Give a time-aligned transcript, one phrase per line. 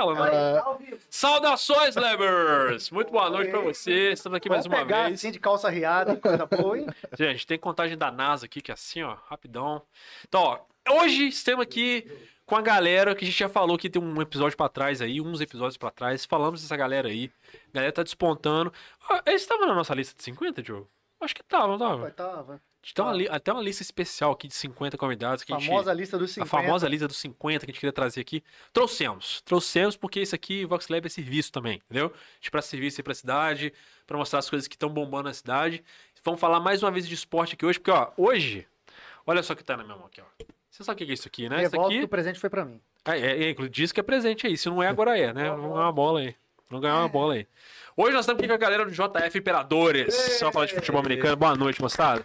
[0.00, 0.98] tela, né?
[1.10, 2.90] Saudações, Lebers!
[2.90, 4.18] Muito boa noite pra vocês.
[4.18, 5.20] Estamos aqui mais Vamos uma pegar vez.
[5.20, 6.86] assim de calça riada, coisa boa, hein?
[7.18, 9.82] Gente, tem contagem da NASA aqui, que é assim, ó, rapidão.
[10.26, 10.60] Então, ó,
[11.02, 12.10] hoje estamos aqui
[12.46, 15.20] com a galera que a gente já falou que tem um episódio pra trás aí,
[15.20, 16.24] uns episódios pra trás.
[16.24, 17.30] Falamos dessa galera aí.
[17.68, 18.72] A galera tá despontando.
[19.08, 20.88] Ah, Eles estavam na nossa lista de 50, Diogo?
[21.20, 22.10] Acho que tava, não tava?
[22.10, 22.60] Tava.
[22.82, 25.58] A gente tem uma li- até uma lista especial aqui de 50 convidados que a
[25.58, 25.68] gente.
[25.68, 26.50] Famosa lista dos A 50.
[26.50, 28.42] famosa lista dos 50 que a gente queria trazer aqui.
[28.72, 29.42] Trouxemos.
[29.42, 32.06] Trouxemos porque isso aqui, Vox Lab, é serviço também, entendeu?
[32.06, 33.72] A gente presta serviço aí pra cidade,
[34.06, 35.84] pra mostrar as coisas que estão bombando na cidade.
[36.24, 38.66] Vamos falar mais uma vez de esporte aqui hoje, porque, ó, hoje,
[39.26, 40.44] olha só o que tá na minha mão aqui, ó.
[40.70, 41.56] Você sabe o que é isso aqui, né?
[41.62, 42.04] Isso Revolta aqui.
[42.04, 42.80] o presente foi pra mim.
[43.04, 44.56] É, é, é, diz que é presente aí.
[44.56, 45.50] Se não é, agora é, né?
[45.50, 46.34] Vamos ganhar uma bola aí.
[46.70, 47.46] Vamos ganhar uma bola aí.
[47.96, 50.14] Hoje nós estamos aqui com a galera do JF Imperadores.
[50.38, 51.36] Só falar de futebol americano.
[51.36, 52.24] Boa noite, moçada.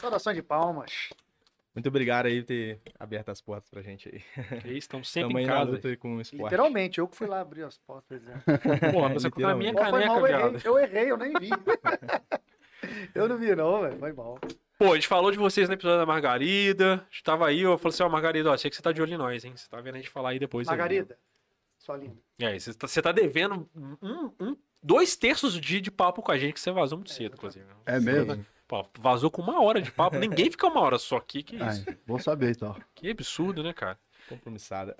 [0.00, 1.10] Saudações de palmas.
[1.74, 4.60] Muito obrigado aí por ter aberto as portas pra gente aí.
[4.60, 5.70] Que isso, estamos sempre Tamo em aí casa.
[5.72, 6.44] luta aí com o esporte.
[6.44, 8.22] Literalmente, eu que fui lá abrir as portas.
[8.22, 8.40] Né?
[8.92, 11.32] Porra, você colocou na minha Pô, foi mal, caneca, eu errei, eu errei, eu nem
[11.32, 11.50] vi.
[13.14, 14.38] eu não vi não, velho, foi mal.
[14.78, 16.94] Pô, a gente falou de vocês no episódio da Margarida.
[16.94, 19.02] A gente tava aí, eu falei assim, ó, Margarida, ó, sei que você tá de
[19.02, 19.52] olho em nós, hein?
[19.56, 20.68] Você tá vendo a gente falar aí depois.
[20.68, 20.72] aí?
[20.76, 21.18] Margarida,
[21.78, 22.16] sua linda.
[22.40, 26.38] Aí, você tá, você tá devendo um, um- dois terços de, de papo com a
[26.38, 27.66] gente, que você vazou muito cedo, inclusive.
[27.86, 28.44] É mesmo?
[28.74, 30.18] Pô, vazou com uma hora de papo.
[30.18, 31.44] Ninguém fica uma hora só aqui.
[31.44, 31.84] Que isso?
[31.86, 32.74] Ai, bom saber então.
[32.92, 33.96] Que absurdo, né, cara?
[34.28, 34.96] Compromissada.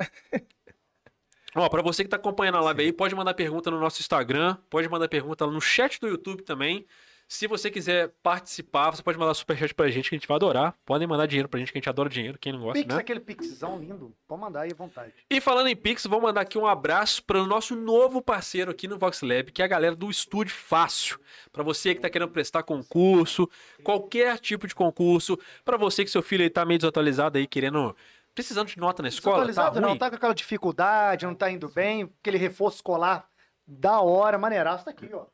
[1.56, 4.56] Ó, pra você que tá acompanhando a live aí, pode mandar pergunta no nosso Instagram,
[4.70, 6.86] pode mandar pergunta no chat do YouTube também.
[7.34, 10.72] Se você quiser participar, você pode mandar superchat pra gente, que a gente vai adorar.
[10.86, 13.00] Podem mandar dinheiro pra gente, que a gente adora dinheiro, quem não gosta, Pix, né?
[13.00, 15.12] aquele pixzão lindo, pode mandar aí à vontade.
[15.28, 18.86] E falando em Pix, vou mandar aqui um abraço para o nosso novo parceiro aqui
[18.86, 21.18] no Vox Lab, que é a galera do Estúdio Fácil.
[21.50, 23.50] Para você que está querendo prestar concurso,
[23.82, 27.96] qualquer tipo de concurso, para você que seu filho está meio desatualizado aí, querendo
[28.32, 29.98] precisando de nota na escola, tá Desatualizado não, ruim.
[29.98, 33.28] tá com aquela dificuldade, não tá indo bem, aquele reforço escolar
[33.66, 35.26] da hora, maneiraço, tá aqui, ó.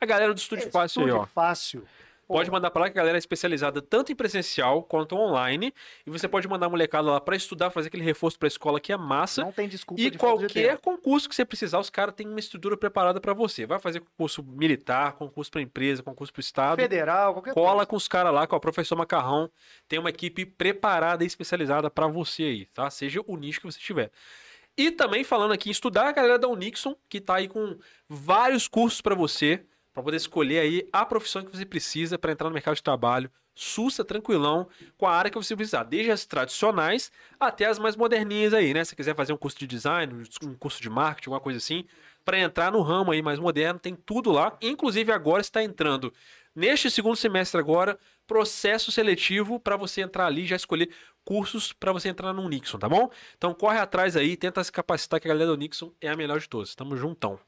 [0.00, 1.26] A galera do Estúdio Fácil aí, Estúdio ó.
[1.26, 1.84] fácil.
[2.28, 5.72] Pode mandar para lá que a galera é especializada tanto em presencial quanto online,
[6.06, 8.78] e você pode mandar a molecada lá para estudar, fazer aquele reforço para a escola
[8.78, 9.42] que é massa.
[9.42, 12.76] Não tem desculpa E de qualquer concurso que você precisar, os caras têm uma estrutura
[12.76, 13.64] preparada para você.
[13.64, 16.82] Vai fazer concurso militar, concurso para empresa, concurso para estado.
[16.82, 17.86] Federal, qualquer Cola coisa.
[17.86, 19.50] com os caras lá, com o professor Macarrão.
[19.88, 22.90] Tem uma equipe preparada e especializada para você aí, tá?
[22.90, 24.10] Seja o nicho que você tiver.
[24.76, 28.68] E também falando aqui em estudar, a galera da Unixon, que tá aí com vários
[28.68, 32.54] cursos para você, para poder escolher aí a profissão que você precisa para entrar no
[32.54, 33.30] mercado de trabalho.
[33.54, 37.10] Sussa, tranquilão, com a área que você precisar, desde as tradicionais
[37.40, 38.84] até as mais moderninhas aí, né?
[38.84, 41.84] Se quiser fazer um curso de design, um curso de marketing, alguma coisa assim,
[42.24, 44.56] para entrar no ramo aí mais moderno, tem tudo lá.
[44.62, 46.12] Inclusive agora está entrando
[46.54, 50.90] neste segundo semestre agora, processo seletivo para você entrar ali já escolher
[51.24, 53.10] cursos para você entrar no Nixon, tá bom?
[53.36, 56.38] Então corre atrás aí, tenta se capacitar que a galera do Nixon é a melhor
[56.38, 56.74] de todas.
[56.74, 57.38] Tamo juntão.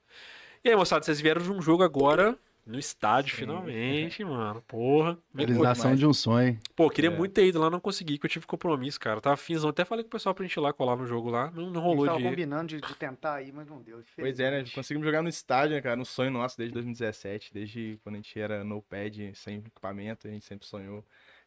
[0.65, 4.63] E aí, moçada, vocês vieram de um jogo agora no estádio, finalmente, mano.
[4.69, 5.17] Porra.
[5.35, 5.39] Que?
[5.39, 6.59] Realização de um sonho.
[6.77, 7.17] Pô, queria É.
[7.17, 9.21] muito ter ido lá, não consegui, porque eu tive compromisso, cara.
[9.21, 11.51] Tava finzão, até falei com o pessoal pra gente ir lá colar no jogo lá.
[11.51, 12.29] Não, não A gente rolou tava de ir.
[12.29, 14.03] combinando de, de tentar aí, mas não deu.
[14.17, 14.65] Pois é, né?
[14.75, 15.99] Conseguimos jogar no estádio, né, cara?
[15.99, 20.31] Um sonho nosso desde 2017, desde quando a gente era no pad, sem equipamento, a
[20.31, 21.03] gente sempre sonhou.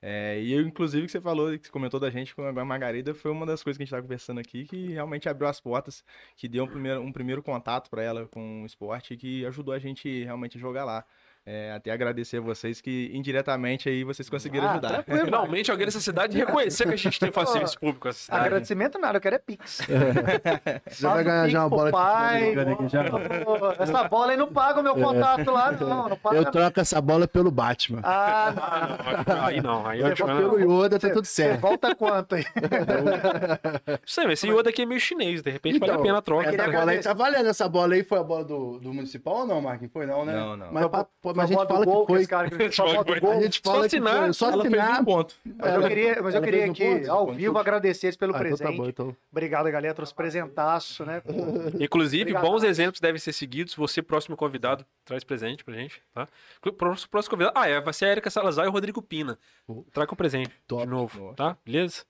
[0.06, 3.14] É, e eu, inclusive, que você falou, que você comentou da gente com a Margarida,
[3.16, 6.04] foi uma das coisas que a gente tá conversando aqui, que realmente abriu as portas,
[6.36, 9.80] que deu um primeiro, um primeiro contato para ela com o esporte, que ajudou a
[9.80, 11.06] gente realmente a jogar lá.
[11.46, 14.88] É, até agradecer a vocês que indiretamente aí vocês conseguiram Ah, ajudar.
[14.90, 17.76] tranquilo, Finalmente alguém nessa cidade reconhecer que a gente tem facilities
[18.14, 18.46] cidade.
[18.46, 19.82] Agradecimento nada, eu quero é Pix.
[20.90, 22.54] Você vai ganhar já uma bola pai.
[22.56, 23.04] aqui já.
[23.78, 26.10] Essa bola aí não paga o meu contato lá, não.
[26.10, 26.38] Não paga.
[26.38, 28.00] Eu troco essa bola pelo Batman.
[28.04, 28.64] Ah, não.
[28.64, 31.60] Ah, não, aí não, aí eu vai Pelo Yoda tá tudo certo.
[31.60, 32.46] volta quanto aí?
[34.06, 36.22] Sei, mas esse Yoda aqui é meio chinês, de repente vale a Então, pena a
[36.22, 36.48] troca.
[36.48, 37.50] Essa tá bola aí tá valendo.
[37.50, 39.92] Essa bola aí foi a bola do, do municipal ou não, Marquinhos?
[39.92, 40.34] Foi não, né?
[40.34, 40.72] Não, não.
[40.72, 41.06] Mas, mas
[41.42, 42.20] a gente fala gol que foi.
[42.22, 43.20] esse cara que- Só do foi.
[43.20, 43.32] gol.
[43.32, 44.34] A gente Só fala que assinar, foi.
[44.34, 45.02] Só assinar.
[45.02, 45.36] um ponto.
[45.58, 47.38] Mas eu queria, mas eu ela queria fez um aqui, ponto, ao ponto.
[47.38, 48.72] vivo, agradecer eles pelo Ah, então presente.
[48.78, 49.16] tá bom, então.
[49.32, 49.94] Obrigado, galera.
[49.94, 51.22] Trouxe presentaço, né?
[51.80, 52.42] Inclusive, Obrigado.
[52.44, 53.74] bons exemplos devem ser seguidos.
[53.76, 56.28] Você, próximo convidado, traz presente pra gente, tá?
[56.78, 57.58] Próximo, próximo convidado.
[57.58, 59.38] Ah, é, vai ser a Erika Salazar e o Rodrigo Pina.
[59.92, 60.84] Traga um presente Top.
[60.84, 61.58] de novo, tá?
[61.66, 62.04] Beleza?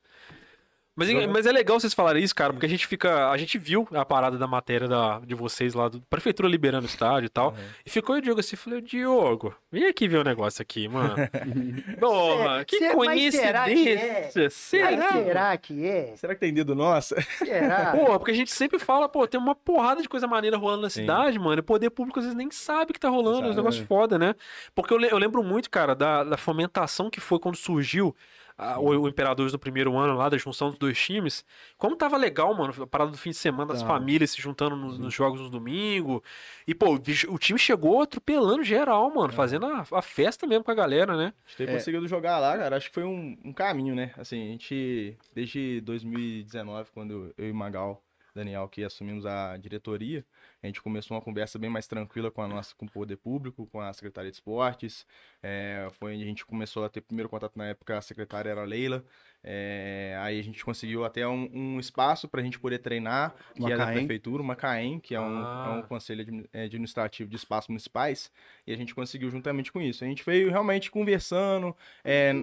[0.95, 3.31] Mas, mas é legal vocês falarem isso, cara, porque a gente fica.
[3.31, 6.89] A gente viu a parada da matéria da, de vocês lá, do Prefeitura liberando o
[6.89, 7.49] estádio e tal.
[7.49, 7.57] Uhum.
[7.83, 11.15] E ficou o Diogo assim, falei, Diogo, vem aqui ver o negócio aqui, mano.
[11.99, 13.97] Porra, que Cê- mas será que é?
[13.97, 14.49] coincidência.
[14.51, 15.11] Será?
[15.11, 16.15] Será que é?
[16.15, 17.19] Será que tem dedo nossa?
[17.39, 17.91] Será?
[17.97, 20.89] Porra, porque a gente sempre fala, pô, tem uma porrada de coisa maneira rolando na
[20.91, 21.01] Sim.
[21.01, 21.57] cidade, mano.
[21.57, 24.19] E o poder público às vezes nem sabe que tá rolando, é um negócio foda,
[24.19, 24.35] né?
[24.75, 28.15] Porque eu, eu lembro muito, cara, da, da fomentação que foi quando surgiu
[28.57, 31.43] a- o, o Imperadores do primeiro ano lá, da junção dos dois times.
[31.77, 33.87] Como tava legal, mano, a parada do fim de semana, das Tá.
[33.87, 36.23] famílias se juntando nos, nos jogos no domingo.
[36.67, 36.93] E, pô,
[37.29, 41.33] o time chegou atropelando geral, mano, fazendo a, a festa mesmo com a galera, né?
[41.45, 41.73] A gente ter É.
[41.73, 44.11] conseguido jogar lá, cara, acho que foi um, um caminho, né?
[44.17, 48.02] Assim, a gente, desde 2019, quando eu e Magal,
[48.33, 50.25] Daniel, que assumimos a diretoria,
[50.61, 53.67] a gente começou uma conversa bem mais tranquila com a nossa, com o poder público,
[53.67, 55.05] com a Secretaria de Esportes.
[55.41, 58.61] É, foi onde a gente começou a ter primeiro contato na época, a secretária era
[58.61, 59.03] a Leila.
[59.43, 63.71] É, aí a gente conseguiu até um, um espaço para a gente poder treinar, que
[63.71, 65.65] é da prefeitura, uma CAEM, que é um, Ah.
[65.75, 68.31] é um conselho admi- eh, administrativo de espaços municipais,
[68.65, 70.03] e a gente conseguiu juntamente com isso.
[70.03, 72.33] A gente veio realmente conversando, é,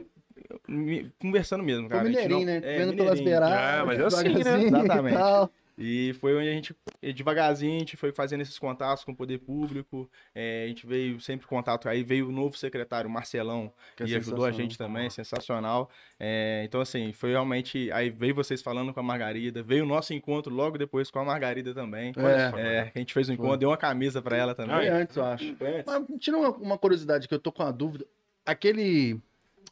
[1.19, 2.09] conversando mesmo, Foi cara.
[2.09, 2.61] Gente mineirinho, não- né?
[2.63, 3.59] é, Vendo pelas beiradas.
[3.59, 4.61] É, mas é assim, né?
[4.61, 5.17] e Exatamente.
[5.83, 9.17] E foi onde a gente, eh, devagarzinho, a gente foi fazendo esses contatos com o
[9.17, 10.11] poder público.
[10.35, 11.89] eh, a gente veio sempre em contato.
[11.89, 15.89] Aí veio o novo secretário, Marcelão, Que é e ajudou a gente também, sensacional.
[16.19, 17.91] Eh, então, assim, foi realmente.
[17.93, 21.25] Aí veio vocês falando com a Margarida, veio o nosso encontro logo depois com a
[21.25, 22.13] Margarida também.
[22.17, 22.61] É.
[22.61, 24.77] É, a gente fez um encontro, deu uma camisa pra ela também.
[24.77, 25.57] Foi antes, eu acho.
[25.87, 28.07] Mas tira uma, uma curiosidade que eu tô com uma dúvida.
[28.45, 29.19] Aquele.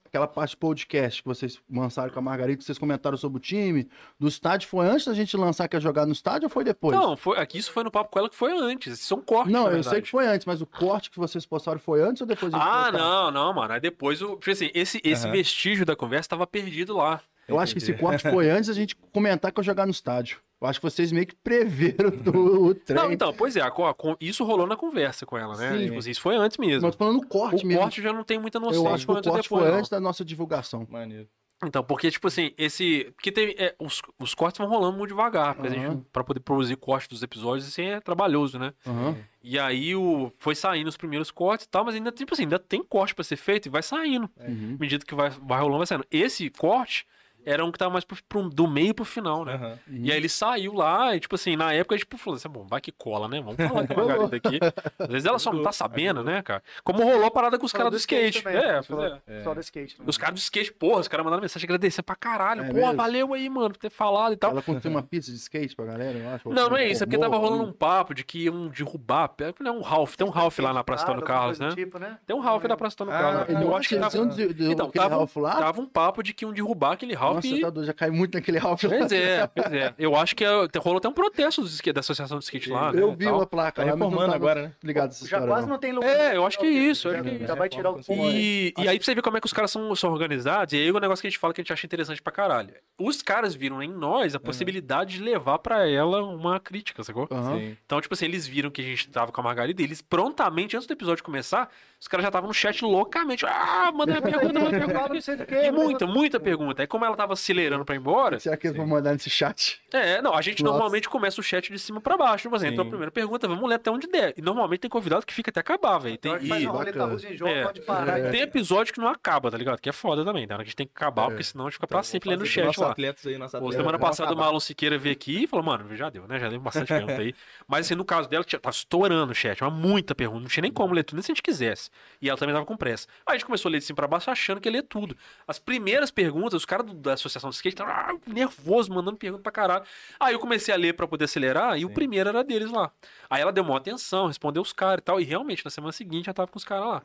[0.08, 3.87] Aquela parte podcast que vocês lançaram com a Margarida, que vocês comentaram sobre o time,
[4.19, 6.96] do estádio, foi antes da gente lançar que ia jogar no estádio ou foi depois?
[6.99, 8.94] Não, foi, aqui isso foi no papo com ela que foi antes.
[8.94, 11.44] Isso são cortes, Não, na eu sei que foi antes, mas o corte que vocês
[11.44, 12.50] postaram foi antes ou depois?
[12.50, 13.75] de Ah, não, não, mano.
[13.75, 15.32] Aí depois, o, tipo assim, esse, esse Aham.
[15.32, 17.20] vestígio da conversa tava perdido lá.
[17.49, 20.41] Eu acho que esse corte foi antes da gente comentar que eu jogar no estádio.
[20.61, 22.97] Eu acho que vocês meio que preveram o, o trem.
[22.97, 25.79] Não, então, pois é, a a isso rolou na conversa com ela, né?
[25.79, 25.85] Sim.
[25.87, 26.83] Tipo assim, isso foi antes mesmo.
[26.83, 27.81] Mas tô falando no corte o mesmo.
[27.81, 29.71] corte eu já não tem muita noção eu acho que foi o corte depois, foi
[29.71, 29.79] não.
[29.79, 30.87] antes da nossa divulgação.
[30.91, 31.29] Maneiro.
[31.65, 33.12] Então, porque, tipo assim, esse.
[33.17, 33.55] Porque tem.
[33.59, 35.93] é, os, os cortes vão rolando muito devagar, porque a Aham.
[35.93, 38.73] gente, pra poder produzir corte dos episódios, assim, é trabalhoso, né?
[38.87, 39.17] Aham.
[39.43, 42.61] E aí o, foi saindo os primeiros cortes e tal, mas ainda, tipo assim, ainda
[42.61, 44.31] tem corte pra ser feito e vai saindo.
[44.39, 44.77] Uhum.
[44.77, 46.06] À medida que vai, vai rolando, vai saindo.
[46.12, 47.06] Esse corte
[47.50, 49.55] era um que tava mais pro, pro- do meio pro final, né?
[49.55, 49.79] Aham.
[49.89, 52.65] E aí ele saiu lá, e tipo assim, na época a gente falou assim, bom,
[52.67, 53.41] vai que cola, né?
[53.41, 54.59] Vamos falar com a Margarida aqui.
[54.99, 56.62] Às vezes ela só não tá sabendo, né, cara?
[56.85, 58.43] Como rolou a parada com os caras do skate.
[58.43, 59.43] também, é, Só- é.
[59.43, 59.97] Só do skate.
[59.99, 60.05] né?
[60.06, 62.62] Os caras do skate, porra, os caras mandaram mensagem agradecendo pra caralho.
[62.62, 62.95] É Pô, mesmo?
[62.95, 64.50] valeu aí, mano, por ter falado e tal.
[64.50, 66.49] Ela construiu uma pista de skate pra galera, eu acho.
[66.50, 69.31] Não, não é isso, é porque tava rolando um papo de que iam derrubar.
[69.61, 71.69] Não, um Ralph, tem um Ralph lá na Praça Antônio Alguma Carlos, né?
[71.69, 72.19] do Tipo, né?
[72.27, 73.49] Tem um Ralph da Praça Antônio Ah, Carlos.
[73.49, 74.17] eu Eu acho que tava,
[74.59, 77.93] Então, tava um papo de que iam derrubar aquele Ralph Nossa, e tá doido, já
[77.93, 78.90] cai muito naquele Ralph lá.
[78.99, 79.94] Pois é, pois é.
[79.99, 80.49] Eu acho que é-
[80.79, 81.62] rolou até um protesto
[81.93, 83.00] da Associação de Skate lá, né?
[83.02, 83.37] Eu e vi tal.
[83.37, 84.73] uma placa Tá reformando tava agora, né?
[84.82, 85.46] ligado Já história.
[85.46, 85.75] quase não.
[85.75, 86.08] não tem lugar.
[86.08, 88.75] É, eu acho que é isso, eu acho que é Já vai tirar o E,
[88.76, 90.90] e aí pra você ver como é que os caras são, são organizados, e aí
[90.90, 92.75] o negócio que a gente fala que a gente acha interessante pra caralho.
[92.99, 97.29] Os caras viram em nós a possibilidade de levar pra ela uma crítica, sacou?
[97.29, 97.76] Sim.
[97.87, 100.76] Então, tipo assim, eles viram que a gente tava com a Margarida e eles prontamente,
[100.76, 101.70] antes do episódio começar,
[102.00, 103.45] os caras já estavam no chat loucamente.
[103.45, 105.15] Ah, manda uma pergunta, manda uma pergunta.
[105.15, 106.83] Não sei do que, E muita, muita pergunta.
[106.83, 109.81] Aí como ela tava acelerando pra ir embora, Será que eles vão mandar nesse chat?
[109.93, 110.73] é, não, a gente Nossa.
[110.75, 112.43] normalmente começa o chat de cima pra baixo.
[112.43, 114.33] Tipo assim, então a primeira pergunta, vamos ler até onde der.
[114.37, 116.17] E normalmente tem convidado que fica até acabar, velho.
[116.19, 117.12] Tem, Então a gente faz e- uma roleta bacana.
[117.15, 117.73] russa em jogo, É.
[117.81, 118.31] parar.
[118.31, 119.81] tem episódio que não acaba, tá ligado?
[119.81, 120.56] Que é foda também, tá?
[120.56, 122.79] A gente tem que acabar, porque senão a gente fica pra sempre lendo o chat
[122.79, 122.95] lá.
[122.97, 123.15] aí,
[123.59, 124.37] Pô, semana passada o.
[124.37, 126.39] Marlon Siqueira veio aqui e falou, mano, já deu, né?
[126.39, 127.35] Já deu bastante pergunta aí.
[127.67, 130.41] Mas assim, no caso dela, tinha- tá estourando o chat, mas muita pergunta.
[130.43, 131.88] Não tinha nem como ler tudo, nem se a gente quisesse.
[132.20, 133.06] E ela também tava com pressa.
[133.26, 135.17] Aí a gente começou a ler de cima pra baixo achando que ia ler tudo.
[135.46, 139.52] As primeiras perguntas, os caras da Associação de Skate estavam ah, nervosos, mandando pergunta pra
[139.52, 139.85] caralho.
[140.18, 141.95] Aí eu comecei a ler pra poder acelerar e o Sim.
[141.95, 142.90] primeiro era deles lá.
[143.28, 145.21] Aí ela deu maior atenção, respondeu os caras e tal.
[145.21, 147.02] E realmente, na semana seguinte já tava com os caras lá.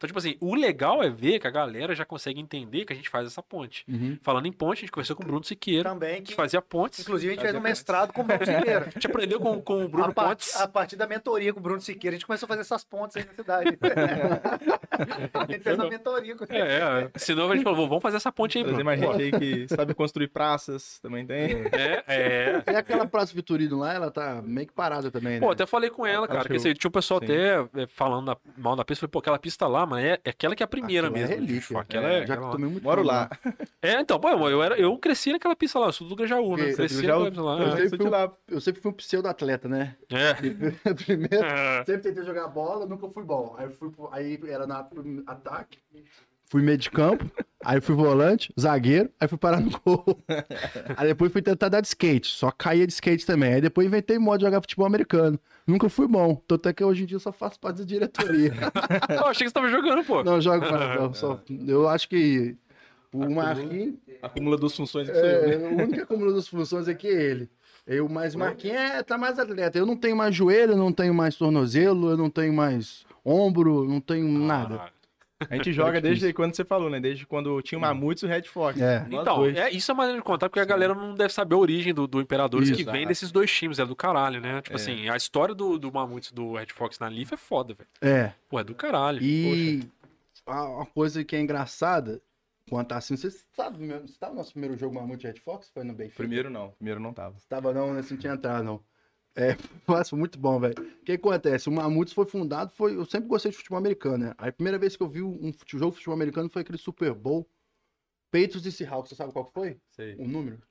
[0.00, 2.96] Então, tipo assim, o legal é ver que a galera já consegue entender que a
[2.96, 3.84] gente faz essa ponte.
[3.86, 4.16] Uhum.
[4.22, 5.90] Falando em ponte, a gente conversou com o Bruno Siqueira.
[5.90, 7.00] Também, A que, gente fazia pontes.
[7.00, 8.86] inclusive, a gente fez um mestrado com o Bruno Siqueira.
[8.88, 10.56] A gente aprendeu com, com o Bruno a, par- Pontes.
[10.58, 13.14] a partir da mentoria com o Bruno Siqueira, a gente começou a fazer essas pontes
[13.18, 13.78] aí na cidade.
[15.34, 16.56] a gente fez uma mentoria com ele.
[16.58, 17.10] É, é.
[17.16, 18.82] Senão a gente falou, vamos fazer essa ponte aí, Bruno.
[18.82, 21.66] mais gente aí que sabe construir praças, também tem.
[21.72, 22.62] É, é.
[22.72, 25.40] E aquela Praça Vitorino lá, ela tá meio que parada também, né?
[25.40, 27.26] Pô, até falei com ela, cara, Acho que assim, tinha o pessoal sim.
[27.26, 30.54] até é, falando mal da pista, falei, pô, aquela pista lá, mano, é, é aquela
[30.56, 31.34] que é a primeira Aquela é mesmo.
[31.36, 31.56] relíquia.
[31.56, 31.78] bicho.
[31.78, 33.28] Aquela É, é, Já que aquela- eu tomei muito Moro lá.
[33.82, 36.64] É, então, pô, eu, era, eu cresci naquela pista lá, eu sou do Grajaú, né?
[36.64, 37.58] Porque Cresci pista lá.
[37.58, 37.76] Eu é.
[37.88, 38.26] sempre, fui, lá.
[38.26, 39.96] um- eu sempre fui um pseudo-atleta, né?
[40.10, 40.34] É.
[40.94, 41.84] Primeiro, É.
[41.84, 43.54] sempre tentei jogar bola, nunca fui bom.
[43.58, 44.86] Aí, fui, aí era na
[45.26, 45.78] ataque,
[46.50, 47.24] fui meio de campo,
[47.64, 50.04] aí fui volante, zagueiro, aí fui parar no gol.
[50.96, 53.54] Aí depois fui tentar dar de skate, só caía de skate também.
[53.54, 55.38] Aí depois inventei modo de jogar futebol americano.
[55.64, 58.52] Nunca fui bom, tanto é que hoje em dia eu só faço parte da diretoria.
[59.08, 60.24] Eu achei que você tava jogando, pô.
[60.24, 61.14] Não jogo mais, não.
[61.14, 62.56] Só, eu acho que
[63.12, 65.54] o Marquinhos, Acumula duas funções eu, né?
[65.54, 67.50] é, o único que acumula das funções aqui é ele.
[67.86, 69.78] Eu, mas Marquinhos é, tá mais atleta.
[69.78, 73.84] Eu não tenho mais joelho, eu não tenho mais tornozelo, eu não tenho mais ombro,
[73.84, 74.90] não tenho nada.
[75.48, 76.20] A gente joga difícil.
[76.20, 77.00] desde quando você falou, né?
[77.00, 78.80] Desde quando tinha o Mamutes e o Red Fox.
[78.80, 79.06] É.
[79.10, 79.56] Então, dois.
[79.56, 82.06] é, isso é maneira de contar, porque a galera não deve saber a origem do,
[82.06, 82.90] do Imperadores, que Isso.
[82.92, 84.60] vem desses dois times, é do caralho, né?
[84.62, 84.80] Tipo É.
[84.80, 87.88] assim, a história do, do Mamutes e do Red Fox na Leaf é foda, velho.
[88.00, 88.32] É.
[88.48, 89.22] Pô, é do caralho.
[89.22, 89.82] E
[90.46, 92.20] a- uma coisa que é engraçada,
[92.68, 95.70] quanto assim, você sabe, mesmo, você tava no nosso primeiro jogo Mamute Red Fox?
[95.72, 96.16] Foi no Benfica?
[96.18, 97.36] Primeiro não, primeiro não tava.
[97.48, 98.02] Tava não, né?
[98.02, 98.80] Você não tinha entrado, não.
[99.36, 99.56] É,
[99.86, 100.74] nossa, muito bom, velho.
[101.00, 101.68] O que acontece?
[101.68, 104.34] O Mamutes foi fundado, foi, eu sempre gostei de futebol americano, né?
[104.38, 106.78] Aí a primeira vez que eu vi um fute- jogo de futebol americano foi aquele
[106.78, 107.48] Super Bowl.
[108.30, 109.80] Patriots e Seahawks, você sabe qual que foi?
[109.90, 110.14] Sei.
[110.16, 110.62] O número?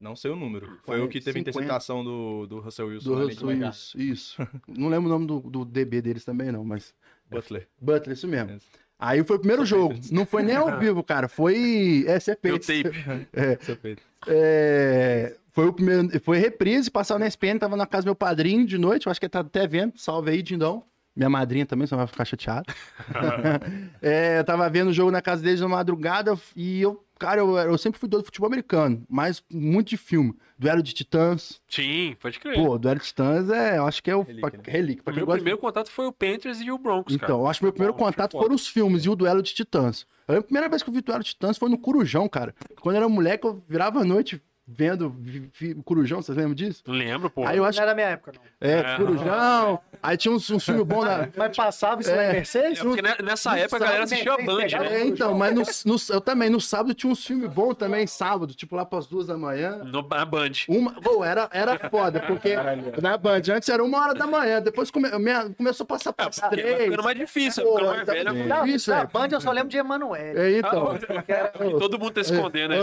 [0.00, 0.80] Não sei o número.
[0.84, 1.24] Foi o que 50.
[1.24, 3.08] teve interceptação do, do Russell Wilson.
[3.08, 3.68] Do Russell, Gaga.
[3.70, 4.42] isso, isso.
[4.66, 6.92] não lembro o nome do, do DB deles também, não, mas...
[7.30, 7.68] Butler.
[7.80, 8.58] Butler, isso mesmo.
[9.04, 9.96] Aí foi o primeiro jogo.
[10.12, 11.26] Não foi nem ao vivo, cara.
[11.26, 12.04] Foi.
[12.06, 12.72] É, você Meu pensa.
[12.72, 13.76] tape.
[13.82, 14.02] Peito.
[14.28, 16.20] É, foi o primeiro.
[16.20, 19.06] Foi reprise, passava na SPN, tava na casa do meu padrinho de noite.
[19.06, 19.94] Eu acho que ele tá até vendo.
[19.96, 20.84] Salve aí, Dindão.
[21.14, 22.72] Minha madrinha também, senão vai ficar chateado.
[24.00, 27.56] é, eu tava vendo o jogo na casa deles na madrugada e eu, cara, eu,
[27.58, 30.34] eu sempre fui doido de futebol americano, mas muito de filme.
[30.58, 31.60] Duelo de Titãs.
[31.68, 32.54] Sim, pode crer.
[32.54, 34.64] Pô, Duelo de Titãs é, eu acho que é o Relíquia, pra- né?
[34.66, 35.02] relíquia.
[35.02, 37.24] Pra meu de primeiro contato foi o Panthers e o Broncos, cara.
[37.32, 39.52] então, eu acho que meu primeiro Bom, contato foram os filmes e o duelo de
[39.52, 40.06] titãs.
[40.28, 42.54] A primeira vez que eu vi o duelo de titãs foi no Corujão, cara.
[42.80, 46.54] Quando eu era moleque, eu virava à noite vendo vi- vi- o Corujão, vocês lembram
[46.54, 46.82] disso?
[46.86, 47.44] Lembro, pô.
[47.46, 48.42] Aí eu acho Não era da minha época, não.
[48.68, 48.96] É, É.
[48.96, 49.80] Corujão.
[50.02, 51.28] Aí tinha uns, uns filmes bons na.
[51.36, 52.32] Mas passava isso na É.
[52.32, 52.78] Mercedes?
[52.80, 54.92] É porque ne- nessa época a galera assistia a Band, né?
[55.00, 55.54] É, então, mas
[55.84, 59.06] no, no- eu também, no sábado tinha uns filmes bons também, sábado, tipo lá pras
[59.06, 59.78] duas da manhã.
[59.84, 60.50] No, na Band.
[60.68, 62.54] Uma, pô, era, era foda, porque
[63.00, 66.12] na Band antes era uma hora da manhã, depois come, minha- começou a passar É,
[66.12, 66.84] pras porque vai três.
[66.84, 68.32] ficando mais difícil, Pô, ficando mais tá- velho.
[68.46, 69.06] Não, Isso, na é.
[69.06, 70.38] Band eu só lembro de Emanuele.
[70.38, 70.92] É, então.
[70.92, 70.96] Ah,
[71.66, 72.78] e todo mundo tá escondendo, né?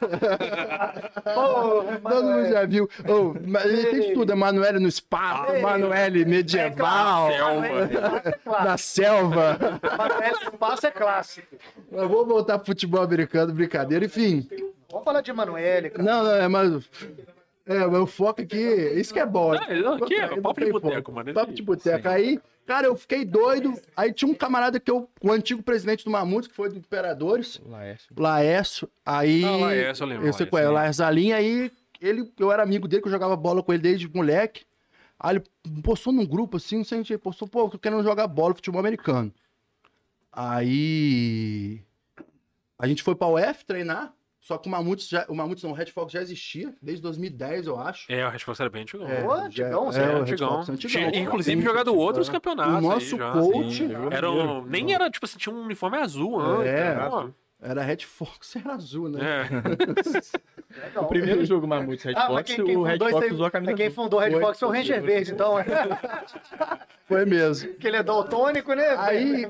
[1.34, 2.88] Todo mundo já viu.
[3.46, 4.32] Mas ele tem tudo.
[4.32, 8.64] Emanuele no espaço, Emanuele medieval, Selva.
[8.64, 9.58] na selva.
[9.82, 11.56] Emanuele no passo é clássico.
[11.90, 14.04] Mas vou voltar pro futebol americano, brincadeira.
[14.04, 14.48] Enfim.
[14.90, 16.02] Vamos falar de Emanuele, cara.
[16.02, 16.88] Não, não, é mais.
[17.66, 18.56] É, o foco aqui.
[18.96, 19.52] Isso que é bom.
[19.52, 21.32] Ah, não, aqui é Não papo de boteco, mano.
[21.32, 22.08] Papo de boteco.
[22.08, 23.74] Aí, cara, eu fiquei doido.
[23.96, 25.10] Aí tinha um camarada que eu.
[25.20, 27.60] O antigo presidente do Mamute, que foi do Imperadores.
[27.66, 28.14] Laércio.
[28.16, 28.90] Laércio.
[29.04, 29.44] Aí.
[29.44, 30.72] Ah, Laércio, eu lembro, Eu sei qual é, o.
[30.72, 31.04] Laércio.
[31.04, 34.64] Aí ele, eu era amigo dele, que eu jogava bola com ele desde moleque.
[35.18, 35.44] Aí ele
[35.82, 38.54] postou num grupo assim, não sei onde ele postou, pô, eu tô querendo jogar bola,
[38.54, 39.34] futebol americano.
[40.32, 41.82] Aí.
[42.78, 44.14] A gente foi pra UF treinar.
[44.50, 47.68] Só que o Mamutes, já, o Mamutes não, o Red Fox já existia, desde 2010,
[47.68, 48.10] eu acho.
[48.10, 49.06] É, o Responsa era bem antigão.
[49.08, 50.48] É, Ô, já- antigão, é, o Red antigão.
[50.48, 51.10] Fox é antigão.
[51.12, 52.32] Tinha, inclusive jogado outros é.
[52.32, 52.74] campeonatos.
[52.74, 53.30] O nosso aí já.
[53.32, 53.90] coach Sim.
[54.10, 56.66] Era um- nem era, tipo assim, tinha um uniforme azul antes.
[56.66, 56.94] É.
[56.96, 57.08] né?
[57.08, 57.30] Pô,
[57.62, 59.20] era Red Fox, era azul, né?
[60.94, 60.98] É.
[60.98, 63.74] O primeiro jogo Mamutes Red Ah, Fox, quem, quem o Red Fox usou a camisa
[63.74, 64.40] quem fundou o Red.
[64.40, 65.54] Fox foi o Ranger Verde, então.
[67.06, 67.74] Foi mesmo.
[67.74, 68.96] que ele é daltônico, né?
[68.98, 69.42] Aí-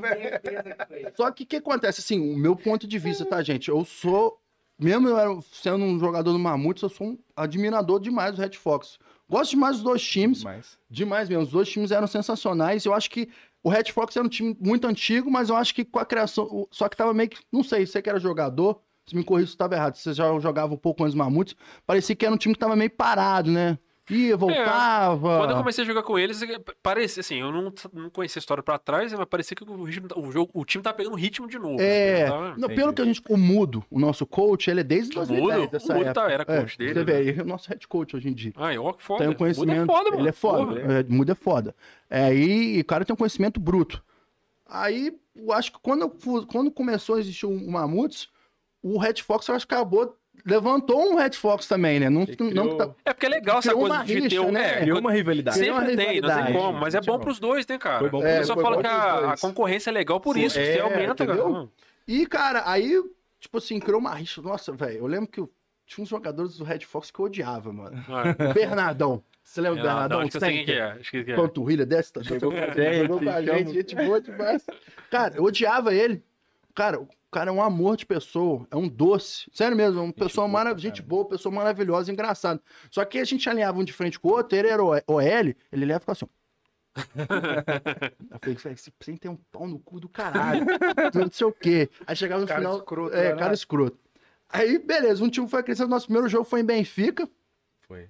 [1.14, 3.69] Só que o que acontece, assim, o meu ponto de vista, tá, gente?
[3.69, 4.38] Eu sou,
[4.80, 8.52] mesmo eu era- sendo um jogador do Mamutes, eu sou um admirador demais do Red
[8.52, 8.99] Fox.
[9.28, 11.44] Gosto demais dos dois times, Mas demais mesmo.
[11.44, 12.84] Os dois times eram sensacionais.
[12.84, 13.28] Eu acho que
[13.62, 16.66] o Red Fox era um time muito antigo, mas eu acho que com a criação.
[16.70, 17.38] Só que tava meio que.
[17.52, 19.94] Não sei, você que era jogador, se me corrija se estava errado.
[19.96, 21.54] Você já jogava um pouco antes do Mamutes.
[21.87, 23.78] Parecia que era um time que tava meio parado, né?
[24.10, 25.38] Ia, voltava.
[25.38, 26.40] Quando eu comecei a jogar com eles,
[26.82, 30.08] parecia assim, eu não, não conhecia a história pra trás, mas parecia que o, ritmo,
[30.16, 31.80] o, jogo, o time tá pegando ritmo de novo.
[31.80, 33.22] É, assim, tava- não, pelo que a gente.
[33.28, 36.20] O Mudo, o nosso coach, ele é desde O 2010 Mudo, dessa o Mudo época.
[36.26, 37.18] tá- era É, coach dele, Você vê né?
[37.18, 38.52] aí, é o nosso head coach hoje em dia.
[38.56, 39.20] Ai, ó, que foda.
[39.24, 39.78] Tem um conhecimento.
[39.80, 40.22] Muda é foda, mano.
[40.22, 40.66] Ele é foda.
[40.66, 40.92] Porra.
[40.92, 41.74] É, Muda é foda.
[42.10, 44.02] É, aí o cara tem um conhecimento bruto.
[44.66, 46.08] Aí, eu acho que quando,
[46.46, 48.28] quando começou a existir o Mamutes,
[48.82, 50.16] o Red Fox, eu acho que acabou.
[50.44, 52.09] Levantou um Red Fox também, né?
[52.11, 54.50] Não, não criou- que tá- É porque é legal essa coisa de rixa, ter um.
[54.52, 54.78] né?
[54.78, 55.59] É, criou uma rivalidade.
[55.59, 56.59] Criou uma Sempre tem, não tem rivalidade.
[56.59, 56.78] como.
[56.80, 57.99] Mas é bom pros dois, né, cara?
[57.99, 60.35] Foi bom o É, pessoal foi fala bom que a, a concorrência é legal por
[60.35, 61.38] Sim, isso, que você é, aumenta, cara.
[61.38, 61.70] entendeu?
[62.06, 63.02] E, cara, aí,
[63.38, 64.40] tipo assim, criou uma rixa.
[64.42, 65.42] Nossa, velho, eu lembro que
[65.87, 67.97] tinha uns jogadores do Red Fox que eu odiava, mano.
[68.09, 69.23] Ah, O Bernardão.
[69.42, 70.18] Você lembra do não, Bernardão?
[70.18, 70.82] não, acho que eu sei quem que é.
[70.92, 71.35] Acho que que é.
[71.37, 72.59] panturrilha dessa, tá jogou com
[73.30, 74.64] a gente, gente, gente boa demais.
[75.11, 76.23] Cara, eu odiava ele.
[76.75, 79.49] Cara, o cara é um amor de pessoa, é um doce.
[79.52, 82.60] Sério mesmo, é uma pessoa boa pra maravilhosa, gente boa, pessoa maravilhosa, engraçado.
[82.90, 85.20] Só que a gente alinhava um de frente com o outro, ele era o OL,
[85.20, 86.26] ele leva e ficava assim.
[88.30, 90.66] eu falei, "Véi, esse sem tem um pau no cu do caralho.
[91.14, 91.88] Não sei o quê.
[92.06, 92.78] Aí chegava no Cara final.
[92.78, 93.38] escroto, é, né?
[93.38, 93.99] cara escroto.
[94.49, 95.88] Aí, beleza, um time foi crescendo.
[95.88, 97.28] Nosso primeiro jogo foi em Benfica.
[97.82, 98.08] Foi.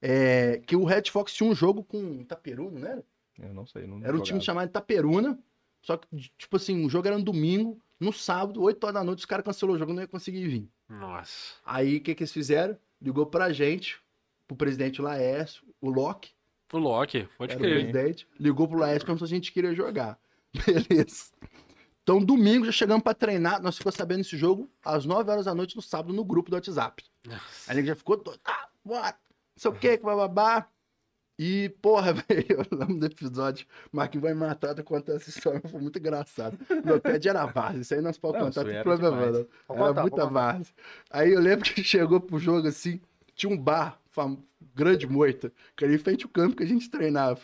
[0.00, 3.04] é, que o Red Fox tinha um jogo com Itaperuna, não era?
[3.38, 3.86] Eu não sei.
[3.86, 5.38] Não Era um time chamado Itaperuna.
[5.82, 9.18] Só que, tipo assim, o jogo era no domingo, no sábado, 8 horas da noite,
[9.20, 10.68] os caras cancelou o jogo, não ia conseguir vir.
[10.88, 11.54] Nossa.
[11.64, 12.76] Aí, o que que eles fizeram?
[13.00, 13.98] Ligou pra gente,
[14.46, 16.30] pro presidente Laércio, o Locke,
[16.72, 17.74] O Loki, pode era o crer.
[17.92, 20.18] presidente, ligou pro Laércio, perguntou se a gente queria jogar.
[20.66, 21.32] Beleza.
[22.02, 23.62] Então, domingo, já chegamos pra treinar.
[23.62, 26.54] Nós ficamos sabendo desse jogo às 9 horas da noite no sábado no grupo do
[26.54, 27.02] WhatsApp.
[27.66, 28.22] Aí ele já ficou.
[28.44, 29.06] Ah, bora.
[29.06, 29.16] Não
[29.56, 30.70] sei o que, babar.
[31.38, 33.66] E, porra, velho, eu lembro do episódio.
[33.92, 36.58] Marquinhos vai matar de contar essa história, foi muito engraçado.
[36.84, 39.38] Meu pé era várzea, isso aí nós podemos contar, tem era problema demais.
[39.38, 39.46] não.
[39.68, 40.74] Vou Era contar, muita várzea.
[41.10, 43.00] Aí eu lembro que chegou pro jogo assim,
[43.34, 44.38] tinha um bar, fam...
[44.74, 47.40] grande moita, que era em frente ao campo que a gente treinava.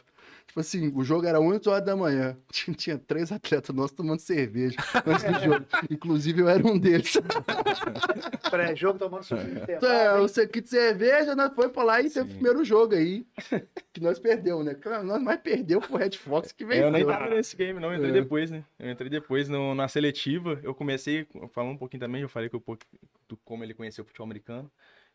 [0.51, 2.37] Tipo assim, o jogo era 8 horas da manhã.
[2.51, 4.77] Tinha, tinha três atletas nossos tomando cerveja
[5.07, 5.65] antes do jogo.
[5.89, 7.13] Inclusive, eu era um deles.
[8.51, 10.29] Pré-jogo tomando suco de É, intervalo, o hein?
[10.29, 12.35] sequinho de cerveja, nós foi pra lá e teve o Sim.
[12.35, 13.25] primeiro jogo aí.
[13.93, 14.75] Que nós perdemos, né?
[14.75, 16.87] Claro, Nós mais perdeu pro Red Fox que venceu.
[16.87, 17.91] Eu nem tava nesse game, não.
[17.93, 18.15] Eu entrei É.
[18.15, 18.65] depois, né?
[18.77, 20.59] Eu entrei depois no- na seletiva.
[20.65, 22.85] Eu comecei, falando um pouquinho também, eu falei que eu, pouco-
[23.29, 24.69] do como ele conheceu o futebol americano.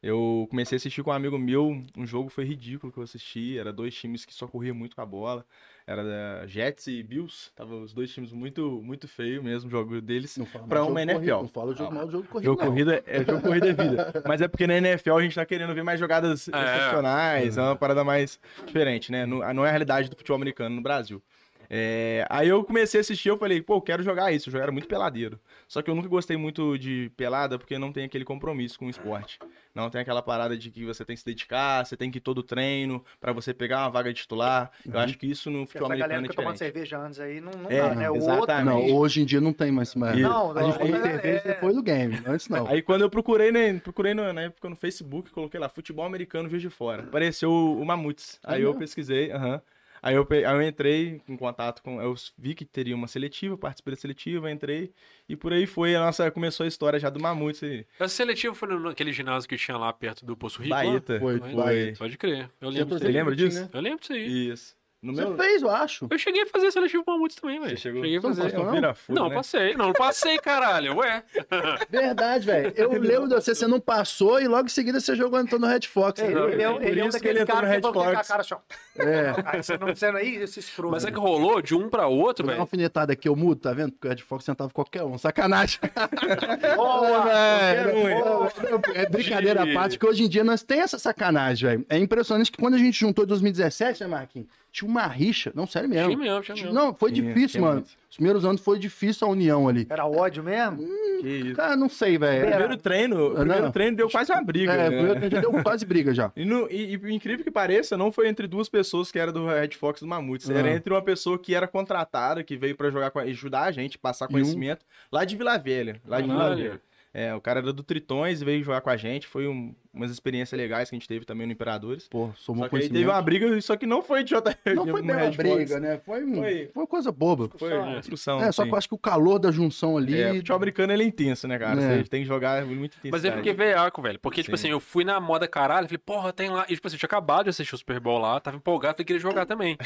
[0.03, 3.57] Eu comecei a assistir com um amigo meu, um jogo foi ridículo que eu assisti.
[3.57, 5.43] Era dois times que só corriam muito com a bola.
[5.87, 7.49] Era Jets e Bills.
[7.55, 10.37] Tava os dois times muito, muito feio mesmo, o jogo deles.
[10.37, 11.15] Não fala Pra mal do uma NFL.
[11.19, 12.45] corrido, Não fala o jogo Ah, mal do jogo corrido.
[12.45, 12.67] Jogo não.
[12.69, 14.13] corrida é jogo corrida é vida.
[14.27, 16.51] Mas é porque na NFL a gente tá querendo ver mais jogadas É.
[16.51, 19.25] excepcionais, é uma parada mais diferente, né?
[19.25, 21.21] Não, não é a realidade do futebol americano no Brasil.
[21.67, 24.49] É, aí eu comecei a assistir, eu falei, pô, eu quero jogar isso.
[24.49, 25.39] Eu jogo era muito peladeiro.
[25.67, 28.89] Só que eu nunca gostei muito de pelada porque não tem aquele compromisso com o
[28.89, 29.39] esporte.
[29.73, 32.21] Não tem aquela parada de que você tem que se dedicar, você tem que ir
[32.21, 34.71] todo treino pra você pegar uma vaga de titular.
[34.85, 36.73] Eu acho que isso no futebol Essa galera americano é que tomando diferente.
[36.73, 38.09] cerveja antes aí não, não É, dá, né?
[38.09, 38.73] O exatamente.
[38.75, 38.89] outro.
[38.93, 39.93] Não, hoje em dia não tem mais.
[39.95, 40.19] mais.
[40.19, 42.19] Não, a gente não, falou é- cerveja é- depois do game.
[42.27, 42.67] Antes não.
[42.67, 46.61] Aí quando eu procurei, né, procurei na época no Facebook, coloquei lá, futebol americano Juiz
[46.61, 47.03] de Fora.
[47.03, 48.39] Apareceu o, o Mamutes.
[48.43, 49.59] Aí Ah, eu pesquisei, aham.
[50.05, 51.99] Aí eu, aí eu entrei em contato com.
[51.99, 54.91] Eu vi que teria uma seletiva, participei da seletiva, entrei.
[55.27, 56.29] E por aí foi a nossa.
[56.29, 57.63] Começou a história já do Mamutes.
[57.63, 57.87] aí.
[57.99, 60.69] Essa seletiva foi no- naquele ginásio que tinha lá perto do Poço Rico?
[60.75, 61.19] Baeta.
[61.19, 61.51] Foi, Foi.
[61.51, 61.93] foi.
[61.97, 62.51] Pode crer.
[62.61, 63.61] Eu Você lembro Você lembra Tinha, disso?
[63.63, 63.69] né?
[63.73, 64.49] Eu lembro disso aí.
[64.51, 64.75] Isso.
[65.05, 65.37] No Você meu.
[65.37, 66.07] fez, eu acho.
[66.09, 67.77] Eu cheguei a fazer seletivo Mamutes também, velho.
[67.77, 68.41] Chegou- Cheguei a não fazer.
[68.51, 68.71] passou, não?
[68.71, 69.35] Vira furo, Não, né?
[69.35, 69.73] passei.
[69.75, 70.97] Não, não passei, caralho.
[70.97, 71.23] Ué.
[71.89, 72.73] Verdade, velho.
[72.75, 75.67] Eu lembro de você, você não passou e logo em seguida você jogou entrou no
[75.67, 76.19] Red Fox.
[76.21, 77.75] Ele, ele é, Por ele é um isso que ele daqueles caras que vão Red
[77.77, 78.27] ficar com a Fox.
[78.27, 79.03] cara assim, ó.
[79.03, 79.35] É.
[79.57, 80.91] Aí você não sendo aí, esses frutos.
[80.93, 82.61] Mas é que rolou de um pra outro, dar uma velho.
[82.61, 83.91] alfinetada aqui, eu mudo, tá vendo?
[83.91, 85.17] Porque o Red Fox sentava qualquer um.
[85.17, 85.79] Sacanagem.
[86.75, 87.31] Boa!
[87.31, 88.51] É, Boa!
[88.93, 91.85] é brincadeira à parte, que hoje em dia nós tem essa sacanagem, velho.
[91.89, 94.47] É impressionante que quando a gente juntou em 2017, né, Marquinhos?
[94.75, 95.53] Tinha uma rixa.
[95.55, 96.09] Não, sério mesmo.
[96.09, 96.73] Tinha mesmo, tinha mesmo.
[96.73, 97.75] Não, foi Tinha, difícil, tinha mano.
[97.75, 97.89] muito.
[98.09, 99.87] Os primeiros anos foi difícil a união ali.
[99.89, 100.77] Era ódio mesmo?
[101.21, 101.55] Que isso.
[101.55, 102.45] Cara, não sei, velho.
[102.45, 103.71] Primeiro treino, o primeiro Não.
[103.71, 104.73] treino deu quase uma briga.
[104.73, 104.97] É, né?
[104.97, 106.29] primeiro já deu quase briga já.
[106.35, 109.47] E, no, e, e incrível que pareça, não foi entre duas pessoas que era do
[109.47, 110.49] Red Fox e do Mamutes.
[110.49, 110.73] Era Ah.
[110.73, 114.25] entre uma pessoa que era contratada, que veio pra jogar com, ajudar a gente, passar
[114.25, 116.01] E um- conhecimento, lá de Vila Velha.
[116.05, 116.57] Lá de Vila Caralho.
[116.63, 116.81] Velha.
[117.17, 119.25] É, o cara era do Tritões e veio jogar com a gente.
[119.25, 122.09] Foi um- umas experiências legais que a gente teve também no Imperadores.
[122.09, 124.85] Pô, somou Só que aí teve uma briga, só que não foi de J Não
[124.85, 125.37] foi bem uma Fox.
[125.37, 125.97] briga, né?
[125.99, 126.69] Foi, um- Foi.
[126.73, 127.49] foi coisa boba.
[127.57, 128.41] Foi uma discussão.
[128.41, 128.67] É, só sim.
[128.69, 130.19] que eu acho que o calor da junção ali.
[130.21, 131.81] É, futebol americano ele é intenso, né, cara?
[131.81, 131.97] É.
[132.03, 133.13] Você tem que jogar muito intenso.
[133.13, 134.19] Mas eu fiquei veiaco, velho.
[134.19, 134.63] Porque, tipo Sim.
[134.67, 136.65] assim, eu fui na moda caralho, falei, porra, tem lá.
[136.67, 139.05] E, tipo assim, eu tinha acabado de assistir o Super Bowl lá, tava empolgado, falei,
[139.05, 139.77] queria jogar também.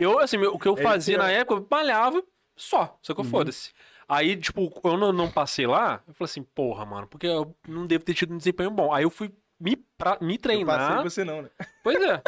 [0.00, 1.38] eu, assim, o que eu É fazia isso, na é.
[1.40, 2.22] época, eu malhava
[2.54, 2.96] só.
[3.02, 3.72] Só que eu foda-se.
[4.10, 8.04] Aí, tipo, eu não passei lá, eu falei assim, porra, mano, porque eu não devo
[8.04, 8.92] ter tido um desempenho bom.
[8.92, 11.02] Aí eu fui me, pra, me Eu passei treinar.
[11.04, 11.48] você não, né?
[11.82, 12.20] Pois é.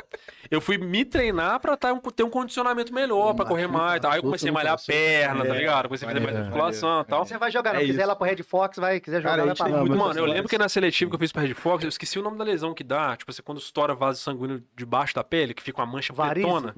[0.51, 4.01] Eu fui me treinar pra tá, um- ter um condicionamento melhor, pra correr mais.
[4.01, 4.13] Tá?
[4.13, 5.87] Aí eu comecei a malhar a perna, tá É, ligado?
[5.89, 7.25] Comecei a fazer mais maneiro, musculação e tal.
[7.27, 7.81] Você vai jogar, não.
[7.81, 9.01] É quiser lá pro Red Fox, vai.
[9.01, 9.79] Quiser jogar, Cara, vai pra lá.
[9.81, 12.19] muito Mano, eu lembro que na seletiva que eu fiz pra Red Fox, eu esqueci
[12.19, 13.17] o nome da lesão que dá.
[13.17, 16.47] Tipo assim, quando estoura vaso sanguíneo debaixo da pele, que fica uma mancha Varize?
[16.47, 16.75] pretona.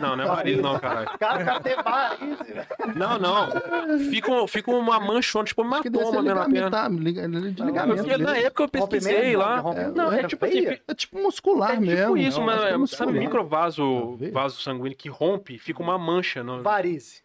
[0.00, 1.08] Não, não é varize não, caralho.
[1.18, 1.74] Cara, cara tem.
[2.94, 3.48] Não, não.
[4.10, 6.68] Fica, fica uma manchona, tipo uma hematoma mesmo na perna.
[6.68, 8.02] ligamentar, liga- ligamento.
[8.04, 8.46] Porque na mesmo.
[8.46, 9.62] época eu pesquisei lá.
[9.94, 12.16] Não, é tipo assim, É tipo muscular é tipo mesmo.
[12.16, 12.80] isso, Não, mas acho que é é, sabe
[13.12, 13.12] muscular.
[13.14, 16.42] microvaso vaso sanguíneo que rompe, fica uma mancha.
[16.42, 16.62] No...
[16.62, 17.22] Varize.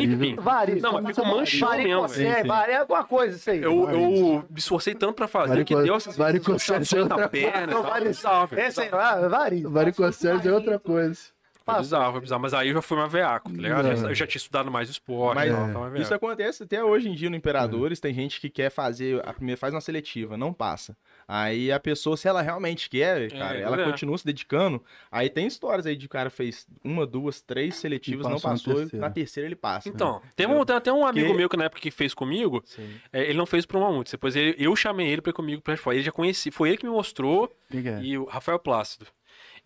[0.00, 0.34] Enfim.
[0.34, 0.80] Varize.
[0.80, 1.98] Não, mas fica manchão mesmo, velho.
[2.00, 3.62] Varicocele, vari- é alguma coisa isso aí.
[3.62, 7.74] Eu, eu me esforcei tanto pra fazer que Varico- deu é na outra perna e
[7.74, 7.82] Não,
[8.14, 8.48] tal.
[8.52, 9.66] É, sei lá, varize.
[9.66, 11.20] Varicocele é outra coisa.
[11.62, 12.42] Foi bizarro, foi bizarro.
[12.42, 13.86] Mas aí eu já fui mais veaco, tá ligado?
[13.86, 13.92] É.
[13.92, 15.36] Eu já tinha estudado mais esporte.
[15.36, 18.00] Mas e tal, mais Isso acontece até hoje em dia no Imperadores.
[18.00, 20.96] Tem gente que quer fazer, a primeira faz uma seletiva, não passa.
[21.32, 23.84] Aí a pessoa, se ela realmente quer, cara, pois ela é.
[23.84, 24.82] continua se dedicando.
[25.12, 29.06] Aí tem histórias aí de cara fez uma, duas, três seletivas, não passou na terceira.
[29.06, 29.88] na terceira ele passa.
[29.88, 32.64] Então, tem, um, tem até um amigo Que- meu que na época que fez comigo,
[33.12, 34.10] é, ele não fez pro Mamutes.
[34.12, 35.94] Depois ele- eu chamei ele pra ir comigo pra fora.
[35.96, 38.02] Ele já conheci, foi ele que me mostrou, é?
[38.02, 39.06] e o Rafael Plácido.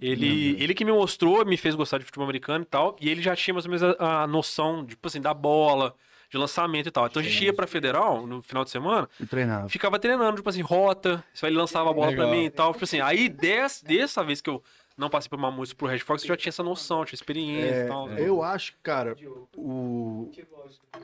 [0.00, 3.22] Ele, ele que me mostrou, me fez gostar de futebol americano e tal, e ele
[3.22, 5.94] já tinha mais ou menos a, a noção, tipo assim, da bola,
[6.35, 7.07] de lançamento e tal.
[7.07, 9.68] Então a gente ia pra Federal no final de semana, E treinava.
[9.68, 12.31] ficava treinando, tipo assim, rota, ele lançava a bola pra Legal.
[12.37, 12.73] mim e tal.
[12.73, 14.62] Tipo assim, aí des, dessa vez que eu
[14.97, 17.85] não passei por Mamutes pro Red Fox, você já tinha essa noção, tinha experiência É,
[17.85, 18.09] e tal.
[18.09, 18.16] né?
[18.20, 19.16] eu acho, cara,
[19.57, 20.31] o,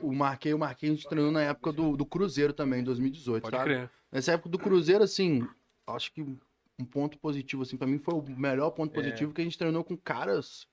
[0.01, 3.41] o Marquei, o Marquei a gente treinou na época do, do Cruzeiro também, em 2018,
[3.43, 3.69] Pode sabe?
[3.69, 3.89] crer.
[4.11, 5.47] Nessa época do Cruzeiro, assim,
[5.87, 8.95] acho que um ponto positivo, assim, pra mim foi o melhor ponto É.
[8.95, 10.67] positivo que a gente treinou com caras.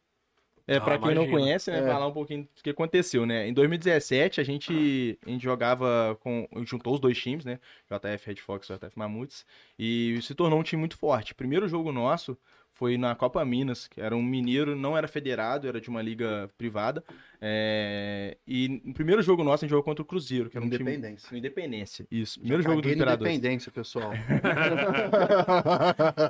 [0.69, 1.87] É, Ah, pra quem não conhece, né, É.
[1.87, 3.49] falar um pouquinho do que aconteceu, né?
[3.49, 6.47] Em 2017, a gente, a gente jogava com.
[6.67, 7.59] juntou os dois times, né?
[7.91, 9.47] JF Red Fox e JF Mamutes.
[9.79, 11.33] E se tornou um time muito forte.
[11.33, 12.37] O primeiro jogo nosso
[12.75, 16.49] foi na Copa Minas, que era um mineiro, não era federado, era de uma liga
[16.59, 17.03] privada.
[17.41, 20.71] É, E no primeiro jogo nosso, a gente jogou contra o Cruzeiro, que era um
[20.71, 20.83] time.
[20.83, 21.29] Independência.
[21.31, 22.07] no Independência.
[22.11, 22.41] Isso.
[22.41, 23.29] Primeiro jogo do Imperador.
[23.29, 24.11] Independência, pessoal.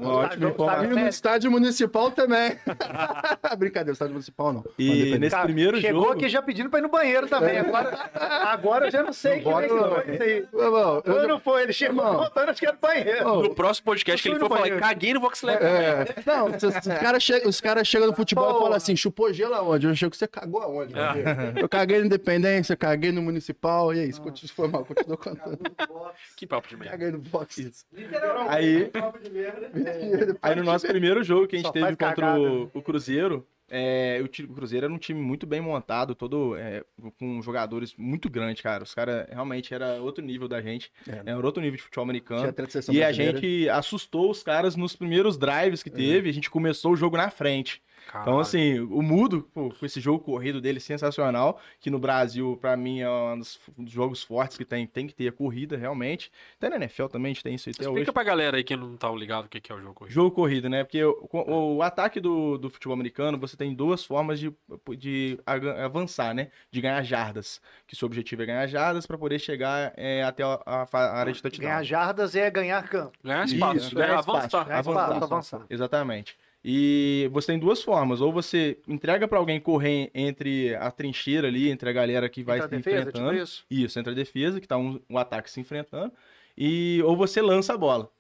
[0.01, 0.85] Uma ótima Tá-.
[0.85, 2.57] E no estádio municipal também.
[3.59, 4.65] Brincadeira, estádio municipal não.
[4.79, 6.13] E nesse Cara, primeiro Chegou jogo.
[6.15, 7.59] aqui já pedindo pra ir no banheiro também.
[7.59, 10.47] Agora, agora eu já não sei Não é que bota, foi isso aí.
[10.53, 11.63] Irmão, eu Ou já- não foi?
[11.63, 12.25] Ele chegou Irmão.
[12.25, 13.43] contando, acho que era no banheiro.
[13.43, 14.81] No próximo podcast que ele no falar, banheiro.
[14.81, 15.63] caguei no Vox Lab.
[15.63, 18.61] É, não, os, os caras chegam cara chega no futebol e Porra.
[18.63, 19.87] falam assim, chupou gelo aonde?
[19.87, 20.95] Eu achei que você cagou aonde?
[21.61, 25.59] Eu caguei no Independência, caguei no Municipal, e é isso, continua, foi mal, continua contando.
[26.37, 26.93] Que papo de merda.
[26.93, 27.87] Caguei no box.
[28.49, 28.91] Aí,
[30.43, 32.71] aí no nosso primeiro jogo que a gente Só teve contra cagada, o, né?
[32.75, 36.83] o Cruzeiro, é, o, Cruzeiro era um time muito bem montado, todo é,
[37.19, 38.83] com jogadores muito grandes, cara.
[38.83, 42.45] Os caras realmente era outro nível da gente, É, era outro nível de futebol americano.
[42.45, 43.13] E a brasileira.
[43.13, 47.31] gente assustou os caras nos primeiros drives que teve, a gente começou o jogo na
[47.31, 47.83] frente.
[48.09, 48.41] Então, Caralho.
[48.41, 53.01] assim, o Mudo, pô, com esse jogo corrido dele sensacional, que no Brasil, pra mim,
[53.01, 56.33] é um dos jogos fortes que tem, tem que ter a corrida, realmente.
[56.57, 57.91] Até na NFL também a gente tem isso aí até hoje.
[57.93, 60.15] Explica pra galera aí que não tá ligado o que é o jogo corrido.
[60.15, 60.85] Jogo corrido, né?
[60.85, 64.53] Porque o, o- o ataque do, do futebol americano, você tem duas formas de,
[64.97, 65.39] de
[65.85, 66.49] avançar, né?
[66.71, 67.61] De ganhar jardas.
[67.87, 71.43] Que seu objetivo é ganhar jardas para poder chegar é, até a, a área de
[71.43, 71.69] touchdown.
[71.69, 73.13] Ganhar jardas é ganhar campo.
[73.23, 74.39] Ganhar Isso, espaço, ganhar ganhar espaço.
[74.39, 74.65] avançar.
[74.65, 75.03] Ganhar Avançar.
[75.13, 75.67] espaço, avançar.
[75.69, 76.39] Exatamente.
[76.71, 78.21] E você tem duas formas.
[78.21, 82.59] Ou você entrega para alguém correr entre a trincheira ali, entre a galera que vai
[82.59, 83.43] Entra se defesa, tipo enfrentando.
[83.43, 83.65] isso.
[83.71, 86.13] Isso, entre a defesa, que tá um, um ataque se enfrentando,
[86.55, 88.11] e ou você lança a bola.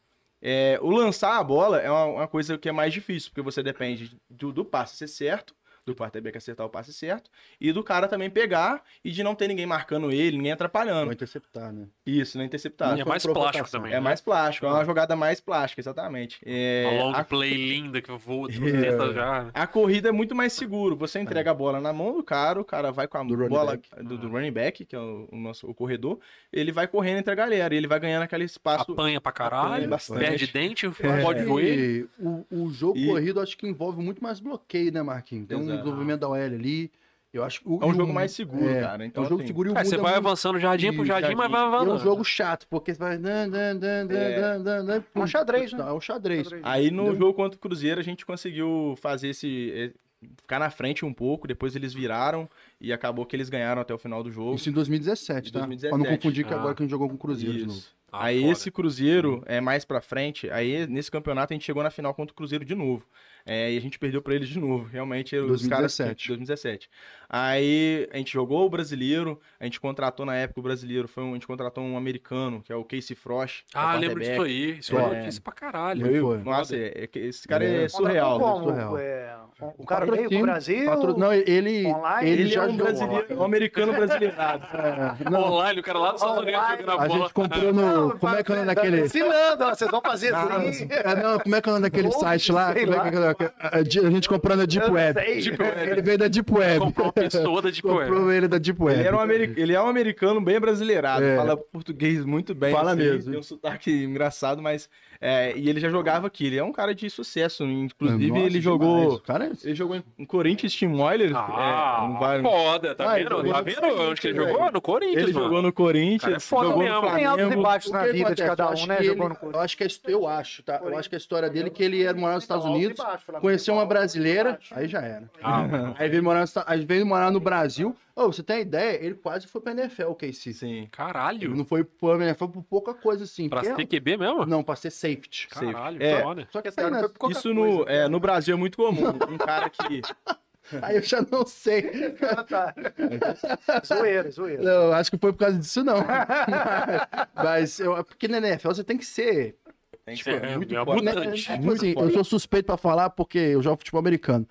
[0.41, 3.63] É, o lançar a bola é uma, uma coisa que é mais difícil, porque você
[3.63, 5.55] depende do, do passe ser certo,
[5.89, 9.49] do quarterback acertar o passe certo, e do cara também pegar e de não ter
[9.49, 11.05] ninguém marcando ele, ninguém atrapalhando.
[11.07, 11.87] Vou interceptar, né?
[12.07, 12.97] Isso, não interceptar.
[12.97, 13.53] E é mais provocação.
[13.53, 13.93] plástico também.
[13.93, 14.01] É né?
[14.01, 16.39] mais plástico, é uma jogada mais plástica, exatamente.
[16.45, 19.51] É, Uma long a, play linda que voa 200 já.
[19.53, 20.97] a corrida é muito mais seguro.
[20.97, 23.49] Você entrega a bola na mão do cara, o cara vai com a Do running
[23.49, 23.89] bola back.
[24.05, 26.19] do, do running back, que é o, o nosso o corredor,
[26.53, 28.93] ele vai correndo entre a galera, e ele vai ganhando aquele espaço.
[28.93, 30.19] Apanha pra Apanha caralho, bastante.
[30.21, 32.09] perde dente, É, pode joelho.
[32.21, 35.47] e o, o jogo E- corrido acho que envolve muito mais bloqueio, né, Marquinhos?
[35.49, 35.78] Tem um Exato.
[35.79, 36.91] Desenvolvimento da OL ali.
[37.31, 39.05] Eu acho que o- É um jogo mais seguro, é, cara.
[39.05, 40.27] Então, é um jogo assim, seguro e o É, você vai muito.
[40.27, 41.93] avançando jardim pro Isso, jardim, mas vai E é avançando.
[41.95, 43.19] um jogo chato, porque você vai.
[43.19, 44.41] dan, dan, dan, dan, É.
[44.41, 45.81] dan, dan, dan, É um xadrez, né?
[45.87, 46.49] É um xadrez.
[46.63, 47.19] Aí no Entendeu?
[47.21, 49.71] jogo contra o Cruzeiro a gente conseguiu fazer esse.
[49.75, 49.93] eh,
[50.41, 52.49] ficar na frente um pouco, depois eles viraram
[52.81, 54.55] e acabou que eles ganharam até o final do jogo.
[54.57, 55.61] Isso em 2017, tá?
[55.61, 55.91] 2017.
[55.91, 56.57] Pra não confundir que Ah.
[56.57, 57.81] agora que a gente jogou com o Cruzeiro de novo.
[58.11, 58.53] Ah, aí foda.
[58.53, 62.33] esse Cruzeiro é mais pra frente, aí nesse campeonato a gente chegou na final contra
[62.33, 63.05] o Cruzeiro de novo.
[63.51, 65.35] É, e a gente perdeu pra eles de novo, realmente.
[65.37, 66.07] os 2017.
[66.07, 66.91] Caras, 2017.
[67.31, 71.31] Aí a gente jogou o brasileiro, a gente contratou na época o brasileiro, foi um,
[71.31, 73.65] a gente contratou um americano, que é o Casey Frost.
[73.75, 74.79] é Ah, lembro disso aí.
[74.79, 75.03] Isso É.
[75.03, 76.05] é notícia pra caralho.
[76.07, 76.39] Foi, foi.
[76.39, 77.85] Nossa, é- é esse cara É.
[77.85, 78.39] é, surreal.
[78.39, 78.91] Contratou como?
[78.91, 79.48] surreal.
[79.61, 80.85] É, o cara veio pro Brasil.
[80.87, 82.31] Patro- Não, ele, Online?
[82.31, 82.85] ele, Ele já é um, jogou.
[82.87, 84.67] brasileiro, um americano brasileirado.
[84.79, 86.81] É, não, Online, o cara lá dos Estados Unidos Online.
[86.83, 88.19] jogando a a gente comprou Não, no.
[88.19, 89.01] Como é que é o nome tá daquele.
[89.01, 90.87] Ensinando, ó, vocês vão fazer assim.
[90.91, 92.73] É, não, como é que é o nome daquele Gold, site lá?
[92.79, 93.35] é lá.
[93.35, 95.21] que é a, gente comprou na Deep Web.
[95.43, 95.91] Deep Web.
[95.91, 96.79] Ele veio da Deep Web.
[96.79, 98.11] Comprou uma pessoa da Deep Web.
[98.11, 98.99] Comprou ele da Deep Web.
[99.01, 101.37] Ele, era um ele é um americano bem brasileirado, É.
[101.37, 102.73] fala português muito bem.
[102.73, 103.31] Fala assim, mesmo.
[103.33, 104.89] Tem um sotaque engraçado, mas.
[105.21, 106.47] É, e ele já jogava aqui.
[106.47, 107.65] Ele é um cara de sucesso.
[107.65, 109.19] Inclusive, Nossa, ele jogou.
[109.21, 111.33] Cara, é Ele jogou em Corinthians Team Oilers.
[111.35, 113.51] Ah, é, um vai- foda, tá Vai, vendo?
[113.53, 114.73] Tá vendo onde que ele jogou?
[114.73, 115.45] No Corinthians, Ele mano.
[115.45, 117.03] jogou no Cara, é Corinthians, foda jogou mesmo.
[117.03, 118.97] no Tem altos e baixos na vida de cada um, né?
[118.97, 119.55] que Jogou ele- no Corinthians.
[119.55, 120.81] Eu acho que é, eu acho, tá?
[120.85, 122.99] Eu acho que a história dele é que ele era morar nos Estados Unidos,
[123.41, 125.29] conheceu uma brasileira, aí já era.
[125.43, 125.95] Ah.
[125.99, 127.97] Aí veio morar, aí veio morar no Brasil.
[128.21, 129.03] Ô, você tem ideia?
[129.05, 130.53] Ele quase foi pra NFL, o Casey.
[130.53, 130.77] Sim.
[130.79, 131.55] Ele Caralho.
[131.55, 133.49] não foi pro NFL por pouca coisa assim.
[133.49, 134.45] Pra porque- ser QB mesmo?
[134.47, 135.47] Não, pra ser safety.
[135.49, 136.21] Caralho, É.
[136.21, 136.49] da hora.
[136.51, 139.03] Só que Esse cara foi Isso coisa, no, é, no Brasil é muito comum.
[139.31, 140.03] Um cara que.
[140.83, 142.17] aí eu já não sei.
[142.23, 142.75] Ah, tá.
[143.87, 144.63] zoeira, zoeira.
[144.63, 145.99] Não, acho que foi por causa disso, não.
[146.05, 149.57] mas, mas eu, porque na NFL você tem que ser.
[150.05, 151.05] Tem que Tipo, ser é, muito é forte.
[151.05, 151.43] né, mutante.
[151.43, 152.09] tipo Muito assim, forte.
[152.09, 154.49] eu sou suspeito pra falar porque eu jogo futebol americano.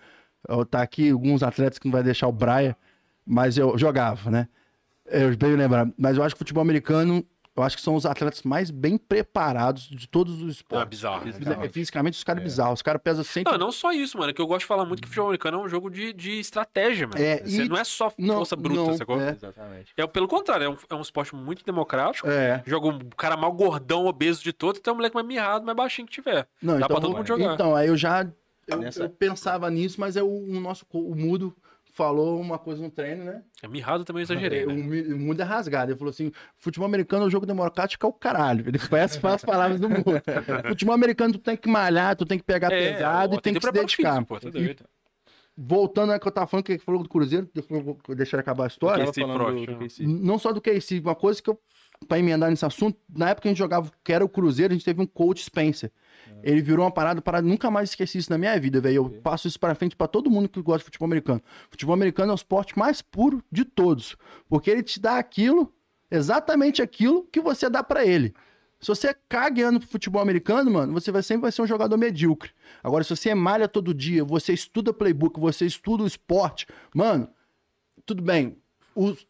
[0.48, 2.78] Eu, tá aqui alguns atletas que não vai deixar o Braia,
[3.28, 4.48] mas eu jogava, né?
[5.06, 5.88] Eu bem lembrar.
[5.98, 9.00] Mas eu acho que o futebol americano eu acho que são os atletas mais bem
[9.00, 10.90] preparados de todos os Ah, esportes.
[10.90, 11.26] bizarro.
[11.26, 11.70] Bizarro.
[11.72, 12.74] Fisicamente, os caras bizarros.
[12.76, 14.30] Os caras pesam 100 Não, não só isso, mano.
[14.30, 16.40] É que eu gosto de falar muito que futebol americano é um jogo de, de
[16.40, 17.20] estratégia, mano.
[17.20, 19.20] É, Você e- não é só não, força bruta, não, sacou?
[19.20, 19.32] é.
[19.32, 19.92] Exatamente.
[19.98, 22.30] É pelo contrário, é um, é um esporte muito democrático.
[22.30, 22.62] É.
[22.64, 26.08] Joga um cara mal gordão, obeso de todo, tem um moleque mais mirrado, mais baixinho
[26.08, 26.48] que tiver.
[26.62, 27.56] Não, Dá então, pra todo mundo jogar.
[27.56, 28.28] Então, aí eu já.
[28.68, 31.56] Eu, Nessa- eu pensava nisso, mas é o, o nosso o Mudo
[31.98, 33.42] falou uma coisa no treino, né?
[33.62, 35.14] É mirrado também eu exagerei, o, né?
[35.14, 35.92] O Mudo é rasgado.
[35.92, 38.64] Ele falou assim: futebol americano é um jogo democrático, é o caralho.
[38.68, 40.04] Ele conhece as palavras do mundo.
[40.70, 43.60] futebol americano, tu tem que malhar, tu tem que pegar pesado ó, e tem que
[43.66, 44.14] se dedicar.
[44.14, 44.86] físico, pô, tá doido.
[45.60, 47.50] Voltando ao que eu tava falando, que falou do Cruzeiro,
[48.16, 49.06] deixa eu acabar a história.
[49.06, 49.78] Do- Frost, do?
[49.80, 50.04] KC.
[50.06, 51.60] Não só do KC, uma coisa que eu,
[52.08, 54.76] pra emendar nesse assunto, na época que a gente jogava, que era o Cruzeiro, a
[54.76, 55.92] gente teve um coach Spencer.
[56.44, 58.96] Ele virou uma parada para nunca mais esqueci isso na minha vida, velho.
[58.96, 61.42] Eu passo isso pra frente pra todo mundo que gosta de futebol americano.
[61.70, 64.16] Futebol americano é o esporte mais puro de todos,
[64.48, 65.74] porque ele te dá aquilo,
[66.12, 68.34] exatamente aquilo que você dá pra ele.
[68.80, 71.98] Se você caga ano pro futebol americano, mano, você vai sempre vai ser um jogador
[71.98, 72.52] medíocre.
[72.84, 77.28] Agora, se você malha todo dia, você estuda playbook, você estuda o esporte, mano,
[78.06, 78.58] tudo bem.
[78.94, 79.26] Os-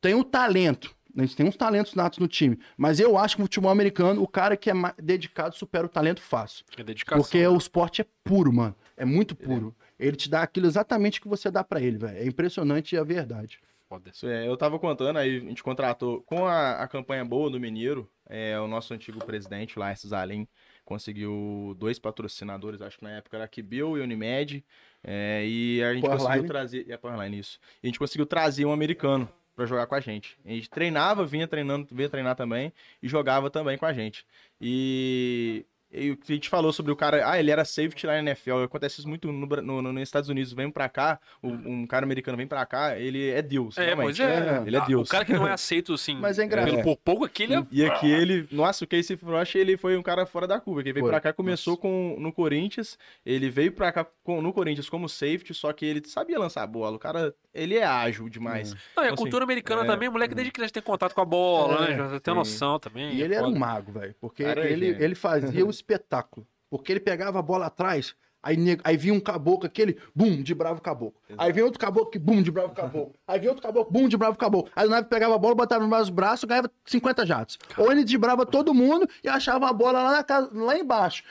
[0.00, 0.94] tem o talento.
[1.16, 2.58] A gente tem uns talentos natos no time.
[2.76, 6.22] Mas eu acho que no futebol americano, o cara que é dedicado supera o talento
[6.22, 6.64] fácil.
[6.76, 7.22] É dedicação.
[7.22, 8.74] Porque o esporte é puro, mano.
[8.96, 9.74] É muito puro.
[9.98, 12.18] Ele te dá aquilo exatamente que você dá pra ele, velho.
[12.18, 13.60] É impressionante e é verdade.
[13.88, 14.10] Foda.
[14.24, 18.10] É, eu tava contando, aí a gente contratou com a, a campanha boa do Mineiro,
[18.26, 20.48] é, o nosso antigo presidente, Laércio Zalim,
[20.82, 24.64] conseguiu dois patrocinadores, acho que na época era a Kibel e a Unimed,
[25.04, 26.26] é, e a gente Powerline.
[26.26, 29.86] conseguiu trazer, e a Powerline, isso, e a gente conseguiu trazer um americano pra jogar
[29.86, 30.38] com a gente.
[30.44, 34.26] A gente treinava, vinha treinando, vinha treinar também, e jogava também com a gente.
[34.60, 35.66] E...
[35.92, 38.18] E o que a gente falou sobre o cara, ah, ele era safety lá na
[38.30, 38.62] NFL.
[38.64, 40.52] Acontece isso muito no, no- no- nos Estados Unidos.
[40.52, 43.76] Vem pra cá, o- um cara americano vem pra cá, ele é Deus.
[43.76, 44.04] É, realmente.
[44.06, 44.62] pois é.
[44.66, 45.08] Ele é Ah, Deus.
[45.08, 46.70] O cara que não é aceito, assim, Mas é engraçado.
[46.70, 47.66] pelo por pouco, aquele é...
[47.70, 48.48] E aqui ele.
[48.50, 50.82] Nossa, o Casey Frost ele foi um cara fora da curva.
[50.82, 51.10] que Ele veio Foi.
[51.12, 52.98] pra cá, começou com, no Corinthians.
[53.24, 56.66] Ele veio pra cá com- no Corinthians como safety, só que ele sabia lançar a
[56.66, 56.96] bola.
[56.96, 58.72] O cara, ele é ágil demais.
[58.96, 61.20] Não, e a Então, cultura americana é, também, o moleque desde criança tem contato com
[61.20, 61.96] a bola, É, né?
[62.10, 62.38] Já tem sim.
[62.38, 63.14] noção também.
[63.14, 64.14] E é ele era um mago, velho.
[64.20, 66.46] Porque Cara, é ele, ele fazia o espetáculo.
[66.70, 70.80] Porque ele pegava a bola atrás, aí, aí vinha um caboclo, aquele, bum, de bravo
[70.80, 71.20] caboclo.
[71.36, 73.14] Aí vinha outro caboclo, que bum, de bravo caboclo.
[73.26, 74.72] Aí vinha outro caboclo, bum, de bravo caboclo.
[74.74, 77.58] Aí o Nave pegava a bola, botava nos braços, ganhava 50 jatos.
[77.76, 81.24] Ou ele debrava todo mundo e achava a bola lá, na casa, lá embaixo.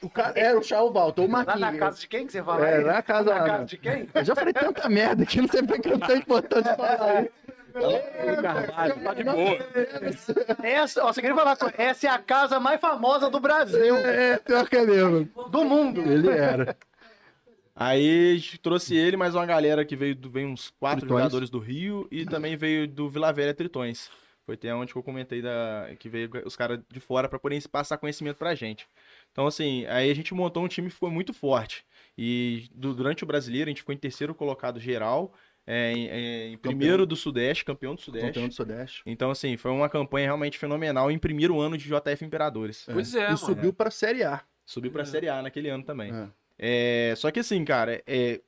[0.00, 1.60] O era o Chau Walter, o Lá Marquinhos.
[1.60, 2.68] na casa de quem que você fala?
[2.68, 2.84] É, aí?
[2.84, 4.08] lá na casa- Na casa de quem?
[4.14, 7.32] Eu já falei tanta merda que não sei porque eu tenho importante falar isso.
[7.72, 9.58] Tá de boa.
[10.62, 14.38] Essa, ó, você queria falar com essa é a casa mais famosa do Brasil, É,
[14.38, 15.24] pior que é mesmo.
[15.50, 16.00] do mundo.
[16.00, 16.76] Ele era.
[17.74, 21.18] Aí a gente trouxe ele, mais uma galera que veio, do, veio uns quatro Tritões.
[21.20, 24.10] jogadores do Rio e também veio do Vila Velha Tritões.
[24.44, 27.62] Foi até onde que eu comentei da, que veio os caras de fora pra poderem
[27.70, 28.88] passar conhecimento pra gente.
[29.30, 31.84] Então, assim, aí a gente montou um time que ficou muito forte.
[32.16, 35.32] E du- durante o brasileiro, a gente ficou em terceiro colocado geral,
[35.70, 38.28] é, em, em primeiro do Sudeste, campeão do Sudeste.
[38.28, 39.02] Campeão do Sudeste.
[39.04, 42.86] Então, assim, foi uma campanha realmente fenomenal em primeiro ano de JF Imperadores.
[42.90, 43.36] Pois é, e mano.
[43.36, 44.40] subiu pra Série A.
[44.64, 46.10] Subiu pra Série A naquele ano também.
[46.10, 46.28] É.
[46.58, 48.40] É, só que assim, cara, é,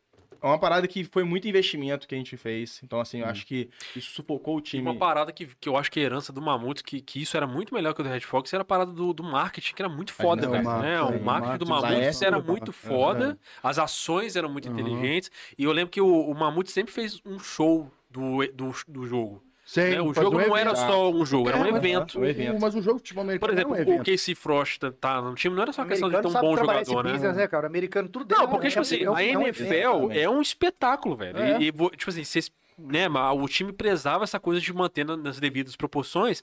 [0.42, 2.80] é uma parada que foi muito investimento que a gente fez.
[2.82, 4.82] Então, assim, eu acho que isso sufocou o E time.
[4.82, 7.46] uma parada que, que eu acho que é herança do Mamute, que, que isso era
[7.46, 9.88] muito melhor que o do Red Fox, era a parada do, do marketing, que era
[9.88, 10.52] muito foda, velho.
[10.52, 10.62] o né?
[10.98, 14.78] marketing, O marketing do Mamute era muito foda, as ações eram muito Uhum.
[14.78, 19.06] inteligentes, e eu lembro que o, o Mamute sempre fez um show do, do, do
[19.06, 19.42] jogo.
[19.72, 20.00] Sei, né?
[20.02, 20.86] O jogo um não era evento.
[20.86, 22.18] só um jogo, era um É, mas- evento.
[22.18, 22.60] um evento.
[22.60, 24.04] Mas um jogo de futebol Por americano exemplo, é um o evento.
[24.10, 26.80] Casey Frost tá, no time, não era só O questão de ter um bom jogador,
[26.82, 27.02] esse né?
[27.12, 27.66] business, né, cara?
[27.66, 29.62] O americano tudo Não, é- porque, tipo é- assim, é um- a é um NFL
[29.64, 30.12] evento.
[30.12, 31.38] é um espetáculo, velho.
[31.38, 31.60] É.
[31.60, 35.16] E, e tipo assim, vocês, né, mas o time prezava essa coisa de manter na-
[35.16, 36.42] nas devidas proporções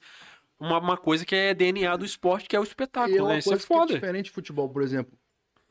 [0.57, 3.33] uma, uma coisa que é DNA do esporte, que é o E é espetáculo, uma
[3.33, 3.39] né?
[3.39, 3.93] Isso é coisa que é foda.
[3.93, 5.11] diferente de futebol, por exemplo.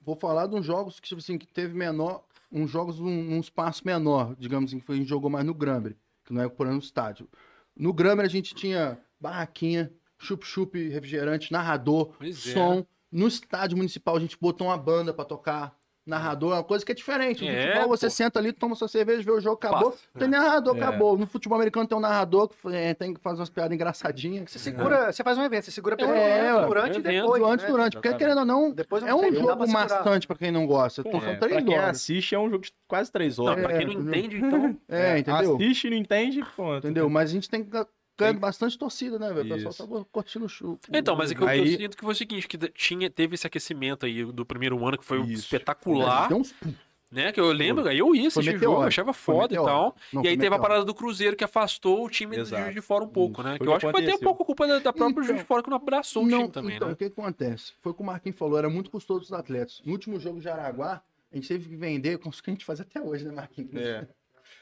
[0.05, 3.41] Vou falar de uns jogos que, tipo assim, que teve menor, uns jogos num, num
[3.41, 6.67] espaço menor, digamos assim, que a gente jogou mais no Grambre, que não é por
[6.67, 7.29] no estádio.
[7.77, 12.53] No Grambre a gente tinha barraquinha, chup-chup, refrigerante, narrador, Pois é.
[12.53, 12.87] som.
[13.13, 15.77] No estádio municipal a gente botou uma banda pra tocar.
[16.07, 17.45] Narrador é uma coisa que é diferente.
[17.45, 18.11] No É, futebol você pô.
[18.11, 19.91] senta ali, toma sua cerveja, vê o jogo, acabou.
[19.91, 20.03] Passa.
[20.17, 20.81] Tem narrador, É.
[20.81, 21.19] acabou.
[21.19, 24.49] No futebol americano tem um narrador que é, tem que fazer umas piadas engraçadinhas.
[24.51, 27.43] Você segura, você faz um evento, você segura pelo É, ué, durante e evento, depois.
[27.43, 27.71] antes, né?
[27.73, 30.65] durante, porque querendo ou não, Depois é não um não jogo maçante pra quem não
[30.65, 31.03] gosta.
[31.03, 31.97] Pô, São É, três pra quem horas.
[31.97, 33.65] assiste é um jogo de quase três Não, horas.
[33.67, 34.77] pra quem não entende, então.
[34.89, 35.57] É, entendeu?
[35.57, 36.77] Assiste e não entende, pô.
[36.77, 37.11] Entendeu?
[37.11, 37.71] Mas a gente tem que
[38.19, 39.55] ganhar Tem- bastante torcida, né, velho?
[39.55, 40.79] O pessoal tá curtindo o show.
[40.93, 43.35] Então, mas é que eu, Aí- eu sinto que foi o seguinte, que tinha, teve
[43.35, 45.45] esse aquecimento aí do primeiro ano que foi Isso.
[45.45, 46.55] espetacular, Deu uns...
[46.65, 46.75] né?
[47.11, 47.33] né?
[47.33, 49.95] Que eu lembro, aí eu ia assistir o jogo, achava foda e tal.
[50.13, 52.63] Não, e aí teve a parada do Cruzeiro que afastou o time do Exato.
[52.63, 53.51] Juiz de Fora um pouco, né?
[53.51, 54.25] Foi Que eu que acho que foi até um aconteceu.
[54.29, 56.51] pouco culpa da, da própria Então, Juiz de Fora que não abraçou o Não, time
[56.51, 56.95] também, então, né?
[56.95, 57.73] o que acontece?
[57.81, 59.81] Foi o que o Marquinhos falou, era muito custoso dos atletas.
[59.85, 61.03] No último jogo de Araguá,
[61.33, 63.75] a gente teve que vender, com o que a gente faz até hoje, né, Marquinhos?
[63.75, 64.07] É.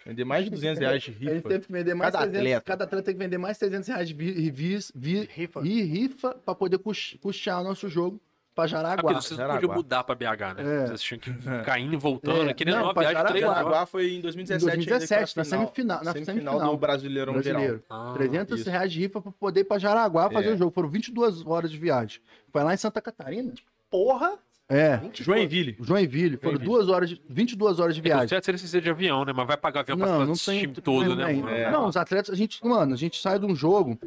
[0.07, 1.49] Vender mais de 200 reais de A gente rifa.
[1.49, 2.61] teve que vender mais Cada 300, atleta.
[2.64, 5.61] cada atleta tem que vender mais 300 reais de vi, vis- vi- Rifa.
[5.64, 8.21] e rifa pra poder cus- custear o nosso jogo
[8.55, 8.97] pra Ah, Jaraguá.
[9.03, 9.61] porque vocês não Jaraguá.
[9.61, 10.83] podiam mudar pra BH, né?
[10.85, 10.87] É.
[10.87, 13.40] Vocês tinham que ficar indo e voltando, É, querendo não, uma viagem Jaraguá.
[13.40, 14.62] Jaraguá foi em 2017.
[14.62, 16.71] Em 2017, na semifinal- na semifinal semifinal.
[16.71, 17.83] do Brasileirão brasileiro.
[17.88, 18.11] Geral.
[18.11, 18.71] Ah, 300 isso.
[18.71, 20.53] reais de rifa pra poder ir pra Jaraguá fazer É.
[20.53, 20.71] o jogo.
[20.71, 22.21] Foram 22 horas de viagem.
[22.53, 23.53] Foi lá em Santa Catarina?
[23.90, 24.38] Porra!
[24.68, 25.00] É.
[25.12, 25.77] Joinville.
[25.81, 26.37] Joinville.
[26.38, 26.64] Foram Joinville.
[26.72, 28.29] duas horas de, 22 horas de É viagem.
[28.29, 29.33] certo seria ser de avião, né?
[29.33, 30.61] Mas vai pagar avião pra Não, esse não tem.
[30.62, 31.62] time todo, não né?
[31.62, 31.70] É.
[31.70, 33.98] Não, os atletas, a gente, mano, a gente sai de um jogo.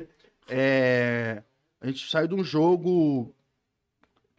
[0.49, 1.43] é,
[1.81, 3.33] A gente sai de um jogo.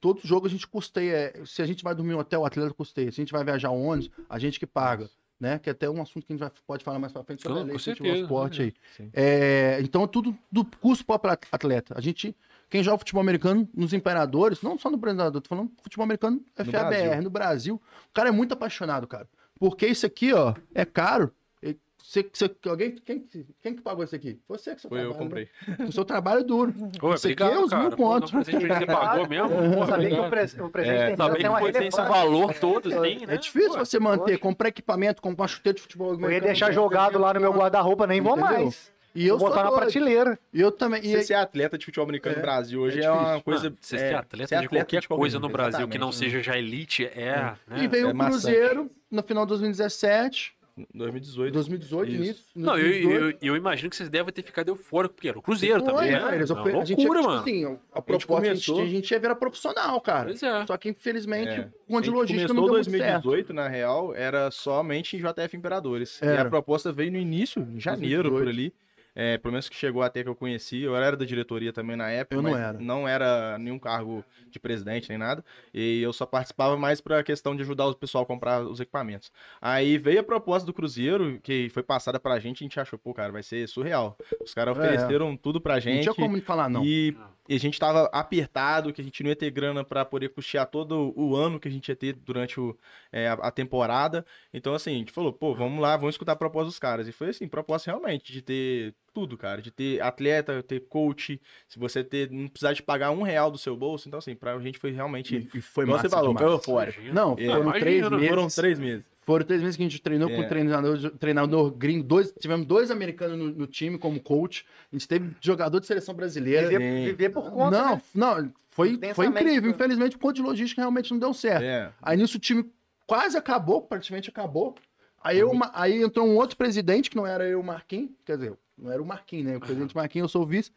[0.00, 1.32] Todo jogo a gente custeia.
[1.44, 3.10] Se a gente vai dormir em hotel, o atleta custeia.
[3.10, 5.08] Se a gente vai viajar ônibus, a gente que paga.
[5.40, 5.56] Né?
[5.60, 7.60] Que é até um assunto que a gente vai, pode falar mais pra frente sobre
[7.60, 7.72] a lei
[8.10, 8.74] ao esporte aí.
[8.96, 9.08] Sim.
[9.12, 11.94] É, então, tudo do custo próprio at- atleta.
[11.96, 12.34] A gente,
[12.68, 16.70] quem joga futebol americano nos Imperadores, não só no Imperador, tô falando futebol americano FABR,
[16.70, 17.22] Brasil.
[17.22, 19.26] no Brasil, o cara é muito apaixonado, cara.
[19.58, 21.32] Porque isso aqui, ó, é caro.
[21.62, 23.26] E Você, você- alguém, quem,
[23.60, 24.38] quem que pagou isso aqui?
[24.48, 25.48] Você que seu Foi eu trabalho, comprei.
[25.66, 25.86] né?
[25.88, 26.72] O seu trabalho é duro.
[27.02, 27.82] Ô, Isso aqui obrigado, é os cara.
[27.82, 29.50] mil Pô, presente que você pagou mesmo?
[29.50, 31.88] Eu Pô, sabia que o, pre o presente É, tem, Saber tem que foi tem
[31.88, 33.34] esse valor todo, assim, né?
[33.34, 34.38] É difícil Pô, você manter, poxa.
[34.38, 36.72] comprar equipamento, comprar uma chuteira de futebol Eu ia deixar né?
[36.72, 38.50] jogado lá no meu guarda-roupa, nem vou Entendeu?
[38.58, 38.92] mais.
[39.18, 40.38] E eu botar na prateleira.
[40.52, 41.00] E eu também.
[41.04, 43.72] E, Você ser atleta de futebol americano no É, Brasil hoje é é, uma coisa.
[43.80, 46.56] Você é, ser atleta ser de atleta qualquer coisa no Brasil que não seja já
[46.56, 47.52] elite é.
[47.66, 47.82] né?
[47.82, 48.42] e veio É o maçante.
[48.42, 50.52] Cruzeiro no final de 2017,
[50.94, 51.52] 2018.
[51.52, 52.22] 2018, Isso.
[52.22, 52.44] início.
[52.54, 53.24] Não, eu, 2018.
[53.44, 56.12] eu, eu imagino que vocês devem ter ficado eufóricos, porque era o Cruzeiro Foi, também,
[56.12, 56.34] né?
[56.36, 57.40] eles Uma ofer- a gente, loucura, tipo mano.
[57.42, 60.26] assim, a proposta a gente, a gente ia virar profissional, cara.
[60.26, 60.66] Pois é.
[60.66, 61.52] Só que infelizmente, É.
[61.52, 63.22] o conta de A gente logística não deu muito certo.
[63.24, 66.20] 2018, na real, era somente em JF Imperadores.
[66.22, 68.38] E a proposta veio no início, em janeiro, 2018.
[68.44, 68.72] por ali.
[69.20, 70.80] É, pelo menos que chegou até que eu conheci.
[70.80, 72.36] Eu era da diretoria também na época.
[72.36, 72.78] Eu não mas era.
[72.78, 75.44] Não era nenhum cargo de presidente nem nada.
[75.74, 79.32] E eu só participava mais pra questão de ajudar o pessoal a comprar os equipamentos.
[79.60, 83.12] Aí veio a proposta do Cruzeiro, que foi passada pra gente, a gente achou, pô,
[83.12, 84.16] cara, vai ser surreal.
[84.40, 84.80] Os caras É.
[84.80, 86.02] ofereceram tudo pra Não gente.
[86.04, 86.84] tinha como falar, não.
[86.84, 87.16] E,
[87.48, 90.66] e a gente tava apertado, que a gente não ia ter grana pra poder custear
[90.66, 92.78] todo o ano que a gente ia ter durante o,
[93.10, 94.24] é, a, a temporada.
[94.54, 97.08] Então, assim, a gente falou, pô, vamos lá, vamos escutar a proposta dos caras.
[97.08, 99.60] E foi assim, proposta realmente de ter tudo, cara.
[99.60, 103.58] De ter atleta, ter coach, se você ter, não precisar de pagar um real do
[103.58, 104.06] seu bolso.
[104.08, 105.48] Então, assim, pra gente foi realmente.
[105.52, 107.00] E, e foi massa você falou, foi eufórico.
[107.12, 108.28] Não, É, foram imagina, três meses.
[108.28, 109.04] Foram três meses.
[109.22, 110.46] Foram três meses que a gente treinou com É.
[110.46, 112.04] o treinador, treinador gringo.
[112.04, 114.64] Dois, tivemos dois americanos no, no time como coach.
[114.92, 116.68] A gente teve jogador de seleção brasileira.
[116.68, 118.02] Viver, viver por conta, não, né?
[118.14, 119.68] não, foi, foi incrível.
[119.70, 119.74] né?
[119.74, 121.62] Infelizmente, o conta de logística realmente não deu certo.
[121.64, 121.92] É.
[122.00, 122.64] Aí nisso o time
[123.06, 124.74] quase acabou, praticamente acabou.
[125.22, 128.10] Aí, eu, aí entrou um outro presidente, que não era eu, o Marquinhos.
[128.24, 129.56] Quer dizer, não era o Marquinhos, né?
[129.56, 130.72] O presidente Marquinhos, eu sou o vice.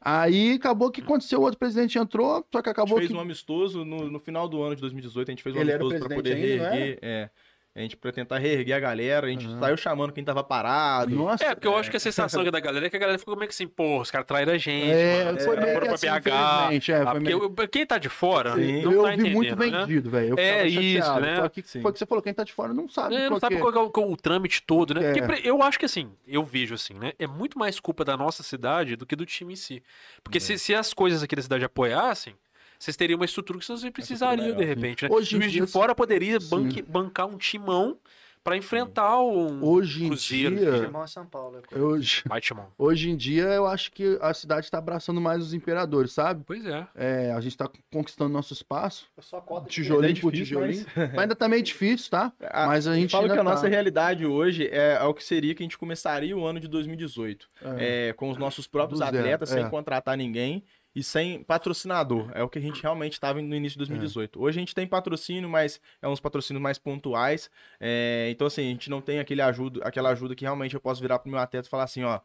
[0.00, 3.16] Aí acabou que aconteceu, o outro presidente entrou, só que A acabou gente fez que...
[3.16, 5.28] um amistoso no, no final do ano de 2018.
[5.28, 6.98] A gente fez um Ele amistoso pra poder ainda, reerguer.
[7.02, 7.30] É.
[7.74, 9.26] A gente pra tentar reerguer a galera.
[9.26, 9.58] A gente Aham.
[9.58, 11.14] saiu chamando quem tava parado.
[11.16, 13.34] Nossa, É, porque eu acho que a sensação da galera é que a galera ficou
[13.34, 14.90] meio que assim, pô, os caras traíram a gente.
[14.90, 16.28] É, mano, foi meio foram que assim, pra BH.
[16.28, 18.82] é, Ah, foi porque meio- eu- quem tá de fora Sim.
[18.82, 19.78] não eu tá vi muito entendendo, né?
[19.86, 20.38] vendido, velho.
[20.38, 21.36] É isso, chateado, né?
[21.36, 21.80] Só que Sim.
[21.80, 23.14] foi o que você falou, quem tá de fora não sabe.
[23.14, 23.64] É, não sabe que é.
[23.64, 25.10] qual é o, qual o trâmite todo, né?
[25.18, 25.22] É.
[25.26, 27.14] Porque eu acho que assim, eu vejo assim, né?
[27.18, 29.82] É muito mais culpa da nossa cidade do que do time em si.
[30.22, 32.34] Porque se, se as coisas aqui da cidade apoiassem,
[32.82, 35.10] vocês teriam uma estrutura que vocês não precisariam, de repente, né?
[35.12, 37.96] Hoje em Juiz dia, de fora poderia banque- bancar um timão
[38.44, 40.56] pra enfrentar um Hoje em Cruzeiro.
[40.56, 40.68] dia,
[41.04, 41.62] é São Paulo.
[41.70, 41.78] é.
[41.78, 42.66] hoje, Vai, timão.
[42.76, 46.42] hoje em dia eu acho que a cidade tá abraçando mais os imperadores, sabe?
[46.44, 46.84] Pois é.
[46.96, 50.58] É, a gente tá conquistando nosso espaço, Eu só cota de tijolinho É por difícil,
[50.60, 50.84] tijolinho.
[51.12, 52.32] Mas ainda tá meio difícil, tá?
[52.40, 53.50] A- Mas a eu gente falo ainda que a tá.
[53.50, 57.48] nossa realidade hoje é o que seria que a gente começaria o ano de 2018.
[57.78, 58.08] É.
[58.08, 59.68] É, com os nossos próprios Do zero, atletas, sem é.
[59.70, 62.30] contratar ninguém e sem patrocinador.
[62.34, 64.40] É o que a gente realmente estava no início de 2018.
[64.40, 67.50] Hoje a gente tem patrocínio, mas é uns patrocínios mais pontuais.
[67.80, 71.00] É, então, assim, a gente não tem aquele ajuda, aquela ajuda que realmente eu posso
[71.00, 72.20] virar pro meu atleta e falar assim, ó.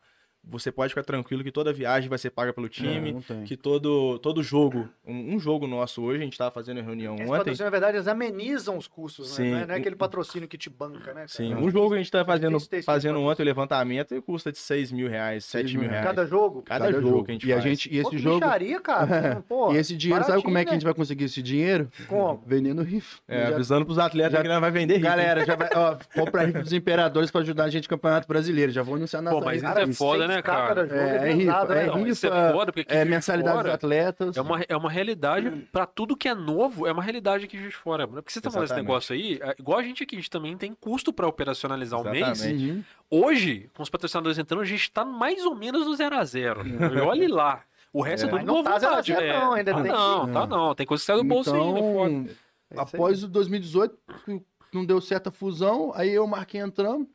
[0.49, 3.43] Você pode ficar tranquilo que toda viagem vai ser paga pelo É, time, tem.
[3.43, 7.23] que todo, todo jogo, um, um jogo nosso hoje, a gente tava fazendo reunião Esse
[7.23, 7.37] ontem.
[7.37, 9.43] patrocínio, na verdade, eles amenizam os custos, Sim.
[9.43, 9.49] né?
[9.51, 11.13] Não é- Não é aquele patrocínio que te banca, né?
[11.13, 11.27] cara?
[11.27, 14.57] Sim, um jogo que a gente tá fazendo, fazendo ontem o levantamento e custa de
[14.57, 16.05] 6 mil reais, 7 mil reais.
[16.05, 16.61] Cada jogo?
[16.61, 17.25] Cada, Cada jogo, jogo.
[17.25, 17.63] que a gente E a faz.
[17.65, 18.39] gente, e Pô, esse que jogo.
[18.39, 19.43] bicharia, cara.
[19.49, 21.85] Pô, E esse dinheiro, sabe como é que a gente vai conseguir esse dinheiro?
[21.99, 22.05] né?
[22.07, 22.41] Como?
[22.45, 23.19] Vendendo rifa.
[23.27, 25.07] É, Já- avisando pros atletas já- que não vai vender rifa.
[25.09, 28.71] Galera, já vai, ó, compra rifa dos imperadores pra ajudar a gente no Campeonato Brasileiro.
[28.71, 30.87] Já vou anunciar na Pô, mas isso é foda, né, né, cara?
[30.91, 31.83] É, é pesado, né?
[31.83, 34.37] é Não, isso rifa, é foda, porque É mensalidade Fora dos atletas.
[34.37, 37.75] É uma, é uma realidade, pra tudo que é novo, é uma realidade Juiz de
[37.75, 38.05] Fora.
[38.07, 38.21] mano.
[38.21, 38.87] Porque você tá falando esse Exatamente.
[38.89, 42.03] negócio aí, é, igual a gente aqui, a gente também tem custo pra operacionalizar o
[42.03, 42.27] mês.
[42.41, 42.71] Exatamente.
[42.71, 42.83] Uhum.
[43.09, 46.61] Hoje, com os patrocinadores entrando, a gente tá mais ou menos no zero a zero.
[47.07, 47.61] Olhe lá.
[47.93, 48.31] O resto é, É.
[48.31, 49.07] tudo não tá zero a novidade.
[49.21, 49.39] zero, é.
[49.39, 50.75] não, ainda tá tem não, que- tá não.
[50.75, 52.11] Tem coisa que sai do bolso ainda, foda.
[52.11, 52.27] Então,
[52.69, 52.79] É aí.
[52.79, 54.41] após o 2018, que
[54.73, 57.07] não deu certa fusão, aí eu marquei entramos,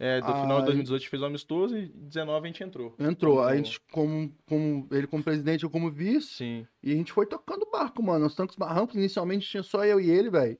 [0.00, 2.46] É, do Ah, final de e- 2018 a gente fez o amistoso e 19 a
[2.52, 2.94] gente entrou.
[2.98, 3.42] entrou.
[3.42, 6.66] A gente, como, como ele como presidente, eu como vice, Sim.
[6.82, 8.26] e a gente foi tocando o barco, mano.
[8.26, 10.56] Os tanques barrancos, inicialmente tinha só eu e ele, velho.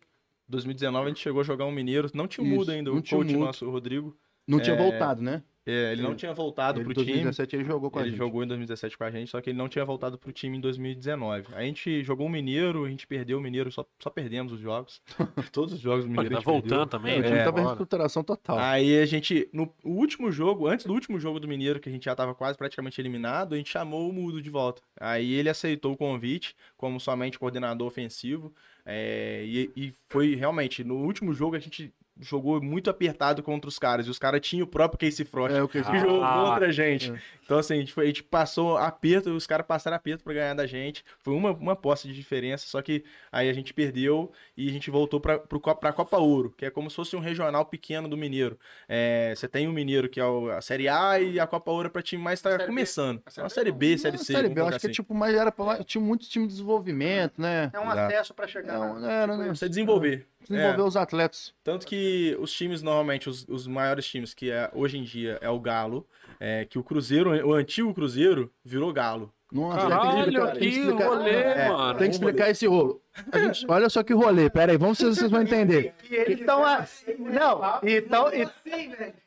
[0.49, 2.11] 2019 a gente chegou a jogar um mineiro.
[2.15, 3.45] Não tinha Isso, mudo ainda, não o tinha coach Mudo.
[3.45, 4.17] nosso, o Rodrigo.
[4.47, 5.43] Não tinha É, voltado, né?
[5.71, 7.07] É, ele não Ele- tinha voltado Ele, pro em time.
[7.25, 8.19] 2017 ele jogou com a Ele gente.
[8.19, 10.61] jogou em 2017 com a gente, só que ele não tinha voltado pro time em
[10.61, 11.47] 2019.
[11.55, 15.03] A gente jogou o Mineiro, a gente perdeu o Mineiro, só, só perdemos os jogos.
[15.53, 16.31] Todos os jogos do Mineiro.
[16.31, 16.63] tá a gente perdeu.
[16.79, 17.17] voltando também.
[17.17, 17.45] É, o time né?
[17.45, 17.67] tava em Agora.
[17.75, 18.59] reestruturação total.
[18.59, 21.93] Aí a gente, no o último jogo, antes do último jogo do Mineiro, que a
[21.93, 24.81] gente já tava quase praticamente eliminado, a gente chamou o Mudo de volta.
[24.99, 28.53] Aí ele aceitou o convite como somente coordenador ofensivo.
[28.87, 33.79] é, e, e foi realmente, no último jogo a gente jogou muito apertado contra os
[33.79, 34.07] caras.
[34.07, 36.67] E os caras tinham o próprio Casey Frost É, o que que jogou Ah, contra
[36.69, 37.11] a gente.
[37.13, 37.19] é.
[37.45, 40.55] Então, assim, a gente, foi- a gente passou aperto, os caras passaram aperto pra ganhar
[40.55, 41.03] da gente.
[41.21, 44.91] Foi uma, uma posse de diferença, só que aí a gente perdeu e a gente
[44.91, 48.59] voltou Co- pra Copa Ouro, que é como se fosse um regional pequeno do Mineiro.
[48.89, 51.87] É, você tem o Mineiro, que é o- a Série A, e a Copa Ouro
[51.87, 52.67] é pra time mais tá Série B.
[52.69, 53.23] começando.
[53.25, 54.33] A É uma Série Série B, Série Não, C.
[54.35, 54.89] Série B, acho que é assim.
[54.91, 57.71] tipo, mas era pra, tinha muito time de desenvolvimento, né?
[57.73, 57.99] É um Exato.
[58.01, 59.49] acesso pra chegar É, um- né?
[59.49, 60.27] Você desenvolver.
[60.41, 61.55] Desenvolver os atletas.
[61.63, 65.51] Tanto que os times, normalmente, os, os maiores times, que é, hoje em dia é
[65.51, 66.07] o Galo,
[66.39, 69.33] é, que o Cruzeiro, o antigo Cruzeiro, virou Galo.
[69.51, 71.99] Nossa, tem que Caralho, explicar- tem que explicar- rolê, é, mano.
[71.99, 73.01] Tem que explicar esse rolo.
[73.33, 75.93] A gente- olha só que rolê, pera aí, vamos ver se vocês vão entender.
[76.09, 76.85] E eles estão a...
[77.19, 78.27] Não, então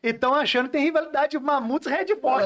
[0.01, 2.37] estão achando que tem rivalidade de Mamutes Red Bull.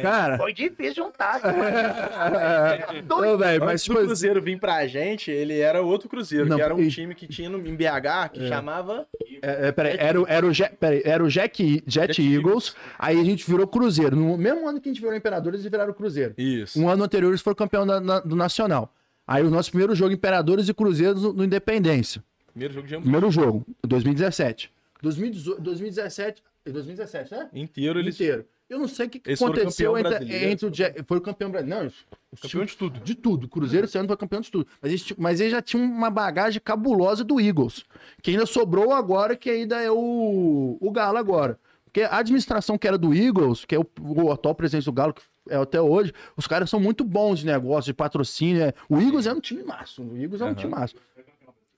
[0.00, 1.40] Cara, Foi difícil juntar.
[3.10, 6.56] ô, velho, mas Antes do tipo, Cruzeiro vir pra gente, ele era outro Cruzeiro, Não,
[6.56, 9.06] que era um e- time que tinha no, em BH, que chamava...
[9.42, 12.74] é, é, peraí, era, o- era o, Jet, peraí, era o Jack, Jet, Jet Eagles,
[12.98, 14.14] aí a gente virou Cruzeiro.
[14.16, 16.34] No mesmo ano que a gente virou Imperadores, eles viraram Cruzeiro.
[16.38, 16.80] Isso.
[16.80, 18.92] Um ano anterior eles foram campeão da- na- do Nacional.
[19.26, 22.22] Aí o nosso primeiro jogo Imperadores e Cruzeiros no, no Independência.
[22.52, 23.10] Primeiro jogo de Hamburgo.
[23.10, 24.70] Primeiro jogo, 2017.
[25.02, 27.48] 2018, 2017, 2017, né?
[27.54, 28.14] inteiro, eles...
[28.16, 28.44] Inteiro.
[28.68, 31.02] Eu não sei o que, que aconteceu entre, entre o Jack.
[31.04, 31.84] Foi o campeão brasileiro.
[31.86, 33.00] Não, Campeão de tudo.
[33.00, 33.44] de tudo.
[33.44, 34.66] O Cruzeiro esse ano foi campeão de tudo.
[34.82, 37.84] Mas eles, ti- mas eles já tinham uma bagagem cabulosa do Eagles.
[38.22, 41.58] Que ainda sobrou agora, que ainda é o, o Galo agora.
[41.84, 45.14] Porque a administração que era do Eagles, que é o, o atual presidente do Galo,
[45.14, 48.62] que é até hoje, os caras são muito bons de negócio, de patrocínio.
[48.64, 48.74] é.
[48.90, 50.02] O Eagles é um time massa.
[50.02, 50.54] O Eagles é um Aham.
[50.56, 50.94] time massa.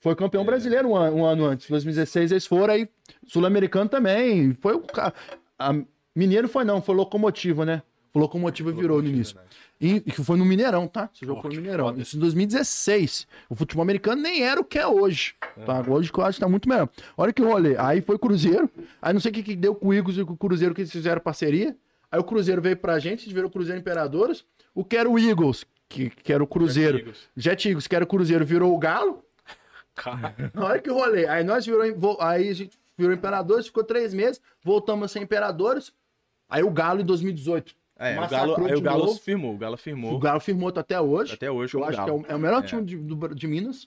[0.00, 1.68] Foi campeão brasileiro um ano, um ano antes.
[1.68, 2.88] 2016 eles foram aí.
[3.28, 4.54] Sul-Americano também.
[4.60, 5.12] Foi o ca-
[5.56, 5.74] a
[6.14, 7.82] Mineiro foi não, foi Locomotiva, né?
[8.12, 9.38] O Locomotiva virou no início.
[9.80, 11.08] E que foi no Mineirão, tá?
[11.14, 11.86] Esse jogo Oh, foi no Mineirão.
[11.86, 12.02] foda.
[12.02, 13.26] Isso em 2016.
[13.48, 15.34] O futebol americano nem era o que é hoje.
[15.64, 15.80] Tá?
[15.88, 16.88] Hoje eu acho que tá muito melhor.
[17.16, 17.76] Olha que rolê.
[17.78, 18.68] Aí foi Cruzeiro.
[19.00, 20.80] Aí não sei o que, que deu com o Eagles e com o Cruzeiro que
[20.80, 21.76] eles fizeram parceria.
[22.10, 24.44] Aí o Cruzeiro veio pra gente, eles viram o Cruzeiro Imperadores.
[24.74, 26.98] O que era o Eagles, que, que era o Cruzeiro.
[26.98, 27.18] Eagles.
[27.36, 29.24] Jet Eagles, que era o Cruzeiro, virou o Galo.
[29.94, 31.26] Cara, Olha que rolê.
[31.28, 31.82] Aí nós virou,
[32.20, 35.92] aí a gente virou Imperadores, ficou três meses, voltamos a ser Imperadores.
[36.50, 37.74] Aí o Galo em 2018.
[37.98, 39.20] É, o Galo, aí o Galo novo.
[39.20, 40.14] firmou, o Galo firmou.
[40.14, 41.34] O Galo firmou tá até hoje.
[41.34, 42.20] Até hoje, Eu acho que é Galo.
[42.28, 42.66] o, é o melhor É.
[42.66, 43.86] time de, do- de Minas.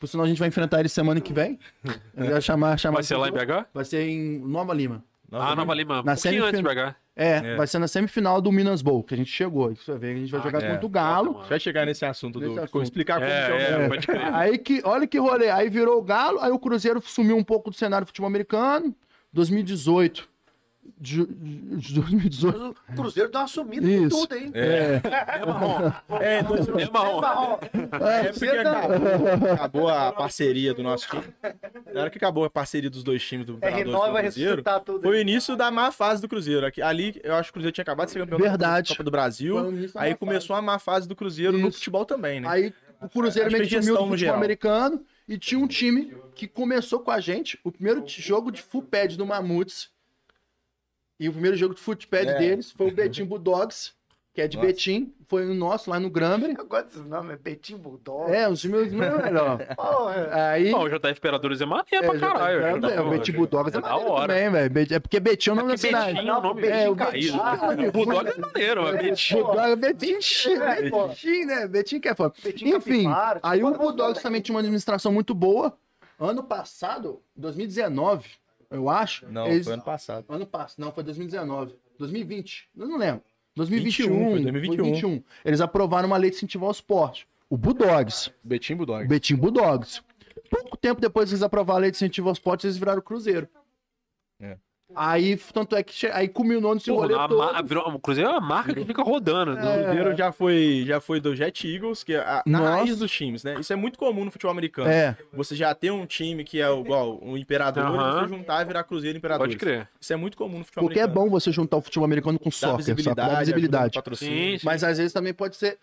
[0.00, 1.58] Por sinal, a gente vai enfrentar ele semana que vem.
[2.14, 3.66] Vai chamar, chamar vai ser lá em BH?
[3.72, 5.04] Vai ser em Nova Lima.
[5.30, 6.00] Ah, Nova Lima.
[6.00, 6.96] Um Na pouquinho antes de semifina- BH.
[7.14, 7.56] É, É.
[7.56, 9.70] vai ser na semifinal do Minas Bowl, que a gente chegou.
[9.70, 10.70] Isso vai ver, a gente vai Ah, jogar é.
[10.72, 11.26] contra o Galo.
[11.26, 12.40] Foda, A gente vai chegar nesse assunto do.
[12.40, 12.82] Nesse Vou assunto.
[12.82, 13.88] explicar como que é o É, é, jogo.
[13.90, 14.34] pode crer.
[14.34, 15.50] Aí que, olha que rolê.
[15.50, 18.92] Aí virou o Galo, aí o Cruzeiro sumiu um pouco do cenário do futebol americano.
[19.32, 20.28] 2018.
[21.00, 22.76] De, de 2018.
[22.90, 24.50] O Cruzeiro deu uma sumida em tudo, hein?
[24.54, 25.00] É.
[25.40, 25.92] É marrom.
[26.20, 27.20] É, dois- É marrom.
[27.20, 27.58] Marrom.
[28.00, 31.22] É porque acabou, acabou a parceria do nosso time.
[31.92, 34.80] Na hora que acabou a parceria dos dois times do R9 do vai Cruzeiro, ressuscitar
[34.80, 35.02] tudo.
[35.02, 36.66] foi o início da má fase do Cruzeiro.
[36.66, 38.88] Aqui- Ali, eu acho que o Cruzeiro tinha acabado de ser campeão Verdade.
[38.88, 39.56] da Copa do Brasil.
[39.96, 41.78] Aí começou a má fase do Cruzeiro no Isso.
[41.78, 42.48] futebol também, né?
[42.48, 44.36] Aí o Cruzeiro meio que sumiu do no futebol geral.
[44.36, 48.82] americano e tinha um time que começou com a gente, o primeiro jogo de full
[48.82, 49.90] pad do Mamutes.
[51.22, 52.38] E o primeiro jogo de foot pad É.
[52.38, 53.92] deles foi o Betim Bulldogs,
[54.34, 54.66] que é de Nossa.
[54.66, 56.52] Betim, foi o nosso lá no Gramber.
[56.58, 58.28] Eu gosto desse nome, é Betim Bulldog.
[58.32, 59.58] É, os meus não é melhor.
[59.76, 60.28] Porra.
[60.50, 62.86] Aí Bom, o JF Imperadores é maneiro É, pra caralho.
[62.86, 64.34] é, é, o Betim Bulldogs é, É da maneiro hora.
[64.34, 64.94] também, velho.
[64.94, 66.14] É porque Betim é o nome da Porque cidade.
[66.14, 67.38] Betim é um nome É, o caído.
[67.38, 67.86] Betim.
[67.86, 69.34] O Bulldog é maneiro, mas Betim.
[69.34, 70.14] Bulldog é Betim,
[70.60, 71.06] É, pô.
[71.08, 71.68] Betim, né?
[71.68, 72.34] Betim que é foda.
[72.44, 73.06] Enfim,
[73.44, 75.72] aí o Bulldogs também tinha uma administração muito boa.
[76.18, 78.28] Ano passado, 2019,
[78.72, 79.26] eu acho.
[79.28, 80.24] Não, eles- foi ano passado.
[80.28, 81.74] Ano passado, não, foi 2019.
[81.98, 82.68] 2020.
[82.76, 83.22] Eu não lembro.
[83.54, 84.06] 2021.
[84.08, 84.76] 21, foi foi 2021.
[84.84, 85.24] 2021.
[85.44, 87.28] Eles aprovaram uma lei de incentivo ao esporte.
[87.50, 88.32] O Bulldogs.
[88.42, 89.04] Betim Bulldog.
[89.04, 90.02] O Betim Bulldogs.
[90.50, 93.46] Pouco tempo depois que eles aprovaram a lei de incentivo ao esporte, eles viraram Cruzeiro.
[94.40, 94.56] É.
[94.94, 96.06] Aí, tanto é que che...
[96.08, 99.54] aí culminou nesse Porra, rolê ma- virou- o Cruzeiro é uma marca que fica rodando.
[99.54, 99.60] né?
[99.62, 102.70] O Cruzeiro já foi, já foi do Jet Eagles, que é a, na Nossa.
[102.76, 103.56] raiz dos times, né?
[103.58, 104.90] Isso é muito comum no futebol americano.
[104.90, 108.64] É, Você já tem um time que é igual o Imperador, e você juntar e
[108.66, 109.46] virar Cruzeiro Imperador.
[109.46, 109.88] Pode crer.
[110.00, 111.26] Isso é muito comum no futebol porque é americano.
[111.26, 112.94] bom você juntar o futebol americano com Dá soccer, sabe?
[112.94, 113.94] visibilidade, visibilidade.
[113.94, 114.52] patrocínio.
[114.52, 114.66] Sim, sim.
[114.66, 115.78] Mas às vezes também pode ser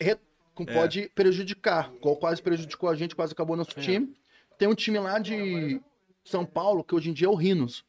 [0.00, 0.16] re-
[0.54, 4.14] com- pode prejudicar, qual quase prejudicou a gente, quase acabou nosso time.
[4.56, 5.80] Tem um time lá de
[6.24, 7.84] São Paulo que hoje em dia é o Rinos.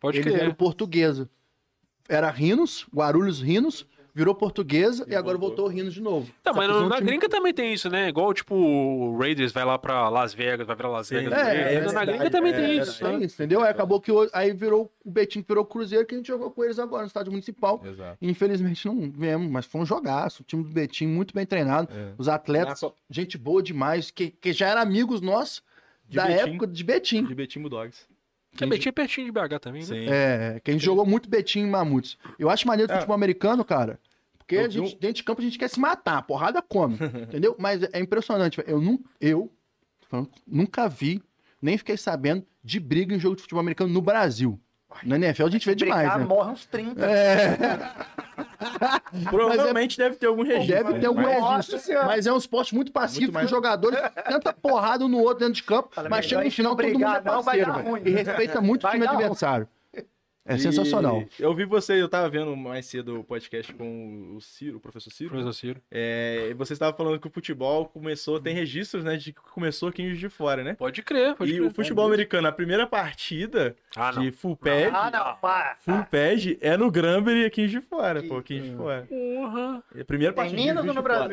[0.00, 0.42] Pode Eles crer.
[0.44, 1.28] eram portuguesa.
[2.08, 5.64] Era Rinos, Guarulhos Rinos, virou portuguesa e, E agora voltou.
[5.66, 6.28] voltou Rinos de novo.
[6.42, 8.08] Tá, mas na time- gringa também tem isso, né?
[8.08, 11.16] Igual, tipo, o Raiders vai lá pra Las Vegas, vai virar Las Sim.
[11.16, 11.38] Vegas.
[11.38, 13.06] É, é na gringa também é, tem é, isso.
[13.06, 13.24] É né?
[13.26, 13.60] isso, entendeu?
[13.62, 16.78] Aí acabou que aí virou o Betinho virou Cruzeiro, que a gente jogou com eles
[16.78, 17.80] agora no estádio municipal.
[17.84, 18.16] Exato.
[18.22, 20.42] Infelizmente não viemos, mas foi um jogaço.
[20.42, 21.88] O time do Betinho muito bem treinado.
[21.92, 22.12] É.
[22.18, 25.62] Os atletas, Nossa, gente boa demais, que, que já eram amigos nossos
[26.08, 26.40] De da Betim.
[26.50, 27.24] época de Betim.
[27.24, 28.06] de Betim Bulldogs.
[28.50, 29.86] Porque Betim é pertinho de BH também, né?
[29.86, 30.06] Sim.
[30.08, 32.16] É, que a gente jogou muito Betim em Mamutes.
[32.38, 32.98] Eu acho maneiro o É.
[32.98, 34.00] futebol americano, cara.
[34.38, 36.96] Porque a gente, um- dentro de campo a gente quer se matar, a porrada come,
[37.30, 37.54] entendeu?
[37.58, 38.62] Mas é impressionante.
[38.66, 39.52] Eu, nu, eu
[40.08, 41.22] falando, nunca vi,
[41.60, 44.58] nem fiquei sabendo de briga em jogo de futebol americano no Brasil.
[45.04, 46.24] Na NFL a gente vê demais, Brincar, né?
[46.24, 47.04] morre uns 30.
[47.06, 47.56] É,
[49.30, 50.74] Provavelmente deve ter algum registro.
[50.84, 51.78] deve ter algum mas- Nossa registro.
[51.80, 52.06] Senhora.
[52.06, 55.40] Mas é um esporte muito pacífico, Muito mais- os jogadores tentam porrada um no outro
[55.40, 57.72] dentro de campo, Fala, mas chega no final todo mundo é brigar, não, vai parceiro,
[57.72, 58.02] dar ruim.
[58.04, 59.66] E respeita muito o Vai time dar ruim.
[60.50, 61.22] É E sensacional.
[61.38, 65.10] Eu vi você, eu tava vendo mais cedo o podcast com o Ciro, o professor
[65.10, 65.28] Ciro.
[65.28, 65.82] Professor Ciro.
[65.90, 69.90] É, e você estava falando que o futebol começou, tem registros, né, de que começou
[69.90, 70.72] aqui em Juiz de Fora, né?
[70.74, 71.66] Pode crer, pode E crer.
[71.66, 75.76] o futebol americano, a primeira partida Ah, de full pad, Ah, não, para.
[75.80, 78.76] full pad é no Granbury aqui em Juiz de Fora, pô, aqui em Juiz de
[78.78, 79.06] Fora.
[79.06, 79.82] Porra.
[79.94, 81.28] É a primeira partida ou no de Fora.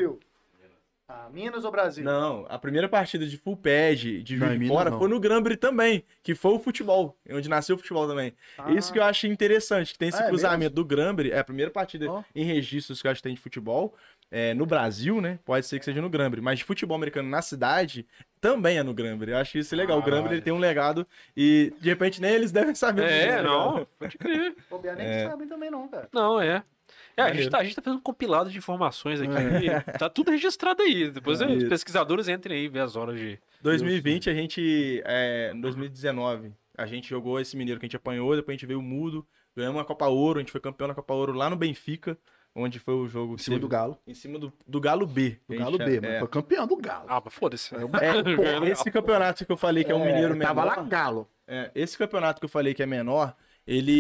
[1.07, 2.03] Ah, Minas ou Brasil?
[2.03, 4.97] Não, a primeira partida de full pad de Não, em de Fora não.
[4.97, 8.33] foi no Granbury também, que foi o futebol, onde nasceu o futebol também.
[8.57, 8.71] Ah.
[8.71, 11.43] Isso que eu achei interessante, que tem esse Ah, é cruzamento do Granbury, é a
[11.43, 12.23] primeira partida Ó.
[12.33, 13.93] em registros que eu acho que tem de futebol,
[14.31, 15.37] é, no Brasil, né?
[15.45, 18.07] Pode ser que seja no Granbury, mas de futebol americano na cidade
[18.41, 19.29] também é no Granbury.
[19.31, 19.99] Eu acho isso legal.
[19.99, 21.05] o Granbury ele tem um legado
[21.37, 23.03] e de repente nem eles devem saber.
[23.03, 23.73] disso, É, né, não.
[23.73, 23.87] cara?
[23.99, 24.55] Pode crer.
[24.71, 25.29] Bobear nem É.
[25.29, 26.09] sabem também não, cara.
[26.11, 26.63] Não, é.
[27.17, 29.31] É, a gente, tá, a gente tá fazendo um compilado de informações aqui.
[29.97, 31.09] Tá tudo registrado aí.
[31.09, 31.45] Depois É.
[31.47, 33.39] os pesquisadores entrem aí e vê as horas de.
[33.61, 38.35] 2020 a gente, é, em 2019, a gente jogou esse mineiro que a gente apanhou,
[38.35, 41.13] depois a gente veio mudo, ganhamos uma Copa Ouro, a gente foi campeão na Copa
[41.13, 42.17] Ouro lá no Benfica,
[42.53, 43.97] onde foi o jogo Em cima do Galo.
[44.05, 45.39] em cima do, do Galo B.
[45.47, 47.05] Do a Galo B, mas foi campeão do Galo.
[47.07, 47.73] Ah, mas foda-se.
[47.75, 47.79] É,
[48.59, 50.47] pô, esse campeonato que eu falei que é um mineiro menor.
[50.47, 51.27] Tava lá Galo.
[51.47, 53.35] É, esse campeonato que eu falei que é menor,
[53.65, 53.91] ele,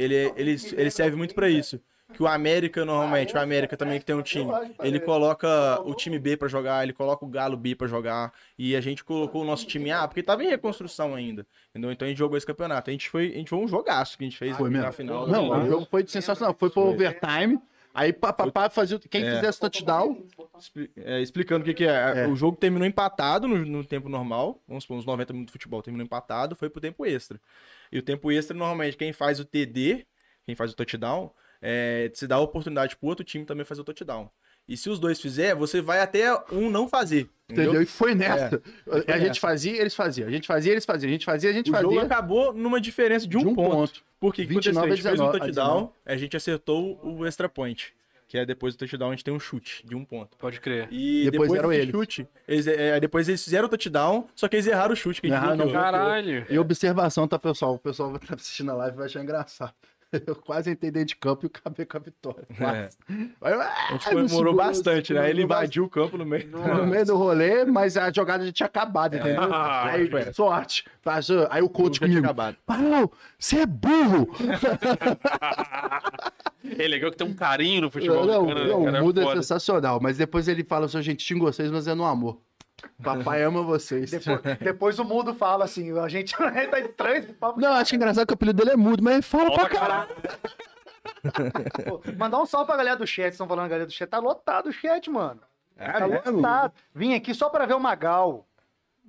[0.00, 1.80] ele, ele, ele serve muito pra isso.
[2.14, 4.50] Que o América, normalmente, o América também que tem um time,
[4.82, 8.74] ele coloca o time B pra jogar, ele coloca o Galo B pra jogar, e
[8.74, 11.92] a gente colocou o nosso time A, porque tava em reconstrução ainda, entendeu?
[11.92, 12.88] Então a gente jogou esse campeonato.
[12.88, 14.92] A gente foi, a gente foi um jogaço que a gente fez Foi na mesmo.
[14.92, 15.26] final.
[15.28, 16.56] Não, o jogo foi sensacional.
[16.58, 17.60] Foi pro overtime.
[17.94, 18.98] Aí papapá fazia.
[19.10, 19.34] Quem É.
[19.34, 20.24] fizesse touchdown.
[20.58, 22.24] Expli- é, explicando o que, que é.
[22.24, 22.26] É.
[22.28, 24.62] O jogo terminou empatado no, no tempo normal.
[24.68, 27.40] Vamos supor, uns 90 minutos de futebol terminou empatado, foi pro tempo extra.
[27.92, 30.06] E o tempo extra, normalmente, quem faz o TD,
[30.44, 31.30] quem faz o touchdown,
[31.60, 34.30] é, se dá a oportunidade pro outro time também fazer o touchdown.
[34.68, 37.30] E se os dois fizer, você vai até um não fazer.
[37.48, 37.64] Entendeu?
[37.70, 37.82] Entendeu?
[37.82, 38.60] E foi nessa.
[38.84, 39.40] Foi a gente nessa.
[39.40, 40.28] fazia, eles faziam.
[40.28, 41.08] A gente fazia, eles faziam.
[41.08, 42.02] A gente fazia, a gente O jogo fazia.
[42.02, 44.02] acabou numa diferença de um, ponto.
[44.20, 44.72] Porque o que aconteceu?
[44.74, 45.38] 29 A gente fez um a 19.
[45.38, 47.94] touchdown, a gente acertou o extra point.
[48.26, 50.36] Que é depois do touchdown, a gente tem um chute de um ponto.
[50.36, 50.86] Pode crer.
[50.92, 51.90] E Depois depois, eram desse eles.
[51.90, 55.22] chute, eles, é, depois eles fizeram o touchdown, só que eles erraram o chute.
[55.22, 55.80] Que a gente Erraram, bloqueou.
[55.82, 56.46] Caralho.
[56.50, 57.76] E observação, tá, pessoal?
[57.76, 59.72] O pessoal vai estar assistindo a live e vai achar engraçado.
[60.26, 62.46] Eu quase entrei dentro de campo e acabei com a vitória.
[62.58, 65.28] Aí eu, A ah, gente me comemorou segurou, bastante, né?
[65.28, 66.48] Ele invadiu o campo no meio.
[66.48, 69.42] no meio do rolê, mas a jogada já tinha acabado, entendeu?
[69.42, 70.32] Ah, aí, foi.
[70.32, 70.84] sorte.
[71.02, 71.46] Passou.
[71.50, 72.20] Aí o coach comigo.
[72.20, 72.56] acabado.
[72.64, 74.28] Paulo, você é burro!
[76.76, 79.00] É legal que tem um carinho no futebol não, americano, né, não, cara?
[79.00, 79.36] o mundo é Foda.
[79.36, 82.40] sensacional, mas depois ele fala assim, gente, xingo vocês, mas é no amor.
[83.02, 84.10] Papai ama vocês.
[84.10, 86.34] Depois, depois o mundo fala assim, a gente
[86.96, 87.60] tá esse papo.
[87.60, 90.16] Não, acho engraçado que o apelido dele é mudo, mas ele fala Fala pra caralho.
[91.84, 94.68] Pô, Mandar um salve pra galera do chat, estão falando galera do chat, tá lotado
[94.68, 95.40] o chat, mano.
[95.76, 96.32] Tá mesmo?
[96.32, 96.72] lotado.
[96.94, 98.47] Vim aqui só pra ver o Magal.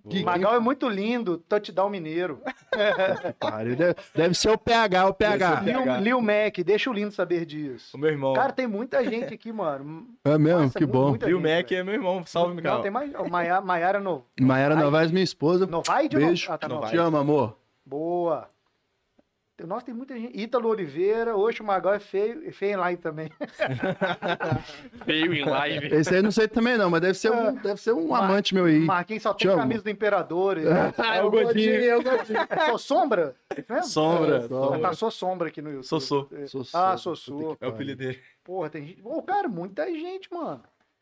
[0.09, 2.41] Que- Magal é muito lindo, touchdown mineiro.
[3.77, 5.63] Deve, deve ser o PH, o PH.
[5.63, 7.95] Ser Lil, Lil Mac, deixa o lindo saber disso.
[7.95, 8.33] O meu irmão.
[8.33, 10.07] Cara, tem muita gente aqui, mano.
[10.25, 11.09] É mesmo, Nossa, que mu- bom.
[11.09, 11.79] muita Lil gente, Mac velho.
[11.79, 12.23] é meu irmão.
[12.25, 12.75] Salve, Mikael.
[12.75, 13.11] Não, tem mais.
[13.63, 14.25] Maiara Novo.
[14.39, 15.65] Mayara Novaes, minha esposa.
[15.67, 16.51] Não vai de Beijo.
[16.51, 16.89] Ah, tá vai.
[16.91, 17.57] Te amo, amor.
[17.85, 18.49] Boa.
[19.67, 20.39] Nossa, tem muita gente.
[20.39, 23.29] Ítalo Oliveira, Oxo Magal é feio, é feio em live também.
[25.05, 25.87] Feio em live.
[25.95, 28.23] Esse aí eu não sei também não, mas deve ser um, deve ser um Mar-
[28.23, 28.79] amante meu aí.
[28.79, 29.61] Marquinhos só tem Chama.
[29.63, 30.57] camisa do Imperador.
[30.59, 30.63] e-
[30.97, 31.83] Ah, é o Godinho.
[31.83, 32.39] é o Godinho.
[32.49, 33.35] É só sombra?
[33.67, 33.81] É?
[33.81, 34.37] Sombra.
[34.37, 34.77] É, sombra.
[34.77, 35.85] Ah, Tá só sombra aqui no YouTube.
[35.87, 36.27] Sossô.
[36.33, 36.47] É.
[36.47, 36.77] Sossô.
[36.77, 37.57] Ah, Sossô.
[37.61, 38.19] É o apelido dele.
[38.43, 39.01] Porra, tem gente.
[39.01, 40.61] Pô, cara, muita gente, mano.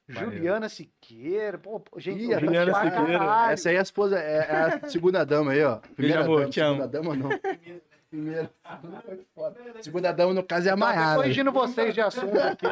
[0.09, 1.57] Juliana Siqueira.
[1.57, 2.95] Pô, gente, Ih, Juliana Siqueira.
[3.19, 3.51] caralho.
[3.53, 5.79] Essa aí é a esposa, é, é a segunda dama aí, ó.
[5.95, 6.75] Primeira amor, dama, te amo.
[6.77, 7.29] segunda dama não.
[8.09, 8.49] Primeira.
[8.81, 9.55] Segunda foi foda.
[9.81, 11.15] Segunda dama, no caso, é a Tá Maiara.
[11.15, 12.65] corrigindo vocês de assunto aqui.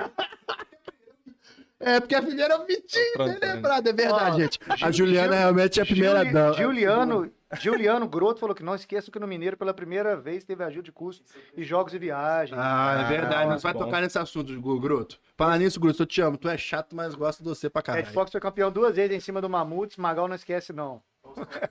[1.77, 4.59] É, porque a primeira é o Vitinho, bem lembrado, é verdade, Ó, gente.
[4.81, 6.53] A Juliana Gil- realmente é a primeira Juli- dama.
[6.53, 10.83] Juliano, Juliano Groto falou que não esqueça que no Mineiro, pela primeira vez, teve ajuda
[10.83, 11.23] de custo
[11.55, 12.57] e jogos e viagens.
[12.59, 13.43] Ah, é verdade.
[13.43, 13.79] Ah, Nós vai bom.
[13.79, 15.19] tocar nesse assunto, Gu- Gruto.
[15.37, 16.37] Falar nisso, Gruto, eu te amo.
[16.37, 18.07] Tu é chato, mas gosto de você pra Red caralho.
[18.07, 19.97] Fox foi campeão duas vezes em cima do Mamutes.
[19.97, 21.01] Magal não esquece, não.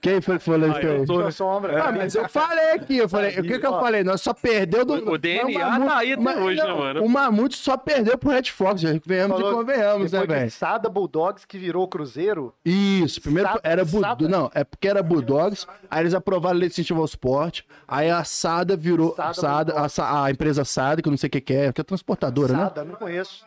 [0.00, 0.86] Quem foi que falou isso Ah, aí?
[0.98, 1.82] eu tô- sombra.
[1.84, 4.05] Ah, mas eu falei aqui, eu falei, o que que eu falei?
[4.05, 5.11] Nós só perdeu do...
[5.12, 7.02] O DNA Mamute- tá aí até hoje, né, não, mano?
[7.05, 10.50] O Mamute só perdeu pro Red Fox, já venhamos Falou e convenhamos, né, velho?
[10.50, 12.52] Sada Bulldogs, que virou Cruzeiro.
[12.64, 14.00] Isso, primeiro Sada- era Bull...
[14.02, 14.28] Sada.
[14.28, 18.11] Não, é porque era Bulldogs, aí eles aprovaram a lei de incentivo ao esporte, aí
[18.11, 19.14] a SADA virou...
[19.14, 19.98] Sada Sada, a, Bulldogs.
[20.00, 22.64] A empresa SADA, que eu não sei o que que é, que é transportadora, né?
[22.64, 23.46] Sada, não conheço.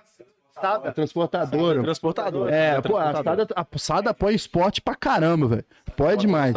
[0.58, 0.92] É Sada.
[0.92, 1.84] transportadora.
[1.84, 2.50] Transportador.
[2.50, 5.66] É, pô, a SADA, a SADA apoia esporte pra caramba, velho.
[5.88, 6.56] Apoia demais.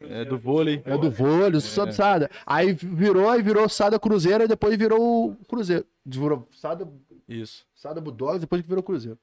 [0.00, 0.82] É do vôlei.
[0.84, 2.30] É do vôlei, só do SADA.
[2.44, 5.86] Aí virou, aí virou SADA Cruzeiro, e depois virou o Cruzeiro.
[6.04, 6.88] Virou SADA,
[7.28, 7.64] Isso.
[7.74, 9.18] SADA Bulldogs, depois que virou Cruzeiro.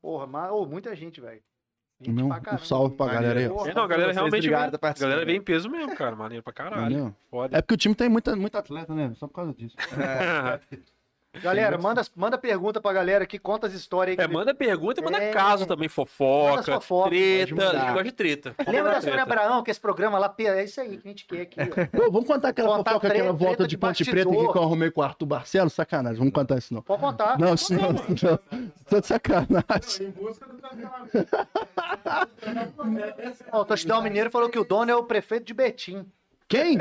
[0.00, 1.42] Porra, mas, ô, muita gente, velho.
[2.00, 3.48] Gente Meu, pra um salve pra galera aí.
[3.48, 6.14] Porra, É, não, a galera realmente vem, galera vem em peso mesmo, cara.
[6.14, 7.14] Maneiro pra caralho.
[7.28, 7.58] Foda.
[7.58, 9.12] É porque o time tem muita, muito atleta, né?
[9.16, 9.76] Só por causa disso.
[11.42, 14.24] Galera, manda, manda pergunta pra galera aqui, conta as histórias aí.
[14.24, 15.30] É, que- manda pergunta e manda É.
[15.30, 17.46] caso também, Manda fofoca, fofoca, treta.
[17.46, 17.54] gente
[17.92, 18.54] gosta de treta.
[18.66, 19.22] Lembra da Sônia.
[19.22, 21.56] Abraão, que esse programa lá, é isso aí que a gente quer aqui.
[21.96, 24.04] Pô, vamos contar aquela Contar fofoca, treta- aquela volta de de Ponte.
[24.04, 25.72] Preta que eu arrumei com o Arthur Barcelos?
[25.72, 26.82] Sacanagem, vamos contar isso não.
[26.82, 27.38] Pode contar.
[27.38, 28.68] Não, isso não, não.
[28.88, 30.14] Tô de sacanagem.
[33.52, 36.04] Ó, o Touchdown Mineiro falou que o dono é o prefeito de Betim.
[36.48, 36.78] Quem?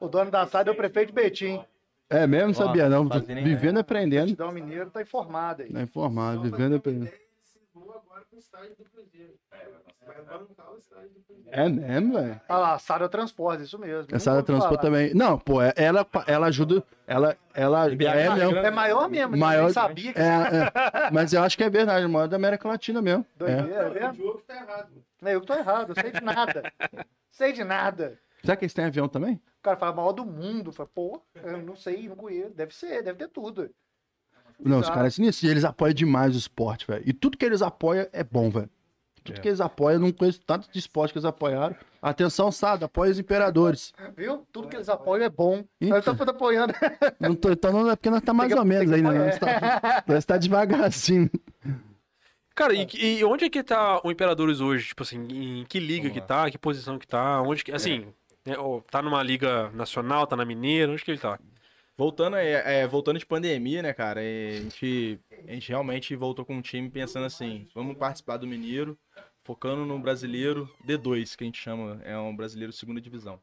[0.00, 1.62] O dono da SAD é o prefeito de Betim.
[2.10, 3.08] É mesmo, não sabia não.
[3.08, 4.26] fazia nem Vivendo e aprendendo.
[4.36, 5.70] Touchdown Mineiro tá informado aí.
[5.72, 7.10] É informado, vivendo e aprendendo.
[11.52, 12.40] É mesmo, velho?
[12.48, 14.06] Ah lá, Sada Transporte, isso mesmo.
[14.06, 15.14] Da ouvi transporte também.
[15.14, 16.82] Não, pô, é- ela, ela ajuda.
[17.06, 18.56] Ela, ela é mesmo.
[18.56, 19.64] É maior mesmo, Maior- maior...
[19.64, 21.10] nem sabia que É, é.
[21.12, 23.24] Mas eu acho que é verdade, maior da América Latina mesmo.
[23.40, 23.56] É.
[23.56, 24.42] doideira, é mesmo?
[25.22, 26.72] É, eu que tô errado, eu sei de nada.
[27.30, 28.18] sei de nada.
[28.42, 29.34] Será que eles têm avião também?
[29.34, 30.72] O cara fala maior do mundo.
[30.72, 32.54] Fala, pô, eu não sei, não conheço.
[32.54, 33.70] Deve ser, deve ter tudo.
[34.58, 34.96] Não, os Exato.
[34.98, 35.48] caras sinistros.
[35.48, 37.02] E eles apoiam demais o esporte, velho.
[37.06, 38.68] E tudo que eles apoiam é bom, velho.
[39.22, 39.40] Tudo É.
[39.42, 41.76] que eles apoiam, eu não conheço tanto de esporte que eles apoiaram.
[42.00, 43.92] Atenção, Sada, apoia os imperadores.
[44.16, 44.46] Viu?
[44.50, 45.62] Tudo que eles apoiam é bom.
[45.78, 45.98] Então.
[45.98, 46.72] Eu tô apoiando.
[47.20, 49.26] Não tô, então não é porque nós tá mais que- ou menos ainda, né?
[49.26, 51.30] Nós tá, nós tá devagarzinho.
[52.54, 52.86] Cara, e,
[53.18, 54.88] e onde é que tá o Imperadores hoje?
[54.88, 56.26] Tipo assim, em que liga Vamos que lá.
[56.26, 56.50] tá?
[56.50, 57.40] Que posição que tá?
[57.42, 57.72] Onde que.
[57.72, 58.06] Assim,
[58.46, 60.90] é, ó, tá numa liga nacional, tá na Mineira?
[60.92, 61.38] Onde que ele tá?
[61.96, 64.22] Voltando, é, é, voltando de pandemia, né, cara?
[64.22, 68.46] é, a, gente, a gente realmente voltou com um time pensando assim: vamos participar do
[68.46, 68.98] Mineiro,
[69.44, 73.40] focando no brasileiro D2, que a gente chama, é um brasileiro segunda divisão.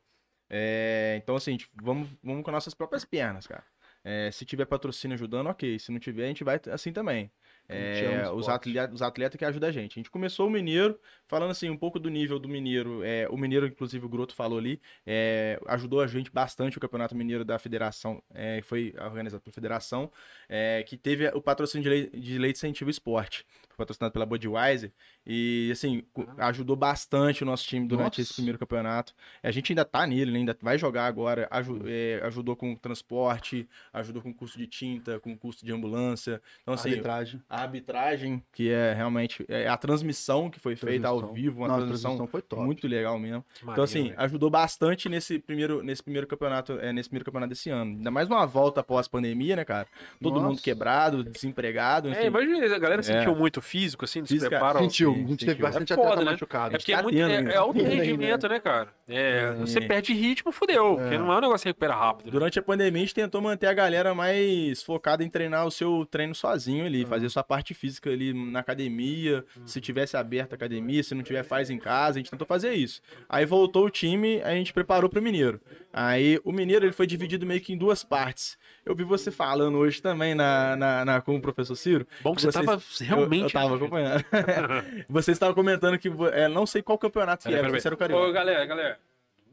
[0.49, 3.63] É, então, assim, gente- vamos, vamos com nossas próprias pernas, cara.
[4.03, 5.77] É, se tiver patrocínio ajudando, ok.
[5.77, 7.29] Se não tiver, a gente vai assim também.
[7.69, 9.93] É, os, atleta, os atletas que ajudam a gente.
[9.93, 13.03] A gente começou o Mineiro, falando assim, um pouco do nível do Mineiro.
[13.03, 17.15] É, o Mineiro, inclusive, o Groto falou ali, é, ajudou a gente bastante o Campeonato
[17.15, 20.11] Mineiro da Federação, é, foi organizado pela Federação,
[20.47, 23.45] é, que teve o patrocínio de lei de, lei de incentivo esporte.
[23.77, 24.91] Patrocinado pela Budweiser.
[25.25, 28.21] E, assim, co- ajudou bastante o nosso time durante Nossa.
[28.21, 29.13] esse primeiro campeonato.
[29.43, 31.47] A gente ainda tá nele, né, ainda vai jogar agora.
[31.51, 36.41] aju- é, ajudou com transporte, ajudou com custo de tinta, com custo de ambulância.
[36.61, 37.41] Então, assim, Arbitragem.
[37.49, 41.75] a arbitragem, que é realmente é a transmissão que foi feita ao vivo, uma Não,
[41.75, 43.45] a transmissão, transmissão muito legal mesmo.
[43.63, 47.91] Então assim, ajudou bastante nesse primeiro nesse primeiro campeonato, é, nesse primeiro campeonato desse ano.
[47.91, 49.87] Ainda mais uma volta após pandemia, né, cara?
[50.21, 50.47] Todo Nossa.
[50.47, 52.19] mundo quebrado, desempregado, enfim.
[52.21, 53.03] É, imagina, a galera É.
[53.03, 54.79] sentiu muito físico, assim, Física- despreparo.
[54.79, 56.31] Sentiu, sim, a gente teve bastante É foda, atleta né?
[56.31, 56.75] machucado.
[56.75, 58.89] É porque é, tá muito, tendo é, é alto ainda, rendimento, né, cara?
[59.07, 59.59] É, Sim.
[59.65, 60.95] você perde ritmo, fudeu.
[60.97, 62.25] Porque não é um negócio que recupera rápido.
[62.27, 62.31] né?
[62.31, 66.05] Durante a pandemia, a gente tentou manter a galera mais focada em treinar o seu
[66.09, 71.03] treino sozinho ali, fazer sua parte física ali na academia, se tivesse aberta a academia,
[71.03, 73.01] se não tiver, faz em casa, a gente tentou fazer isso.
[73.29, 75.59] Aí voltou o time, a gente preparou pro Mineiro.
[75.93, 78.57] Aí o Mineiro ele foi dividido meio que em duas partes.
[78.87, 82.07] Eu vi você falando hoje também na, na, na- com o professor Ciro.
[82.21, 83.41] Bom que você Vocês- tava realmente.
[83.41, 84.23] Eu, eu tava acompanhando.
[85.09, 86.09] Você estava comentando que.
[86.31, 87.97] É, não sei qual campeonato que era, você era o.
[87.97, 88.27] Carioca.
[88.27, 88.99] Ô, galera, galera.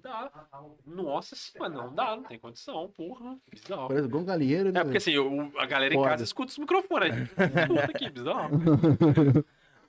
[0.02, 0.30] dá.
[0.86, 3.36] Nossa senhora, não dá, não tem condição, porra.
[3.50, 3.88] Bizarro.
[3.88, 4.80] Parece um galinheiro, né?
[4.80, 7.10] É porque assim, o- a galera em casa escuta os microfones.
[7.12, 7.30] A gente
[7.60, 8.50] escuta aqui, bizarro.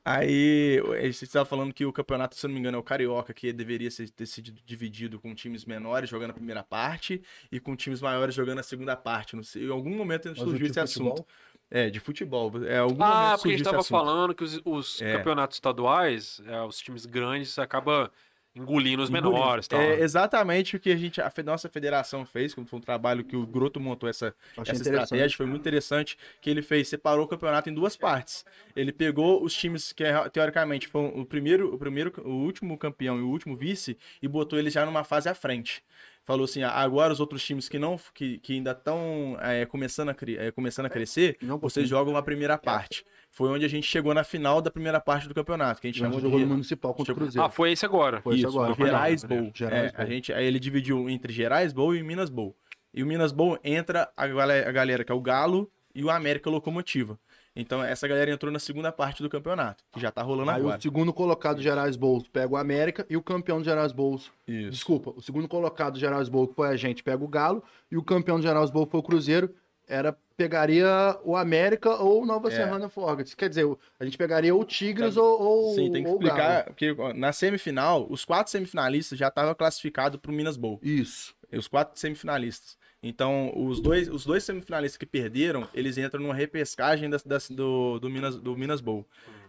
[0.08, 0.80] Aí,
[1.12, 3.52] você estava falando que o campeonato, se eu não me engano, é o Carioca, que
[3.52, 8.02] deveria ser, ter sido dividido com times menores jogando a primeira parte e com times
[8.02, 9.36] maiores jogando a segunda parte.
[9.36, 11.14] Não sei, em algum momento surgiu esse futebol?
[11.14, 11.26] assunto.
[11.72, 12.52] É, de futebol.
[12.66, 13.98] É, algum Ah, momento porque a gente esse tava assunto.
[13.98, 15.18] falando que os, os É.
[15.18, 18.12] campeonatos estaduais, é, os times grandes, acaba
[18.56, 19.32] engolindo os Engolindo.
[19.34, 19.68] menores.
[19.68, 19.82] Tal.
[19.82, 23.36] É exatamente o que a gente, a nossa federação fez, como foi um trabalho que
[23.36, 27.28] o Groto montou essa, Achei essa estratégia, foi muito interessante, que ele fez, separou o
[27.28, 28.46] campeonato em duas partes.
[28.76, 33.22] Ele pegou os times que teoricamente foram o primeiro, o primeiro, o último campeão e
[33.22, 35.84] o último vice e botou eles já numa fase à frente.
[36.24, 39.38] Falou assim, "Ah, agora os outros times que não que, que ainda estão
[39.70, 43.06] começando, a é, começando a crescer, Não, vocês jogam a primeira parte.
[43.36, 46.00] Foi onde a gente chegou na final da primeira parte do campeonato, que a gente
[46.00, 47.46] chamou jogou no de Municipal contra o Cruzeiro.
[47.46, 48.22] Ah, foi esse agora.
[48.22, 48.74] Foi isso isso, agora.
[48.74, 49.52] Gerais Bowl.
[49.54, 50.08] Gerais É, a Bowl.
[50.08, 52.56] gente, aí ele dividiu entre Gerais Bowl e Minas Bowl.
[52.94, 56.10] E o Minas Bowl entra a galera, a galera que é o Galo e o
[56.10, 57.20] América Locomotiva.
[57.54, 60.78] Então essa galera entrou na segunda parte do campeonato, que já tá rolando Aí agora.
[60.78, 64.32] o segundo colocado do Gerais Bowls pega o América e o campeão do Gerais Bowls.
[64.48, 64.70] Isso.
[64.72, 67.62] Desculpa, o segundo colocado do Gerais Bowls que foi a gente, pega o Galo,
[67.92, 69.54] e o campeão do Gerais Bowls foi o Cruzeiro.
[69.88, 72.52] Era pegaria o América ou o Nova É.
[72.52, 73.34] Serrana Forgets.
[73.34, 73.66] Quer dizer,
[74.00, 76.26] a gente pegaria ou o Tigres ou, ou Sim, tem que o Galo.
[76.28, 80.80] explicar, porque na semifinal, os quatro semifinalistas já estavam classificados pro Minas Bowl.
[80.84, 81.34] Isso.
[81.52, 82.78] Os quatro semifinalistas.
[83.02, 88.00] Então, os dois, os dois semifinalistas que perderam, eles entram numa repescagem das, das- do,
[88.00, 89.06] do, Minas, do Minas Bowl.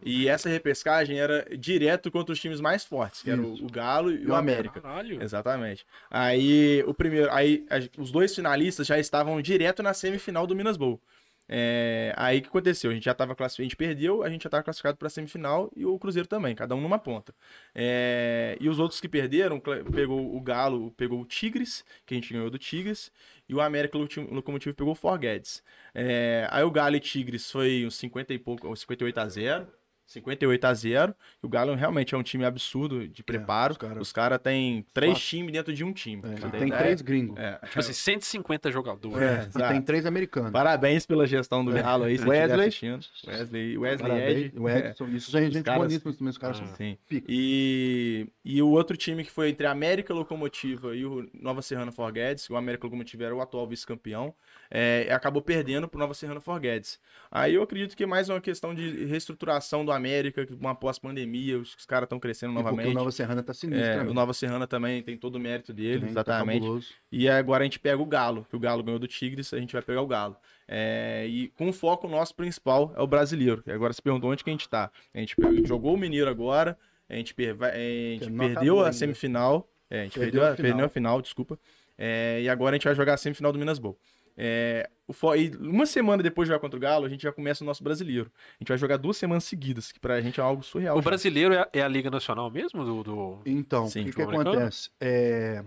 [0.07, 4.13] E essa repescagem era direto contra os times mais fortes, que eram o, o Galo
[4.13, 4.81] e, E o América.
[4.81, 5.21] Caralho.
[5.23, 5.85] Exatamente.
[6.09, 10.77] Aí o primeiro, aí a- os dois finalistas já estavam direto na semifinal do Minas
[10.77, 11.01] Bowl.
[11.49, 12.91] É, aí o que aconteceu?
[12.91, 15.11] A gente já estava classificado, a gente perdeu, a gente já estava classificado para a
[15.11, 17.33] semifinal e o Cruzeiro também, cada um numa ponta.
[17.73, 22.33] É, e os outros que perderam, pegou o Galo, pegou o Tigres, que a gente
[22.33, 23.13] ganhou do Tigres,
[23.49, 25.63] e o América Locomotivo pegou o Forguedes.
[25.95, 29.67] É, aí o Galo e Tigres foi uns 50 e pouco, uns 58 a 0.
[30.07, 31.15] 58 a 0.
[31.43, 33.73] E o Galo realmente é um time absurdo de preparo.
[33.73, 36.23] os cara- os caras têm três times dentro de um time.
[36.25, 36.83] É, ter tem ideia.
[36.83, 37.37] três gringos.
[37.39, 37.59] É.
[37.67, 39.21] Tipo assim, 150 jogadores.
[39.21, 39.73] É, e exato.
[39.73, 40.53] tem três americanos.
[40.53, 42.61] Parabéns pela gestão do Galo aí, se Wesley.
[42.69, 43.05] assistindo.
[43.27, 44.53] Wesley, Wesley Parabéns.
[45.01, 45.17] Ed.
[45.17, 46.97] Isso aí, gente caras- boníssima também, os caras são Sim.
[47.09, 47.27] pica.
[47.29, 51.91] E, e o outro time que foi entre a América Locomotiva e o Nova Serrana
[51.91, 54.33] Forguedes, o América Locomotiva era o atual vice-campeão,
[54.71, 56.99] é, acabou perdendo pro Nova Serrana Forguedes.
[57.31, 61.75] Aí eu acredito que é mais uma questão de reestruturação do América, uma pós-pandemia, os,
[61.75, 62.91] os caras estão crescendo E porque novamente.
[62.91, 66.01] o Nova Serrana tá sinistro É, o Nova Serrana também tem todo o mérito dele,
[66.01, 66.61] Também tá exatamente.
[66.61, 66.89] cabuloso.
[67.11, 69.73] E agora a gente pega o Galo, que o Galo ganhou do Tigres, a gente
[69.73, 70.37] vai pegar o Galo.
[70.69, 73.62] É, e com o foco nosso principal é o brasileiro.
[73.67, 74.91] E agora se perguntou onde que a gente tá.
[75.14, 76.77] A gente jogou o Mineiro agora,
[77.09, 78.93] a gente, per- vai- a gente perdeu a ainda.
[78.93, 79.69] semifinal.
[79.89, 80.69] É, a gente Perdeu perdeu, a a, final.
[80.71, 81.57] perdeu a final, desculpa.
[81.97, 83.97] É, e agora a gente vai jogar a semifinal do Minas Bowl.
[84.37, 87.32] É, o fo- e uma semana depois de jogar contra o Galo, a gente já
[87.32, 88.30] começa o nosso brasileiro.
[88.55, 90.97] A gente vai jogar duas semanas seguidas, que pra gente é algo surreal.
[90.99, 91.05] O já.
[91.09, 92.84] brasileiro é, é a Liga Nacional mesmo?
[92.84, 94.91] Do, do- Então, Sim, o que, que acontece?
[95.01, 95.64] É,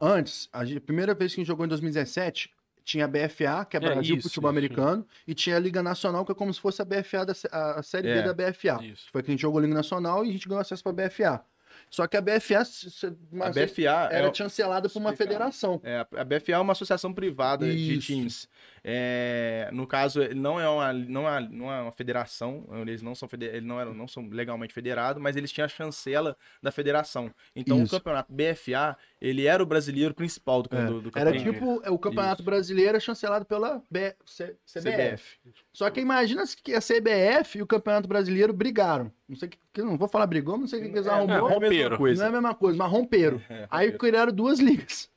[0.00, 2.50] Antes, a, gente- a primeira vez que a gente jogou em 2017,
[2.84, 4.58] tinha a BFA, que é É, Brasil isso, Futebol isso.
[4.58, 7.78] Americano, e tinha a Liga Nacional, que é como se fosse a BFA, da, a,
[7.78, 8.82] a Série B É, da BFA.
[8.82, 9.06] Isso.
[9.12, 11.08] Foi que a gente jogou a Liga Nacional e a gente ganhou acesso para a
[11.08, 11.44] BFA.
[11.90, 15.80] Só que a BFA, A BFA é, era chancelada por uma federação.
[15.84, 18.06] É, a- BFA é uma associação privada de Isso.
[18.06, 18.48] times.
[18.84, 23.14] É, no caso, ele não é uma, não é, não é uma federação, eles não
[23.14, 27.30] são, eles não, eram, não são legalmente federados, mas eles tinham a chancela da federação.
[27.54, 27.94] Então Isso.
[27.94, 31.52] o campeonato BFA, ele era o brasileiro principal do, É, do, do Era campeonato.
[31.60, 35.38] tipo é, o Campeonato Brasileiro é chancelado pela B- C- CBF.
[35.72, 39.12] Só que imagina se que a CBF e o Campeonato Brasileiro brigaram.
[39.28, 41.36] Não sei que, não vou falar brigou, mas não sei o que, eles É, arrumou.
[41.36, 41.96] é, não é a mesma romperam.
[41.96, 42.18] coisa.
[42.20, 43.40] Não é a mesma coisa, mas romperam.
[43.48, 43.98] É, Aí romperam.
[43.98, 45.11] criaram duas ligas.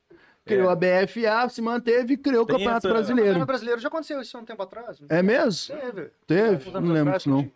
[0.45, 0.73] Criou É.
[0.73, 3.45] a BFA, se manteve e criou o Tem Campeonato essa- Brasileiro.
[3.45, 4.97] brasileiro já aconteceu isso há um tempo atrás.
[5.09, 5.75] É mesmo?
[5.75, 6.11] Teve.
[6.27, 6.71] Teve?
[6.71, 7.49] Não lembro disso não.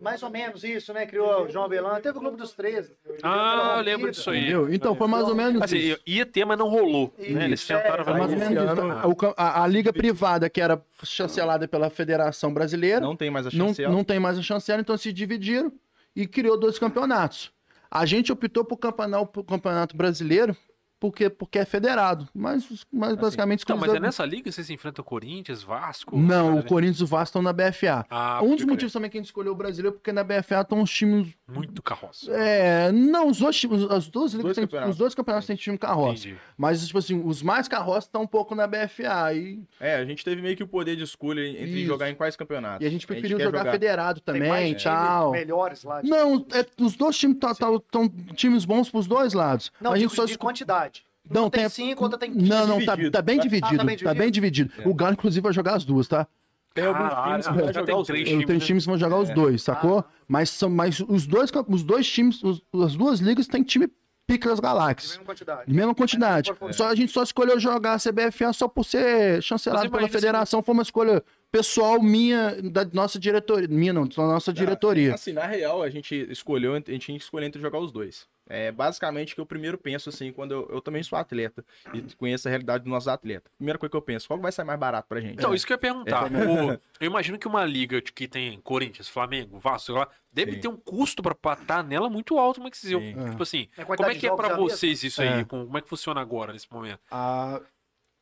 [0.00, 1.06] Mais ou menos isso, né?
[1.06, 2.00] Criou o João Avelan.
[2.00, 2.92] Teve o Clube dos 13.
[3.22, 4.40] Ah, eu lembro disso aí.
[4.40, 4.74] Entendeu?
[4.74, 6.00] Então foi mais ou menos Assim, isso.
[6.04, 7.14] ia ter, mas não rolou.
[7.16, 7.44] né?
[7.44, 9.28] Eles Isso, tentaram é, mais ou fazer menos isso.
[9.28, 13.50] o A, a liga privada, que era chancelada pela Federação Brasileira, Não tem mais a
[13.54, 13.92] não, chancela.
[13.92, 15.70] não tem mais a chancela, então se dividiram
[16.16, 17.52] e criou dois campeonatos.
[17.88, 20.56] A gente optou por campeonato, por campeonato brasileiro
[21.02, 22.28] porque, porque é federado.
[22.32, 23.64] Mas, mas basicamente...
[23.64, 26.16] Então, mas é nessa liga que vocês enfrentam Corinthians, Vasco?
[26.16, 28.06] Não, o Cara, Corinthians e o Vasco estão na BFA.
[28.08, 30.60] Ah, um dos motivos também que a gente escolheu o brasileiro é porque na BFA
[30.60, 31.34] estão os times.
[31.48, 32.30] Muito carroça.
[32.32, 36.28] É, não, os dois times, as duas ligas dois os dois campeonatos têm time carroça.
[36.28, 36.36] Entendi.
[36.56, 39.34] Mas, tipo assim, os mais carroças estão um pouco na BFA.
[39.34, 41.86] E, É, a gente teve meio que o poder de escolha entre Isso.
[41.88, 42.84] jogar em quais campeonatos.
[42.84, 45.32] e a gente preferiu quer jogar, federado Tem também e tal.
[45.32, 46.00] melhores lá.
[46.04, 49.72] Não, é, os dois times estão times bons pros dois lados.
[49.80, 50.91] Não, a gente digo só de quantidade.
[51.30, 51.68] Não, tem tem.
[51.70, 53.10] cinco, outra tem Não, não, tá, dividido.
[53.12, 53.84] tá bem Ah, tá dividido.
[53.84, 54.72] bem Tá bem dividido.
[54.84, 56.26] O Galo, inclusive, vai jogar as duas, tá?
[56.74, 58.64] Tem alguns Caralho, times que ah, vão jogar tem os três times, tenho né?
[58.64, 60.04] times que vão jogar os dois, sacou?
[60.26, 63.88] Mas, são, mas os, dois, os dois times, os- as duas ligas têm time
[64.26, 65.10] pica das galáxias.
[65.12, 65.72] mesma quantidade.
[65.74, 66.50] Mesma quantidade.
[66.50, 66.72] É.
[66.72, 70.62] Só, a gente só escolheu jogar a CBFA só por ser chancelado pela federação.
[70.62, 73.68] Foi uma escolha pessoal minha, da nossa diretoria.
[73.68, 75.12] Minha não, da nossa diretoria.
[75.14, 78.26] Assim, na real, a gente escolheu, a gente tinha que escolher entre jogar os dois.
[78.54, 82.02] É basicamente o que eu primeiro penso, assim, quando eu, eu também sou atleta e
[82.16, 83.50] conheço a realidade dos nossos atletas.
[83.56, 85.34] Primeira coisa que eu penso, qual vai sair mais barato pra gente?
[85.34, 86.26] Então, isso que eu ia perguntar.
[86.26, 90.52] O- eu imagino que uma liga de- que tem Corinthians, Flamengo, Vasco, sei lá, deve
[90.52, 90.60] Sim.
[90.60, 92.56] ter um custo pra estar nela muito alto.
[92.56, 93.30] Como é que vocês Sim.
[93.30, 95.40] Tipo assim, A como é que é pra vocês isso aí?
[95.40, 95.44] É.
[95.44, 97.00] Com- Como é que funciona agora, nesse momento?
[97.10, 97.58] A,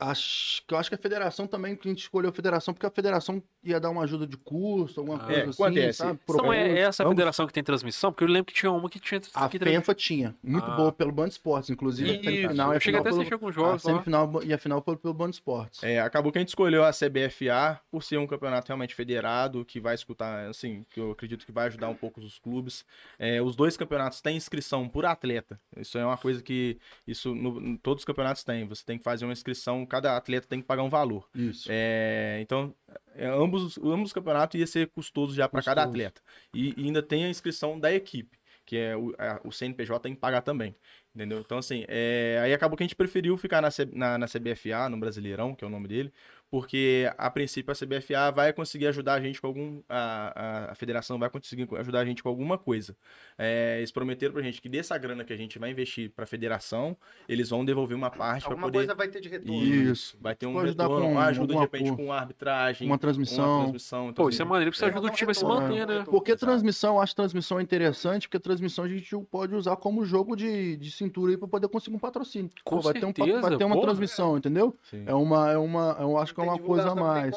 [0.00, 2.86] acho, que eu acho que a federação também, que a gente escolheu a federação, porque
[2.86, 5.24] a federação ia dar uma ajuda de custo, alguma Ah.
[5.26, 5.98] coisa É, assim, acontece.
[5.98, 6.18] sabe?
[6.28, 8.10] Então, é, é essa Vamos- federação que tem transmissão?
[8.10, 9.20] Porque eu lembro que tinha uma que tinha.
[9.34, 10.34] A que FENFA tinha.
[10.42, 10.76] Muito Ah.
[10.76, 12.10] boa pelo Band Esportes, inclusive.
[12.10, 13.90] a Isso, semifinal a eu cheguei final até a pelo- assistir alguns a jogos lá.
[13.92, 15.82] semifinal e a final foi pelo Band Esportes.
[15.82, 19.78] É, acabou que a gente escolheu a CBFA por ser um campeonato realmente federado, que
[19.80, 22.84] vai escutar, assim, que eu acredito que vai ajudar um pouco os clubes.
[23.18, 25.60] É, os dois campeonatos têm inscrição por atleta.
[25.76, 28.66] Isso é uma coisa que isso no, todos os campeonatos tem.
[28.66, 31.28] Você tem que fazer uma inscrição, cada atleta tem que pagar um valor.
[31.34, 31.68] Isso.
[31.70, 32.74] É, então,
[33.14, 36.22] é, ambos, ambos os campeonatos ia ser custoso já para cada atleta.
[36.54, 40.14] E, e ainda tem a inscrição da equipe, que é o, a- o CNPJ tem
[40.14, 40.74] que pagar também.
[41.14, 41.40] Entendeu?
[41.40, 44.88] Então, assim, é, aí acabou que a gente preferiu ficar na, C- na, na CBFA,
[44.88, 46.12] no Brasileirão, que é o nome dele,
[46.50, 49.80] porque a princípio a CBFA vai conseguir ajudar a gente com algum.
[49.88, 50.32] A,
[50.68, 52.96] a, a federação vai conseguir ajudar a gente com alguma coisa.
[53.38, 56.96] É, eles prometeram pra gente que dessa grana que a gente vai investir pra federação,
[57.28, 58.78] eles vão devolver uma parte Alguma poder.
[58.78, 59.62] coisa vai ter de retorno.
[59.62, 60.18] Isso.
[60.20, 62.98] Vai ter um Pode ajudar retorno, com uma ajuda de alguma repente com arbitragem, Uma
[62.98, 63.44] transmissão.
[63.50, 64.10] uma transmissão.
[64.10, 65.86] então, Pô, isso é assim, maneiro, porque você É, ajuda o time a se manter,
[65.86, 66.04] né?
[66.04, 66.46] Porque Exato.
[66.46, 70.90] transmissão, eu acho transmissão interessante, porque transmissão a gente pode usar como jogo de, de
[70.90, 72.50] cintura aí pra poder conseguir um patrocínio.
[72.64, 73.86] Com Pô, vai ter um certeza, vai ter uma porra.
[73.86, 74.76] transmissão, entendeu?
[74.82, 75.04] sim.
[75.06, 77.36] É uma, é uma, eu acho que é uma coisa a mais.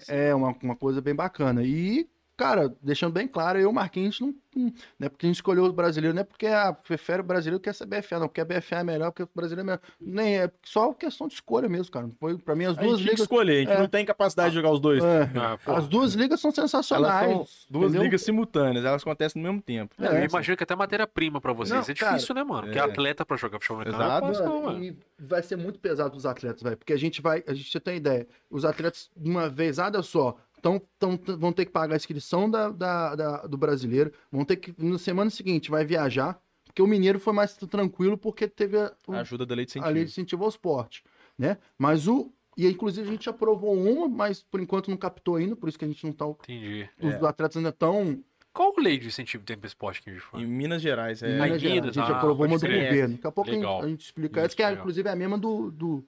[0.00, 0.12] si.
[0.12, 1.62] É uma, uma coisa bem bacana.
[1.62, 2.08] E,
[2.40, 5.36] cara, deixando bem claro, eu e o Marquinhos não, não não é porque a gente
[5.36, 8.40] escolheu o brasileiro, não é porque a, prefere o brasileiro que a CBFA, não, porque
[8.40, 9.80] a BFA é melhor, porque o brasileiro é melhor.
[10.00, 12.08] Nem é só questão de escolha mesmo, cara.
[12.18, 13.20] Foi, pra mim, as A gente duas tinha que ligas.
[13.20, 13.78] escolher, a gente é.
[13.78, 15.04] não tem capacidade de jogar os dois.
[15.04, 17.30] é, Ah, as duas ligas são Elas sensacionais.
[17.30, 18.02] são duas entendeu?
[18.02, 19.94] ligas simultâneas, elas acontecem no mesmo tempo.
[19.98, 21.74] Não, eu É, imagino que até matéria-prima pra vocês.
[21.86, 22.62] Não, é difícil, né, mano?
[22.62, 22.82] Porque é.
[22.82, 24.42] atleta pra jogar futebol americano é Exato.
[24.44, 26.76] não, e vai ser muito pesado pros atletas, velho.
[26.76, 27.44] Porque a gente vai.
[27.46, 28.26] A gente você tem ideia.
[28.50, 32.68] Os atletas, de uma vezada só, tão, tão, vão ter que pagar a inscrição da,
[32.70, 34.12] da- da- do brasileiro.
[34.30, 34.74] Vão ter que.
[34.78, 36.40] Na semana seguinte, vai viajar.
[36.64, 39.70] Porque o Mineiro foi mais tranquilo porque teve a, o- A ajuda da lei de
[39.70, 39.94] a incentivo.
[39.94, 41.02] lei de incentivo ao esporte.
[41.38, 41.56] Né?
[41.78, 42.32] Mas o.
[42.56, 45.84] E inclusive a gente aprovou uma, mas por enquanto não captou ainda, por isso que
[45.84, 46.26] a gente não tá.
[46.26, 46.88] Entendi.
[47.00, 48.22] Os atletas ainda estão.
[48.52, 50.42] Qual lei de incentivo tem pro esporte aqui de fora?
[50.42, 51.40] Em Minas Gerais, em é.
[51.40, 51.84] Ai, Minas Gerais.
[51.84, 53.14] A gente ah, aprovou uma do governo.
[53.14, 53.82] Daqui a pouco a gente- Legal.
[53.82, 54.40] a gente explica.
[54.40, 54.80] Isso, Essa que é, legal.
[54.82, 56.04] inclusive, é a mesma do- do,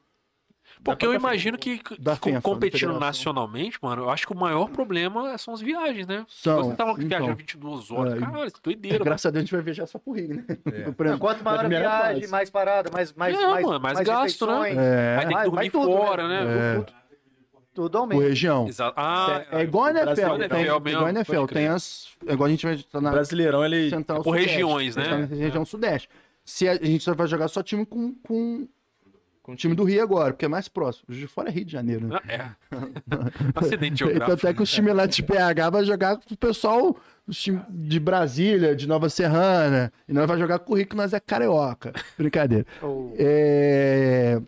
[0.82, 5.36] Porque eu imagino que, FENFA, da competindo nacionalmente, mano, eu acho que o maior problema
[5.38, 6.24] são as viagens, né?
[6.28, 7.06] São, Você tava então.
[7.08, 8.14] viajando 22 horas.
[8.14, 10.34] É, Caralho, isso é doideira, Graças a Deus a gente vai viajar só por Rio,
[10.36, 10.44] né?
[10.48, 10.90] É.
[10.92, 12.30] Por exemplo, quanto maior a viagem, fase.
[12.32, 14.72] mais parada, mais, mais, Não, mais, mano, mais gasto, né?
[14.74, 16.42] É, Aí tem que dormir tudo, fora, né?
[16.44, 16.74] É.
[16.76, 16.92] Tudo,
[17.74, 18.22] tudo por aumenta.
[18.28, 18.68] região.
[18.68, 18.94] Exato.
[18.96, 22.08] Ah, É igual a NFL, Brasil, tem, NFL é igual a NFL, tem as.
[22.26, 23.88] é Igual a gente vai estar O na Brasileirão, ele.
[23.90, 25.16] central por sudeste, regiões, tá né?
[25.16, 26.08] na região sudeste.
[26.44, 28.68] Se a, a gente só vai jogar só time com, com
[29.42, 31.06] Com o time do Rio agora, porque é mais próximo.
[31.08, 32.18] O Juiz de Fora é Rio de Janeiro, né?
[32.28, 32.48] É.
[33.56, 34.32] Acidente Então geográfico.
[34.46, 37.98] até que os times lá de PH vai jogar com o pessoal os times de
[37.98, 39.92] Brasília, de Nova Serrana.
[40.08, 41.92] E nós vai jogar com o Rio, que nós é carioca.
[42.16, 42.64] Brincadeira.
[42.82, 44.40] Ou- É...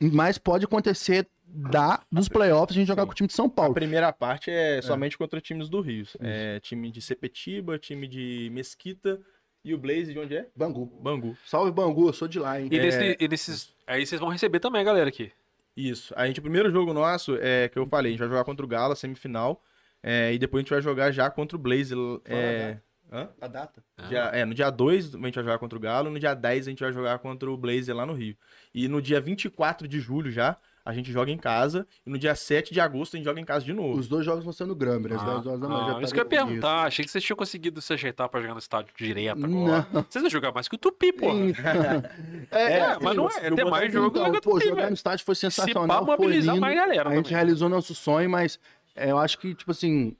[0.00, 3.06] Mas pode acontecer da, dos playoffs a gente jogar Sim.
[3.06, 3.74] com o time de São A Paulo.
[3.74, 6.06] primeira parte é somente contra times do Rio.
[6.20, 9.20] É time de Sepetiba, time de Mesquita
[9.64, 10.46] e o Blaze de onde é?
[10.56, 10.86] Bangu.
[11.02, 11.36] Bangu.
[11.44, 12.68] Salve Bangu, eu sou de lá, hein?
[12.70, 12.82] E, É.
[12.82, 13.74] nesse- e nesses.
[13.86, 15.32] Aí vocês vão receber também, galera, aqui.
[15.76, 16.12] Isso.
[16.16, 18.64] A gente, o primeiro jogo nosso é que eu falei, a gente vai jogar contra
[18.64, 19.62] o Gala, semifinal.
[20.02, 21.94] é, e depois a gente vai jogar já contra o Blaze.
[22.24, 22.78] É,
[23.12, 23.28] hã?
[23.40, 23.82] A data.
[24.08, 26.66] Dia- é, no dia 2 a gente vai jogar contra o Galo, no dia 10
[26.66, 28.34] a gente vai jogar contra o Blazer lá no Rio.
[28.74, 31.86] E no dia 24 de julho já, a gente joga em casa.
[32.06, 33.98] E no dia 7 de agosto a gente joga em casa de novo.
[33.98, 35.84] Os dois jogos vão ser no Grambler, às Ah, 10 horas da manhã.
[35.86, 36.82] já ah, tá isso que eu ia perguntar.
[36.86, 39.86] Achei que vocês tinham conseguido se ajeitar pra jogar no estádio direto agora.
[39.92, 40.06] Não.
[40.08, 41.28] Vocês vão jogar mais que o Tupi, pô.
[42.50, 43.50] É, É, mas não é.
[43.50, 44.88] Tem mais jogo então, que o pô, Tupi, jogar velho.
[44.90, 46.56] no estádio foi Se pá, sensacional, foi lindo.
[46.60, 47.36] mais galera A gente também.
[47.36, 48.58] realizou nosso sonho, mas
[48.94, 50.16] é, eu acho que, tipo assim...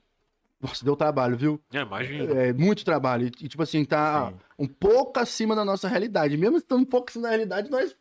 [0.61, 1.61] Nossa, deu trabalho, viu?
[1.73, 2.33] É, imagina.
[2.35, 3.27] É, muito trabalho.
[3.27, 4.37] E, tipo assim, tá Sim.
[4.59, 6.37] um pouco acima da nossa realidade.
[6.37, 7.97] Mesmo estando um pouco acima da realidade, nós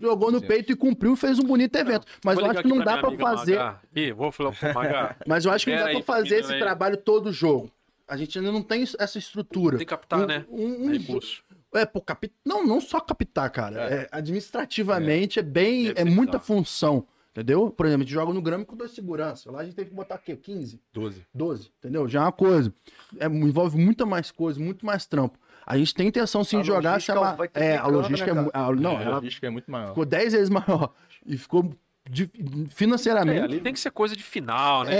[0.00, 0.46] jogou no Sim.
[0.46, 2.06] peito e cumpriu, fez um bonito evento.
[2.24, 3.58] Mas eu ligar acho que não dá amiga fazer...
[3.96, 5.16] Ih, vou falar pro Magá.
[5.26, 6.60] Mas eu acho que não dá aí, fazer esse aí.
[6.60, 7.68] trabalho todo jogo.
[8.06, 9.76] A gente ainda não tem essa estrutura.
[9.76, 10.44] Tem que captar, Um- né?
[10.48, 11.42] um- um- Recurso.
[11.72, 12.32] É, pô, capi...
[12.44, 13.80] não, não só captar, cara.
[13.82, 15.84] É, administrativamente é, bem.
[15.84, 17.06] Deve É muita função.
[17.32, 17.70] Entendeu?
[17.70, 19.52] Por exemplo, a gente joga no Grêmio com dois seguranças.
[19.52, 20.36] Lá a gente tem que botar o quê?
[20.36, 20.80] 15?
[20.92, 21.24] 12.
[21.32, 22.08] 12, entendeu?
[22.08, 22.74] Já é uma coisa.
[23.18, 25.38] É, envolve muita mais coisa, muito mais trampo.
[25.64, 27.32] A gente tem intenção sim A de jogar, logística chama...
[27.34, 28.58] vai É, a logística né, é.
[28.58, 29.88] a- Não, a ela logística é muito maior.
[29.90, 30.92] ficou 10 vezes maior.
[31.24, 31.72] E ficou
[32.10, 33.40] de- É, financeiramente.
[33.44, 34.94] ali tem que ser coisa de final, né?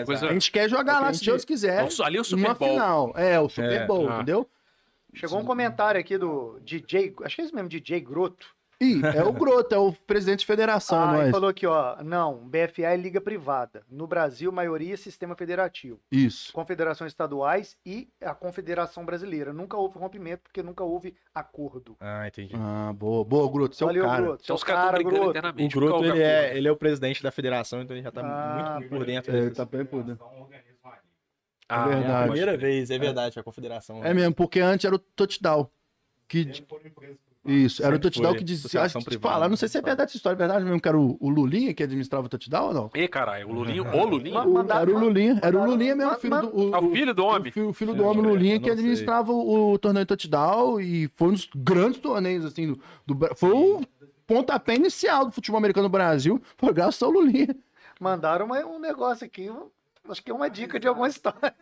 [0.00, 1.88] É, coisa- a gente quer jogar Porque lá, a se Deus quiser.
[2.04, 2.68] Ali é o Super Bowl.
[2.70, 3.12] final.
[3.16, 4.14] É, o Super É, Bowl, ah.
[4.16, 4.48] entendeu?
[5.14, 8.46] Chegou um comentário aqui do DJ, acho que é esse mesmo, DJ Groto.
[8.82, 11.30] Ih, é o Groto, é o presidente de federação, Ah, ele nós.
[11.30, 13.84] falou aqui, ó, não, BFA é liga privada.
[13.88, 16.00] No Brasil, maioria é sistema federativo.
[16.10, 16.52] Isso.
[16.52, 19.52] Confederações estaduais e a Confederação Brasileira.
[19.52, 21.96] Nunca houve rompimento porque nunca houve acordo.
[22.00, 22.54] Ah, entendi.
[22.58, 24.22] Ah, boa, boa, Groto, é o Valeu, cara.
[24.22, 24.42] Groto.
[24.42, 25.62] Então Seu os caras brigando Groto.
[25.62, 25.68] O.
[25.68, 28.88] Groto, ele é, ele é o presidente da federação, então ele já tá Ah, muito
[28.90, 29.36] por dentro.
[29.36, 30.24] Ele tá bem por dentro.
[31.68, 32.30] Ah, É É a verdade.
[32.30, 34.04] primeira vez, é verdade, a confederação.
[34.04, 35.70] É mesmo, porque antes era o touchdown.
[36.28, 36.50] Que...
[37.44, 38.82] Isso, era o touchdown que dizia.
[38.82, 39.86] Acho que te falar, não sei se é né?
[39.86, 42.68] verdade essa história, é verdade mesmo, que era o, o Lulinha que administrava o touchdown
[42.68, 42.90] ou não?
[42.94, 44.34] Ih, caralho, o Lulinho, o Lulinho?
[44.34, 46.56] Ma- O- era o Lulinha, era o Lulinha mesmo, ma- filho do.
[46.70, 47.50] O, Ah, o filho do homem?
[47.50, 51.28] O filho, o filho do homem Lulinha que administrava o, o torneio touchdown e foi
[51.28, 52.80] um dos grandes torneios, assim, do,
[53.14, 53.80] do Foi o
[54.24, 57.56] pontapé inicial do futebol americano no Brasil, foi graças ao Lulinha.
[58.00, 59.50] Mandaram uma- um negócio aqui,
[60.08, 61.52] acho que é uma dica de alguma história.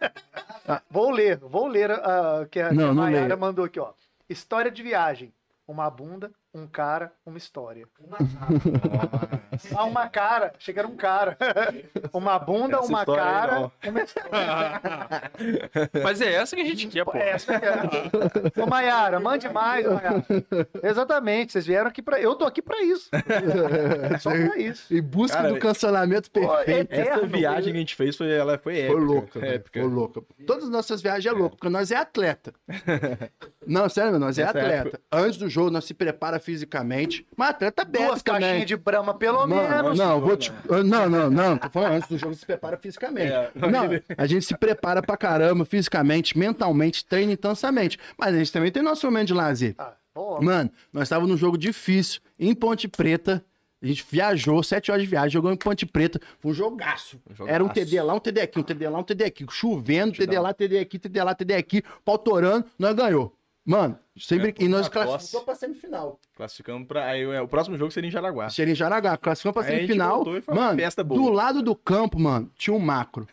[0.69, 0.83] Ah.
[0.91, 3.37] Vou ler, vou ler a que a, que Não, a não Mayara leia.
[3.39, 3.93] mandou aqui, ó.
[4.29, 5.33] História de viagem.
[5.71, 7.87] Uma bunda, um cara, uma história.
[9.77, 10.53] Ah, uma cara.
[10.59, 11.37] Achei que era um cara.
[12.13, 13.73] Uma bunda, Essa uma aí, cara, não.
[13.91, 14.31] uma história.
[16.03, 17.17] Mas é essa que a gente quer, pô.
[17.17, 18.63] É, essa que é.
[18.63, 20.25] Ô, Mayara, mande mais, Mayara.
[20.83, 22.21] Exatamente, vocês vieram aqui pra.
[22.21, 23.09] Eu tô aqui pra isso.
[24.21, 24.93] Só pra isso.
[24.93, 26.93] Em busca Cara, do cancelamento perfeito.
[26.93, 28.93] é- Essa Eterno, viagem que a gente fez foi, ela foi épica.
[28.93, 29.81] Foi louca, velho, épica.
[29.81, 30.23] foi louca.
[30.47, 32.53] Todas as nossas viagens é louca, porque nós é atleta.
[33.67, 35.01] Não, sério, nós é Essa é atleta.
[35.13, 37.27] Antes do jogo, nós se prepara fisicamente.
[37.37, 38.41] Mas atleta bebe Duas também.
[38.41, 39.99] caixinhas de brama, pelo Mano, menos.
[39.99, 40.53] não, vou te...
[40.85, 43.33] não, não, não, tô falando antes do jogo se prepara fisicamente.
[43.33, 43.51] É.
[43.55, 47.99] Não, a gente se prepara pra caramba, fisicamente, mentalmente, treina intensamente.
[48.19, 49.75] Mas a gente também tem nosso momento de lazer.
[49.79, 49.95] Ah,
[50.41, 53.45] Mano, nós estávamos num jogo difícil, em Ponte Preta.
[53.83, 56.21] A gente viajou, sete horas de viagem, jogou em Ponte Preta.
[56.39, 57.19] Foi um jogaço.
[57.31, 57.55] Um jogaço.
[57.55, 59.47] Era um TD lá, um TD aqui, um TD lá, um TD aqui.
[59.49, 61.83] Chovendo, TD lá, TD aqui, TD lá, TD aqui.
[62.05, 63.35] Pau torando, nós ganhou.
[63.65, 64.55] Mano, sempre...
[64.59, 66.19] É, e nós classificamos pra semifinal.
[66.35, 67.07] Classificamos pra.
[67.07, 68.49] Aí, o próximo jogo seria em Jaraguá.
[68.49, 70.25] Cheira em Jaraguá, classificamos pra Aí a gente semifinal.
[70.27, 71.21] e Mano, festa boa.
[71.21, 73.29] do lado do campo, mano, tinha um macro.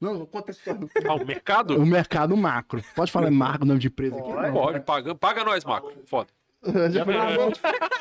[0.00, 0.88] Não, não conta essa história.
[1.08, 1.76] Ah, o mercado?
[1.76, 2.82] O mercado macro.
[2.94, 4.32] Pode falar marco, nome de empresa aqui?
[4.32, 4.52] Pode.
[4.52, 5.92] Pode, paga, paga nós, Marco.
[6.06, 6.28] Foda.
[6.90, 7.52] Já foi na mão.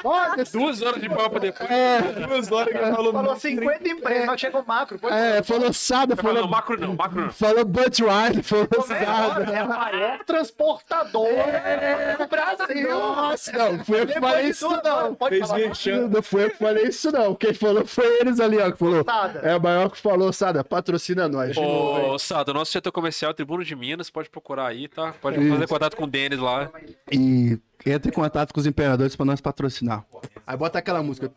[0.01, 0.51] Foda-se.
[0.57, 1.70] Duas horas de papo depois.
[1.70, 3.12] É, Duas horas que ele falou.
[3.12, 4.99] Falou 50 empresas, mas chegou macro.
[4.99, 7.32] Pode é, falou Sada, Não, não, falou, macro não, macro não.
[7.32, 9.51] falou Budweiser, falou Sada.
[9.51, 12.89] É a maior transportadora do Brasil.
[12.89, 15.16] Nossa, não, foi eu que falei isso não.
[15.16, 15.59] Pode Fez falar.
[15.59, 16.07] merchan.
[16.07, 17.36] Não foi eu que falei isso não.
[17.36, 19.03] Quem falou foi eles ali, ó, que falou.
[19.03, 19.39] Sada.
[19.39, 21.57] É o maior que falou, Sada, patrocina nós.
[21.57, 25.14] Ô, Sado, nosso setor comercial, Tribuno de Minas, pode procurar aí, tá?
[25.20, 25.49] Pode Isso.
[25.53, 26.70] fazer contato com o Denis lá.
[27.12, 30.06] E entra em contato com os imperadores pra nós patrocinar.
[30.46, 31.32] Aí bota aquela música.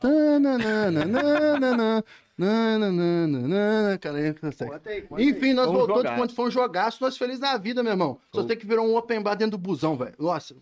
[5.19, 8.19] Enfim, nós voltamos quando foi um jogaço, nós felizes da vida, meu irmão.
[8.35, 10.15] Só tem que virar um open bar dentro do busão, velho.
[10.19, 10.57] Nossa,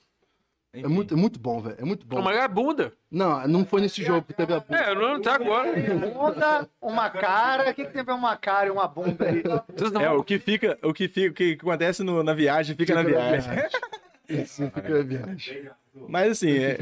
[0.75, 1.77] é muito, é muito bom, velho.
[1.79, 2.21] É muito bom.
[2.23, 2.93] Mas é bunda.
[3.11, 5.71] Não, não foi nesse jogo que teve a É, não tá agora.
[5.73, 7.71] Bunda, uma cara.
[7.71, 9.43] O que, que ver uma cara e uma bunda aí?
[10.03, 13.03] É, o que fica, o que fica, o que acontece no- na viagem fica, na
[13.03, 13.51] viagem.
[14.43, 15.71] Isso, fica na viagem.
[16.09, 16.79] Mas assim, é,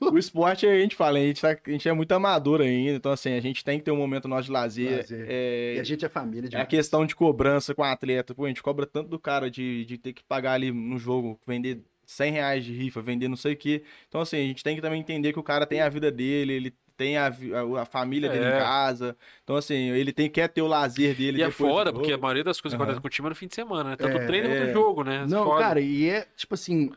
[0.00, 3.10] o esporte a gente fala, a gente, tá- a gente é muito amador ainda, então
[3.10, 4.96] assim, a gente tem que ter um momento nosso de lazer.
[4.98, 5.26] Lazer.
[5.28, 8.34] é, E a gente é família, É a questão de cobrança com o atleta.
[8.34, 11.40] Pô, a gente cobra tanto do cara de, de ter que pagar ali no jogo,
[11.46, 13.82] vender 100 reais de rifa, vender não sei o quê.
[14.08, 16.52] Então, assim, a gente tem que também entender que o cara tem a vida dele,
[16.52, 18.56] ele tem a, a, a família dele É.
[18.56, 19.16] em casa.
[19.42, 21.38] Então, assim, ele tem, quer ter o lazer dele.
[21.38, 22.84] E é foda, porque a maioria das coisas que Aham.
[22.92, 23.96] acontecem com o time é no fim de semana, né?
[23.96, 24.72] Tanto É, treino quanto é.
[24.72, 25.26] jogo, né?
[25.28, 25.60] Não, Foda.
[25.60, 26.90] cara, e é tipo assim,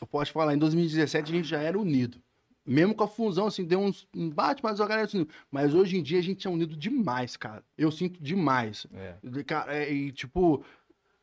[0.00, 2.18] eu posso falar, em 2017 a gente já era unido.
[2.66, 5.96] Mesmo com a fusão, assim, deu uns um bate, mas a galera assim, Mas hoje
[5.96, 7.62] em dia a gente é unido demais, cara.
[7.78, 8.86] Eu sinto demais.
[8.94, 9.42] É.
[9.44, 10.62] Cara, é, e, tipo,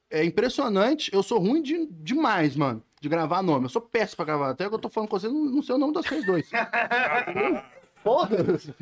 [0.10, 1.12] é impressionante.
[1.14, 3.66] Eu sou ruim de, demais, mano, de gravar nome.
[3.66, 4.50] Eu sou péssimo pra gravar.
[4.50, 6.50] Até que eu tô falando com você, não, não sei o nome de vocês dois.
[8.06, 8.74] Foda-se.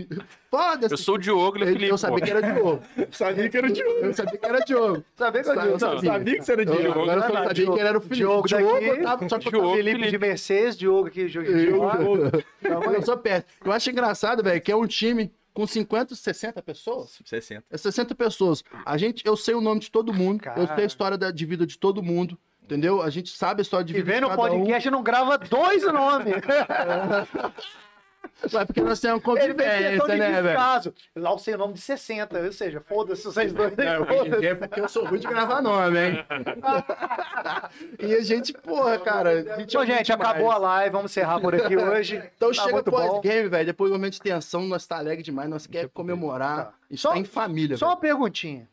[0.51, 0.93] Foda-se.
[0.93, 1.89] Eu sou o Diogo, ele é o Felipe.
[1.91, 2.25] eu sabia pô.
[2.25, 2.81] que era Diogo.
[3.11, 3.89] Sabia que era o Diogo.
[4.05, 5.03] Eu sabia que era Diogo.
[5.15, 5.61] Sabia que digo?
[5.61, 6.11] eu sabia.
[6.11, 6.89] Sabia que você era Eu, Diogo.
[7.01, 8.15] agora eu Não, não, sabia Diogo- que ele era o Felipe.
[8.17, 9.75] Diogo Diogo, daqui- eu tava- só que eu tava- Diogo.
[9.77, 12.93] Felipe de Mercedes, Diogo aqui, Diogo Eu, Fora.
[12.95, 13.47] eu sou péssimo.
[13.63, 17.17] Eu acho engraçado, velho, que é um time com 50, 60 pessoas.
[17.23, 17.63] 60.
[17.71, 18.61] É 60 pessoas.
[18.85, 20.81] A gente, eu sei o nome de todo mundo, eu sei Cara.
[20.81, 23.01] a história da, de vida de todo mundo, entendeu?
[23.01, 24.57] A gente sabe a história de E vida vendo de o cada um.
[24.59, 26.33] podcast, não grava dois nomes.
[28.41, 30.43] É porque nós temos uma convivência, né, velho?
[30.43, 30.93] descaso.
[31.15, 33.73] Lá eu sei o nome de 60, ou seja, foda-se vocês dois.
[33.77, 36.25] É, dia é porque eu sou ruim de gravar nome, hein?
[37.99, 39.61] e a gente, porra, cara.
[39.61, 42.21] Então, gente, acabou a live, vamos encerrar por aqui hoje.
[42.35, 43.65] Então Tá chega pós-game, velho.
[43.65, 46.65] Depois do momento de tensão, nós tá alegre demais, nós quer comemorar.
[46.65, 46.73] Tá.
[46.89, 48.01] Isso Só- tá em família, Só uma velho.
[48.01, 48.67] perguntinha.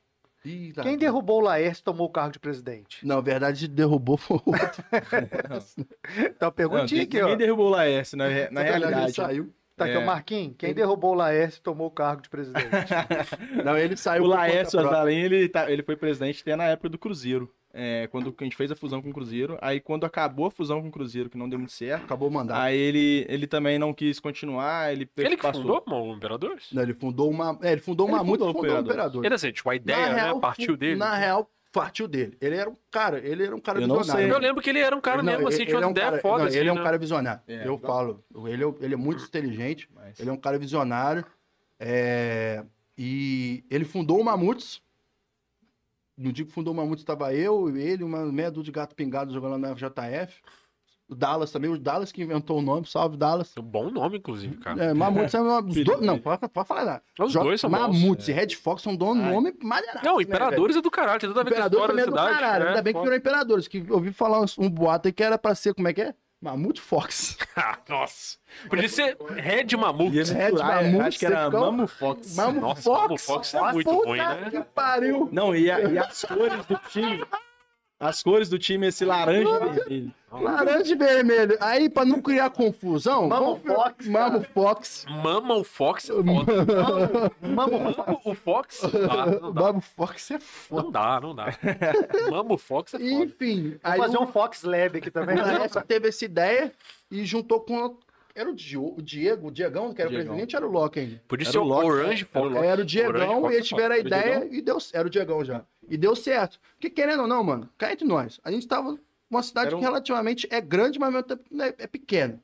[0.45, 0.83] Ih, tá.
[0.83, 3.07] Quem derrubou o Laércio tomou o cargo de presidente?
[3.07, 4.85] Não, na verdade, derrubou foi o outro.
[6.17, 7.25] Então, perguntinha aqui, ó.
[7.25, 9.13] Ninguém derrubou o Laércio, na, na Ele realidade.
[9.13, 9.53] saiu.
[9.77, 10.05] Tá aqui, É.
[10.05, 10.55] Marquinhos.
[10.59, 12.69] Quem derrubou o Laércio tomou o cargo de presidente.
[13.65, 14.25] Não, ele saiu.
[14.25, 14.79] O Laércio.
[14.79, 17.51] Azalim, ele, tá- ele foi presidente até na época do Cruzeiro.
[17.73, 19.57] É, quando a gente fez a fusão com o Cruzeiro.
[19.63, 22.33] Aí quando acabou a fusão com o Cruzeiro, que não deu muito certo, Acabou o
[22.33, 22.61] mandato.
[22.61, 25.63] aí ele, ele também não quis continuar, ele, Ele que passou.
[25.63, 26.67] fundou o Imperadores?
[26.73, 27.57] Não, ele fundou uma.
[27.63, 28.93] É, ele fundou Ele uma muito fundou o fundou o Imperador.
[28.93, 29.25] Imperador.
[29.25, 30.21] Ele assim, tipo, a ideia, Na né?
[30.23, 30.97] real, Partiu dele.
[30.97, 32.37] Na real, partiu dele.
[32.41, 34.27] Ele era um cara, ele era um cara Eu não visionário.
[34.29, 34.37] sei.
[34.37, 35.89] Eu lembro que ele era um cara Não, mesmo, assim, ele- tinha ele é uma
[35.89, 36.83] um ideia cara- foda, não, assim, Ele é um né?
[36.83, 37.41] cara visionário.
[37.47, 37.79] É, eu então.
[37.79, 38.25] falo.
[38.49, 39.89] Ele é, ele é muito inteligente.
[39.95, 41.25] Mas- Ele é um cara visionário.
[41.79, 42.65] é,
[42.99, 44.83] E ele fundou o Mamutes.
[46.21, 49.33] No dia que fundou o Mamutes, estava eu, ele, uma meia dúzia de gato pingado
[49.33, 50.41] jogando lá na FJF.
[51.09, 53.53] O Dallas também, o Dallas que inventou o nome, salve Dallas.
[53.57, 54.85] Um bom nome, inclusive, cara.
[54.85, 55.59] É, Mamutes é uma.
[55.61, 56.07] os Filho dois- dele.
[56.13, 57.03] não, pode, pode falar nada.
[57.19, 57.79] Os Jo- dois são bons.
[57.81, 61.29] Mamutes e Red Fox são dono nome maneiraço, Não, né, Imperadores é do caralho, tem
[61.29, 62.35] tudo a ver com a história também da é do cidade.
[62.41, 62.63] caralho.
[62.65, 62.71] né?
[62.71, 63.67] Ainda bem que virou Imperadores.
[63.67, 66.03] Que eu ouvi falar uns- um, boato aí que era pra ser, como é que
[66.03, 66.15] é?
[66.43, 67.37] Mamute Fox.
[67.55, 68.39] Ah, Nossa.
[68.69, 70.17] Podia ser Red Mamute.
[70.23, 72.35] Red misturar, Mamute, acho que era ficou- Mamo Fox.
[72.37, 73.01] Mamute Nossa, Fox.
[73.03, 74.49] Mamute Fox é muito Puta ruim, né?
[74.51, 75.29] que pariu.
[75.31, 77.25] Não, e, a- e as cores do time.
[77.99, 80.15] As cores do time, esse laranja e vermelho.
[80.33, 81.57] Laranja e vermelho.
[81.61, 83.29] Aí, pra não criar confusão.
[83.29, 85.07] Mamo Fox, Mamo Fox.
[85.09, 87.33] Mama o Fox é foda.
[87.41, 88.83] Mamo Mama o Fox?
[88.83, 89.61] Não dá, não dá.
[89.61, 90.83] Mamo Fox é foda.
[90.83, 91.47] Não dá, não dá.
[92.31, 93.11] Mama o Fox é foda.
[93.11, 93.79] Enfim.
[93.83, 95.37] Aí Vamos fazer o um Fox Lab aqui também.
[95.41, 96.73] o Laércio teve essa ideia
[97.11, 97.97] e juntou com.
[98.33, 100.13] Era o Diego, o Diegão, que era o Diegão.
[100.13, 101.23] presidente, era o Loki ainda.
[101.27, 102.57] Podia ser o Orange Fox.
[102.57, 104.79] Era o Diegão Orange Fox e é eles tiveram a ideia e deu.
[104.93, 105.65] Era o Diegão já.
[105.89, 106.61] E deu certo.
[106.75, 108.97] Porque querendo ou não, mano, cá entre nós, a gente tava
[109.31, 112.41] numa cidade um- que relativamente é grande, mas mesmo tempo não é, é pequeno.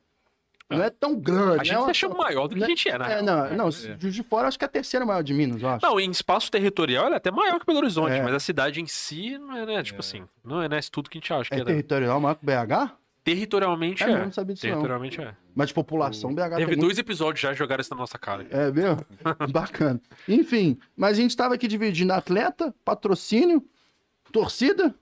[0.69, 1.61] Não é tão grande.
[1.61, 3.19] A gente não é achou uma- maior do que a gente é, né?
[3.19, 3.71] É, não, não, É.
[3.71, 5.85] Juiz de Fora acho que é a terceira maior de Minas, eu acho.
[5.85, 8.21] Não, em espaço territorial ela é até maior que Belo Horizonte, É.
[8.21, 9.81] mas a cidade em si não é, né?
[9.83, 11.59] Tipo assim, não é, né, isso tudo que a gente acha que é é.
[11.59, 11.65] né?
[11.65, 12.91] territorial maior que BH?
[13.23, 14.25] Territorialmente É é.
[14.25, 14.73] não sabia disso não.
[14.73, 15.33] Territorialmente é.
[15.55, 16.81] Mas de população, BH Teve tem muito...
[16.81, 18.45] dois episódios já que jogaram isso na nossa cara.
[18.51, 19.05] É mesmo?
[19.51, 20.01] Bacana.
[20.27, 23.63] Enfim, mas a gente tava aqui dividindo atleta, patrocínio,
[24.33, 24.93] torcida.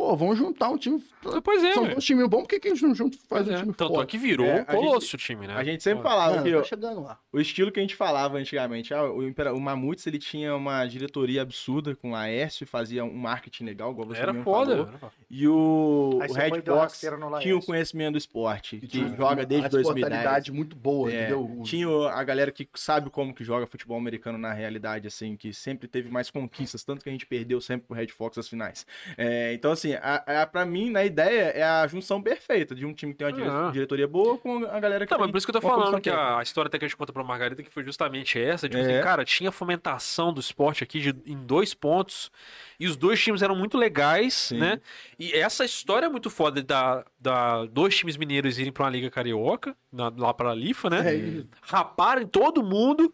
[0.00, 0.98] Pô, vamos juntar um time.
[1.44, 3.48] Pois é, São dois times bons, por que, que a gente não junta, faz Pois
[3.48, 3.56] um é.
[3.60, 4.10] time Tanto é forte?
[4.10, 5.52] que virou É, um colosso o time, né?
[5.54, 7.18] A gente sempre Pô, falava Mano, que tá ó, chegando lá.
[7.30, 10.86] o estilo que a gente falava antigamente, ah, o, Impera- o Mamutes ele tinha uma
[10.86, 14.70] diretoria absurda com a Aécio, fazia um marketing legal, igual você Era mesmo foda.
[14.70, 14.88] falou.
[14.88, 15.12] era foda.
[15.28, 17.60] E o, Aí o Red Fox tinha o Laércio.
[17.66, 20.06] conhecimento do esporte, que tinha joga desde uma 2010.
[20.06, 21.44] esportalidade muito boa, É, entendeu?
[21.58, 25.36] O- tinha o- a galera que sabe como que joga futebol americano na realidade, assim,
[25.36, 28.48] que sempre teve mais conquistas, tanto que a gente perdeu sempre pro Red Fox as
[28.48, 28.86] finais.
[29.18, 32.92] É, então, assim, a, a, pra mim, na ideia, é a junção perfeita de um
[32.94, 33.70] time que tem uma Ah.
[33.70, 36.00] diretoria boa com a galera que Não, mas tem por isso que eu tô falando
[36.00, 38.68] que a, a história até que a gente conta pra Margarida que foi justamente essa.
[38.68, 38.86] Tipo É.
[38.94, 42.30] assim, cara, tinha fomentação do esporte aqui de- em dois pontos.
[42.78, 44.58] E os dois times eram muito legais, Sim.
[44.58, 44.80] né?
[45.18, 49.10] E essa história é muito foda da, da dois times mineiros irem pra uma Liga
[49.10, 51.14] Carioca, na- lá pra Lifa, né?
[51.14, 53.12] É, Raparem todo mundo.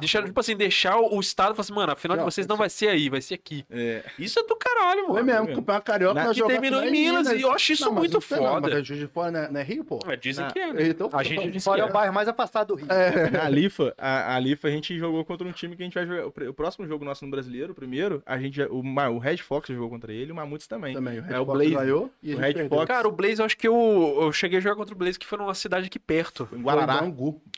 [0.00, 2.88] Deixaram, tipo assim, deixar o, Estado falar assim, mano, afinal de vocês não vai ser
[2.88, 3.64] aí, vai ser aqui.
[3.70, 5.14] É, Isso é do caralho, mano.
[5.14, 5.52] Foi mesmo, mesmo.
[5.52, 8.20] o Campeonato Carioca Na- Que terminou em Minas, e eu acho isso Não, muito é
[8.20, 8.20] não,
[8.52, 8.60] foda.
[8.68, 9.98] mas é Juiz de Fora, não é, não é Rio, pô?
[10.06, 10.72] É, dizem que é.
[10.72, 10.88] né?
[10.88, 11.86] Então, A gente que Fora é é.
[11.86, 12.86] o bairro mais afastado do Rio.
[13.32, 16.06] Na Lifa, a, a Lifa a gente jogou contra um time que a gente vai
[16.06, 16.26] jogar.
[16.26, 19.38] O, pr- o próximo jogo nosso no brasileiro, o primeiro, a gente, o, o Red
[19.38, 20.94] Fox jogou contra ele e o Mamutes também.
[20.94, 21.18] também.
[21.18, 21.74] O Red É o Fox Blaze.
[21.74, 22.68] ganhou e O Red perdeu.
[22.78, 22.86] Fox.
[22.86, 25.26] Cara, o Blaze, eu acho que eu, eu cheguei a jogar contra o Blaze, que
[25.26, 26.44] foi numa cidade aqui perto.
[26.44, 27.02] Em Foi em Guarará.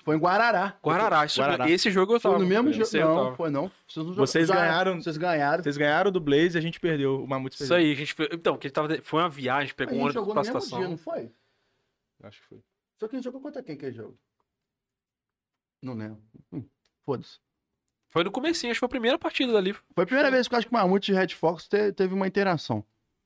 [0.05, 0.75] Foi em Guarará.
[0.83, 1.25] Guarará.
[1.25, 1.71] Isso- Guarará.
[1.71, 2.43] Esse jogo eu Foi tava.
[2.43, 2.97] no mesmo jogo.
[2.97, 3.71] Eu Não, foi não.
[3.89, 4.67] Vocês, não Vocês jogaram.
[4.69, 5.01] ganharam.
[5.03, 5.63] Vocês ganharam.
[5.63, 7.23] Vocês ganharam do Blaze e a gente perdeu.
[7.23, 8.29] O Mamutes Isso aí, a gente foi.
[8.33, 8.99] Então, que a gente tava.
[9.03, 10.79] Foi uma viagem, A pegou um ônibus pra no mesmo estação.
[10.79, 11.33] dia, não foi?
[12.23, 12.59] Acho que foi.
[12.97, 14.17] Só que a gente jogou contra quem que é jogo?
[15.83, 16.23] Não lembro.
[16.53, 16.65] Hum,
[17.05, 17.39] Foda-se.
[18.11, 19.73] Foi no comecinho, acho que foi a primeira partida dali.
[19.73, 22.15] Foi a primeira vez que eu acho que o Mamute e Red Fox te- teve
[22.15, 22.85] uma interação.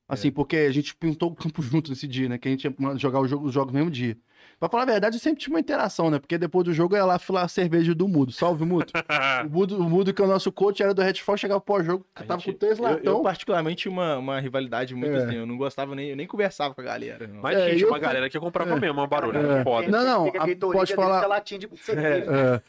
[0.09, 2.37] Assim, porque a gente pintou o campo junto nesse dia, né?
[2.39, 4.17] Que a gente ia jogar o jogo- os jogos no mesmo dia.
[4.57, 6.19] Pra falar a verdade, sempre tinha uma interação, né?
[6.19, 8.31] Porque depois do jogo eu ia lá filar a cerveja do Mudo.
[8.33, 8.87] Salve, Mudo.
[9.45, 9.77] o Mudo.
[9.77, 12.53] O Mudo, que é o nosso coach, era do Red Fox, chegava pós-jogo, tava gente-
[12.53, 13.23] com três eu, eu, latão.
[13.23, 15.23] particularmente, uma, uma rivalidade muito É.
[15.23, 15.35] assim.
[15.35, 17.25] Eu não gostava nem, eu nem conversava com a galera.
[17.27, 17.41] não.
[17.41, 18.79] Mas, É, gente, eu uma fui- galera que comprava É.
[18.79, 19.39] mesmo, uma barulho.
[19.39, 19.63] É.
[19.63, 19.87] Foda.
[19.87, 22.25] Não, não, Fica a- pode falar- latinha de cerveja.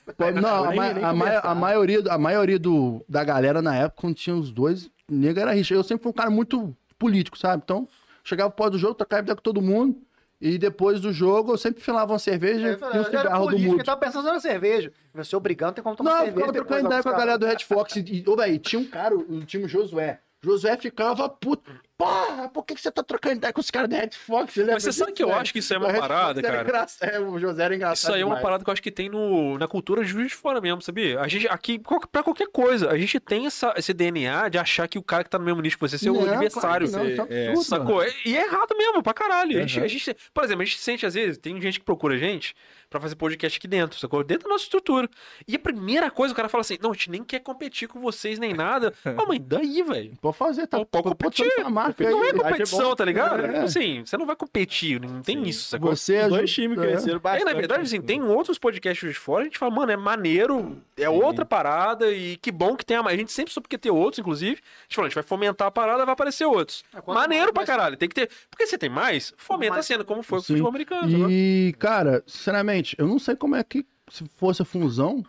[0.06, 3.60] É, pô, não, a, nem- nem a ma- a maioria, a maioria do, da galera
[3.62, 5.74] na época, quando tinha os dois, nego era rixa.
[5.74, 7.62] Eu sempre fui um cara muito político, sabe?
[7.64, 7.88] Então,
[8.22, 10.00] chegava pós do jogo, tocava ideia com todo mundo.
[10.40, 13.58] E depois do jogo, eu sempre filava uma cerveja Eu e um eu cigarro do
[13.58, 13.76] mudo.
[13.76, 14.90] ele tava pensando na cerveja.
[15.12, 16.36] Você obrigando, não tem como tomar Não, eu cerveja.
[16.46, 17.96] ficava depois trocando ideia com a galera do Red Fox.
[17.96, 20.20] E, ô, velho, tinha um cara, o time Josué.
[20.42, 21.70] Josué ficava puto.
[22.00, 24.56] Porra, por que, que você tá trocando ideia com os caras do Red Fox?
[24.56, 26.62] Mas você sabe que eu acho que isso é uma parada, cara.
[26.62, 27.08] engraçado.
[27.10, 27.96] É, o José era engraçado.
[27.96, 28.42] Isso aí é uma demais.
[28.42, 31.20] parada que eu acho que tem no, na cultura de Juiz de Fora mesmo, sabia?
[31.20, 31.78] A gente, aqui,
[32.10, 35.30] pra qualquer coisa, a gente tem essa, esse DNA de achar que o cara que
[35.30, 36.88] tá no mesmo nicho que você é seu Não, adversário.
[36.90, 37.62] claro não, é mano.
[37.62, 38.02] Sacou?
[38.24, 39.58] E é errado mesmo, pra caralho.
[39.58, 39.84] A gente, Uhum.
[39.84, 42.54] a gente- por exemplo, a gente sente, às vezes, tem gente que procura a gente
[42.90, 44.22] pra fazer podcast aqui dentro, sacou?
[44.24, 45.08] Dentro da nossa estrutura.
[45.46, 48.00] E a primeira coisa, o cara fala assim: não, a gente nem quer competir com
[48.00, 48.92] vocês nem nada.
[49.16, 50.12] Ô, mas daí, velho?
[50.20, 50.84] Pode fazer, tá?
[50.84, 51.46] Pode competir.
[51.56, 52.28] botar marca Não aí.
[52.30, 53.40] é competição, tá ligado?
[53.40, 53.48] É.
[53.52, 55.94] Tipo assim, você não vai competir, não tem isso, sacou?
[55.94, 56.82] Você ajuda- dois times é.
[56.82, 57.44] cresceram bastante.
[57.44, 61.08] na verdade, assim, tem outros podcasts de fora, a gente fala, mano, é maneiro, é
[61.08, 63.00] outra parada, e que bom que tem a.
[63.00, 64.52] A gente sempre soube que ter outros, inclusive.
[64.52, 66.84] A gente falou, a gente vai fomentar a parada, vai aparecer outros.
[66.94, 68.28] É, Maneiro pra mais- caralho, tem que ter.
[68.50, 70.52] Porque você tem mais, fomenta a mais- cena, como foi com o Sim.
[70.54, 71.30] futebol americano.
[71.30, 75.22] E, cara, sinceramente, eu não sei como é que, se fosse a fusão,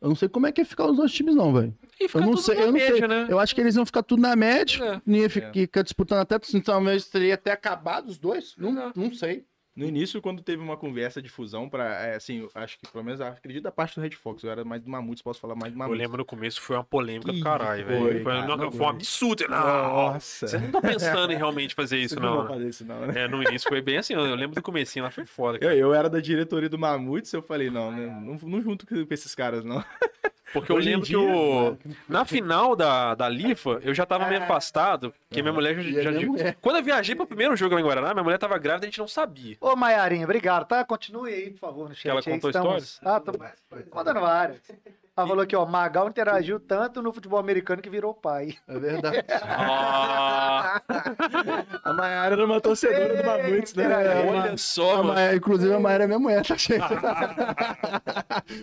[0.00, 1.74] eu não sei como é que ia ficar os dois times, não, velho.
[2.12, 3.08] Eu não sei, eu não média, sei.
[3.08, 3.26] né?
[3.28, 4.84] Eu acho que eles iam ficar tudo na média.
[4.84, 5.00] É.
[5.06, 8.54] Nem ia ficar, ficar disputando até, então, talvez teria até acabado os dois.
[8.58, 8.92] Não, É.
[8.94, 9.44] não sei.
[9.76, 13.04] No início, quando teve uma conversa de fusão pra, é, assim, eu acho que pelo
[13.04, 15.70] menos acredito da parte do Red Fox, eu era mais do Mamutes, posso falar mais
[15.70, 15.98] do Eu Mamutes.
[16.00, 18.22] lembro no começo foi uma polêmica do caralho, foi, velho.
[18.22, 18.86] Foi, cara, não, não foi um foi.
[18.86, 19.44] absurdo.
[19.50, 20.48] Não, Nossa.
[20.48, 22.36] você não tá pensando em realmente fazer isso, não.
[22.36, 22.48] vão né?
[22.48, 23.24] fazer isso não, né?
[23.24, 25.58] É, no início foi bem assim, eu lembro do comecinho lá, foi foda.
[25.58, 25.76] Eu, Cara.
[25.76, 29.34] eu era da diretoria do Mamutes, eu falei, não, né, não, não junto com esses
[29.34, 29.84] caras, não.
[30.52, 31.76] Porque eu Hoje em lembro que dia, o...
[32.08, 36.02] na final da, da Lifa, eu já tava meio afastado, porque minha mulher já.
[36.02, 36.56] Já- minha mulher.
[36.60, 38.90] Quando eu viajei pro primeiro jogo lá em Guaraná, minha mulher tava grávida e a
[38.90, 39.56] gente não sabia.
[39.60, 40.84] Ô, Maiarinha, obrigado, tá?
[40.84, 42.08] Continue aí, por favor, no chat.
[42.08, 43.00] ela aí, contou estamos...
[43.02, 43.32] Ah, tô
[43.94, 44.60] mandando várias.
[45.16, 48.54] Ela falou aqui, ó, Magal interagiu tanto no futebol americano que virou pai.
[48.68, 49.24] É verdade.
[49.42, 50.82] Ah,
[51.82, 53.84] A Mayara era uma torcedora do Mamutes, né?
[53.84, 56.82] É, olha só, A inclusive, a Maia é minha mulher, tá cheio.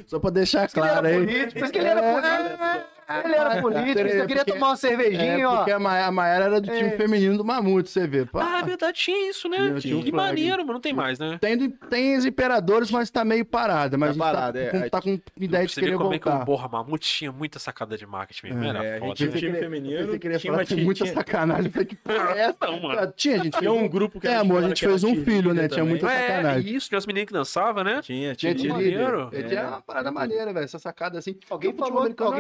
[0.05, 1.47] Só pra deixar claro aí.
[1.47, 2.93] por isso que ele era político.
[3.25, 5.57] Ele era político, você queria porque- tomar uma cervejinha, É, ó.
[5.57, 6.97] porque a Maia, a Maia era do time É.
[6.97, 8.25] feminino do Mamute, você vê.
[8.25, 8.55] Pá.
[8.55, 9.57] Ah, é verdade, tinha isso, né?
[9.57, 10.27] Tinha, tinha um que flag.
[10.29, 11.37] maneiro, mas não tem mais, né?
[11.39, 13.97] Tem, tem os imperadores, mas tá meio parada.
[13.97, 14.81] Mas Tá a gente parada, tá, é.
[14.83, 16.29] com, tá com ideia de Você vê querer como é que.
[16.45, 18.63] Borra Mamute tinha muita sacada de marketing mesmo.
[18.63, 19.13] É, Era é, foda.
[19.13, 21.71] tinha um time feminino, pensei que ele ia tinha falar que tinha- muita tinha- sacanagem.
[21.71, 22.71] Falei, que porra é essa?
[22.71, 23.13] Mano.
[23.15, 23.57] Tinha, gente.
[23.59, 25.67] Tinha um grupo que É, amor, a gente que fez um filho, né?
[25.67, 26.75] Tinha muita É, sacanagem.
[26.75, 28.01] isso, tinha os meninos que dançavam, né?
[28.01, 28.81] Tinha, Tinha tinha.
[28.81, 29.61] Ele É.
[29.63, 30.63] uma parada maneira, velho.
[30.63, 31.35] Essa sacada assim.
[31.49, 32.31] Alguém falou, americano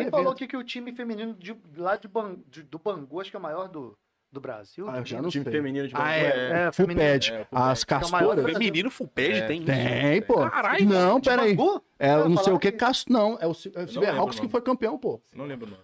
[0.57, 3.39] um que o time feminino de, lá de, Ban- de- do Bangu, acho que é
[3.39, 3.97] o maior do,
[4.31, 4.87] do Brasil.
[4.89, 5.21] Ah, eu de já time.
[5.23, 5.53] não time sei.
[5.53, 6.51] feminino de Ah, Bangu, é.
[6.67, 7.11] É, Full feminino.
[7.11, 7.31] pad.
[7.33, 8.45] É, full As é o castoras.
[8.45, 9.65] Feminino full pad É, tem isso.
[9.67, 10.49] Tem, pô.
[10.49, 10.85] Caralho.
[10.85, 11.55] Não, peraí.
[11.55, 11.83] Bangu?
[11.99, 13.11] É, não sei o que que- Castro.
[13.13, 15.19] Não, é o Sil- é o Silverhawks o que foi campeão, pô.
[15.35, 15.83] Não lembro o nome.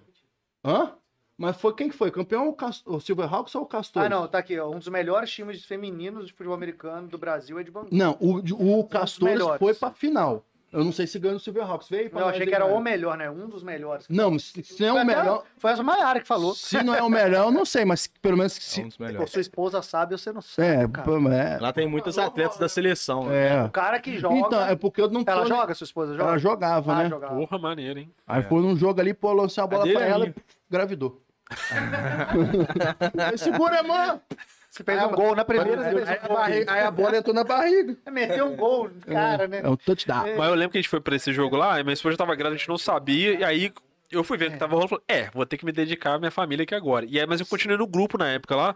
[0.63, 0.93] Hã?
[1.37, 2.11] Mas foi quem que foi?
[2.11, 4.03] Campeão ou Cast- o Silverhawks ou o Castor?
[4.03, 4.69] Ah, não, tá aqui, ó.
[4.69, 7.87] Um dos melhores times femininos de futebol americano do Brasil é de Bangu.
[7.93, 9.57] Não, o, o Castores melhores.
[9.57, 10.43] foi pra final.
[10.71, 11.89] Eu não sei se ganhou o Silverhawks.
[11.89, 13.29] Veio pra Eu achei que era o melhor, né?
[13.29, 14.05] Um dos melhores.
[14.07, 15.43] Não, se, se não é o melhor.
[15.57, 16.53] Foi essa Maiara que falou.
[16.53, 18.81] Se não é o melhor, eu não sei, mas pelo menos É se.
[18.81, 19.31] um dos Pô, melhores.
[19.31, 20.67] sua esposa sabe, você não sabe.
[20.67, 21.11] É, cara.
[21.35, 21.57] é.
[21.59, 23.25] Lá tem muitos atletas da seleção.
[23.25, 23.47] né?
[23.57, 23.63] é.
[23.63, 24.35] O cara que joga.
[24.35, 25.31] Então, é porque eu não tô.
[25.31, 26.29] Ela joga, sua esposa joga?
[26.29, 27.09] Ela jogava, Ah, né?
[27.09, 27.35] jogava.
[27.35, 28.11] Porra, maneiro, hein?
[28.27, 30.35] Aí foi num jogo ali, pô, lancei a bola Cadê pra ela e
[30.69, 31.21] gravidou.
[33.37, 34.21] Segura, mano!
[34.69, 37.33] Você fez um gol na primeira, você Aí, fez um barriga- aí a bola entrou
[37.33, 37.97] na barriga.
[38.03, 39.61] Você meteu um gol, cara, né?
[39.63, 40.27] É um touchdown.
[40.27, 40.35] É.
[40.37, 42.35] Mas eu lembro que a gente foi pra esse jogo lá, e minha esposa tava
[42.35, 43.73] grávida, a gente não sabia, e aí
[44.11, 46.19] eu fui ver que tava rolando e falei, é, vou ter que me dedicar à
[46.19, 47.05] minha família aqui agora.
[47.07, 48.75] E aí, mas eu continuei no grupo na época lá,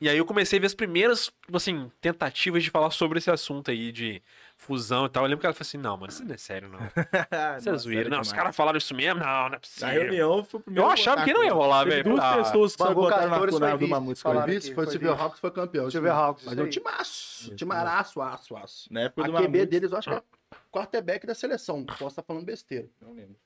[0.00, 3.30] e aí eu comecei a ver as primeiras, tipo assim, tentativas de falar sobre esse
[3.30, 4.22] assunto aí de
[4.62, 5.24] fusão e tal.
[5.24, 6.78] Eu lembro que ela falou assim, não, mano, isso não é sério, não.
[7.58, 8.08] Isso é zoeira.
[8.08, 9.20] Não, os caras falaram isso mesmo?
[9.20, 9.88] Não, não é Na possível.
[9.88, 12.10] reunião foi o primeiro Eu achava que não ia rolar, Teve velho.
[12.10, 14.74] duas Ah, pessoas que botaram na funada do falaram Foi vice.
[14.74, 15.90] Foi o foi Silverhawks que foi campeão.
[15.90, 16.70] Silverhawks, Mas isso é um aí.
[16.72, 17.54] timaço.
[17.56, 18.92] Timaraço, aço, aço.
[18.92, 19.68] Na época A do QB Mamutes.
[19.68, 20.22] deles, eu acho que é
[20.70, 21.84] quarterback da seleção.
[21.84, 22.88] Posso estar falando besteira.
[23.00, 23.36] Não lembro.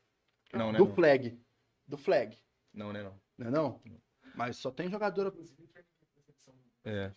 [0.53, 0.79] Não, né?
[0.79, 1.39] Do Não, flag.
[1.87, 2.37] Do flag.
[2.73, 3.03] não, né?
[3.03, 3.15] Não.
[3.39, 3.81] Não é não?
[4.35, 5.33] Mas só tem jogadora.
[6.85, 7.11] É.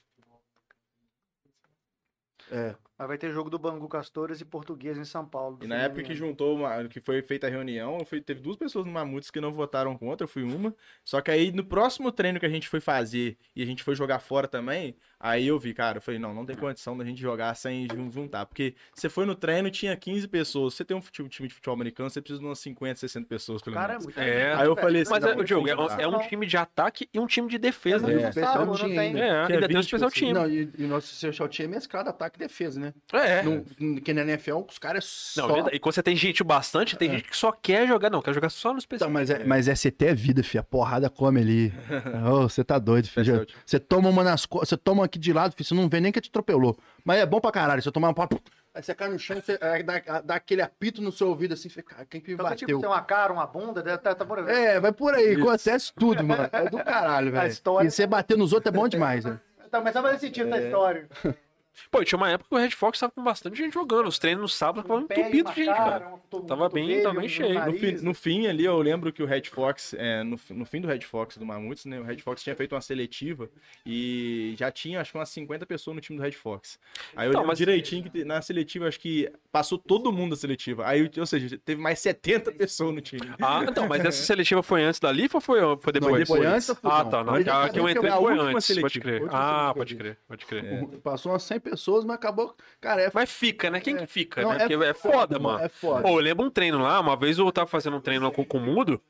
[2.51, 2.75] É.
[2.99, 5.57] Mas vai ter jogo do Bangu Castores e Português em São Paulo.
[5.61, 8.85] E na época que juntou, uma- que foi feita a reunião, foi- teve duas pessoas
[8.85, 10.75] no Mamutes que não votaram contra, eu fui uma.
[11.05, 13.95] Só que aí no próximo treino que a gente foi fazer e a gente foi
[13.95, 17.21] jogar fora também, aí eu vi, cara, eu falei, não, não tem condição da gente
[17.21, 18.45] jogar sem jun- juntar.
[18.45, 20.73] Porque você foi no treino, tinha 15 pessoas.
[20.73, 23.75] Você tem um time de futebol americano, você precisa de umas 50, 60 pessoas, pelo
[23.77, 24.03] Cara, é menos.
[24.07, 24.53] muito É.
[24.55, 26.45] Aí eu falei assim, Mas, não, é, o Diogo, é, não um- é um time
[26.45, 28.11] de ataque e um time de defesa.
[28.11, 28.99] É, não especial sabe, não time tem.
[28.99, 29.19] ainda.
[29.19, 30.33] É, ainda tem um 20 especial time.
[30.33, 32.88] Não, e, e o nosso social time é escada, ataque e defesa, né?
[33.13, 33.41] É.
[33.43, 33.63] No,
[34.01, 35.47] que na NFL, os caras só...
[35.47, 38.33] Não, e quando você tem gente bastante, tem gente que só quer jogar, não, quer
[38.33, 39.09] jogar só no especial.
[39.09, 40.61] Então, mas, é, mas é CT é vida, filho.
[40.61, 41.73] A porrada come ali.
[42.41, 43.45] Você tá doido, filho.
[43.45, 43.59] Time.
[43.65, 45.67] Você toma uma nas costas, você toma aqui de lado, filho.
[45.67, 46.77] Você não vê nem que te atropelou.
[47.03, 47.81] Mas é bom pra caralho.
[47.81, 48.27] Você tomar uma
[48.73, 51.67] Aí você cai no chão, você aí dá, dá aquele apito no seu ouvido assim,
[51.69, 52.67] você, cara, quem que me Então, bateu?
[52.67, 54.55] tipo, tem uma cara, uma bunda, tá, tá, tá por aí.
[54.55, 56.47] É, vai por aí, acontece tudo, mano.
[56.51, 57.47] É do caralho, velho.
[57.47, 59.39] história- E você bater nos outros é bom demais, né?
[59.71, 61.09] Tá começando a fazer sentido essa história.
[61.91, 64.07] Pô, tinha uma época que o Red Fox tava com bastante gente jogando.
[64.07, 66.13] Os treinos no sábado estavam entupidos de gente, cara,
[66.47, 67.65] Tava bem, tava bem cheio.
[67.65, 70.65] No fim, no fim ali, eu lembro que o Red Fox, é, no, fi- no
[70.65, 71.99] fim do Red Fox do Mamutes, né?
[71.99, 73.49] O Red Fox tinha feito uma seletiva
[73.85, 76.79] e já tinha, acho que umas 50 pessoas no time do Red Fox.
[77.15, 80.37] Aí eu Então, lembro mas- direitinho que na seletiva, acho que passou todo mundo a
[80.37, 80.85] seletiva.
[80.87, 83.21] Aí, ou seja, teve mais 70 pessoas no time.
[83.41, 86.19] Ah, então, mas essa seletiva foi antes da LIF ou foi, foi depois?
[86.29, 86.75] Não, foi antes da.
[86.83, 87.23] Ah, tá.
[87.23, 89.23] Não, Mas que a que eu entrei foi antes, pode crer.
[89.31, 90.87] Ah, pode crer, pode crer.
[91.03, 92.55] Passou umas 100 pessoas, mas acabou.
[92.81, 93.79] Cara, é Mas fica, né?
[93.79, 94.59] Quem que fica, Não, né?
[94.67, 95.63] Porque é foda, mano.
[95.63, 96.01] É foda.
[96.01, 98.43] Pô, eu lembro um treino lá, uma vez eu tava fazendo um treino lá com,
[98.43, 99.01] com o Mudo.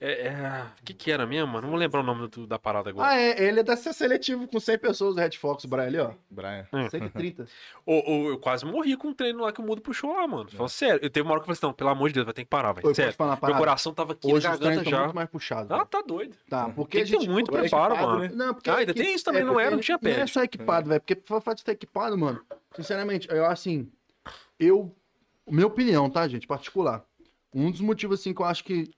[0.00, 0.62] É, é...
[0.80, 1.62] O que que era mesmo, mano?
[1.62, 3.08] Não vou lembrar o nome do- da parada agora.
[3.08, 5.98] Ah, é, ele é dessa seletivo com 100 pessoas do Red Fox, o Brian ali,
[5.98, 6.10] ó.
[6.28, 6.66] Brian.
[6.90, 7.46] 130.
[7.86, 10.50] Ô, ô, eu quase morri com um treino lá que o Mudo puxou lá, mano.
[10.50, 11.00] Falando sério.
[11.02, 12.42] Eu teve uma hora que eu falei assim, não, pelo amor de Deus, vai ter
[12.44, 12.86] que parar, velho.
[12.88, 13.12] Oi, Sério.
[13.14, 15.00] falar Meu coração tava aqui Hoje na garganta já.
[15.04, 15.70] muito mais puxados.
[15.70, 16.36] Ah, tá doido.
[16.50, 17.28] Tá, porque Tem a gente...
[17.30, 18.22] muito é preparo, equipado, mano.
[18.28, 18.30] né?
[18.34, 20.42] Não, porque Ah, ainda tem isso também, não porque era, não tinha Não é só
[20.42, 21.00] equipado, velho.
[21.00, 22.42] Porque pra fazer estar equipado, mano,
[22.74, 23.90] sinceramente, eu assim,
[24.58, 24.94] eu.
[25.48, 26.46] Minha opinião, tá, gente?
[26.46, 27.04] Particular.
[27.54, 28.90] Um dos motivos, assim, que eu acho que,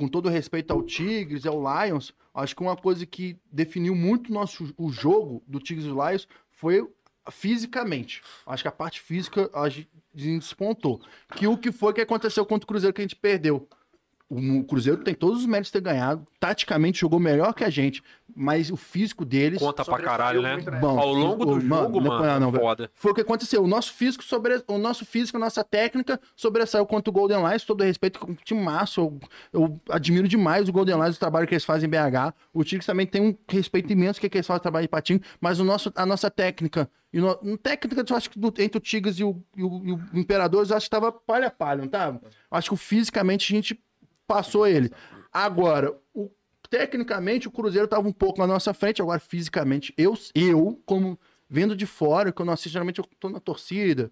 [0.00, 4.32] com todo respeito ao Tigres e ao Lions, acho que uma coisa que definiu muito
[4.32, 6.88] nosso, o jogo do Tigres e do Lions foi
[7.30, 8.22] fisicamente.
[8.46, 11.02] Acho que a parte física a gente despontou.
[11.36, 13.68] Que o que foi que aconteceu contra o Cruzeiro que a gente perdeu?
[14.32, 16.24] O Cruzeiro tem todos os méritos de ter ganhado.
[16.38, 18.00] Taticamente jogou melhor que a gente,
[18.32, 19.58] mas o físico deles.
[19.58, 20.56] Conta pra caralho, né?
[20.80, 22.62] Bom, Ao longo do o- jogo, não é mano, não, velho.
[22.62, 22.90] foda.
[22.94, 23.60] Foi o que aconteceu.
[23.60, 24.62] O nosso físico, sobre...
[24.68, 27.64] o nosso físico, a nossa técnica sobressaiu contra o Golden Lions.
[27.64, 29.00] Todo respeito, com o time massa.
[29.00, 29.18] Eu,
[29.52, 32.32] eu admiro demais o Golden Lions, o trabalho que eles fazem em BH.
[32.54, 35.58] O Tigres também tem um respeito imenso que, que eles fazem trabalho de patinho, mas
[35.58, 36.88] o nosso, a nossa técnica.
[37.12, 39.82] E no, no técnica, eu acho que do- entre o Tigres e o, e o,
[39.84, 42.20] e o Imperador, eu acho que tava palha a palha, não tava?
[42.48, 43.80] Acho que fisicamente a gente
[44.30, 44.92] passou ele.
[45.32, 46.30] Agora, o
[46.70, 51.74] tecnicamente o Cruzeiro estava um pouco na nossa frente, agora fisicamente eu, eu como vendo
[51.74, 54.08] de fora, que eu não assisto, geralmente eu tô na torcida.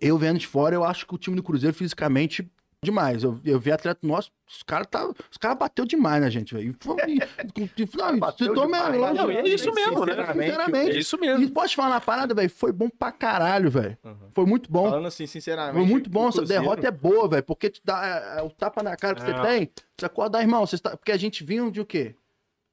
[0.00, 2.48] Eu vendo de fora, eu acho que o time do Cruzeiro fisicamente
[2.84, 3.22] demais.
[3.24, 6.70] Eu, eu vi atleta nosso, os caras tá, os cara bateu demais na gente, velho.
[6.70, 7.18] E foi- e-
[7.82, 10.14] e- Não, Bateu citou demais, mesmo, Não, é isso mesmo, né?
[10.14, 10.90] Sinceramente.
[10.90, 11.42] É isso mesmo.
[11.44, 13.98] E pode falar na parada, velho, foi bom pra caralho, velho.
[14.32, 14.90] Foi muito bom.
[14.90, 15.74] Falando assim, sinceramente.
[15.74, 18.06] Foi muito bom, essa derrota é boa, velho, porque te dá
[18.36, 19.26] é, é, o tapa na cara que É.
[19.26, 19.70] você tem.
[19.98, 20.96] Você acorda, irmão, você está...
[20.96, 22.14] porque a gente vinha de o quê?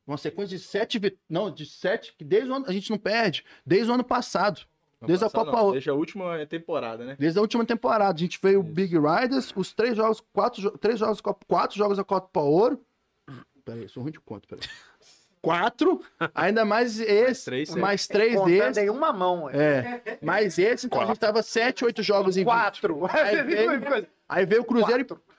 [0.06, 3.46] Uma sequência de sete, não, de sete, que desde o ano, a gente não perde,
[3.66, 4.62] desde o ano passado,
[5.08, 7.16] Desde a Copa não, Desde a última temporada, né?
[7.20, 8.14] desde a última temporada.
[8.14, 12.04] A gente veio o Big Riders, os três jogos, quatro, três jogos, quatro jogos da
[12.04, 12.80] Copa Ouro.
[13.66, 14.64] Peraí, sou ruim de conta, peraí.
[15.42, 16.02] Quatro,
[16.36, 17.80] ainda mais esse, três, sete.
[17.80, 18.78] mais três Contando desses.
[18.78, 20.02] em uma mão, ué.
[20.06, 23.06] É, mais esse, então a gente tava sete, oito jogos em Quatro.
[23.10, 25.32] Aí veio- Aí veio o Cruzeiro e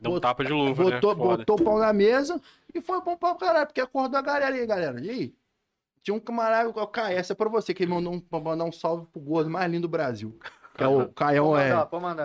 [0.00, 0.90] Dá um tapa de luva, né?
[0.92, 1.36] botou, Foda.
[1.38, 2.40] botou o pau na mesa
[2.74, 5.00] e foi bom pra caralho, porque acordou a galera aí, galera.
[5.00, 5.34] E aí?
[6.08, 8.64] Tinha um camarada, o Caio, essa é pra você, que ele mandou um, pra mandar
[8.64, 10.38] um salve pro gordo mais lindo do Brasil.
[10.74, 11.70] Que é o Caião, é.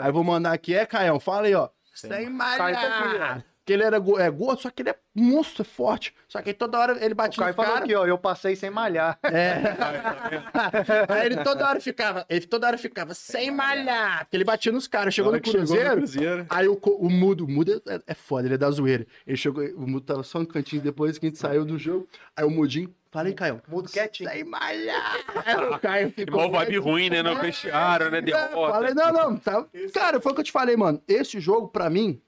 [0.01, 1.67] Aí vou mandar aqui, é, Caião, fala aí, ó.
[1.93, 3.43] Sem malhar.
[3.57, 6.13] Porque ele era go- é, gordo, só que ele é monstro, é forte.
[6.29, 7.79] Só que aí toda hora ele O batia Caio no cara.
[7.85, 9.17] aqui, ó, eu passei sem malhar.
[9.23, 9.55] É.
[11.09, 14.19] Aí ele toda hora ficava, ele toda hora ficava sem malhar.
[14.25, 15.13] Porque ele batia nos caras.
[15.13, 16.45] Chegou no que chegou Cruzeiro, Cruzeiro.
[16.49, 19.05] Aí o, o Mudo, o Mudo é, é foda, ele é da zoeira.
[19.25, 22.07] Ele chegou, o Mudo tava só no cantinho depois que a gente saiu do jogo.
[22.35, 23.61] Aí o Mudinho, falei, Caio.
[23.67, 24.29] Mudo quietinho.
[24.29, 25.15] Sem malhar.
[25.45, 26.43] Aí o Caio ficou.
[26.43, 27.21] Igual vibe ruim, né?
[27.21, 28.17] No vestiário, né?
[28.17, 28.73] É, Derrota.
[28.73, 29.65] falei, não, não, tá.
[29.93, 31.01] Cara, foi o que eu te falei, mano.
[31.07, 32.19] Esse jogo, pra mim,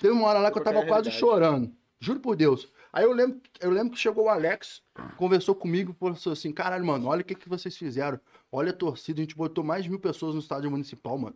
[0.00, 1.72] teve uma hora lá que eu tava quase chorando.
[1.98, 2.68] Juro por Deus.
[2.92, 4.80] Aí eu lembro, eu lembro que chegou o Alex,
[5.16, 8.20] conversou comigo e falou assim: caralho, mano, olha o que, que vocês fizeram.
[8.52, 11.34] Olha a torcida, a gente botou mais de mil pessoas no estádio municipal, mano.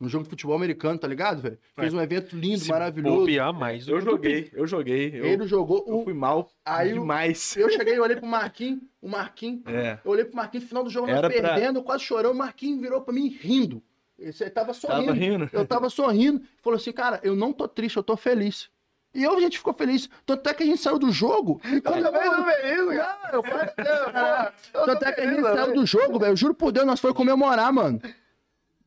[0.00, 1.58] No jogo de futebol americano, tá ligado, velho?
[1.76, 3.18] Fez um evento lindo, Se maravilhoso.
[3.18, 3.84] bobear mais.
[3.86, 5.10] do Eu joguei, eu joguei.
[5.14, 5.84] Eu, Ele jogou.
[5.86, 6.04] eu O...
[6.04, 7.54] fui mal Aí o- demais.
[7.56, 9.60] Eu cheguei e olhei pro Marquinhos, o Marquinhos.
[9.66, 9.98] É.
[10.04, 12.32] Eu olhei pro Marquinhos no final do jogo, nós Era pra- perdendo, eu quase chorando.
[12.32, 13.82] O Marquinhos virou pra mim rindo.
[14.18, 15.06] Você tava sorrindo.
[15.06, 15.50] Tava rindo.
[15.52, 16.42] Eu tava sorrindo.
[16.62, 18.68] Falou assim, cara, eu não tô triste, eu tô feliz.
[19.14, 20.08] E eu, a gente ficou feliz.
[20.24, 21.60] Tanto é que a gente saiu do jogo.
[21.64, 23.30] E quando eu feliz, cara.
[23.32, 24.54] Eu quase- cara.
[24.72, 26.32] Tanto é que a gente saiu do jogo, velho.
[26.32, 28.00] Eu juro por Deus, nós foi comemorar, mano.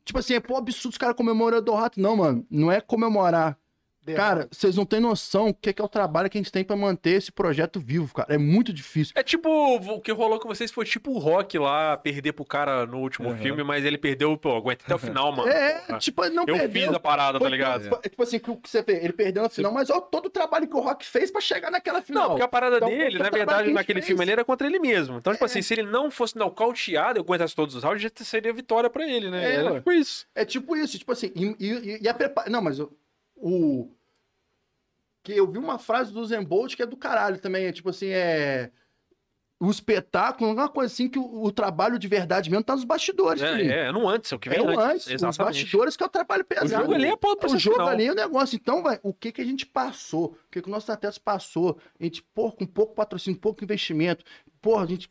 [0.06, 2.00] Tipo assim, é pô, absurdo os caras comemorando do rato.
[2.00, 2.46] Não, mano.
[2.50, 3.58] Não é comemorar.
[4.16, 6.52] Cara, vocês não têm noção o que é, que é o trabalho que a gente
[6.52, 8.34] tem pra manter esse projeto vivo, cara.
[8.34, 9.14] É muito difícil.
[9.16, 12.86] É tipo, o que rolou com vocês foi tipo o Rock lá, perder pro cara
[12.86, 13.38] no último Uhum.
[13.38, 15.50] filme, mas ele perdeu, pô, aguenta até o final, mano.
[15.50, 16.82] É, tipo, não Eu perdeu.
[16.88, 17.84] fiz a parada, tá Foi- ligado?
[17.84, 20.26] Tipo, tipo assim, que o que você vê, ele perdeu na final, mas olha todo
[20.26, 22.24] o trabalho que o Rock fez pra chegar naquela final.
[22.24, 24.08] Não, porque a parada Então, dele, na verdade, naquele fez.
[24.08, 25.18] filme ali era contra ele mesmo.
[25.18, 25.48] Então, tipo É.
[25.48, 29.08] assim, se ele não fosse nocauteado e aguentasse todos os rounds, já seria vitória pra
[29.08, 29.44] ele, né?
[29.52, 30.26] É, era tipo isso.
[30.36, 32.50] É tipo isso, tipo assim, e, e- e a prepara...
[32.50, 32.92] Não, mas o,
[33.36, 33.90] o-
[35.24, 37.90] Que eu vi uma frase do Zen Bolt que é do caralho também, é tipo
[37.90, 38.72] assim, é...
[39.60, 43.42] O espetáculo, uma coisa assim que o, o trabalho de verdade mesmo tá nos bastidores,
[43.42, 43.72] filhinho.
[43.72, 45.08] É, é, no antes, é o que vem É antes.
[45.08, 46.66] antes, os bastidores que é o trabalho pesado.
[46.66, 47.88] O jogo ali é ponto O jogo final.
[47.88, 48.58] ali é o negócio.
[48.58, 50.38] Então, vai, o que, que a gente passou?
[50.48, 51.78] O que, que o nosso atleta passou?
[51.98, 54.26] A gente, pô, com pouco patrocínio, pouco investimento.
[54.62, 55.10] Porra, a gente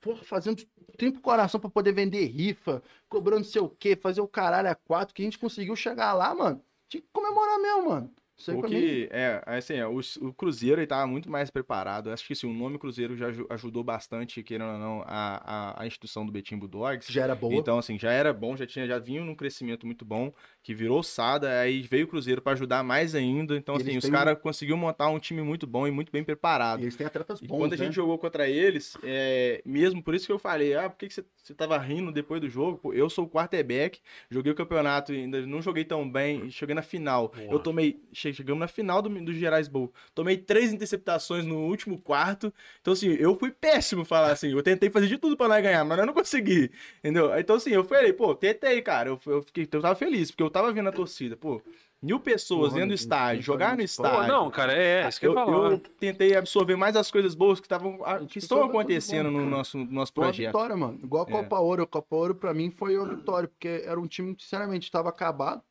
[0.00, 0.64] porra, fazendo
[0.96, 5.14] tempo coração pra poder vender rifa, cobrando sei o quê, fazer o caralho a quatro,
[5.14, 6.64] que a gente conseguiu chegar lá, mano.
[6.88, 8.14] Tinha que comemorar mesmo, mano.
[8.38, 12.10] Isso aí O que, é, assim, é, o, o Cruzeiro ele tava muito mais preparado.
[12.10, 15.82] Acho que assim, o nome Cruzeiro já aju- ajudou bastante, querendo ou não, a, a,
[15.82, 17.10] a instituição do Betim Bulldogs.
[17.10, 17.60] Já era boa.
[17.60, 20.32] Então, assim, já era bom, já tinha, já vinha num crescimento muito bom,
[20.62, 23.56] que virou Sada, aí veio o Cruzeiro pra ajudar mais ainda.
[23.56, 26.22] Então, E assim, os têm caras conseguiram montar um time muito bom e muito bem
[26.24, 26.80] preparado.
[26.80, 27.84] E eles têm atletas E bons, quando a né?
[27.84, 31.14] gente jogou contra eles, é, mesmo por isso que eu falei, ah, por que, que
[31.14, 32.78] você, você tava rindo depois do jogo?
[32.78, 34.00] Pô, eu sou o quarterback,
[34.30, 37.32] joguei o campeonato e ainda não joguei tão bem, e cheguei na final.
[37.50, 42.52] Eu tomei, chegamos na final do, do Gerais Bowl, tomei três interceptações no último quarto,
[42.80, 45.84] então assim, eu fui péssimo falar assim, eu tentei fazer de tudo pra nós ganhar,
[45.84, 47.36] mas eu não consegui, entendeu?
[47.38, 50.50] Então assim, eu falei, pô, tentei, cara, eu, eu, fiquei, eu tava feliz, porque eu
[50.50, 51.60] tava vendo a torcida, pô,
[52.02, 54.28] mil pessoas Porra, dentro do não- estádio, não jogar no foi Pô, estádio.
[54.32, 55.70] não, cara, é, é isso que eu, Eu, falar.
[55.72, 57.98] eu tentei absorver mais as coisas boas que, estavam,
[58.28, 60.46] que estão acontecendo bom, no nosso, no nosso Foi uma projeto.
[60.48, 61.00] vitória, mano.
[61.02, 61.32] Igual a É.
[61.32, 61.82] Copa Ouro.
[61.82, 65.08] A Copa Ouro, pra mim, foi uma vitória, porque era um time que, sinceramente, estava
[65.08, 65.62] acabado.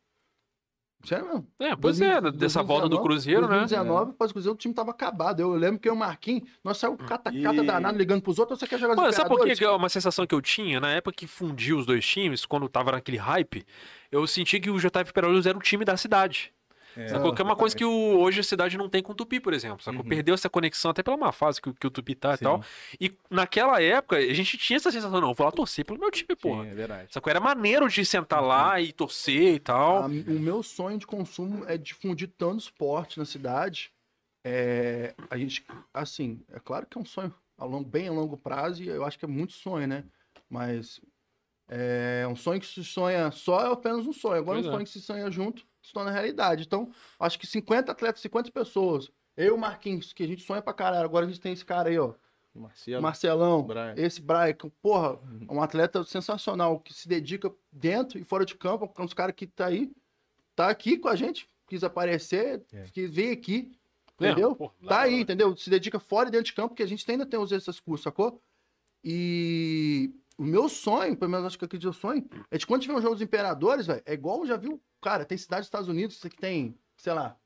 [1.04, 1.46] Sério mesmo.
[1.60, 3.58] É, pois é, 2019, dessa volta do Cruzeiro, né?
[3.58, 5.40] 2019, após o Cruzeiro, o time tava acabado.
[5.40, 8.58] Eu lembro que eu e o Marquinhos, nós saímos cata-cata E- danado, ligando pros outros,
[8.58, 10.80] você quer jogar Mano, sabe por que é uma sensação que eu tinha?
[10.80, 13.64] Na época que fundiu os dois times, quando tava naquele hype,
[14.10, 16.52] eu senti que o JF Peraluz era o time da cidade.
[16.96, 17.34] É, Sacou?
[17.34, 19.52] Que é uma coisa que o- hoje a cidade não tem com o Tupi, por
[19.52, 19.82] exemplo.
[19.82, 20.00] Sacou?
[20.02, 20.08] Uhum.
[20.08, 22.44] Perdeu essa conexão até pela má fase que, o- que o Tupi tá e Sim.
[22.44, 22.64] tal.
[23.00, 26.10] E naquela época, a gente tinha essa sensação, não, eu vou lá torcer pelo meu
[26.10, 26.66] time, Sim, porra.
[26.66, 27.12] é verdade.
[27.12, 27.30] Sacou?
[27.30, 30.04] Era maneiro de sentar lá e torcer e tal.
[30.04, 30.10] A- o
[30.40, 33.90] meu sonho de consumo é difundir tanto esporte na cidade.
[34.44, 38.36] É, a gente, assim, é claro que é um sonho a longo, bem a longo
[38.36, 40.04] prazo e eu acho que é muito sonho, né?
[40.48, 41.00] Mas
[41.68, 44.36] é um sonho que se sonha só é apenas um sonho.
[44.40, 44.72] Agora Pois um é.
[44.72, 46.64] sonho que se sonha junto se torna realidade.
[46.64, 49.10] Então, acho que 50 atletas, 50 pessoas.
[49.36, 51.04] Eu e o Marquinhos, que a gente sonha pra caralho.
[51.04, 52.14] Agora a gente tem esse cara aí, ó.
[52.54, 53.94] Marcelo, Marcelão, Brian.
[53.98, 58.54] esse Brian, que, porra, é um atleta sensacional, que se dedica dentro e fora de
[58.54, 59.92] campo, é um dos caras que tá aí,
[60.54, 62.84] tá aqui com a gente, quis aparecer, É.
[62.90, 63.70] quis vir aqui,
[64.14, 64.56] entendeu?
[64.56, 65.54] porra, Tá aí, entendeu?
[65.54, 68.04] Se dedica fora e dentro de campo, porque a gente ainda tem os essas cursos,
[68.04, 68.40] sacou?
[69.04, 72.82] E o meu sonho, pelo menos acho que aqui é o sonho, é de quando
[72.82, 75.88] tiver um jogo dos Imperadores, velho, é igual, já viu, cara, tem cidade dos Estados
[75.88, 77.36] Unidos que tem, sei lá,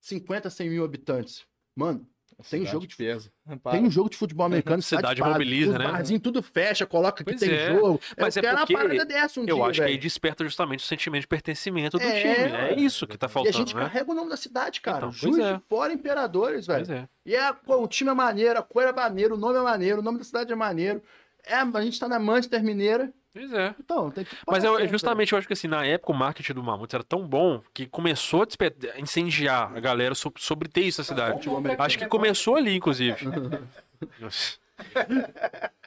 [0.00, 1.46] 50, 100 mil habitantes.
[1.76, 2.06] Mano,
[2.36, 3.32] tem Cidade jogo de pesa.
[3.70, 5.84] tem um jogo de futebol americano, Cidade para, mobiliza, os né?
[5.84, 7.74] barzinhos tudo fecha, coloca que tem é.
[7.74, 8.00] jogo.
[8.16, 10.44] Mas eu é quero porque uma parada dessa um Eu dia, acho que aí desperta
[10.44, 12.34] justamente o sentimento de pertencimento do É, time.
[12.56, 12.74] É ué.
[12.76, 13.82] isso que tá E a faltando, gente né?
[13.82, 14.98] carrega o nome da cidade, cara.
[14.98, 15.54] Então, Juiz é.
[15.54, 16.86] de Fora Imperadores, velho.
[16.86, 17.08] Pois é.
[17.26, 20.00] E é, pô, o time é maneiro, a cor é maneiro, o nome é maneiro,
[20.00, 21.02] o nome da cidade é maneiro.
[21.48, 23.12] É, a gente tá na Manchester Mineira.
[23.32, 23.74] Pois é.
[23.78, 24.36] Então, tem que.
[24.46, 27.26] Mas eu, justamente eu acho que assim, na época o marketing do Mamutes era tão
[27.26, 31.48] bom que começou a incendiar a galera sobre, sobre ter isso na cidade.
[31.78, 33.16] Acho que começou ali, inclusive.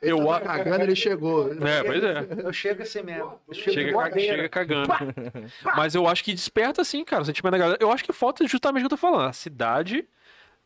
[0.01, 1.51] eu Ele a- tava cagando, ele chegou.
[1.53, 2.27] É, pois é.
[2.43, 3.39] Eu chego assim mesmo.
[3.51, 4.89] Chego Chega, chega cagando.
[5.75, 7.77] Mas eu acho que desperta, assim, cara, o sentimento da galera.
[7.81, 9.27] Eu acho que falta justamente o que eu tô falando.
[9.29, 10.07] A cidade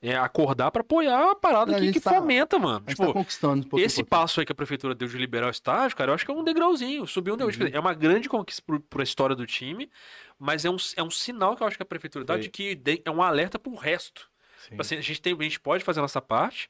[0.01, 2.84] é acordar pra apoiar a parada a que, que tá- fomenta, mano.
[2.85, 5.47] A gente Tipo, tá conquistando um esse passo aí que a prefeitura deu de liberar
[5.47, 7.07] o estádio, cara, eu acho que é um degrauzinho.
[7.07, 7.67] Subiu um degrau.
[7.67, 7.76] Uhum.
[7.76, 9.89] É uma grande conquista pro, pro história do time,
[10.38, 12.80] mas é um, é um sinal que eu acho que a prefeitura dá de que
[13.03, 14.30] é um alerta pro resto.
[14.59, 14.69] Sim.
[14.72, 16.69] Tipo assim, a, gente tem, a gente pode fazer a nossa parte,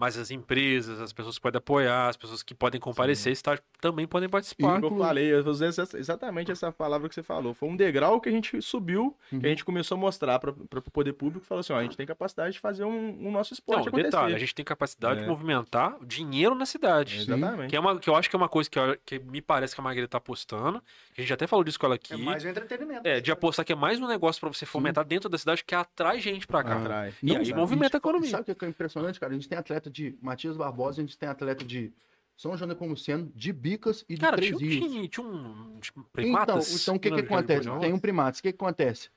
[0.00, 4.06] Mas as empresas, as pessoas que podem apoiar, as pessoas que podem comparecer, estágio, também
[4.06, 4.80] podem participar.
[4.80, 7.52] Como eu falei, eu essa- exatamente essa palavra que você falou.
[7.52, 9.38] Foi um degrau que a gente subiu, Uhum.
[9.40, 11.98] que a gente começou a mostrar para o poder público, falou assim, ó, a gente
[11.98, 14.04] tem capacidade de fazer um, um nosso esporte Não, acontecer.
[14.10, 15.28] detalhe, a gente tem capacidade de É.
[15.28, 17.18] movimentar dinheiro na cidade.
[17.18, 17.68] Exatamente.
[17.68, 19.74] Que, é uma, que eu acho que é uma coisa que, eu- que me parece
[19.74, 20.82] que a Margarida tá apostando.
[21.18, 22.14] A gente até falou disso com ela aqui.
[22.14, 23.06] É mais um entretenimento.
[23.06, 25.74] É, de apostar que é mais um negócio pra você fomentar dentro da cidade que
[25.74, 26.78] atrai gente pra cá.
[26.80, 27.12] Atrai.
[27.22, 28.30] E aí movimenta a gente- economia.
[28.30, 29.32] Sabe o que é impressionante, cara?
[29.32, 31.92] A gente tem atleta de Matias Barbosa, a gente tem atleta de
[32.36, 34.84] São João Nepomuceno, de Bicas e de Cara, Três tinha Rios.
[34.92, 36.82] time, tinha um tipo, Então, primatas.
[36.82, 37.68] então o que que do acontece?
[37.80, 38.38] Tem um primatas.
[38.38, 39.10] O que que acontece?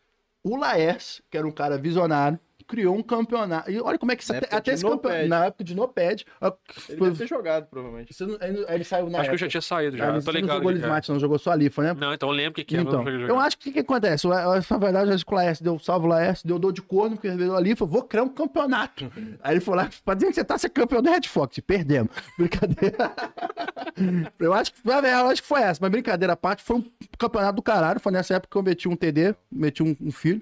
[0.43, 2.37] O Laércio, que era um cara visionário,
[2.73, 3.69] criou um campeonato.
[3.69, 5.27] E olha como é que isso até, época até esse campeonato.
[5.27, 6.25] Na época de Noped.
[6.89, 8.11] Ele foi- deve ter jogado, provavelmente.
[8.13, 9.37] você não- ele, ele saiu na Acho que eu época.
[9.37, 10.05] já tinha saído já.
[10.05, 10.55] Ah, eu tô você não ligado.
[10.55, 10.79] jogou ali.
[10.79, 11.93] Lismate, não jogou só a Lifa, né?
[11.93, 12.81] Não, então eu lembro que, que é.
[12.81, 13.41] Então, eu jogar.
[13.43, 14.27] acho que o que, que acontece?
[14.27, 17.27] Na verdade, acho que o Laércio deu salve o Laércio, deu dor de corno, porque
[17.27, 19.11] ele veio ali e falou: vou criar um campeonato.
[19.43, 21.59] Aí ele falou lá, pra dizer que você tá, você é campeão da Red Fox.
[21.59, 22.09] Perdemos.
[22.39, 23.11] Brincadeira.
[24.39, 26.85] eu acho que, eu acho que foi essa, mas brincadeira à parte, foi um
[27.17, 27.99] campeonato do caralho.
[27.99, 30.41] Foi nessa época que eu meti um TD, meti um, um filho,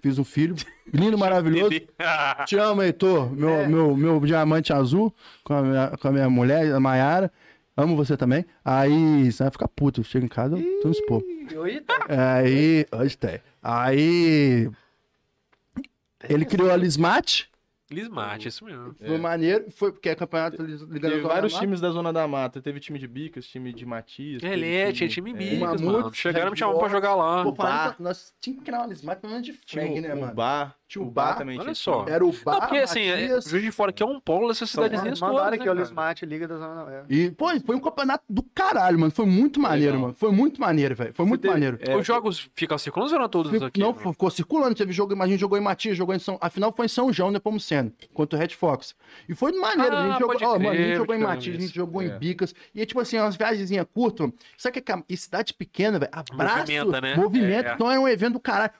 [0.00, 0.54] fiz um filho,
[0.92, 1.70] lindo, maravilhoso.
[2.46, 3.66] Te amo, Heitor, meu, É.
[3.66, 5.14] meu, meu diamante azul,
[5.44, 7.32] com a minha, com a minha mulher, a Mayara.
[7.76, 8.44] Amo você também.
[8.64, 10.02] Aí, você vai ficar puto.
[10.02, 11.22] Chega em casa, eu tô nos pô.
[11.50, 12.06] E hoje tá.
[12.08, 13.38] Aí, hoje tem.
[13.62, 14.68] Aí,
[16.28, 17.47] ele criou a Lismate,
[17.90, 18.94] Lismate, isso mesmo.
[18.94, 22.12] foi maneiro, foi porque é campeonato Lis- Liga Teve da Zona vários times da Zona
[22.12, 22.60] da Mata.
[22.60, 24.40] Teve time de Bicas, time de Matias.
[24.42, 26.14] teve Ele tinha time é, Bicas, Mamute, mano.
[26.14, 27.42] Chegaram e me chamaram pra jogar lá.
[27.44, 27.54] Pô,
[27.98, 30.34] nós tínhamos que criar uma Lismate, pelo menos de Tinha frag, né, o mano?
[30.34, 30.76] bar.
[30.88, 32.06] Tinha o o bar bar, também olha só.
[32.08, 34.48] Era o bar, Não, porque assim, é, Matias, Juiz de Fora que é um polo
[34.48, 35.34] dessas cidadezinhas todas.
[35.34, 35.80] Mandaram aqui, né, cara?
[35.80, 37.04] Lismate, Liga da Zona é.
[37.10, 39.12] E, pô, foi um campeonato do caralho, mano.
[39.12, 40.00] Foi muito maneiro, Legal.
[40.00, 40.14] mano.
[40.14, 41.12] Foi muito maneiro, velho.
[41.12, 41.78] Foi muito teve- maneiro.
[41.82, 43.80] é, Os jogos ficam circulando ou eram todos Fico- aqui?
[43.80, 44.12] não, mano?
[44.12, 44.74] ficou circulando.
[44.74, 46.38] Teve jogo, mas a gente jogou em Matias, jogou em São.
[46.40, 48.94] Afinal, foi em São João, Nepomuceno, contra o Red Fox.
[49.28, 49.94] E foi maneiro.
[49.94, 51.60] a Ah, gente jogou, pode ó, mano, a crer, gente jogou em crer Matias, a
[51.60, 52.18] gente jogou em É.
[52.18, 52.54] Bicas.
[52.74, 54.30] E é tipo assim, umas viagenzinhas curtas.
[54.56, 56.10] Sabe o que é a- cidade pequena, velho?
[56.14, 56.58] Abraço.
[56.60, 57.14] Movimenta, né?
[57.14, 57.66] Movimento.
[57.68, 57.74] É.
[57.74, 58.70] Então era um evento do caralho.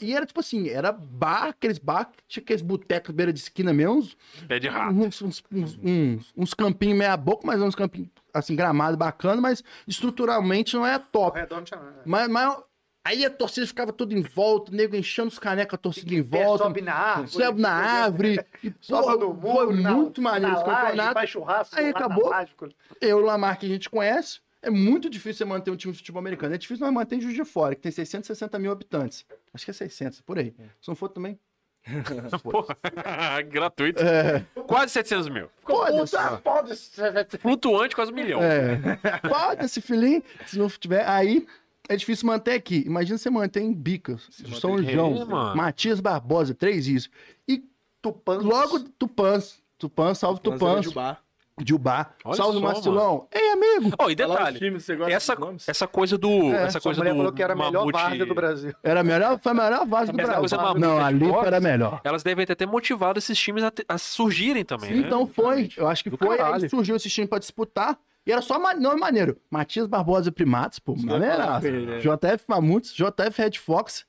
[0.00, 3.94] E era tipo assim, era bar, aqueles bar, tinha aqueles botecos beira de esquina mesmo.
[3.96, 4.16] uns-
[4.48, 4.94] Pé de rato.
[4.94, 9.62] uns, uns, uns, uns- uns campinhos meia boca, mas uns campinhos, assim, gramado bacana, mas
[10.04, 11.38] estruturalmente não é top.
[11.64, 11.80] Tinha.
[12.04, 12.56] Mas, mas
[13.04, 16.22] aí a torcida ficava tudo em volta, o nego enchendo os canecas, a torcida em
[16.22, 16.64] volta.
[16.64, 17.30] Sobe na árvore.
[17.44, 18.40] Sobe na árvore.
[18.64, 19.72] E, Sobe porra, no foi muro.
[19.82, 21.14] na- muito maneiro na esse laje, campeonato.
[21.14, 21.76] Faz churrasco.
[21.78, 22.28] Aí na acabou.
[22.28, 22.52] laje,
[23.00, 25.92] Eu e o Lamar, que a gente conhece, é muito difícil você manter um time
[25.92, 26.54] de futebol americano.
[26.54, 29.24] É difícil nós manter em Juiz de Fora, que tem 660 mil habitantes.
[29.52, 30.54] Acho que é 600, por aí.
[30.80, 31.38] Se não for também.
[32.42, 32.76] Porra,
[33.46, 34.02] gratuito.
[34.02, 35.48] É, Quase 700 mil.
[35.66, 36.16] Foda-se.
[36.42, 38.40] Pode Flutuante, quase um milhão.
[38.42, 38.78] É.
[39.28, 40.22] Foda-se, filhinho.
[40.46, 41.46] Se não tiver, aí
[41.88, 42.82] é difícil manter aqui.
[42.86, 44.26] Imagina você manter em Bicas,
[44.58, 45.54] São João, É.
[45.54, 47.10] Matias Barbosa, três isso.
[47.46, 47.62] E
[48.00, 48.38] Tupã.
[48.38, 49.62] logo Tupãs.
[49.76, 50.86] Tupã, salve Tupãs.
[51.62, 52.14] De bar.
[52.14, 52.14] Jubá.
[52.24, 53.28] Olha Salve só, Marcelão.
[53.32, 53.94] Ei, amigo.
[53.98, 55.36] Ó, e detalhe, times, você gosta essa,
[55.68, 56.28] essa coisa do.
[56.52, 58.74] É, essa coisa mulher do falou que era a melhor mamute- várzea do Brasil.
[58.82, 60.34] Era a melhor, foi a melhor base do Brasil.
[60.40, 62.00] coisa mamute Não, a de Lipa Fox, era melhor.
[62.02, 65.06] Elas devem ter até motivado esses times a, te- a surgirem também, né?
[65.06, 66.62] Então foi, eu acho que Do foi, caralho.
[66.64, 67.98] aí surgiu esse time pra disputar.
[68.26, 69.36] E era só não é maneiro.
[69.50, 71.66] Matias Barbosa Primatos, pô, maneiraço.
[72.00, 74.06] JF Mamutes, JF Red Fox.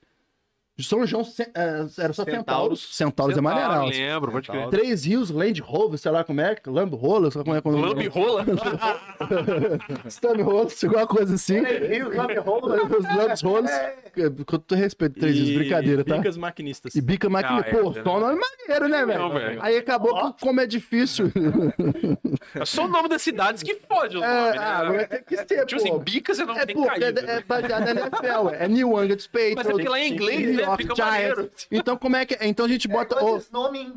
[0.78, 2.26] São João, é, era só Centauros.
[2.26, 2.90] Centauros.
[2.96, 3.90] Centauros é maneiraço.
[3.90, 4.68] lembro, pode crer.
[4.70, 7.62] Três Rios, Land Rover, sei lá como é, Lambo Rola, sei lá como é.
[7.62, 8.44] Como Lambe rola?
[10.10, 11.62] Stamp Rola, alguma coisa assim.
[11.64, 12.76] Rio, Lambe Rola.
[12.84, 13.72] Os Lambs Rolas,
[14.46, 16.18] com todo respeito, Três Rios, brincadeira, tá?
[16.18, 16.96] Bicas maquinistas.
[16.96, 19.62] E bica Ah, é, pô, é, só um nome maneiro, né, Não, velho?
[19.62, 21.32] Aí acabou que, como é difícil.
[22.54, 24.98] É só o nome das cidades que fode os É, nomes, ah, né?
[24.98, 26.00] mas tem que ser, Tipo assim, pô.
[26.00, 27.20] bica você não É tem caído.
[27.20, 29.56] é, é baseado na NFL, é New England Patriots.
[29.56, 31.12] Mas é porque lá em inglês, né, York fica Giants.
[31.38, 31.52] maneiro.
[31.72, 33.94] Então como é que então a gente bota o, Esse nome em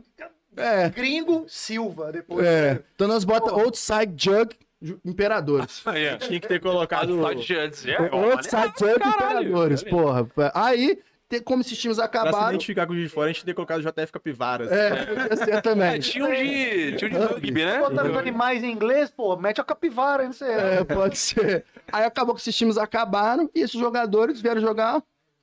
[0.57, 2.11] é, gringo, Silva.
[2.12, 2.45] Depois.
[2.47, 5.82] é, então nós bota Outside Jug Ju- Imperadores.
[5.86, 6.16] Aí, é.
[6.16, 7.12] Tinha que ter colocado.
[7.24, 10.28] Outside Judges, é, Jug caralho, Imperadores, porra.
[10.55, 13.32] Aí, tem- como esses times Pra se acabaram, identificar com o Juiz de Fora, a
[13.32, 14.70] gente tem que ter colocado JF Capivaras.
[14.73, 15.99] é, ser É, também.
[16.01, 17.78] tinha um de, tinha um de rugby, né?
[17.78, 20.49] Botando os animais em inglês, pô, mete a capivara, não sei.
[20.51, 21.65] É, pode ser.
[21.93, 25.03] Aí acabou que esses times acabaram e esses jogadores vieram jogar,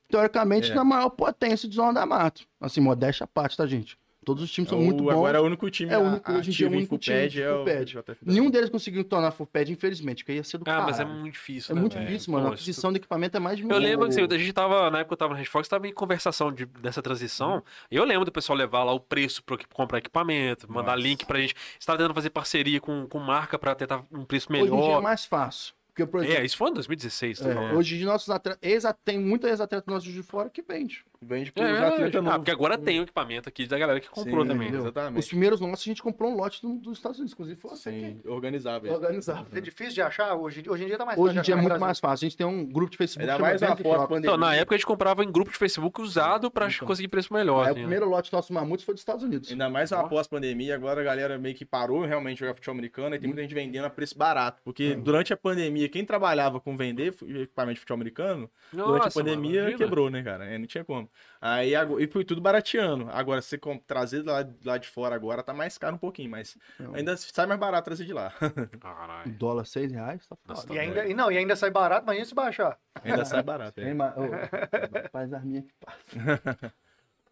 [0.09, 0.75] teoricamente, É.
[0.75, 2.41] na maior potência de Zona da Mata.
[2.59, 3.97] Assim, modéstia à parte, tá, gente?
[4.25, 5.11] Todos os times são O- muito bons.
[5.11, 7.15] Agora é o único time É o único- hoje em dia é o único time
[7.15, 8.17] Fuped de é o Fuped.
[8.23, 10.85] Nenhum deles conseguiu tornar full pad, infelizmente, porque ia ser do Ah, caralho.
[10.87, 12.45] mas é muito difícil, É né, muito difícil, mano.
[12.47, 13.75] Pô, A aquisição de equipamento é mais de mil.
[13.75, 15.67] Eu lembro que assim, a gente tava, na época que eu tava no Red Fox,
[15.67, 17.63] tava em conversação de- dessa transição.
[17.91, 21.03] E eu lembro do pessoal levar lá o preço pra comprar equipamento, mandar Nossa.
[21.07, 21.53] link pra gente.
[21.79, 24.73] Você tava tentando fazer parceria com, com marca pra tentar um preço Hoje em dia
[24.73, 25.01] é melhor.
[25.03, 25.75] mais fácil.
[25.95, 29.17] Porque, por exemplo, É, isso foi em 2016, tá é, hoje nossos atletas, ex tem
[29.17, 31.05] muita ex-atleta nossos de fora que vende.
[31.21, 34.09] Vende É, pros é, atletas ah, porque agora tem o equipamento aqui da galera que
[34.09, 34.67] comprou Sim, também.
[34.67, 34.81] entendeu?
[34.83, 35.19] Exatamente.
[35.19, 37.91] Os primeiros nossos a gente comprou um lote do- dos Estados Unidos, inclusive foi você
[37.91, 38.93] Sim, que organizável.
[38.93, 39.47] organizava.
[39.53, 40.35] É difícil de achar?
[40.35, 42.25] Hoje, hoje em dia tá mais Hoje em dia é muito mais fácil.
[42.25, 44.19] A gente tem um grupo de Facebook Ainda chama mais após pandemia.
[44.29, 46.87] Então, na época a gente comprava em grupo de Facebook usado pra Então.
[46.87, 47.61] conseguir preço melhor.
[47.61, 47.81] Aí o assim, né?
[47.85, 49.51] primeiro lote nosso mamutes foi dos Estados Unidos.
[49.51, 52.73] Ainda mais após a pandemia, agora a galera meio que parou realmente de jogar futebol
[52.73, 54.61] americano e tem muita gente vendendo a preço barato.
[54.63, 59.19] Porque durante a pandemia, quem trabalhava com vender equipamento de futebol americano, durante a Nossa,
[59.23, 60.45] mano, pandemia quebrou, né, cara?
[60.45, 61.04] É, não tinha como.
[61.41, 63.07] Aí ago- e foi tudo barateando.
[63.11, 66.57] Agora, se você trazer lá, lá de fora agora, tá mais caro um pouquinho, mas
[66.79, 66.95] Não.
[66.95, 68.31] ainda sai mais barato trazer de lá.
[68.39, 68.39] O
[68.79, 69.31] Caralho.
[69.33, 70.73] dólar seis reais, tá Nossa, foda.
[70.75, 72.79] E ainda, e não, e ainda sai barato, imagina se baixar.
[73.03, 73.79] Ainda sai barato.
[73.81, 73.93] É.
[73.93, 76.73] ma- ô, Faz as minhas que passa.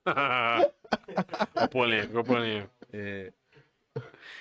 [0.05, 2.69] Ó, polêmico, ó, polêmico.
[2.91, 3.31] É,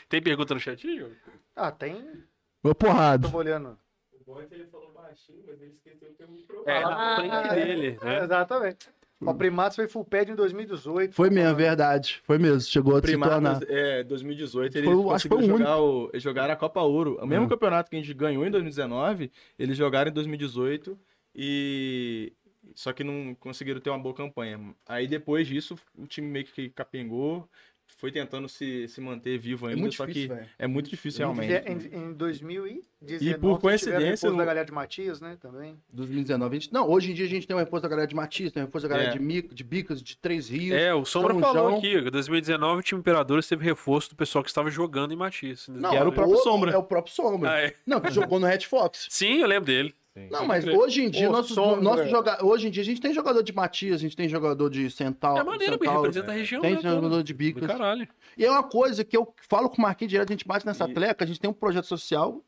[0.09, 1.11] Tem pergunta no chat, Igor?
[1.55, 2.25] Ah, tem.
[2.65, 3.31] Meu porrado.
[3.31, 3.79] Tô olhando.
[4.13, 7.17] O bom é que ele falou baixinho, mas ele esqueceu o termo É, na Ah,
[7.17, 8.23] frente dele, né?
[8.25, 8.89] Exatamente.
[9.27, 11.15] O Primatos foi full pad em 2018.
[11.15, 12.21] Foi mesmo, verdade.
[12.25, 12.61] Foi mesmo.
[12.63, 13.57] Chegou a se tornar.
[13.57, 17.19] Primatas, é, 2018, eles Foi o- acho jogar o, eles jogaram a Copa Ouro.
[17.21, 17.49] O mesmo Uhum.
[17.49, 20.99] campeonato que a gente ganhou em 2019, eles jogaram em 2018
[21.35, 22.33] e
[22.75, 24.59] só que não conseguiram ter uma boa campanha.
[24.87, 27.49] Aí depois disso, o time meio que capengou,
[27.97, 30.49] foi tentando se, se manter vivo É ainda, muito só difícil, que velho.
[30.59, 31.53] é muito difícil realmente.
[31.95, 32.83] em, em 2019,
[33.31, 35.77] E por coincidência, repouso no- da galera de Matias, né, também.
[35.93, 36.57] 2019.
[36.57, 36.73] A gente...
[36.73, 38.67] Não, hoje em dia a gente tem um reforço da galera de Matias, tem um
[38.67, 39.13] reforço da galera É.
[39.13, 40.77] de, Mico, de Bicas, de Três Rios.
[40.77, 41.79] É, o Sombra São falou João.
[41.79, 45.67] aqui, em 2019 o time Imperadores teve reforço do pessoal que estava jogando em Matias.
[45.69, 46.71] Não, que era o próprio Sombra.
[46.73, 47.51] É o próprio Sombra.
[47.51, 47.75] Ah, é.
[47.87, 49.07] Não, que jogou no Red Fox.
[49.11, 49.95] Sim, eu lembro dele.
[50.15, 50.29] Sim.
[50.31, 51.81] Não, mas hoje em dia, Ô, nosso, Sombra.
[51.81, 52.45] nosso joga...
[52.45, 55.39] hoje em dia a gente tem jogador de Matias, a gente tem jogador de Central.
[55.39, 56.77] É maneiro, porque Centauro, representa a região, Tem né?
[56.83, 56.95] toda.
[56.95, 57.67] jogador de Bicas.
[57.67, 58.07] caralho.
[58.37, 60.85] E é uma coisa que eu falo com o Marquinhos direto, a gente bate nessa
[60.89, 62.43] E- tleca, a gente tem um projeto social.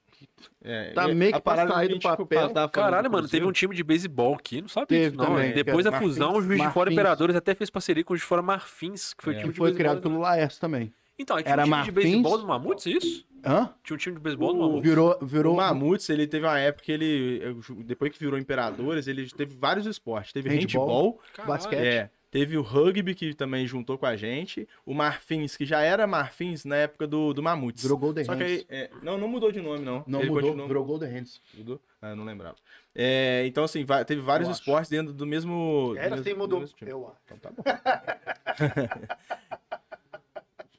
[0.62, 2.50] É, Tá meio que pra sair do papel.
[2.50, 5.26] falando Caralho, mano, teve um time de beisebol aqui, não sabe Teve disso, não.
[5.34, 6.92] também, Depois da fusão, o Marfins- Juiz de Fora Marfins.
[6.92, 9.38] Imperadores até fez parceria com o Juiz de Fora Marfins, que foi o É.
[9.40, 10.92] time Que de foi criado pelo Laércio também.
[11.18, 11.94] Então, tinha Era um time Marfins.
[11.94, 13.24] de beisebol do Mamutes, isso?
[13.46, 13.74] Hã?
[13.82, 14.82] Tinha um time de beisebol do Mamutes.
[14.88, 15.18] Virou.
[15.22, 19.56] virou O Mamutes, ele teve uma época que ele, depois que virou Imperadores, ele teve
[19.56, 20.32] vários esportes.
[20.32, 21.20] Teve Handball.
[21.36, 21.78] handball, basquete.
[21.78, 24.66] É, teve o rugby, que também juntou com a gente.
[24.84, 27.82] O Marfins, que já era Marfins na época do, do Mamutes.
[27.82, 28.52] Virou Golden Só que Hands.
[28.52, 30.02] aí, é, não, não mudou de nome, não.
[30.06, 31.40] Não Ele mudou, continuou- virou Golden Hands.
[31.54, 31.80] Mudou?
[32.02, 32.56] Ah, eu não lembrava.
[32.94, 34.60] É, então, assim, teve vários Eu acho.
[34.60, 35.90] esportes dentro do mesmo...
[35.94, 36.60] do Era mesmo- do mudou.
[36.60, 36.76] mesmo.
[36.82, 37.16] Eu acho.
[37.26, 37.62] Então tá bom.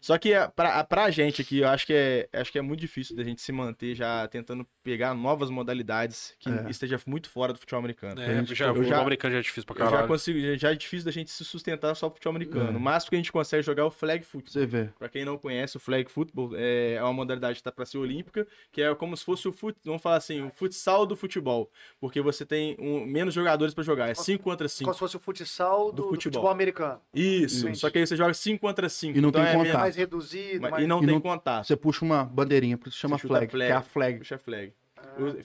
[0.05, 2.61] Só que a- pra, a- pra gente aqui, eu acho que, é, acho que é
[2.61, 6.69] muito difícil da gente se manter já tentando pegar novas modalidades que É.
[6.69, 8.21] esteja muito fora do futebol americano.
[8.21, 10.07] É, gente- já, o futebol já- americano já é difícil pra Eu já caralho.
[10.07, 12.73] consigo, já- é difícil da gente se sustentar só pro futebol americano.
[12.73, 12.77] É.
[12.77, 14.51] O máximo que a gente consegue jogar é o flag football.
[14.53, 14.89] Você vê.
[14.99, 17.97] Pra quem não conhece, o flag football é é uma modalidade que tá pra ser
[17.97, 21.67] olímpica, que é como se fosse o fut, vamos falar assim, o futsal do futebol,
[21.99, 24.83] porque você tem um- menos jogadores pra jogar, é 5 contra 5.
[24.85, 26.41] Como se fosse o futsal do, Do do futebol.
[26.41, 26.51] futebol.
[26.51, 27.01] americano.
[27.11, 27.79] Isso, Entendi.
[27.79, 29.17] só que aí você joga 5 contra 5.
[29.17, 29.94] E não tem é contato.
[29.95, 30.83] Reduzido, mas- mais...
[30.83, 31.65] E não E tem não- contato.
[31.67, 33.67] Você puxa uma bandeirinha, por isso chama flag, flag.
[33.67, 34.17] que é a flag.
[34.19, 34.73] Puxa flag.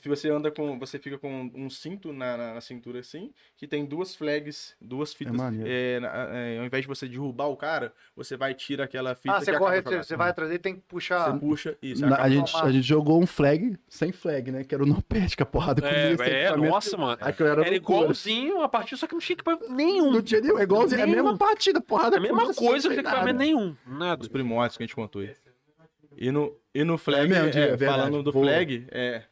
[0.01, 0.79] Se você anda com.
[0.79, 5.13] Você fica com um cinto na, na- na cintura assim, que tem duas flags, duas
[5.13, 5.35] fitas.
[5.35, 5.69] maneiro.
[5.69, 9.15] É, na- é, ao invés de você derrubar o cara, você vai e tira aquela
[9.15, 9.35] fita.
[9.37, 11.33] Ah, você corre, você vai atrás dele, tem que puxar.
[11.33, 12.05] Você puxa, isso.
[12.05, 14.65] A, gente, a gente jogou um flag sem flag, né?
[14.65, 16.71] Que era o no pet, que a porrada É, comia, é, equipamento.
[16.73, 17.19] nossa, mano.
[17.21, 20.13] Aquilo era, Era igualzinho a partida, só que não tinha equipamento nenhum.
[20.13, 22.17] Não tinha nenhum, é igualzinho, é a mesma partida, porrada.
[22.17, 23.77] É a mesma coisa, não tinha equipamento nenhum.
[23.87, 24.23] Nada.
[24.23, 25.35] Os primórdios que a gente contou aí.
[26.17, 29.23] E no, e no flag, É mesmo, é, é falando do flag, é,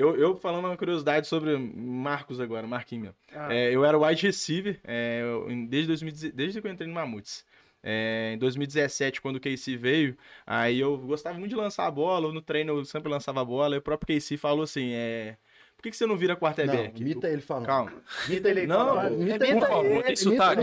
[0.00, 3.14] eu, eu falando uma curiosidade sobre Marcos agora, Marquinhos.
[3.34, 3.52] Ah.
[3.54, 7.44] É, eu era wide receiver é, eu- desde, 2010 desde que eu entrei no Mamutes.
[7.82, 10.16] É, em 2017, quando o KC veio,
[10.46, 13.74] aí eu gostava muito de lançar a bola, no treino eu sempre lançava a bola,
[13.74, 15.38] e o próprio KC falou assim, é,
[15.80, 17.00] por que, que você não vira Não, quarterback?
[17.00, 17.64] imita ele falando.
[17.66, 17.92] Calma.
[18.28, 19.10] Imita ele Não, fala.
[19.10, 20.02] imita Imita Por favor, ele.
[20.02, 20.62] tem sotaque.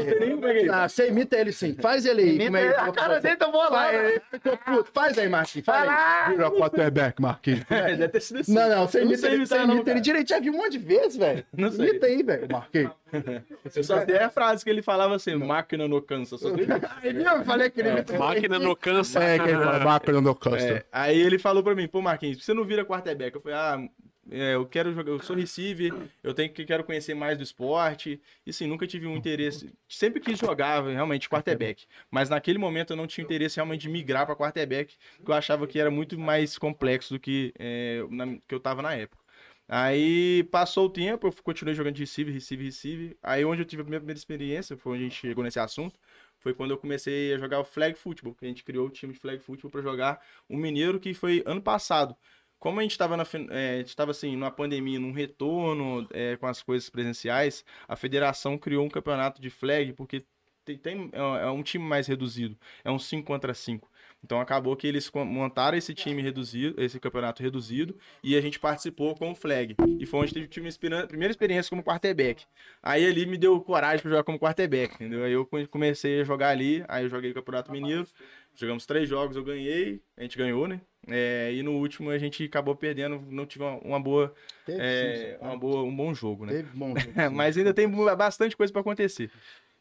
[0.72, 1.74] Ah, você imita ele sim.
[1.82, 2.36] Faz ele aí.
[2.36, 2.74] Imita é ele.
[2.76, 3.68] que A eu cara vou dele tá lá.
[3.70, 4.92] Faz, ele ficou puto.
[4.94, 5.66] Faz aí, Marquinhos.
[5.66, 6.36] Faz aí.
[6.36, 7.66] Vira quarterback, Marquinhos.
[7.70, 8.54] É, deve ter sido assim.
[8.54, 10.30] Não, não, você não imita ele, você não, imita ele direito.
[10.30, 11.44] Já vi um monte de vezes, velho.
[11.58, 11.90] Não sei.
[11.90, 12.92] Imita aí, velho, Marquinhos.
[13.76, 16.38] Eu só sei a frase que ele falava assim, máquina no cansa.
[16.38, 16.50] Só?
[16.50, 19.24] Eu falei que ele imita É, Máquina no cansa.
[19.24, 20.68] É, quem fala, máquina no cansa.
[20.68, 23.36] É, aí ele falou pra mim, pô, Marquinhos, você não vira quarterback?
[23.36, 23.88] Eu falei, ah,
[24.32, 25.94] é, eu quero jogar, eu sou receiver,
[26.24, 28.22] eu tenho que quero conhecer mais do esporte.
[28.46, 29.74] E assim, nunca tive um interesse.
[29.88, 31.86] Sempre quis jogar realmente quarterback.
[32.12, 35.66] Mas naquele momento eu não tinha interesse realmente de migrar pra quarterback, porque eu achava
[35.68, 39.24] que era muito mais complexo do que, é, na- que eu tava na época.
[39.70, 43.18] Aí passou o tempo, eu continuei jogando de receiver, receiver, receiver.
[43.22, 46.00] Aí onde eu tive a minha primeira experiência, foi onde a gente chegou nesse assunto,
[46.40, 49.12] foi quando eu comecei a jogar o flag football, que a gente criou o time
[49.12, 52.16] de flag football para jogar um mineiro que foi ano passado.
[52.60, 53.16] Como a gente estava
[53.52, 58.86] é, estava assim, numa pandemia, num retorno é, com as coisas presenciais, a federação criou
[58.86, 60.26] um campeonato de flag, porque
[60.66, 63.90] tem, tem é, é um time mais reduzido, é um 5 contra 5.
[64.24, 69.16] Então acabou que eles montaram esse time reduzido, esse campeonato reduzido, e a gente participou
[69.16, 69.76] com o flag.
[70.00, 72.46] E foi onde tive minha primeira experiência como quarterback.
[72.82, 75.24] Aí ali me deu coragem para jogar como quarterback, entendeu?
[75.24, 78.08] Aí eu comecei a jogar ali, aí eu joguei o Campeonato Mineiro,
[78.56, 80.82] jogamos três jogos, eu ganhei, a gente ganhou, né?
[81.08, 84.34] É, e no último a gente acabou perdendo, não tive uma, uma boa,
[84.68, 86.54] é, uma boa, um bom jogo, né?
[86.54, 87.88] Teve bom jogo, Mas ainda tem
[88.18, 89.32] bastante coisa para acontecer.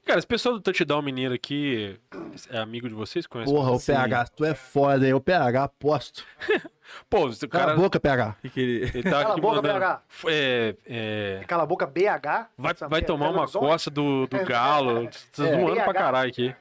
[0.06, 1.98] Cara, esse pessoal do Touchdown Mineiro aqui
[2.50, 3.26] é amigo de vocês?
[3.26, 5.12] Conhece Porra, o PH, tu é foda, hein?
[5.14, 6.24] O PH, aposto.
[7.10, 7.72] Pô, o Cala cara.
[7.72, 8.36] a boca, PH.
[8.40, 8.84] Que que ele...
[8.84, 10.02] Ele tá Cala a boca, mandando- PH.
[10.28, 12.48] É, é, Cala a boca, BH.
[12.56, 15.08] vai vai tomar uma Belo Horizonte, coça do, do Galo.
[15.08, 15.56] Tá É.
[15.60, 15.92] zoando pra BH.
[15.94, 16.54] caralho aqui.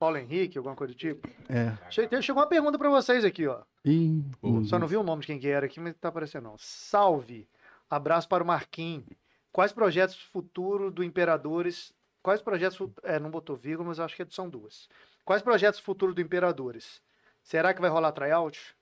[0.00, 1.28] Paulo Henrique, alguma coisa do tipo.
[1.48, 1.72] É.
[1.88, 3.60] Che- Chegou uma pergunta pra vocês aqui, ó.
[3.84, 4.24] Ih,
[4.64, 6.56] Só não vi o nome de quem que era aqui, mas tá aparecendo não.
[6.58, 7.46] Salve.
[7.88, 9.04] Abraço para o Marquinhos.
[9.52, 11.92] Quais projetos futuro do Imperadores...
[12.22, 12.78] Quais projetos...
[13.02, 14.88] É, não botou vírgula, mas acho que são duas.
[15.24, 17.02] Quais projetos futuro do Imperadores?
[17.42, 18.74] Será que vai rolar tryout?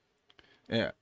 [0.69, 0.93] É.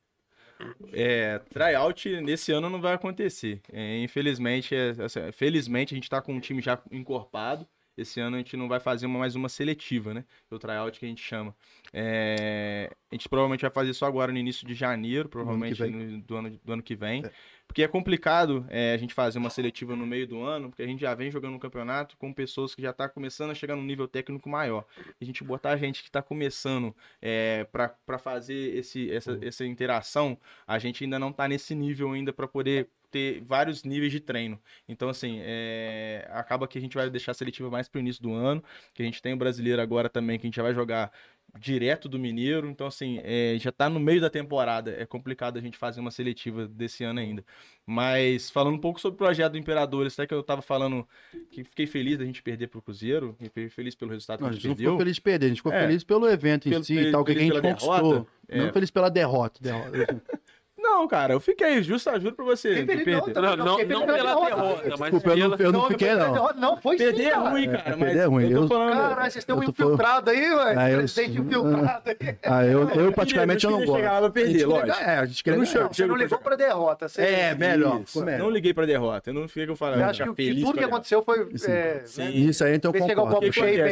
[0.93, 3.61] É, tryout nesse ano não vai acontecer.
[3.73, 7.67] É, infelizmente, é, assim, felizmente a gente tá com um time já encorpado.
[7.97, 10.25] Esse ano a gente não vai fazer uma- mais uma seletiva, né?
[10.49, 11.55] O tryout que a gente chama.
[11.93, 15.91] É, a gente provavelmente vai fazer só agora no início de janeiro, provavelmente vem.
[15.91, 17.23] no- do, ano, do ano que vem.
[17.69, 20.87] Porque é complicado é, a gente fazer uma seletiva no meio do ano, porque a
[20.87, 23.85] gente já vem jogando um campeonato com pessoas que já tá começando a chegar num
[23.85, 24.85] nível técnico maior.
[25.21, 30.37] A gente botar gente que tá começando é, para fazer esse, essa, essa interação,
[30.67, 34.61] a gente ainda não tá nesse nível ainda para poder ter vários níveis de treino.
[34.89, 38.33] Então, assim, é, acaba que a gente vai deixar a seletiva mais pro início do
[38.33, 38.63] ano,
[38.95, 41.13] que a gente tem o brasileiro agora também, que a gente já vai jogar
[41.59, 42.69] direto do Mineiro.
[42.69, 44.95] Então, assim, é, já tá no meio da temporada.
[44.99, 47.45] É complicado a gente fazer uma seletiva desse ano ainda.
[47.87, 51.07] Mas falando um pouco sobre o projeto do Imperadores, até que eu tava falando
[51.51, 54.51] que fiquei feliz da gente perder pro Cruzeiro, e fiquei feliz pelo resultado Não, a
[54.51, 55.05] que a gente gente não ficou perdeu.
[55.05, 55.81] feliz de perder, a gente ficou É.
[55.87, 57.95] feliz pelo evento em Pelo- si e tal, o que a gente conquistou.
[58.13, 58.27] derrota?
[58.51, 58.73] Não É.
[58.73, 59.61] feliz pela derrota.
[59.63, 59.93] derrota.
[60.91, 62.85] Não, cara, eu fiquei, justo, juro pra você.
[62.85, 63.35] Feliz, perder.
[63.35, 66.53] não, Não, não, não pela derrota, mas Desculpa, eu não, eu não fiquei, não.
[66.55, 67.49] Não, foi Perder sim, é cara.
[67.51, 68.51] ruim, É, cara, mas perder é ruim.
[68.51, 68.93] eu tô falando...
[68.93, 70.79] Caralho, vocês têm um Eu tô infiltrado aí, velho.
[70.81, 72.37] Ah, eu- Presidente infiltrado aí.
[72.43, 73.97] Ah, eu, eu particularmente eu não gosto.
[73.97, 75.05] chegar lá pra perder, A gente queria lógico.
[75.11, 77.09] É, a gente queria não Você não ligou pra derrota.
[77.09, 77.23] Você...
[77.23, 78.01] É, melhor.
[78.17, 78.39] Melhor.
[78.39, 79.31] Não liguei pra derrota.
[79.31, 81.49] Eu não fiquei que eu acho que, tudo que aconteceu foi.
[81.69, 82.29] É, Sim.
[82.31, 83.09] Isso aí, então eu concordo.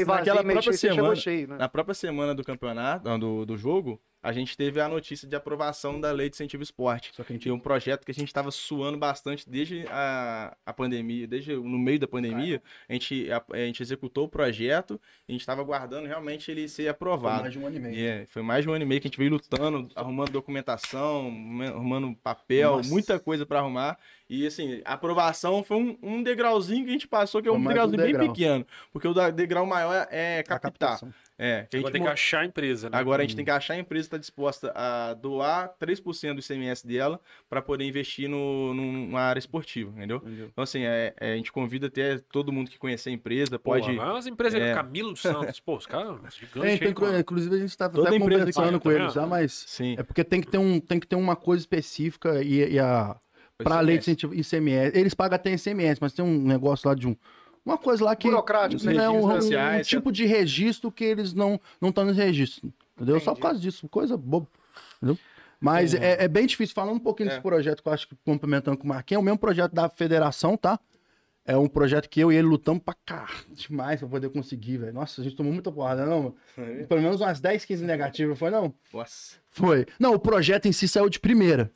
[0.06, 1.56] Naquela própria semana- cheio, né?
[1.58, 5.36] Na própria semana do campeonato, não, do, do jogo, a gente teve a notícia de
[5.36, 7.12] aprovação da lei de incentivo esporte.
[7.14, 10.56] Só que a gente Tinha um projeto que a gente estava suando bastante desde a,
[10.66, 12.60] a pandemia, desde no meio da pandemia.
[12.88, 16.82] A gente, a, a gente executou o projeto, a gente estava aguardando realmente ele ser
[16.82, 17.42] Foi aprovado.
[17.42, 18.04] mais de um ano e meio.
[18.04, 21.26] É, foi mais de um ano e meio que a gente veio lutando, arrumando documentação,
[21.64, 22.88] arrumando papel, Nossa.
[22.90, 23.96] muita coisa para arrumar.
[24.28, 27.60] E assim, a aprovação foi um, um degrauzinho que a gente passou, que é Foi
[27.60, 28.32] um mais um degrauzinho bem degrau.
[28.34, 28.66] pequeno.
[28.92, 30.98] Porque o degrau maior é A captar.
[31.38, 32.96] É, que a gente tem que achar a empresa, né?
[32.96, 36.40] Agora a gente tem que achar a empresa que está disposta a doar 3% do
[36.40, 40.16] ICMS dela para poder investir no, numa área esportiva, entendeu?
[40.18, 40.48] Entendeu?
[40.50, 43.92] Então, assim, é- é, a gente convida até todo mundo que conhecer a empresa, pode.
[43.92, 44.72] mas as empresas É.
[44.74, 46.80] Camilo Santos, pô, os caras É, gigantes.
[46.80, 47.18] então, aí, mano.
[47.20, 49.94] inclusive a gente Toda até conversando com tá eles já, mas Sim.
[49.98, 53.14] é porque tem que ter, um, tem que ter uma coisa específica e, e a
[53.58, 56.94] para a lei de incentivo ICMS, eles pagam até ICMS, mas tem um negócio lá
[56.94, 57.16] de um
[57.66, 58.94] uma coisa lá que Burocrático, né?
[58.96, 63.16] é um, um- tipo de registro que eles não não estão no registro, entendeu?
[63.20, 63.42] Só por Entendi.
[63.42, 64.46] causa disso, coisa boba,
[64.96, 65.18] entendeu?
[65.60, 66.74] Mas é, é bem difícil.
[66.74, 67.30] Falando um pouquinho É.
[67.30, 69.88] desse projeto que eu acho que complementando com o Marquinhos, é o mesmo projeto da
[69.88, 70.78] federação, tá?
[71.48, 74.92] É um projeto que eu e ele lutamos pra cá demais pra poder conseguir, velho.
[74.92, 76.86] Nossa, a gente tomou muita porrada, não, mano?
[76.88, 78.74] Pelo menos umas 10, 15 negativas, foi não?
[78.92, 79.36] Nossa.
[79.50, 79.86] Foi.
[79.98, 81.70] Não, o projeto em si saiu de primeira.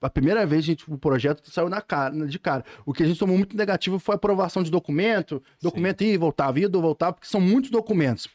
[0.00, 2.64] A primeira vez, gente, o projeto saiu na cara, de cara.
[2.84, 5.42] O que a gente tomou muito negativo foi a aprovação de documento.
[5.62, 8.28] Documento ia e voltava, ia e voltava, porque são muitos documentos.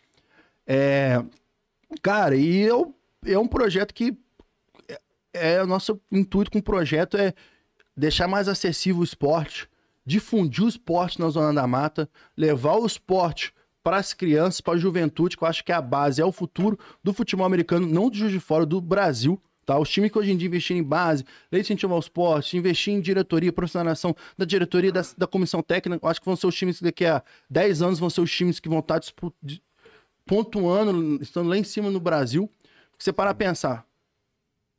[0.66, 1.24] É,
[2.02, 2.96] cara, e eu,
[3.26, 4.18] é um projeto que.
[4.88, 7.34] É, é o nosso intuito com o projeto é
[7.96, 9.70] deixar mais acessível o esporte,
[10.06, 13.54] difundir o esporte na Zona da Mata, levar o esporte
[13.84, 16.32] para as crianças, para a juventude, que eu acho que é a base, é o
[16.32, 19.42] futuro do futebol americano, não de Juiz de Fora, do Brasil.
[19.70, 19.78] Tá?
[19.78, 22.92] Os times que hoje em dia investirem em base, lei de incentivo ao esporte, investir
[22.92, 26.80] em diretoria, profissionalização da diretoria, da, da comissão técnica, acho que vão ser os times
[26.80, 27.22] que daqui a
[27.52, 29.62] 10 anos vão ser os times que vão estar dispu- de-
[30.26, 32.50] pontuando, estando lá em cima no Brasil.
[32.98, 33.86] Você parar a pensar,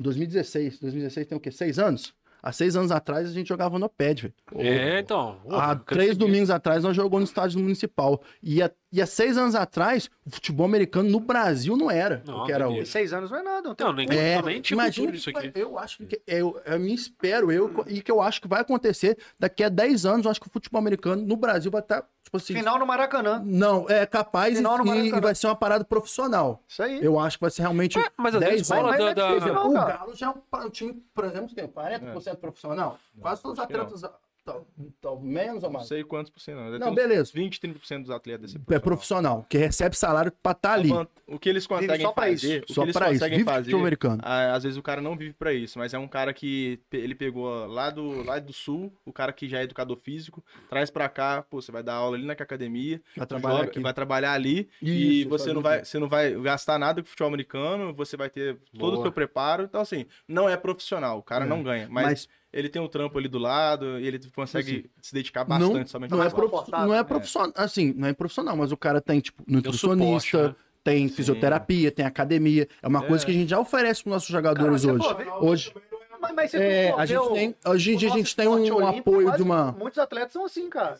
[0.00, 1.52] 2016, 2016 tem o quê?
[1.52, 2.12] Seis anos?
[2.42, 4.34] Há seis anos atrás a gente jogava no PED, velho.
[4.66, 5.38] É, então.
[5.50, 8.20] Há três domingos atrás nós jogamos no estádio municipal.
[8.42, 12.46] Ia E há seis anos atrás, o futebol americano no Brasil não era Não, o
[12.46, 12.86] que era hoje.
[12.86, 13.68] Seis anos não é nada.
[13.68, 15.52] Não tem Não, nem, É, eu nem tinha imagina disso aqui.
[15.54, 19.16] Eu acho que eu, eu me espero eu e que eu acho que vai acontecer
[19.38, 22.36] daqui a 10 anos, eu acho que o futebol americano no Brasil vai estar tipo
[22.36, 23.40] assim, Final no Maracanã.
[23.44, 25.20] não, é capaz Final no e, e Maracanã.
[25.20, 26.60] vai ser uma parada profissional.
[26.68, 26.98] Isso aí.
[27.04, 29.10] Eu acho que vai ser realmente É, mas às 10 vezes bola mas da.
[29.10, 29.72] é da- o.
[29.72, 32.98] Galo já é um, um time, por exemplo, tem 40% profissional.
[33.20, 34.02] Quase todos os que atletas
[34.44, 34.66] tal,
[35.00, 35.88] tal, menos ou Não mais.
[35.88, 36.70] sei quantos por cento, não.
[36.70, 37.30] Deve Não, beleza.
[37.34, 38.52] 20, 30% dos atletas.
[38.52, 40.90] desse É profissional, que recebe salário pra estar ali.
[41.26, 42.72] O que eles conseguem só pra fazer, isso.
[42.72, 43.24] o Só que eles pra isso.
[43.24, 44.20] Vive fazer, futebol americano.
[44.24, 47.66] às vezes o cara não vive pra isso, mas é um cara que ele pegou
[47.66, 51.42] lá do, lá do sul, o cara que já é educador físico, traz pra cá,
[51.48, 53.80] pô, você vai dar aula ali na academia, Vai trabalhar joga- aqui.
[53.80, 55.84] vai trabalhar ali Isso, e você não vai, bem.
[55.84, 59.02] você não vai gastar nada com futebol americano, você vai ter todo o Boa.
[59.04, 61.48] seu preparo, então assim, não é profissional, o cara É.
[61.48, 65.14] não ganha, mas, Mas ele tem um trampo ali do lado e ele consegue se
[65.14, 67.04] dedicar não, bastante somente não, é prof- não é né?
[67.04, 70.64] profissional, assim, não é profissional, mas o cara tem, tipo, nutricionista, suporte, né?
[70.82, 72.66] tem fisioterapia, tem academia.
[72.82, 73.06] É uma É.
[73.06, 75.30] coisa que a gente já oferece para nossos jogadores Cara, hoje.
[75.40, 75.74] Hoje,
[76.20, 79.32] Mas, mas é, a gente tem, hoje em dia a gente tem um, olímpico, apoio
[79.36, 79.72] de uma.
[79.72, 80.98] Muitos atletas são assim, cara.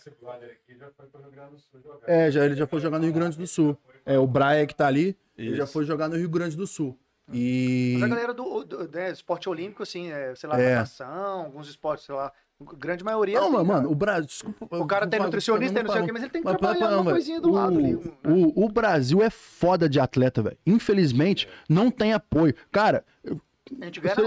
[2.07, 3.77] É, já, ele já foi jogar no Rio Grande do Sul.
[4.07, 5.73] É, o Braia que tá ali, ele já Isso.
[5.73, 6.99] foi jogar no Rio Grande do Sul.
[7.33, 7.93] E.
[7.95, 10.75] Mas a galera do, do né, esporte olímpico, assim, é, sei lá, É.
[10.75, 13.41] natação, alguns esportes, sei lá, a grande maioria.
[13.41, 13.89] Não, assim, mano, cara.
[13.89, 14.27] o Brasil.
[14.27, 14.79] Desculpa.
[14.79, 17.01] O cara tem nutricionista, tem não sei o quê, mas ele tem que trabalhar para-
[17.01, 18.13] uma coisinha do lado o, ali, um, né?
[18.55, 20.59] o, o Brasil é foda de atleta, velho.
[20.67, 22.55] Infelizmente, não tem apoio.
[22.71, 23.05] Cara,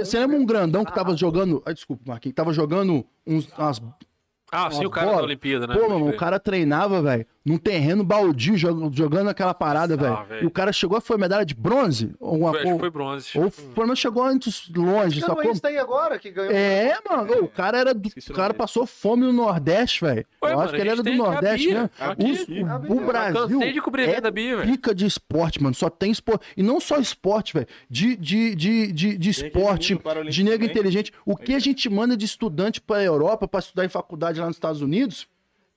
[0.04, 0.46] você unha, lembra um né?
[0.46, 1.62] grandão que Ah, tava jogando.
[1.66, 2.36] Ai, desculpa, Marquinhos.
[2.36, 3.82] Tava jogando uns, umas
[4.52, 5.18] Ah, sim, o cara bola.
[5.20, 5.76] da Olimpíada, né?
[5.76, 10.44] Pô, mano, o cara treinava, velho, num terreno baldio, jog- jogando aquela parada, Ah, velho.
[10.44, 12.14] E o cara chegou, foi medalha de bronze?
[12.20, 13.38] Ou, uma, Foi, ou, foi bronze.
[13.38, 15.52] ou pelo menos chegou antes longe, Ficando sacou?
[15.52, 16.52] esse aí agora, que ganhou.
[16.54, 20.26] É, mano, o cara era do, o o cara passou fome no Nordeste, velho.
[20.42, 21.90] Eu mano, acho que ele era do Nordeste, né?
[22.00, 22.62] Aqui.
[22.64, 22.96] o, A o Bia.
[23.02, 24.72] Brasil Cansei de cobrir a é venda Bia, velho.
[24.72, 25.76] pica de esporte, mano.
[25.76, 26.46] Só tem esporte.
[26.56, 27.68] E não só esporte, velho.
[27.90, 30.00] De, de, de, de, de esporte,
[30.30, 30.70] de nego também.
[30.72, 31.12] inteligente.
[31.26, 34.56] O que a gente manda de estudante pra Europa pra estudar em faculdade lá nos
[34.56, 35.28] Estados Unidos.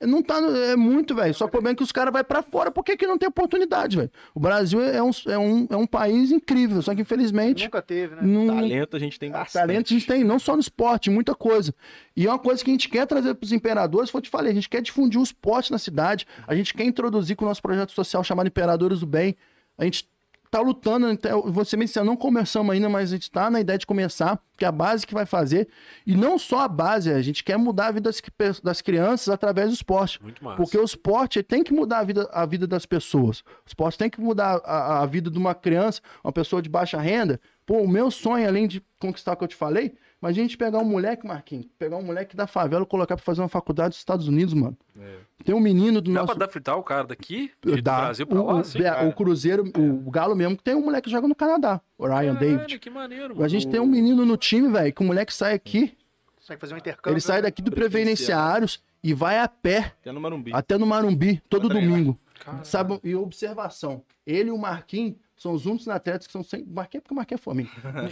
[0.00, 0.38] Não tá.
[0.38, 1.32] É muito, velho.
[1.32, 2.70] Só que o problema é que os caras vão pra fora.
[2.70, 4.10] Por que, que não tem oportunidade, velho?
[4.34, 6.82] O Brasil é um, é, um, é um país incrível.
[6.82, 7.64] Só que, infelizmente.
[7.64, 8.22] Nunca teve, né?
[8.22, 9.62] Não, Talento a gente tem ah, bastante.
[9.62, 11.74] talento a gente tem, não só no esporte, muita coisa.
[12.14, 14.30] E é uma coisa que a gente quer trazer para os imperadores, foi eu te
[14.30, 17.48] falei, a gente quer difundir o esporte na cidade, a gente quer introduzir com o
[17.48, 19.36] nosso projeto social chamado Imperadores do Bem.
[19.78, 20.08] A gente
[20.50, 23.78] tá lutando, então, você me disse, não começamos ainda, mas a gente tá na ideia
[23.78, 25.68] de começar, que é a base que vai fazer.
[26.06, 29.68] E não só a base, a gente quer mudar a vida das, das crianças através
[29.68, 30.22] do esporte.
[30.22, 30.56] Muito massa.
[30.56, 33.40] Porque o esporte tem que mudar a vida, a vida das pessoas.
[33.40, 36.98] O esporte tem que mudar a, a vida de uma criança, uma pessoa de baixa
[37.00, 37.40] renda.
[37.66, 40.56] Pô, o meu sonho, além de conquistar o que eu te falei, mas a gente
[40.56, 43.88] pegar um moleque, Marquinhos, pegar um moleque da favela e colocar pra fazer uma faculdade
[43.90, 44.76] dos Estados Unidos, mano.
[45.44, 46.34] Tem um menino do Dá nosso.
[46.34, 48.00] pra adaptar o cara daqui, do Dá.
[48.02, 48.78] Brasil pra o, lá, o, assim?
[48.80, 49.06] Cara.
[49.08, 52.34] o Cruzeiro, o Galo mesmo, que tem um moleque que joga no Canadá, o Ryan
[52.34, 52.78] Caralho, David.
[52.78, 53.48] que maneiro, A mano.
[53.48, 55.96] gente tem um menino no time, velho, que o moleque sai aqui,
[56.36, 57.14] Consegue fazer um intercâmbio.
[57.14, 60.50] ele sai daqui do Previdenciários e vai a pé Até no Marumbi.
[60.54, 62.16] até no Marumbi, todo domingo.
[62.38, 62.64] Caralho.
[62.64, 66.64] Sabe, e observação, ele e o Marquinhos são os únicos atletas que são sem...
[66.64, 67.68] Marquinhos é porque o Marquinhos é fominha.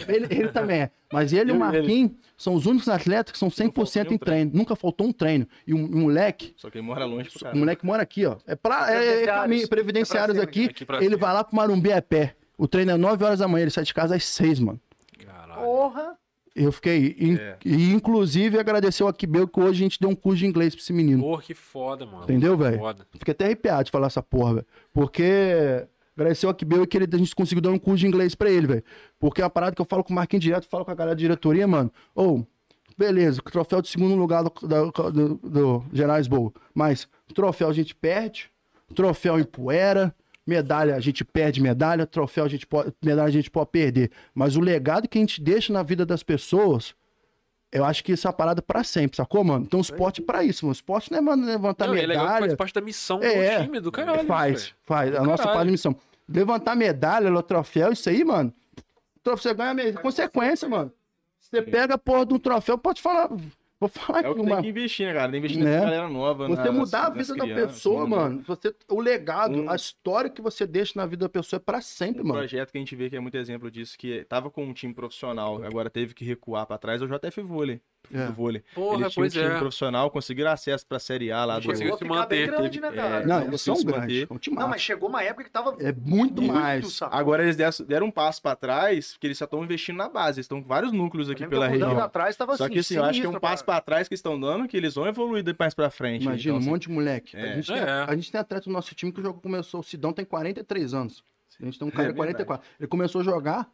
[0.07, 0.91] ele, ele também é.
[1.11, 4.17] Mas ele e o Marquinhos são os únicos atletas que são 100% faltou em nenhum
[4.17, 4.51] treino.
[4.53, 5.47] Nunca faltou um treino.
[5.65, 7.55] E um, um moleque, Só que ele mora longe pro o cara.
[7.57, 8.37] moleque mora aqui, ó.
[8.45, 9.25] É pra, é, é, Previdenciários.
[9.41, 10.65] caminho- previdenciários É pra aqui.
[10.65, 11.17] aqui pra ele cima.
[11.17, 12.35] vai lá pro Marumbi a pé.
[12.57, 14.79] O treino é 9 horas da manhã, ele sai de casa às 6, mano.
[15.25, 15.61] Caralho.
[15.61, 16.15] Porra!
[16.55, 17.17] Eu fiquei.
[17.19, 17.57] in- É.
[17.65, 20.81] E inclusive agradecer ao Akibeu que hoje a gente deu um curso de inglês pra
[20.81, 21.21] esse menino.
[21.21, 22.23] Porra, que foda, mano.
[22.23, 22.79] Entendeu, velho?
[23.11, 24.65] Fiquei até arrepiado de falar essa porra, velho.
[24.93, 25.85] Porque
[26.15, 28.67] agradecer ao Akibeu que ele, a gente conseguiu dar um curso de inglês pra ele,
[28.67, 28.83] velho.
[29.19, 31.15] Porque é uma parada que eu falo com o Marquinhos direto, falo com a galera
[31.15, 31.91] da diretoria, mano.
[32.13, 32.45] Ou,
[32.97, 36.27] beleza, o troféu de segundo lugar do, da- do, do Gerais.
[36.73, 38.49] Mas troféu a gente perde,
[38.93, 40.15] troféu empoeira,
[40.47, 44.11] medalha a gente perde medalha, troféu a gente pode, medalha a gente pode perder.
[44.33, 46.93] Mas o legado que a gente deixa na vida das pessoas.
[47.71, 49.65] Eu acho que isso é uma parada pra sempre, sacou, mano?
[49.65, 50.71] Então, o esporte é pra isso, mano.
[50.71, 52.45] O esporte não é mano, levantar Não, e é legal que medalha.
[52.47, 54.25] faz parte da missão É, do time, do caralho.
[54.25, 54.75] Faz, velho.
[54.83, 55.15] faz.
[55.15, 55.53] A Do nossa caralho.
[55.57, 55.95] parte de missão.
[56.27, 58.53] Levantar medalha, o troféu, isso aí, mano.
[59.21, 59.99] Troféu, Você ganha mesmo.
[60.01, 60.91] Consequência, mano.
[61.39, 63.29] Você pega a porra de um troféu, pode falar.
[63.79, 64.61] Vou falar É o que tem uma.
[64.61, 65.31] que investir, né, cara?
[65.31, 65.69] Tem que investir Né?
[65.71, 66.47] nessa galera nova.
[66.47, 68.41] Você mudar a vida da crianças, pessoa, mano.
[68.47, 71.81] Você, o legado, Um- a história que você deixa na vida da pessoa é pra
[71.81, 72.39] sempre, Um mano.
[72.39, 74.93] projeto que a gente vê que é muito exemplo disso, que tava com um time
[74.93, 77.81] profissional, agora teve que recuar pra trás, é o JF Vôlei.
[78.13, 78.27] É.
[78.27, 78.63] do vôlei.
[78.73, 79.57] Porra, eles tinham um pois time é.
[79.59, 81.67] profissional, conseguiram acesso pra Série A lá do.
[81.67, 82.47] Conseguiu se manter.
[82.47, 83.15] grande, né, cara?
[83.21, 84.27] É, Não, não, eles são grandes.
[84.27, 84.27] manter.
[84.29, 86.93] É um Não, mas chegou uma época que tava É muito mais.
[86.93, 87.15] saco.
[87.15, 87.55] Agora eles
[87.87, 90.37] deram um passo pra trás, porque eles só estão investindo na base.
[90.39, 91.99] Eles estão com vários núcleos aqui pela região.
[91.99, 94.13] atrás tava Só assim, que assim, eu acho que é um passo pra trás que
[94.15, 96.23] estão dando, que eles vão evoluir mais pra frente.
[96.23, 97.35] Imagina, Então, um monte de moleque.
[97.37, 97.51] É.
[97.51, 97.89] A, gente tem, É.
[98.07, 99.79] a gente tem atleta no nosso time que o jogo começou.
[99.79, 101.23] O Sidão tem 43 anos.
[101.61, 102.67] A gente tem um cara É de 44.
[102.79, 103.69] Ele começou a jogar,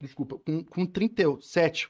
[0.00, 1.88] desculpa, com, com 37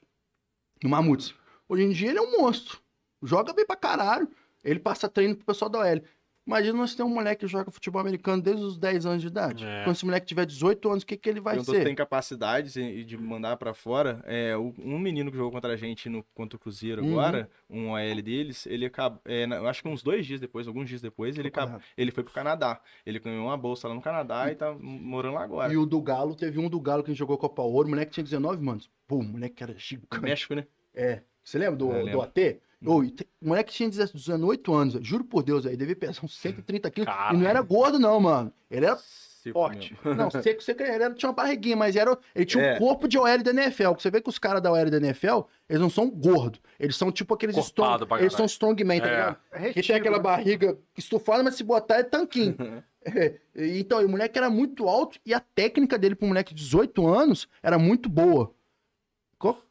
[0.82, 1.34] no Mamutes.
[1.72, 2.78] Hoje em dia ele é um monstro.
[3.22, 4.28] Joga bem pra caralho.
[4.62, 6.02] Ele passa treino pro pessoal da OL.
[6.46, 9.64] Imagina nós ter um moleque que joga futebol americano desde os 10 anos de idade.
[9.64, 9.84] É.
[9.84, 11.84] Quando esse moleque tiver 18 anos, o que, que ele vai Perguntou ser?
[11.84, 14.22] tem capacidade de de mandar pra fora.
[14.26, 17.12] É, um menino que jogou contra a gente no, contra o Cruzeiro Uhum.
[17.18, 19.22] agora, um OL deles, ele acabou.
[19.24, 22.34] eu acho que uns dois dias depois, alguns dias depois, ele, acabou, ele foi pro
[22.34, 22.82] Canadá.
[23.06, 25.72] Ele ganhou uma bolsa lá no Canadá e tá morando lá agora.
[25.72, 27.90] E o do Galo, teve um do Galo que a gente jogou Copa Ouro, o
[27.90, 28.90] moleque tinha 19 anos.
[29.06, 30.20] Pô, o moleque era gigante.
[30.20, 30.66] México, né?
[30.92, 31.22] É.
[31.44, 32.20] Você lembra do, É, do.
[32.22, 32.58] AT?
[32.84, 37.06] Ô, o moleque tinha 18 anos, juro por Deus, aí devia pesar uns 130 quilos.
[37.06, 37.32] Cara.
[37.34, 38.52] E não era gordo, não, mano.
[38.70, 39.96] Ele era Seco Forte.
[40.04, 40.14] mesmo.
[40.20, 42.74] Não, seco, seco, ele era, tinha uma barriguinha, mas era, ele tinha É.
[42.76, 43.92] um corpo de OL da NFL.
[43.98, 46.60] Você vê que os caras da OL da NFL, eles não são gordos.
[46.78, 49.10] Eles são tipo aqueles Corpado strong, eles são strongman, tá É.
[49.10, 49.36] ligado?
[49.52, 50.22] É Que tem aquela né?
[50.22, 52.56] barriga estufada, mas se botar é tanquinho.
[53.04, 56.62] É, Então, e o moleque era muito alto e a técnica dele pro moleque de
[56.62, 58.52] 18 anos era muito boa.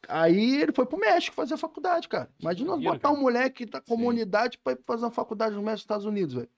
[0.07, 2.30] Aí ele foi pro México fazer a faculdade, cara.
[2.39, 3.14] Imagina botar cara.
[3.14, 6.49] um moleque da comunidade pra ir fazer uma faculdade no México dos Estados Unidos, velho.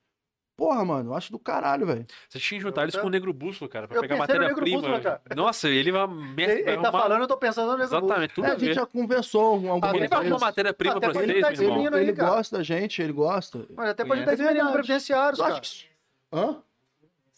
[0.56, 2.06] Porra, mano, eu acho do caralho, velho.
[2.30, 5.22] Você tinha que juntar eles com o Negro Bússola, cara, pra Eu pegar Negro matéria-prima.
[5.35, 6.03] Nossa, ele vai.
[6.38, 8.73] Ele, ele tá falando, eu tô pensando no mesmo Exatamente, tudo É, a a gente
[8.76, 11.99] já conversou um, algumas Ele vai arrumar matéria-prima Até pra vocês, ele tá meu irmão.
[11.99, 12.30] Ele cara.
[12.30, 13.65] gosta da gente, ele gosta.
[13.76, 14.73] Mas até pode estar É eximindo verdade.
[14.73, 15.60] previdenciários, Eu cara.
[15.60, 15.85] acho que...
[16.31, 16.61] Hã?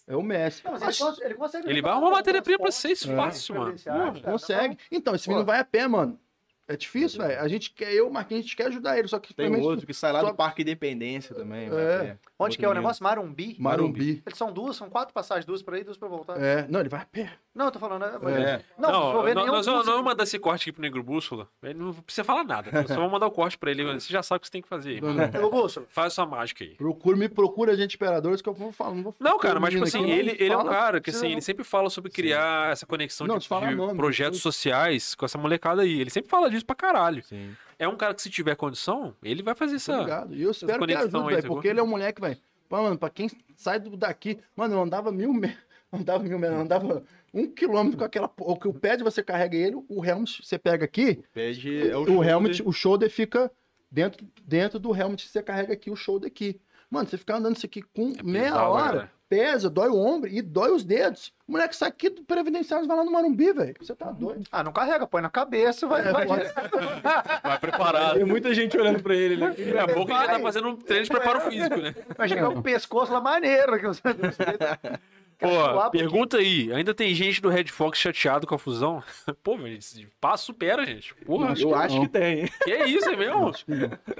[0.07, 0.63] É o Messi.
[0.63, 1.69] Não, mas ele, ele consegue.
[1.69, 3.15] Ele vai arrumar um matéria-prima pra vocês É.
[3.15, 3.75] fácil, mano.
[4.23, 4.77] Consegue.
[4.91, 6.19] Então, esse menino vai a pé, mano.
[6.67, 7.39] É difícil, velho.
[7.39, 9.93] A gente quer, eu, Marquinhos, a gente quer ajudar ele, só que Tem outro que
[9.93, 11.69] sai lá só- do Parque Independência também.
[11.71, 12.11] É.
[12.11, 12.17] a.
[12.43, 13.03] Onde que é o negócio?
[13.03, 13.55] Marumbi?
[13.59, 14.23] Marumbi.
[14.25, 16.41] Eles são duas, são quatro passagens, duas pra ir, duas pra voltar.
[16.41, 17.31] É, não, ele vai a pé.
[17.53, 18.03] Não, eu tô falando.
[18.03, 18.61] É, É.
[18.77, 21.47] Não, não, Não, ver não, nós vamos não mandar esse corte aqui pro Negro Bússola.
[21.63, 22.69] Ele não precisa falar nada.
[22.71, 23.83] Nós Só vamos mandar o corte pra ele.
[23.93, 25.01] Você já sabe o que você tem que fazer.
[25.31, 25.85] Pelo Bússola.
[25.89, 26.71] Faz sua mágica aí.
[26.75, 28.95] Procura, me procura, gente imperadores, que eu vou falar.
[28.95, 31.31] Não, vou Não, cara, mas tipo assim, aqui, ele, ele é um cara que assim,
[31.31, 36.01] ele sempre fala sobre criar essa conexão de, de projetos sociais com essa molecada aí.
[36.01, 37.23] Ele sempre fala disso pra caralho.
[37.23, 37.55] Sim.
[37.77, 39.97] É um cara que se tiver condição, ele vai fazer essa.
[39.99, 40.33] ligado.
[40.35, 42.37] E eu espero que ajude, aí, porque ele é um moleque, velho.
[42.67, 45.63] Pô, mano, pra quem sai do- daqui, mano, eu andava mil metros,
[45.93, 47.03] andava mil metros, andava
[47.33, 48.31] um quilômetro com aquela.
[48.39, 51.89] O que o pé de você carrega ele, o helmet você pega aqui, Pede.
[51.89, 52.29] É o, o, shoulder.
[52.29, 53.51] helmet, o shoulder fica
[53.91, 56.59] dentro, dentro do helmet que você carrega aqui, o shoulder aqui.
[56.89, 59.09] Mano, você ficar andando isso aqui com É meia pesado, hora, né?
[59.29, 61.33] Pesa, dói o ombro e dói os dedos.
[61.47, 63.75] O moleque sai aqui do Previdenciário e vai lá no Marumbi, velho.
[63.79, 64.43] Você tá doido.
[64.51, 66.07] Ah, não carrega, põe na cabeça, vai.
[66.07, 66.25] É, vai.
[66.25, 66.43] pode-
[67.43, 68.15] Vai preparado.
[68.15, 69.37] Tem muita gente olhando pra ele.
[69.37, 69.47] Né?
[69.49, 71.93] Daqui a pouco ele já tá fazendo um treino de preparo físico, né?
[72.15, 73.79] Imagina o pescoço lá maneiro.
[73.79, 74.01] Que você...
[75.39, 76.71] Pô, pergunta aí.
[76.73, 79.03] Ainda tem gente do Red Fox chateado com a fusão?
[79.43, 81.13] Pô, velho, esse passo supera, gente.
[81.25, 82.01] Porra, Acho Eu que acho não.
[82.03, 82.47] que tem.
[82.63, 83.51] que é isso, é mesmo?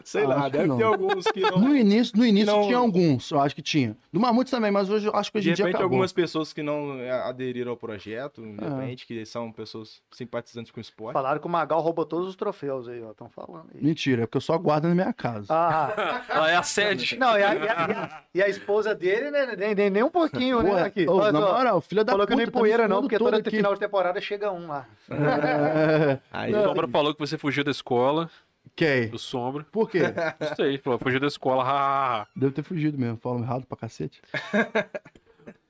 [0.03, 0.77] Sei Ah, lá, acho deve não.
[0.77, 1.57] ter alguns que não.
[1.59, 3.95] No início, no início Não- tinha alguns, eu acho que tinha.
[4.11, 5.93] Do Mamutes também, mas hoje eu acho que hoje De em dia repente, acabou.
[5.95, 8.77] algumas pessoas que não é, aderiram ao projeto, de Ah.
[8.79, 11.13] repente, que são pessoas simpatizantes com o esporte.
[11.13, 13.11] Falaram que o Magal roubou todos os troféus aí, ó.
[13.11, 13.81] Estão falando aí.
[13.83, 15.47] Mentira, é porque eu só guardo na minha casa.
[15.49, 17.17] Ah, Ela é a sede.
[17.17, 19.55] não, e a, e a- e a- e a esposa dele, né?
[19.57, 20.83] Nem, nem, nem um pouquinho, Pô, né?
[20.83, 21.04] Aqui.
[21.07, 22.43] Ô, Olha na moral, filha da Falou que puta.
[22.43, 23.57] nem tá poeira, não, porque todo toda aqui.
[23.57, 24.85] final de temporada chega um lá.
[25.09, 28.29] É, Aí, O Sombra falou que você fugiu da escola,
[28.75, 29.07] Quem?
[29.09, 29.65] do Sombra.
[29.71, 29.99] Por quê?
[30.41, 32.27] Isso aí, falou, fugiu da escola.
[32.35, 34.21] Deve ter fugido mesmo, falam errado pra cacete.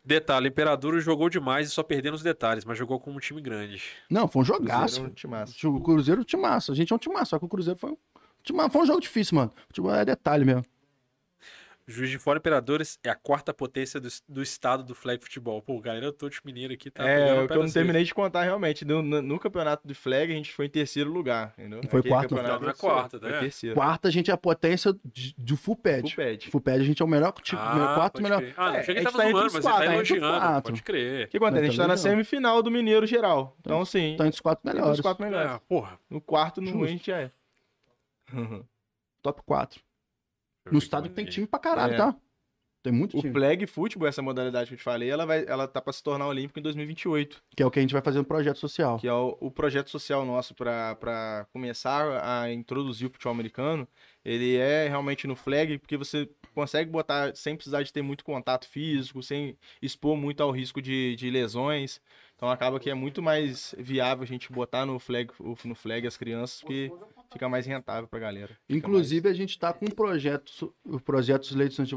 [0.04, 3.82] Detalhe, Imperador jogou demais e só perdendo os detalhes, mas jogou com um time grande.
[4.08, 5.00] Não, foi um Cruzeiro jogaço.
[5.64, 5.76] é um.
[5.76, 6.72] O Cruzeiro é um timaço.
[6.72, 9.36] A gente é um timaço, só que o Cruzeiro foi um, foi um jogo difícil,
[9.36, 9.52] mano.
[9.74, 10.64] Tipo, é detalhe mesmo.
[11.88, 15.62] Juiz de Fora Imperadores é a quarta potência do, do estado do flag futebol.
[15.62, 17.08] Pô, galera, eu tô de mineiro aqui, tá?
[17.08, 18.84] É, ao o que eu não terminei de contar realmente.
[18.84, 21.54] No, no- no campeonato de flag, a gente foi em terceiro lugar.
[21.56, 21.82] Entendeu?
[21.88, 22.36] Foi Aquele quarto?
[22.36, 23.40] Não, não é foi- quarta, foi né?
[23.40, 23.76] terceiro.
[23.76, 26.02] Quarta, a gente é a potência de- do full pad.
[26.02, 26.50] Full pad.
[26.50, 27.62] Full pad, a gente é o melhor time.
[27.64, 28.40] Ah, quarto melhor.
[28.42, 28.54] crer.
[28.58, 29.88] Ah, não, É, cheguei a que gente tava tá entre zoando, os mas quatro, ele
[29.88, 29.94] tá?
[29.94, 30.72] Entre os elogiando, quatro.
[30.72, 31.26] pode crer.
[31.26, 31.62] O que acontece?
[31.62, 33.56] A gente tá na semifinal do Mineiro geral.
[33.60, 34.98] Então, Tá entre os quatro entre melhores.
[34.98, 35.52] os quatro melhores.
[35.52, 36.00] É, porra.
[36.10, 37.32] No quarto, no a gente já é.
[39.22, 39.85] Top 4.
[40.72, 41.98] No estado tem time pra caralho, É.
[41.98, 42.16] tá?
[42.84, 43.34] Tem muito O time.
[43.34, 46.28] flag futebol, essa modalidade que eu te falei, ela, vai, ela tá pra se tornar
[46.28, 47.42] olímpica em 2028.
[47.58, 49.00] Que é o que a gente vai fazer no projeto social.
[49.00, 53.88] que é o, o projeto social nosso para começar a introduzir o futebol americano,
[54.24, 58.68] ele é realmente no flag, porque você consegue botar sem precisar de ter muito contato
[58.68, 62.00] físico, sem expor muito ao risco de, de lesões.
[62.36, 65.30] Então acaba que é muito mais viável a gente botar no flag,
[65.64, 66.92] no flag as crianças, porque
[67.32, 68.50] fica mais rentável pra galera.
[68.68, 71.48] Fica Inclusive, a gente tá com um projeto, so- o projeto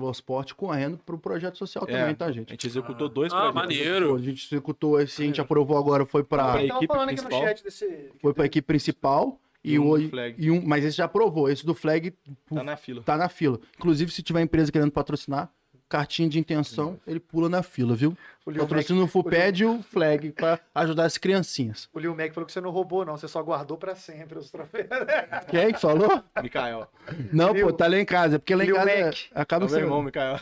[0.05, 2.48] ao Esporte correndo pro projeto social É, também, tá, mais- gente?
[2.48, 3.55] A gente executou dois Ah, projetos.
[3.62, 4.15] maneiro.
[4.15, 7.09] A gente executou esse, a gente aprovou agora, foi pra, Pra Eu tava equipe falando
[7.10, 7.48] aqui no principal.
[7.48, 8.12] chat desse.
[8.20, 10.09] foi pra equipe principal e, E um do hoje.
[10.09, 10.36] flag.
[10.39, 11.51] E um, mas esse já aprovou.
[11.51, 12.15] Esse do flag
[12.48, 13.02] Tá na fila.
[13.02, 13.59] tá na fila.
[13.77, 15.51] Inclusive, se tiver empresa querendo patrocinar,
[15.89, 18.16] cartinha de intenção, ele pula na fila, viu?
[18.47, 21.86] O Lil Mac, Patrocina o FUPED e o flag pra ajudar as criancinhas.
[21.93, 23.15] o Lil Mac falou que você não roubou, não.
[23.16, 24.86] Você só guardou pra sempre os troféus.
[25.51, 26.23] Quem que falou?
[26.43, 26.90] Mikael.
[27.31, 28.36] Não, Lil- pô, tá lá em casa.
[28.36, 29.15] É porque lá em Lil casa Mac.
[29.35, 30.36] É acaba o meu irmão, Mikael.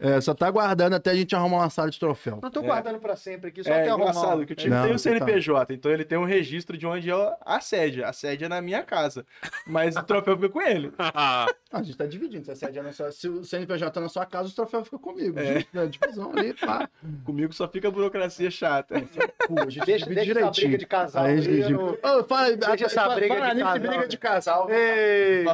[0.00, 2.40] É, só tá guardando até a gente arrumar uma sala de troféu.
[2.42, 2.64] Não tô É.
[2.64, 4.10] guardando pra sempre aqui, só É até arrumar.
[4.10, 4.98] engraçado que o time Não, tem o tá.
[4.98, 8.02] CNPJ, então ele tem um registro de onde é a sede.
[8.02, 9.24] A sede é na minha casa.
[9.66, 10.92] Mas o troféu fica com ele.
[11.18, 12.44] Ah, a gente tá dividindo.
[12.44, 14.84] Se, a sede é na sua- se o CNPJ tá na sua casa, o troféu
[14.84, 15.38] fica comigo.
[15.38, 15.54] É.
[15.54, 16.85] Gente, né, divisão ali, pá.
[17.24, 19.02] Comigo só fica a burocracia chata.
[19.46, 21.24] Pô, a gente Deixa, deixa essa briga de casal.
[21.24, 23.78] Aí a aí, gente eu não- Ô, fala, Deixa essa fala- briga fala de casal,
[23.80, 24.70] briga de casal.
[24.70, 25.44] Ei!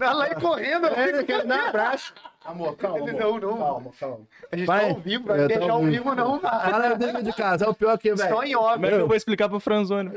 [0.00, 1.08] Ela aí correndo, É, né?
[1.08, 2.12] ele quer dar um abraço.
[2.44, 3.56] Amor, calma, não, não.
[3.56, 4.20] Calma, calma.
[4.52, 4.80] A gente Vai.
[4.80, 5.90] tá ao vivo, vai É, tá deixar ao vivo.
[5.92, 6.38] vivo, não.
[6.40, 8.28] Cara, briga de casal, o pior que, velho.
[8.34, 8.74] Só em off.
[8.74, 10.10] Como é que eu vou explicar pro Franzoni?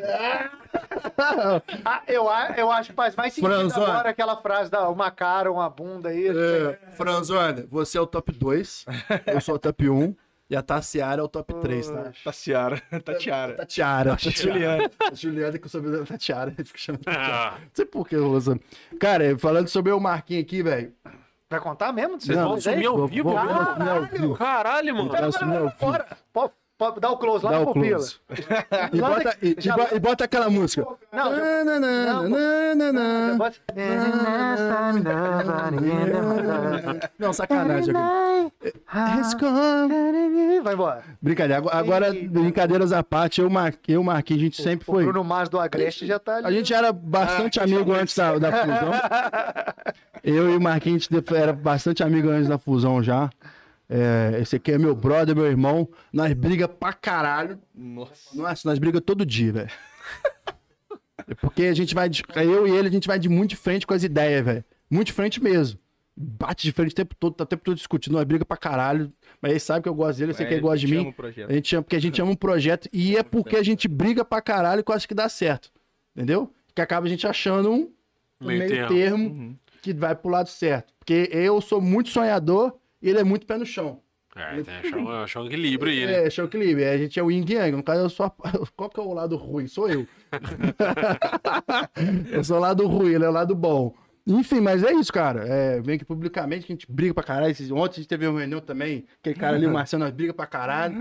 [1.17, 2.25] Ah, eu,
[2.57, 3.85] eu acho que faz mais sentido Franzoni.
[3.85, 6.27] agora aquela frase da uma cara, uma bunda aí.
[6.27, 8.85] É, Franzone, você é o top 2,
[9.27, 10.13] eu sou o top 1
[10.49, 12.11] e a Tassiara é o top 3, tá?
[12.23, 12.81] Tatiara.
[13.03, 13.53] Tatiara.
[13.55, 14.17] Tatiara.
[14.19, 14.91] Juliana.
[15.13, 17.35] Juliana, que eu soube da Tatiara, ele fica chamando Tatiara.
[17.35, 18.59] Ah, Não sei por que, Rosana.
[18.99, 20.93] Cara, falando sobre o Marquinhos aqui, velho.
[21.49, 22.19] Vai contar mesmo?
[22.19, 23.29] Vocês vão sumir ao vivo?
[23.29, 24.35] vou- vou- viu?
[24.35, 25.09] Caralho, mano.
[25.09, 25.75] Vou assumir ao vivo.
[25.79, 26.05] Bora.
[26.99, 27.95] Dar o close lá Dá no o pupila.
[27.97, 28.15] close.
[28.93, 30.85] E Lá bota, e, já- e bo- e bota aquela música.
[31.11, 33.35] Não, já- Na, na, na, Não, na, na, na.
[33.35, 33.57] Bota-
[37.17, 37.93] Não, sacanagem.
[40.63, 41.03] Vai embora.
[41.21, 41.63] Brincadeira.
[41.71, 43.73] Agora, Ih, brincadeiras à parte, eu, Mar...
[43.87, 45.03] eu Marquinhos, a gente sempre O foi.
[45.03, 46.47] Bruno Mars do Agreste já tá ali.
[46.47, 48.91] A gente era bastante amigo antes da, da fusão.
[50.23, 53.29] Eu e o Marquinhos a gente era bastante amigo antes da fusão já.
[53.89, 55.87] É, esse aqui é meu brother, meu irmão.
[56.11, 57.59] Nós briga pra caralho.
[57.73, 58.35] Nossa.
[58.35, 59.69] Nossa, nós briga todo dia, velho.
[61.27, 62.09] É Porque a gente vai.
[62.09, 64.63] De, eu e ele, a gente vai de muito de frente com as ideias, velho.
[64.89, 65.79] Muito de frente mesmo.
[66.19, 68.13] Bate de frente o tempo todo, tá o tempo todo discutindo.
[68.13, 69.13] Nós briga pra caralho.
[69.41, 71.07] Mas ele sabe que eu gosto dele, eu sei que ele gosta de mim.
[71.09, 71.49] O projeto.
[71.49, 74.25] A gente chama porque a gente ama um projeto e é porque a gente briga
[74.25, 75.69] pra caralho que eu acho que dá certo.
[76.15, 76.51] Entendeu?
[76.73, 77.91] Que acaba a gente achando um,
[78.41, 78.89] um Meio meio, termo.
[78.95, 79.55] termo, Uhum.
[79.81, 80.91] que vai pro lado certo.
[80.97, 84.01] Porque eu sou muito sonhador e ele é muito pé no chão.
[84.35, 86.27] É, tem achar um, achar um equilíbrio aí, né?
[86.27, 86.87] É, show equilíbrio.
[86.87, 87.75] A gente é o yin yang.
[87.75, 88.29] No caso, eu sou a...
[88.77, 89.67] Qual que é o lado ruim?
[89.67, 90.05] Sou eu.
[92.31, 93.95] eu sou o lado ruim, ele é o lado bom.
[94.27, 95.47] Enfim, mas é isso, cara.
[95.47, 97.53] É, vem aqui publicamente que a gente briga pra caralho.
[97.75, 99.05] Ontem a gente teve uma reunião também.
[99.21, 100.95] Aquele cara ali, o Marcelo, nós briga pra caralho.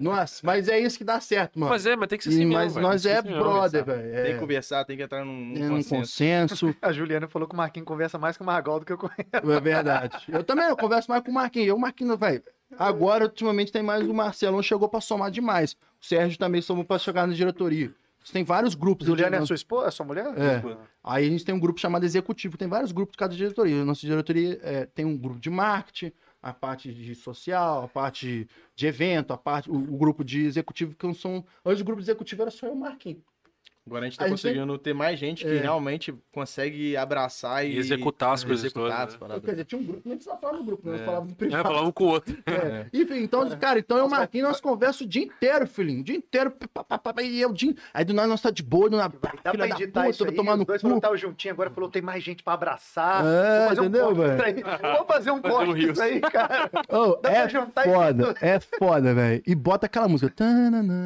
[0.00, 1.70] Nossa, mas é isso que dá certo, mano.
[1.70, 2.86] Mas é, mas tem que ser E- assim mas mesmo, velho.
[2.88, 4.02] nós que é brother, velho.
[4.12, 5.94] Tem que É, conversar, tem que entrar num, num é consenso.
[5.96, 6.76] consenso.
[6.82, 9.20] A Juliana falou que o Marquinhos conversa mais com o Margal do que eu conheço.
[9.32, 10.16] É verdade.
[10.28, 11.68] Eu também eu converso mais com o Marquinhos.
[11.68, 12.42] Eu, o Marquinhos, velho.
[12.78, 15.74] Agora, ultimamente, tem mais o Marcelão chegou pra somar demais.
[16.00, 17.92] O Sérgio também somou pra chegar na diretoria.
[18.24, 19.06] Você tem vários grupos.
[19.06, 19.88] Juliana é de- sua esposa?
[19.88, 20.26] É sua mulher?
[20.38, 20.62] É.
[21.02, 23.82] Aí a gente tem um grupo chamado executivo, tem vários grupos de cada diretoria.
[23.82, 28.48] A nossa diretoria é, tem um grupo de marketing, a parte de social, a parte
[28.74, 31.44] de evento, a parte, o, o grupo de executivo, que são.
[31.64, 33.22] Antes o grupo de executivo era só eu Marquinhos.
[33.84, 35.60] Agora a gente tá A gente conseguindo ter mais gente que É.
[35.60, 39.18] realmente consegue abraçar e, E executar as coisas executar todas, as né?
[39.18, 39.44] paradas.
[39.44, 40.92] Quer dizer, tinha um grupo, nem precisava falar no grupo, né?
[40.92, 41.04] Nós É.
[41.04, 41.88] falávamos no É, privado.
[41.88, 42.36] um com o outro.
[42.46, 42.86] É.
[42.92, 46.00] Enfim, então, cara, então eu e o Marquinhos, nós conversamos o dia inteiro, filhinho.
[46.00, 46.52] O dia inteiro.
[46.72, 47.74] pá, pá, pá, pá, E eu, dia...
[47.92, 50.24] Aí do nada nós tá de boa, na Dá pra filha da editar puta, isso
[50.24, 50.32] aí.
[50.32, 51.00] tomar no Os dois cu.
[51.00, 53.24] tava juntinho, agora falou tem mais gente pra abraçar.
[53.24, 54.96] É, Vou fazer um entendeu, corte velho?
[54.96, 56.70] Vou fazer um um corte disso aí, cara.
[57.20, 59.42] Dá é pra juntar isso foda, é foda, velho.
[59.44, 60.32] E bota aquela música.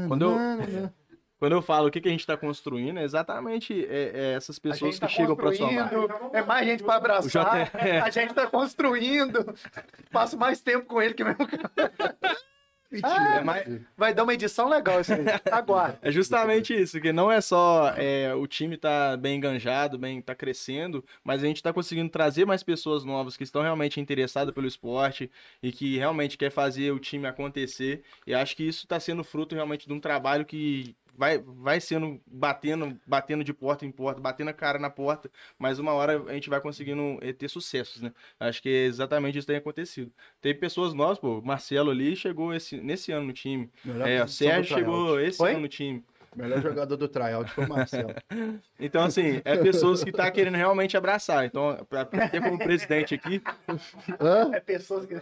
[0.08, 0.90] Quando eu-.
[1.38, 4.58] Quando eu falo o que, que a gente tá construindo, é exatamente é, é essas
[4.58, 5.90] pessoas gente que tá chegam pra somar.
[5.90, 7.44] construindo, É mais gente pra abraçar.
[7.62, 8.02] O JR.
[8.04, 9.54] A gente tá construindo.
[10.10, 11.46] Passo mais tempo com ele que mesmo.
[13.02, 15.18] É, mais- Vai dar uma edição legal isso aí.
[15.50, 15.98] Aguarde.
[16.00, 20.36] é justamente isso, que não é só é, o time tá bem enganjado, bem tá
[20.36, 24.68] crescendo, mas a gente tá conseguindo trazer mais pessoas novas que estão realmente interessadas pelo
[24.68, 25.28] esporte
[25.60, 28.02] e que realmente quer fazer o time acontecer.
[28.24, 32.20] E acho que isso tá sendo fruto realmente de um trabalho que vai, vai sendo
[32.26, 36.32] batendo, batendo de porta em porta, batendo a cara na porta, mas uma hora a
[36.34, 38.12] gente vai conseguindo eh, ter sucessos, né?
[38.38, 40.12] Acho que é exatamente isso tem acontecido.
[40.40, 43.70] Tem pessoas novas, pô, o Marcelo ali chegou esse, nesse ano no time.
[43.84, 45.50] Melhor É, o Sérgio chegou esse Oi?
[45.52, 46.04] ano no time.
[46.36, 48.14] Melhor jogador do tryout foi o Marcelo.
[48.78, 51.46] Então, assim, é pessoas que tá querendo realmente abraçar.
[51.46, 53.40] Então, pra, pra ter como presidente aqui,
[54.20, 54.50] Hã?
[54.52, 55.16] É pessoas que.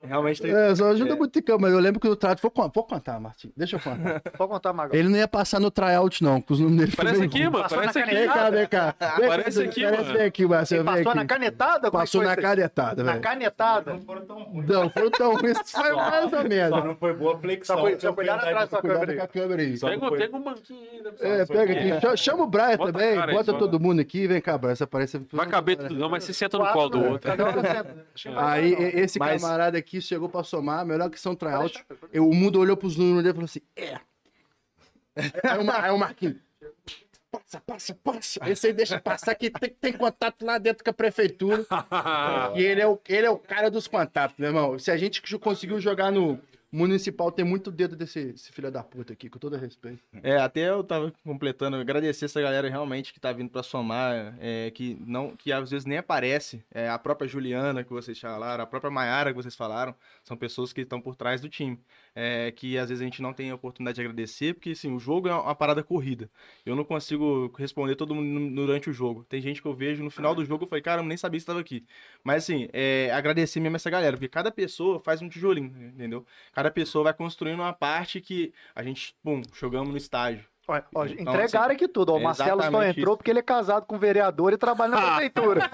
[0.00, 0.54] Realmente tem.
[0.54, 1.16] É, só ajuda É.
[1.16, 2.40] muito em campo, mas eu lembro que no tryout.
[2.40, 3.52] Vou, vou contar, Martim.
[3.56, 4.20] Deixa eu contar.
[4.38, 4.94] Pode contar, Magal.
[4.96, 6.96] Ele não ia passar no tryout, não, com os números dele.
[6.96, 7.50] Parece aqui, ruim.
[7.50, 7.62] mano.
[7.64, 8.14] Passou Parece na aqui.
[8.14, 8.94] Vem cá, vem cá.
[9.18, 10.18] Vem Parece aqui, parece mano.
[10.18, 10.84] Vem aqui, Marcelo.
[10.84, 11.16] Passou aqui.
[11.18, 11.88] na canetada?
[11.88, 13.22] É Passou na canetada, Na velho.
[13.24, 13.92] canetada?
[13.92, 14.00] Não,
[14.90, 15.50] foi tão ruim.
[15.50, 16.84] Isso foi mais ou menos.
[16.84, 17.76] não foi boa flexão.
[17.76, 19.28] Só foi- só cuidado atrás da câmera com a aí.
[19.28, 19.76] câmera aí.
[19.78, 21.14] Só Pega, não foi- pega um banquinho ainda.
[21.20, 22.00] É, pega aqui.
[22.00, 23.16] Cha- Chama o Brian também.
[23.32, 23.58] Bota só.
[23.58, 24.28] todo mundo aqui.
[24.28, 24.74] Vem cá, Brian.
[25.32, 27.08] Vai caber tudo não, mas você senta no colo do né?
[27.10, 27.32] outro.
[28.36, 31.84] Aí, esse camarada aqui chegou pra somar, melhor que são tryout.
[32.12, 33.98] Eu- O mundo olhou pros números dele e falou assim: é.
[35.44, 36.36] Aí o, Mar- aí o Marquinhos.
[37.30, 38.40] Passa, passa, passa.
[38.48, 41.64] Esse aí deixa passar que tem, tem contato lá dentro com a prefeitura.
[42.56, 44.78] E ele é, o, ele é o cara dos contatos, meu irmão.
[44.78, 49.28] Se a gente conseguiu jogar no municipal, tem muito dedo desse, filho da puta aqui,
[49.28, 50.02] com todo respeito.
[50.22, 54.70] É, até eu tava completando, agradecer essa galera realmente que tá vindo pra somar, é,
[54.70, 58.66] que não, que às vezes nem aparece, é, a própria Juliana que vocês falaram, a
[58.66, 61.78] própria Maiara que vocês falaram, são pessoas que estão por trás do time,
[62.20, 64.98] é, que às vezes a gente não tem a oportunidade de agradecer, porque assim, o
[64.98, 66.28] jogo é uma parada corrida,
[66.66, 70.10] eu não consigo responder todo mundo durante o jogo, tem gente que eu vejo no
[70.10, 71.86] final do jogo, eu falei, cara, eu nem sabia que estava aqui,
[72.24, 76.26] mas assim, é, agradecer mesmo essa galera, porque cada pessoa faz um tijolinho, entendeu?
[76.52, 80.44] Cada pessoa vai construindo uma parte que a gente, pum, jogamos no estágio.
[80.66, 82.12] Ó, Então, entregaram aqui tudo.
[82.12, 82.16] ó.
[82.16, 83.16] O é Marcelo só entrou isso.
[83.16, 85.66] porque ele é casado com um vereador e trabalha na prefeitura.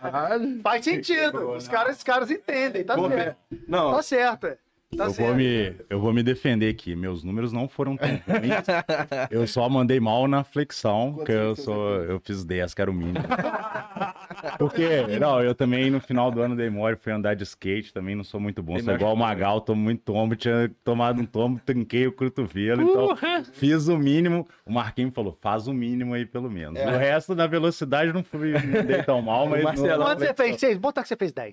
[0.00, 0.58] Caralho.
[0.60, 1.52] Faz sentido.
[1.52, 2.82] Os caras, os caras entendem.
[2.82, 3.38] Tá certo.
[3.68, 4.58] Não, Tá certo.
[4.92, 4.96] É.
[4.96, 5.28] Tá eu, certo.
[5.28, 6.94] vou me, eu vou me defender aqui.
[6.94, 8.64] Meus números não foram tão ruins.
[9.30, 11.96] eu só mandei mal na flexão, porque eu sou.
[12.04, 13.24] Eu fiz 10, que era o mínimo.
[14.58, 14.88] Porque,
[15.20, 18.24] não, eu também no final do ano dei mole, fui andar de skate, também não
[18.24, 18.74] sou muito bom.
[18.74, 22.82] Ele Sou igual o Magal, tomo muito tombo, tinha tomado um tombo, trinquei o cotovelo,
[22.82, 23.16] então
[23.52, 24.46] fiz o mínimo.
[24.64, 26.80] O Marquinhos falou, faz o mínimo aí pelo menos.
[26.80, 29.62] O resto, na velocidade, não fui, não dei tão mal, mas.
[29.62, 30.60] Marcelo, Quanto você fez?
[30.60, 30.78] Seis?
[30.78, 31.52] Botar que você fez dez.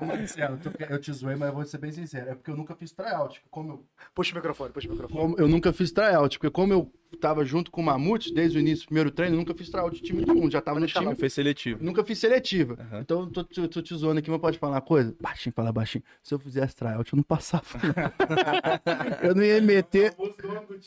[0.00, 2.30] Marcelo, tu- eu te zoei, mas eu vou ser bem sincero.
[2.30, 3.42] É porque eu nunca fiz tryout.
[3.50, 5.20] Como eu, Puxa o microfone, puxa o microfone.
[5.20, 8.60] como eu nunca fiz tryout, porque como eu tava junto com o Mamute desde o
[8.60, 10.50] início do primeiro treino, eu nunca fiz tryout de time nenhum.
[10.50, 11.14] Já tava no time.
[11.14, 11.84] foi seletivo.
[11.84, 12.78] Nunca fiz seletiva.
[13.00, 15.14] Então, eu tô, tô, tô te zoando aqui, mas pode falar uma coisa?
[15.20, 16.02] Baixinho, fala baixinho.
[16.22, 17.64] Se eu fizesse tryout, eu não passava.
[19.22, 20.14] eu não ia meter.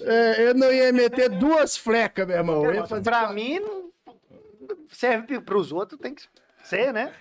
[0.02, 2.66] É, eu não ia meter duas flecas, meu irmão.
[2.66, 3.60] Eu ia fazer Pra mim,
[4.90, 6.24] serve pros outros, tem que
[6.66, 7.12] ser, né?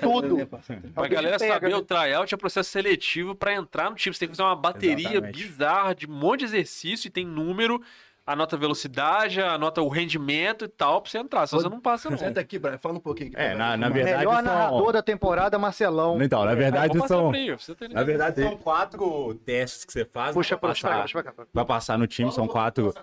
[0.00, 0.46] Tudo.
[0.94, 1.76] Pra galera pega, saber, né?
[1.76, 4.14] o tryout é processo seletivo pra entrar no time.
[4.14, 5.36] Você tem que fazer uma bateria Exatamente.
[5.38, 7.80] bizarra de um monte de exercício e tem número,
[8.26, 11.46] anota a velocidade, anota o rendimento e tal, pra você entrar.
[11.46, 12.18] Senão você não passa, não.
[12.18, 13.30] Senta aqui, Brian, fala um pouquinho.
[13.30, 14.18] aqui É, na, na verdade.
[14.18, 14.92] Melhor narrador São...
[14.92, 16.22] da temporada, Marcelão.
[16.22, 17.32] Então, na verdade, Vou passar são.
[17.58, 20.34] você ter Na verdade, são quatro testes que você faz.
[20.34, 21.50] Puxa, pra puxa pra cá, passar, puxa pra cá.
[21.52, 22.94] pra passar no time, são quatro.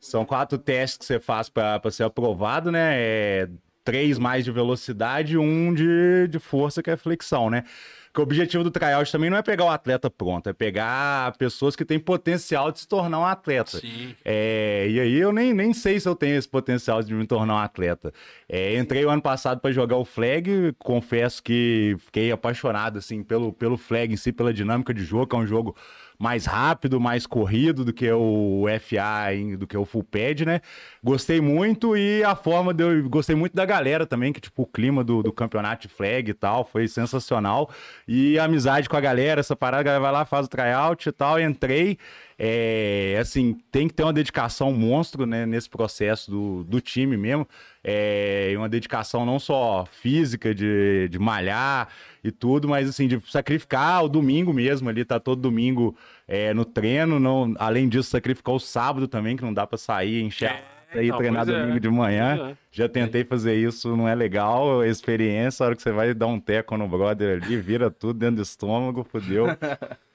[0.00, 2.92] São quatro testes que você faz pra pra ser aprovado, né?
[2.94, 3.48] É,
[3.86, 7.62] três mais de velocidade e um de, de força, que é flexão, né?
[8.12, 11.76] Que o objetivo do tryout também não é pegar o atleta pronto, é pegar pessoas
[11.76, 13.78] que têm potencial de se tornar um atleta.
[13.78, 14.14] Sim.
[14.24, 17.54] É, e aí eu nem, nem sei se eu tenho esse potencial de me tornar
[17.54, 18.12] um atleta.
[18.48, 23.52] É, entrei o ano passado para jogar o flag, confesso que fiquei apaixonado assim pelo,
[23.52, 25.76] pelo flag em si, pela dinâmica de jogo, que é um jogo
[26.18, 30.60] mais rápido, mais corrido do que o FA, do que o full pad, né?
[31.02, 34.66] Gostei muito e a forma de eu gostei muito da galera também, que tipo o
[34.66, 37.70] clima do, do campeonato flag e tal, foi sensacional.
[38.06, 41.08] E a amizade com a galera, essa parada, a galera vai lá, faz o tryout
[41.08, 41.98] e tal, entrei.
[42.38, 47.48] É, assim, tem que ter uma dedicação monstro né, nesse processo do, do time mesmo.
[47.82, 51.88] É, e uma dedicação não só física, de, de malhar
[52.22, 55.96] e tudo, mas assim, de sacrificar o domingo mesmo ali, tá todo domingo
[56.28, 57.18] é, no treino.
[57.18, 60.50] Não, além disso, sacrificar o sábado também, que não dá pra sair, encher
[60.92, 61.60] É, e então, treinar pois é.
[61.60, 62.50] domingo de manhã.
[62.50, 62.56] É.
[62.70, 64.84] Já tentei fazer isso, não é legal.
[64.84, 68.36] Experiência, a hora que você vai dar um teco no brother ali, vira tudo dentro
[68.36, 69.46] do estômago, fodeu.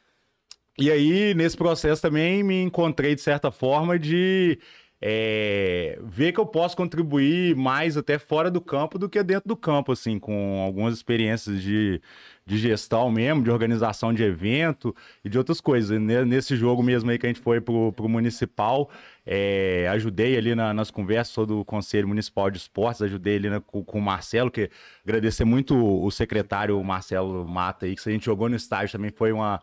[0.79, 4.57] E aí, nesse processo também, me encontrei, de certa forma, de
[5.01, 9.55] é, ver que eu posso contribuir mais até fora do campo do que dentro do
[9.57, 12.01] campo, assim, com algumas experiências de,
[12.45, 15.99] de gestão mesmo, de organização de evento e de outras coisas.
[15.99, 18.89] Ne- Nesse jogo mesmo aí que a gente foi pro, pro Municipal,
[19.25, 23.59] é, ajudei ali na- nas conversas sou do Conselho Municipal de Esportes, ajudei ali né,
[23.67, 24.69] com, com o Marcelo, que
[25.03, 29.31] agradecer muito o secretário Marcelo Mata aí, que a gente jogou no estádio também foi
[29.31, 29.61] uma,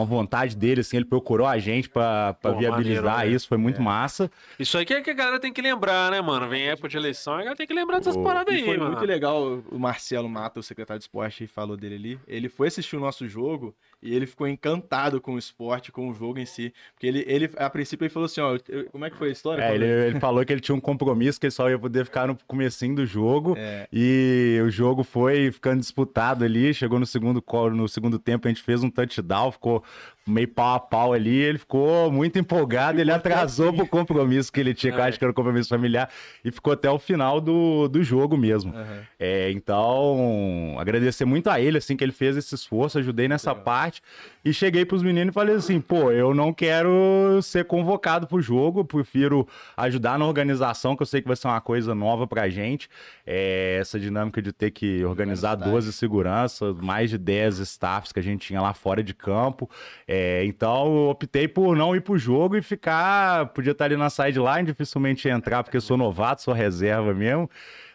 [0.00, 3.36] uma vontade dele, assim, ele procurou a gente pra, pra Pô, viabilizar maneiro, né?
[3.36, 4.30] isso, foi muito massa.
[4.58, 6.48] Isso aí que, é que a galera tem que lembrar, né, mano?
[6.48, 8.76] Vem época de eleição, a galera tem que lembrar dessas Pô, paradas E aí, foi
[8.76, 8.92] mano.
[8.92, 12.20] muito legal, o Marcelo Mata, o secretário de esporte, falou dele ali.
[12.26, 16.14] Ele foi assistir o nosso jogo e ele ficou encantado com o esporte, com o
[16.14, 16.72] jogo em si.
[16.94, 18.58] Porque ele, ele a princípio, ele falou assim, ó,
[18.90, 19.62] como é que foi a história?
[19.62, 22.26] É, ele, ele falou que ele tinha um compromisso, que ele só ia poder ficar
[22.26, 23.54] no comecinho do jogo.
[23.58, 23.86] É.
[23.92, 26.72] E o jogo foi ficando disputado ali.
[26.72, 29.84] Chegou no segundo, no segundo tempo, a gente fez um touchdown, ficou
[30.30, 31.36] meio pau a pau ali.
[31.36, 35.08] Ele ficou muito empolgado, ele atrasou pro compromisso que ele tinha, que eu É.
[35.08, 36.08] acho que era um compromisso familiar,
[36.44, 38.72] e ficou até o final do, do jogo mesmo.
[38.74, 39.00] Aham.
[39.18, 44.00] É, então, agradecer muito a ele, assim, que ele fez esse esforço, ajudei nessa parte.
[44.44, 48.84] E cheguei pros meninos e falei assim, pô, eu não quero ser convocado pro jogo,
[48.84, 49.46] prefiro
[49.76, 52.88] ajudar na organização, que eu sei que vai ser uma coisa nova pra gente.
[53.26, 55.56] É, essa dinâmica de ter que organizar Organizar.
[55.56, 59.68] 12 seguranças, mais de 10 staffs que a gente tinha lá fora de campo.
[60.06, 63.46] É, então, eu optei por não ir pro jogo e ficar.
[63.46, 67.48] Podia estar ali na sideline, dificilmente entrar, porque eu sou novato, sou reserva mesmo.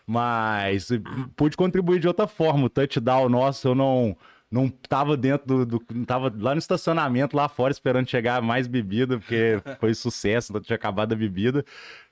[0.08, 0.90] Mas
[1.36, 2.66] pude contribuir de outra forma.
[2.66, 4.16] O touchdown nosso, eu não.
[4.56, 8.68] Não tava dentro do, do- Não tava lá no estacionamento, lá fora, esperando chegar mais
[8.68, 11.66] bebida, porque foi sucesso, então tinha acabado a bebida.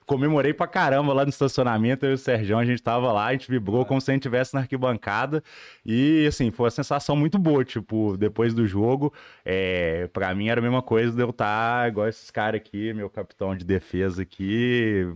[0.06, 3.32] Comemorei pra caramba lá no estacionamento, eu e o Sergião, a gente tava lá, a
[3.32, 5.42] gente vibrou como se a gente estivesse na arquibancada.
[5.86, 9.10] E, assim, foi uma sensação muito boa, tipo, depois do jogo,
[9.42, 13.08] é, pra mim era a mesma coisa de eu estar igual esses caras aqui, meu
[13.08, 15.06] capitão de defesa aqui,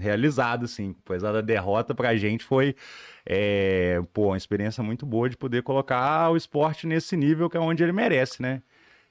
[0.00, 0.94] realizado, assim.
[1.04, 2.74] Apesar da derrota pra gente foi,
[3.26, 7.60] é, pô, uma experiência muito boa de poder colocar o esporte nesse nível que é
[7.60, 8.62] onde ele merece, né?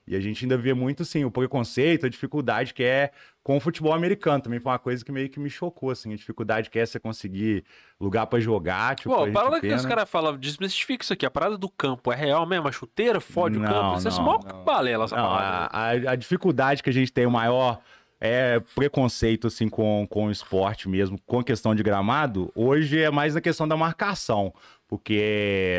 [0.09, 3.11] E a gente ainda vê muito, assim, o preconceito, a dificuldade que é
[3.43, 4.41] com o futebol americano.
[4.41, 6.13] Também foi uma coisa que meio que me chocou, assim.
[6.13, 7.65] A dificuldade que é você conseguir
[7.99, 11.25] lugar pra jogar, tipo, Pô, a parada que os caras falam, desmistifica isso aqui.
[11.25, 12.69] A parada do campo é real mesmo?
[12.69, 13.97] A chuteira fode o Não, campo?
[13.97, 14.63] Isso é não, mó não.
[14.63, 15.67] balela essa Não, parada.
[15.73, 17.81] a, a- a dificuldade que a gente tem, o maior
[18.19, 23.11] é preconceito assim com, com o esporte mesmo, com a questão de gramado, hoje é
[23.11, 24.53] mais na questão da marcação.
[24.87, 25.19] Porque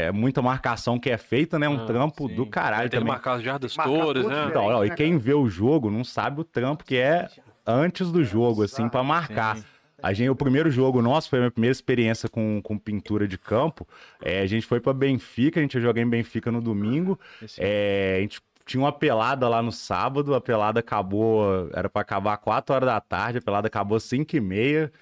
[0.03, 1.67] é muita marcação que é feita, né?
[1.67, 2.35] Um Ah, trampo sim.
[2.35, 3.13] do caralho Tem que também.
[3.15, 4.47] marcar as jardas Marcar todas, né?
[4.51, 7.27] Então, ó, e né, quem vê o jogo não sabe o trampo que é
[7.67, 9.57] antes do jogo, assim, pra marcar.
[9.57, 9.65] Sim.
[10.03, 13.39] A gente, o primeiro jogo nosso foi a minha primeira experiência com, com pintura de
[13.39, 13.89] campo.
[14.23, 17.19] É, a gente foi pra Benfica, a gente jogar em Benfica no domingo.
[17.57, 22.37] É, a gente tinha uma pelada lá no sábado, a pelada acabou, era pra acabar
[22.37, 24.93] 4 horas da tarde, a pelada acabou 5 e meia,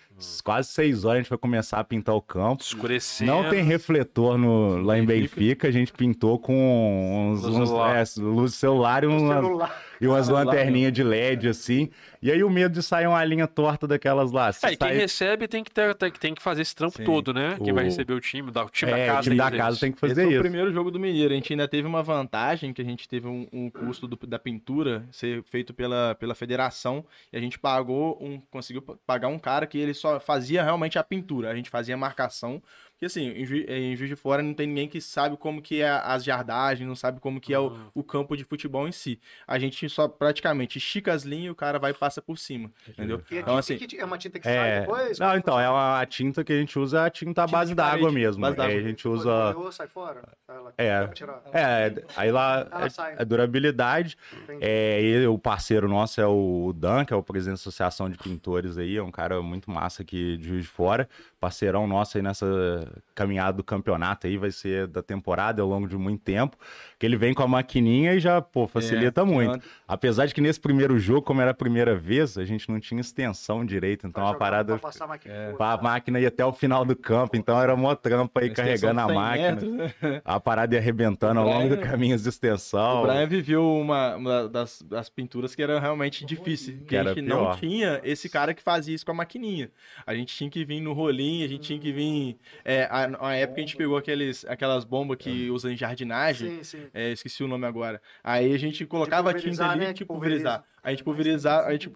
[0.45, 2.63] quase 6 horas a gente foi começar a pintar o campo.
[2.63, 3.33] Escurecendo.
[3.33, 7.97] Não tem refletor no, lá em Benfica, a gente pintou com uns, Luz uns- celular.
[7.97, 9.83] é, luz celular e, uma- Celular.
[10.01, 11.89] E umas lanterninhas de LED, assim.
[12.23, 14.53] E aí o medo de sair uma linha torta daquelas lá.
[14.53, 16.97] Se É, e quem sair- recebe tem que, ter, tem, tem que fazer esse trampo
[16.97, 17.05] Sim.
[17.05, 17.57] todo, né?
[17.63, 19.21] Quem vai O- receber o time, da- o time é, da casa.
[19.21, 20.41] o time da casa tem que Esse fazer foi o isso.
[20.41, 21.33] primeiro jogo do Mineiro.
[21.33, 24.39] A gente ainda teve uma vantagem, que a gente teve um, um custo do- da
[24.39, 27.05] pintura ser feito pela, pela federação.
[27.33, 28.41] E a gente pagou um.
[28.51, 31.51] conseguiu pa- pagar um cara que ele só fazia realmente a pintura.
[31.51, 32.63] A gente fazia a marcação.
[32.97, 35.83] Porque assim, em, Ju- em Juiz de Fora não tem ninguém que sabe como que
[35.83, 39.21] é as jardagens, não sabe como que é o, o campo de futebol em si.
[39.47, 42.71] A gente só praticamente estica as linhas e o cara vai e passa por cima.
[42.89, 43.21] Entendeu?
[43.31, 45.19] E a Então, assim, que- é uma tinta que sai É, depois?
[45.19, 47.75] não, então, é uma, a tinta que a gente usa, é a tinta à base
[47.75, 48.41] d'água mesmo.
[48.41, 49.55] base É, a gente usa.
[49.73, 50.23] Sai fora?
[50.49, 51.07] Ela- É.
[51.09, 51.43] tirar.
[51.53, 53.15] É, aí lá é- sai.
[53.19, 54.17] é, durabilidade.
[54.43, 54.61] Entendi.
[54.63, 58.17] É, e o parceiro nosso é o Dan, que é o presidente da Associação de
[58.17, 61.07] Pintores aí, é um cara muito massa aqui de Juiz de Fora.
[61.39, 65.97] Parceirão nosso aí nessa caminhada do campeonato aí, vai ser da temporada ao longo de
[65.97, 66.57] muito tempo.
[66.99, 69.61] Que ele vem com a maquininha e já, pô, facilita É, muito.
[69.87, 72.99] Apesar de que nesse primeiro jogo, como era a primeira vez, a gente não tinha
[73.03, 74.73] extensão direito, então Pra a parada.
[74.73, 75.51] pra passar a máquina É.
[75.53, 79.01] por- A máquina ia até o final do campo, então era mó trampa aí carregando
[79.01, 79.51] a de 100 máquina.
[79.51, 80.23] metros, né?
[80.25, 83.03] A parada ia arrebentando ao longo do caminho de extensão.
[83.03, 86.79] O Brian viveu uma, uma das, das pinturas que era realmente difícil.
[86.89, 89.71] Que a gente não tinha esse cara que fazia isso com a maquininha.
[90.07, 92.39] A gente tinha que vir no rolinho, a gente tinha que vir.
[92.65, 96.57] É, a, a época a gente pegou aqueles, aquelas bombas que usam em jardinagem.
[96.57, 96.86] Sim, sim.
[96.95, 98.01] É, esqueci o nome agora.
[98.23, 99.93] Aí a gente colocava a tinta ali, né?
[99.93, 100.61] tipo, pulverizar.
[100.61, 100.77] pulveriza.
[100.83, 101.93] A gente pulverizar, a gente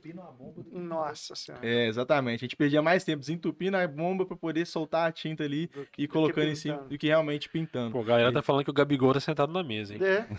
[0.73, 1.65] Nossa senhora.
[1.67, 2.41] é, exatamente.
[2.41, 5.87] A gente perdia mais tempo desentupindo a bomba pra poder soltar a tinta ali Do
[5.93, 7.93] que- e do colocando em cima do que realmente pintando.
[7.93, 10.01] Pô, a galera tá falando que o Gabigol tá sentado na mesa, hein?
[10.03, 10.27] É.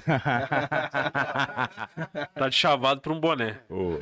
[2.35, 3.59] Tá de chavado pra um boné.
[3.69, 3.97] Ô.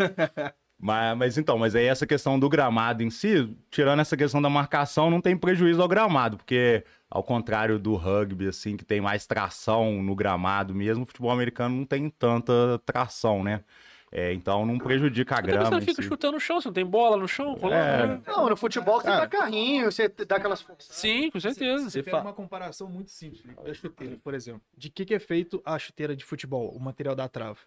[0.80, 4.50] mas, mas então, mas aí essa questão do gramado em si, tirando essa questão da
[4.50, 9.26] marcação, não tem prejuízo ao gramado, porque ao contrário do rugby, assim, que tem mais
[9.26, 13.64] tração no gramado mesmo, o futebol americano não tem tanta tração, né?
[14.12, 15.72] É, então não prejudica a porque você grama.
[15.78, 16.08] não fica si.
[16.08, 17.56] chutando no chão, você não tem bola no chão.
[17.64, 18.08] É.
[18.08, 18.22] né?
[18.26, 20.96] Não, no futebol você Cara, dá carrinho, você dá aquelas forças.
[20.96, 21.84] Sim, com certeza.
[21.84, 24.62] Você Você pega fa- uma comparação muito simples Felipe, da chuteira, por exemplo.
[24.76, 27.60] De que, que é feito a chuteira de futebol, o material da trava?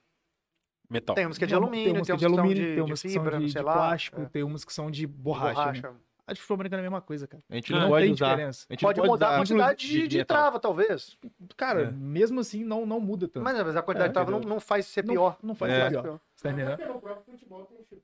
[0.91, 1.15] Metal.
[1.15, 2.63] Tem uns que é de alumínio, tem umas que é uns de que são alumínio,
[2.65, 3.73] de, tem de que são de, sei de lá.
[3.73, 5.91] plástico, é, tem umas que são de borracha.
[5.93, 5.95] né?
[6.27, 7.43] A de futebol americano é a mesma coisa, cara.
[7.51, 8.31] A gente Não não, pode tem usar.
[8.31, 8.67] diferença.
[8.69, 10.37] A gente não Pode mudar a usar, quantidade inclusive, de, de metal.
[10.37, 11.19] trava, talvez.
[11.57, 11.91] Cara, É.
[11.91, 13.43] mesmo assim, não, não muda tanto.
[13.43, 15.37] Mas, mas a quantidade É, de trava não, não faz ser Não- pior.
[15.43, 15.91] Não, faz É.
[15.91, 16.21] ser pior.
[16.37, 16.79] Você tá entendendo?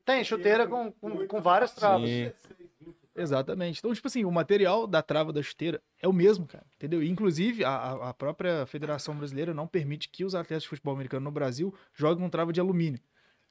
[0.04, 2.08] Tem chuteira com, com, com várias travas.
[2.08, 2.32] Sim.
[3.16, 3.78] Exatamente.
[3.80, 6.64] Então, tipo assim, o material da trava da chuteira é o mesmo, cara.
[6.76, 7.02] Entendeu?
[7.02, 11.24] Inclusive, a- a, a própria Federação Brasileira não permite que os atletas de futebol americano
[11.24, 13.00] no Brasil joguem com trava de alumínio.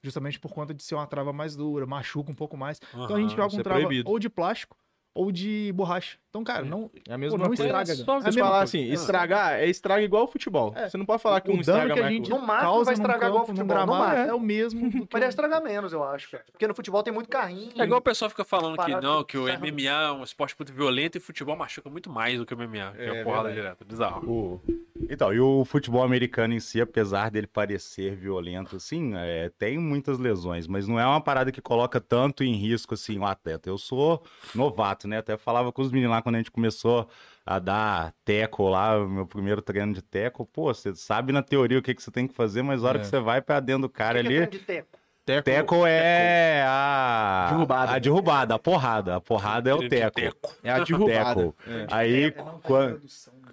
[0.04, 2.80] Justamente por conta de ser uma trava mais dura, machuca um pouco mais.
[2.94, 4.10] Então a gente joga com é trava proibido.
[4.10, 4.78] ou de plástico
[5.18, 6.18] ou de borracha.
[6.30, 7.64] Então, cara, não, É a pô, mesma não coisa.
[7.64, 7.92] estraga.
[7.92, 8.64] É só É a Você mesma falar coisa.
[8.78, 10.74] assim, estragar é estraga igual o futebol.
[10.76, 10.88] É.
[10.88, 12.62] Você não pode falar que o um dano estraga que a gente o No máximo
[12.72, 14.30] causa vai estragar igual o num futebol, no gramado, máximo.
[14.30, 16.30] é o mesmo do Mas deve o- estragar menos, eu acho.
[16.30, 16.44] cara.
[16.52, 17.72] Porque no futebol tem muito carrinho.
[17.76, 19.66] É igual o pessoal fica falando que não, que o ferro.
[19.66, 22.92] MMA é um esporte muito violento e futebol machuca muito mais do que o MMA.
[22.92, 23.56] Que é, É porrada verdade.
[23.56, 23.86] direta.
[23.86, 24.30] Bizarro.
[24.30, 24.62] O-
[25.10, 30.20] Então, e o futebol americano em si, apesar dele parecer violento, assim, é, tem muitas
[30.20, 33.70] lesões, mas não é uma parada que coloca tanto em risco, assim, o atleta.
[33.70, 34.22] Eu sou
[34.54, 35.18] novato, né?
[35.20, 37.08] Até falava com os meninos lá quando a gente começou
[37.46, 40.46] a dar teco lá, o meu primeiro treino de teco.
[40.46, 42.98] Pô, você sabe na teoria o que, que você tem que fazer, mas na hora
[42.98, 43.02] É.
[43.02, 44.48] que você vai pra dentro do cara que que é ali...
[44.48, 44.88] de teco?
[45.26, 45.44] teco.
[45.44, 47.48] Teco é a...
[47.52, 47.92] Derrubada.
[47.94, 49.16] A derrubada, a porrada.
[49.18, 50.20] A porrada é o de teco.
[50.64, 51.42] É a derrubada.
[51.42, 51.56] Teco.
[51.68, 51.88] É.
[51.92, 52.32] Aí,
[52.64, 52.98] quan-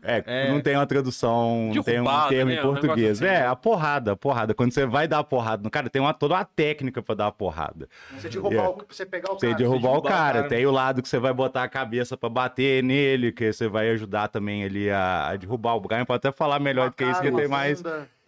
[0.05, 0.52] é, É.
[0.52, 2.56] não tem uma tradução, não tem um termo né?
[2.56, 3.22] em Um negócio português.
[3.22, 3.47] assim, é, né?
[3.47, 4.55] a porrada, a porrada.
[4.55, 7.26] Quando você vai dar a porrada no cara, tem uma, toda uma técnica pra dar
[7.28, 7.89] a porrada.
[8.18, 8.68] Você derrubar É.
[8.68, 9.59] o, pra você pegar o Você cara.
[9.59, 10.48] derrubar o derrubar o cara, cara.
[10.48, 13.90] tem o lado que você vai botar a cabeça pra bater nele, que você vai
[13.90, 15.74] ajudar também ali a, a derrubar.
[15.76, 17.82] O Brian pode até falar melhor do que isso, que ele tem mais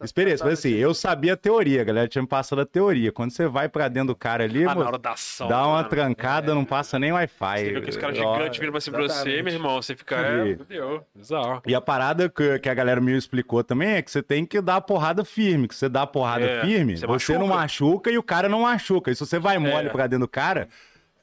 [0.04, 0.44] experiência.
[0.44, 3.10] Mas assim, eu sabia a teoria, a galera tinha me passado a teoria.
[3.10, 5.48] Quando você vai pra dentro do cara ali, Ah, na hora da ação.
[5.48, 7.58] dá uma trancada, não passa nem Wi-Fi.
[7.64, 9.80] Você viu que esse cara Ó, gigante vindo pra cima de você, meu irmão.
[9.80, 11.02] Você fica, é, E- fudeu.
[11.14, 11.62] Bizarro.
[11.66, 14.60] E a parada que, que a galera me explicou também é que você tem que
[14.60, 15.66] dar a porrada firme.
[15.68, 17.60] Que você dá a porrada É, firme, você você, não machuca.
[17.62, 19.10] machuca e o cara não machuca.
[19.10, 19.90] E se você vai mole É.
[19.90, 20.68] pra dentro do cara,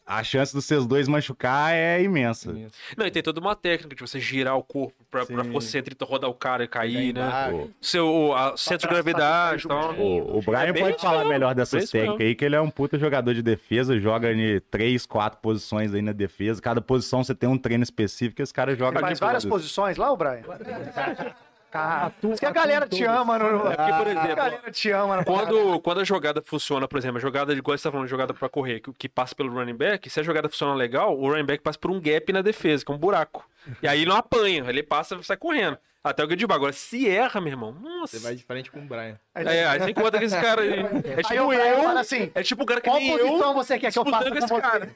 [0.06, 2.54] a chance dos seus dois machucar é imensa.
[2.98, 5.52] Não, e tem toda uma técnica de você girar o corpo pra, pra Sim.
[5.52, 7.22] você entre rodar o cara e cair, né?
[7.22, 7.70] embaixo.
[7.82, 9.94] Seu a, centro de gravidade e tal.
[9.94, 12.12] O, o Brian É pode falar mesmo, melhor dessas isso mesmo.
[12.12, 15.94] técnicas aí, que ele é um puta jogador de defesa, joga em três, quatro posições
[15.94, 16.62] aí na defesa.
[16.62, 19.46] Cada posição você tem um treino específico e esse cara joga Ele faz de várias
[19.46, 20.42] posições lá, o Brian?
[21.74, 23.46] Cara, diz que a galera te ama, no...
[23.72, 25.24] É porque, por A exemplo, galera te ama.
[25.26, 28.32] Quando, quando a jogada funciona, por exemplo, a jogada de igual você tá falando, jogada
[28.32, 31.46] pra correr, que, que passa pelo running back, se a jogada funciona legal, o running
[31.48, 33.44] back passa por um gap na defesa, que é um buraco.
[33.82, 35.76] E aí ele não apanha, ele passa e sai correndo.
[36.04, 38.18] Até o que eu digo, agora se erra, meu irmão, nossa.
[38.18, 39.18] Você vai de frente com o Brian.
[39.34, 40.72] É, aí você encontra com esse cara aí.
[40.72, 41.98] É Aí tipo o Brian eu.
[41.98, 44.26] assim, É tipo o cara que qual nem eu posição você quer que eu faça
[44.26, 44.62] com com esse você?
[44.62, 44.96] cara.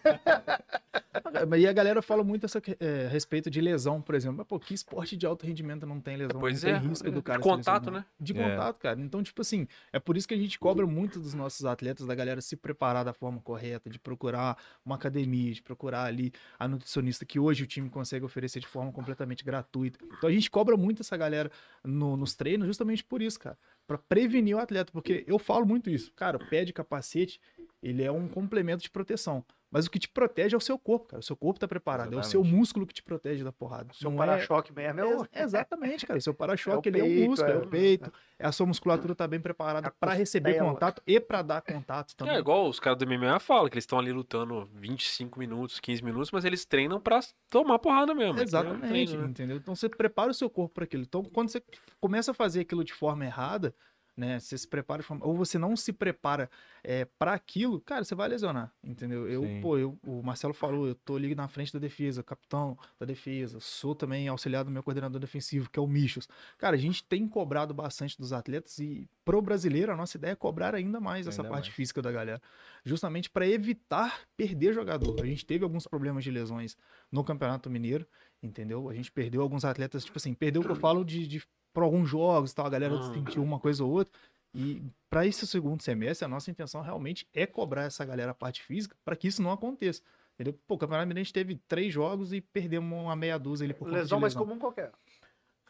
[1.58, 4.38] E a galera fala muito essa, é, a respeito de lesão, por exemplo.
[4.38, 6.40] Mas, pô, que esporte de alto rendimento não tem lesão?
[6.40, 8.06] Pois não é, tem risco é, do de cara se contato, né?
[8.20, 8.44] De É.
[8.44, 9.00] contato, cara.
[9.00, 12.14] Então, tipo assim, é por isso que a gente cobra muito dos nossos atletas, da
[12.16, 17.26] galera se preparar da forma correta, de procurar uma academia, de procurar ali a nutricionista
[17.26, 20.00] que hoje o time consegue oferecer de forma completamente gratuita.
[20.18, 21.52] Então a gente cobra muito essa galera
[21.84, 23.58] no- nos treinos justamente por isso, cara.
[23.86, 26.12] Pra prevenir o atleta, porque eu falo muito isso.
[26.14, 27.40] Cara, o pé de capacete,
[27.82, 29.46] ele é um complemento de proteção.
[29.70, 31.20] Mas o que te protege é o seu corpo, cara.
[31.20, 32.14] O seu corpo tá preparado.
[32.14, 32.58] É o seu Exatamente.
[32.58, 33.94] músculo que te protege da porrada.
[33.94, 35.24] Seu Não para-choque mesmo é o...
[35.26, 36.18] é, exatamente, cara.
[36.18, 37.58] O seu para-choque É o ele é peito, o músculo, é, é.
[37.58, 38.14] o peito.
[38.40, 40.74] É a sua musculatura tá bem preparada para receber costela.
[40.74, 42.36] contato e para dar contato também.
[42.36, 46.02] É igual os caras do MMA falam, que eles estão ali lutando 25 minutos, 15
[46.02, 48.40] minutos, mas eles treinam pra tomar porrada mesmo.
[48.40, 49.28] Exatamente, É um treino, né?
[49.28, 49.58] entendeu?
[49.58, 51.04] Então você prepara o seu corpo para aquilo.
[51.04, 51.62] Então quando você
[52.00, 53.76] começa a fazer aquilo de forma errada,
[54.18, 54.40] né?
[54.40, 55.24] Você se prepara de forma...
[55.24, 56.50] ou você não se prepara
[56.84, 59.30] é, para aquilo, cara, você vai lesionar, entendeu?
[59.30, 59.62] Eu, Sim.
[59.62, 63.60] pô, eu, o Marcelo falou, eu tô ali na frente da defesa, capitão da defesa,
[63.60, 66.28] sou também auxiliar do meu coordenador defensivo, que é o Michos.
[66.58, 70.36] Cara, a gente tem cobrado bastante dos atletas e pro brasileiro a nossa ideia é
[70.36, 71.76] cobrar ainda mais essa Ainda parte mais.
[71.76, 72.42] física da galera,
[72.84, 75.22] justamente para evitar perder jogador.
[75.22, 76.76] A gente teve alguns problemas de lesões
[77.12, 78.08] no Campeonato Mineiro,
[78.42, 78.90] entendeu?
[78.90, 81.44] A gente perdeu alguns atletas, tipo assim, perdeu o que eu falo de, de
[81.78, 83.14] por alguns jogos e tal, a galera Uhum.
[83.14, 84.12] sentiu uma coisa ou outra.
[84.52, 84.82] E
[85.12, 88.96] para esse segundo semestre, a nossa intenção realmente é cobrar essa galera a parte física
[89.06, 90.02] para que isso não aconteça.
[90.34, 90.58] Entendeu?
[90.68, 93.76] Pô, o Campeonato Mineiro a gente teve três jogos e perdemos uma meia dúzia ali
[93.76, 94.92] por conta Lesão mais comum qualquer.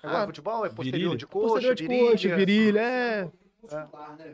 [0.01, 1.17] Agora, Ah, futebol é posterior virilha.
[1.17, 2.35] de coxa, Posterior de coxa, virilha.
[2.37, 3.29] virilha, é,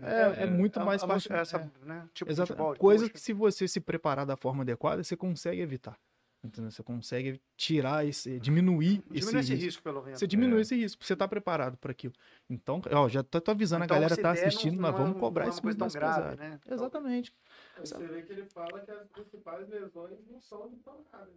[0.03, 1.33] é, é muito É, mais é, fácil.
[1.35, 1.87] essa, é.
[1.87, 2.55] né, tipo Exato.
[2.77, 5.97] Coisas que se você se preparar da forma adequada, você consegue evitar.
[6.43, 6.69] Entendeu?
[6.69, 9.65] Você consegue tirar esse, diminuir esse, Diminui esse risco.
[9.65, 10.19] risco, pelo menos.
[10.19, 12.13] Você diminui esse risco, porque você tá preparado para aquilo.
[12.49, 15.03] Então, ó, já tô, tô avisando, Então, a galera se tá assistindo, nós não é
[15.03, 16.37] vamos cobrar é coisa tão mais grave, pesado.
[16.37, 16.59] né?
[16.69, 17.33] Exatamente.
[17.79, 21.27] Você vê que ele fala que as principais lesões não são de pancada.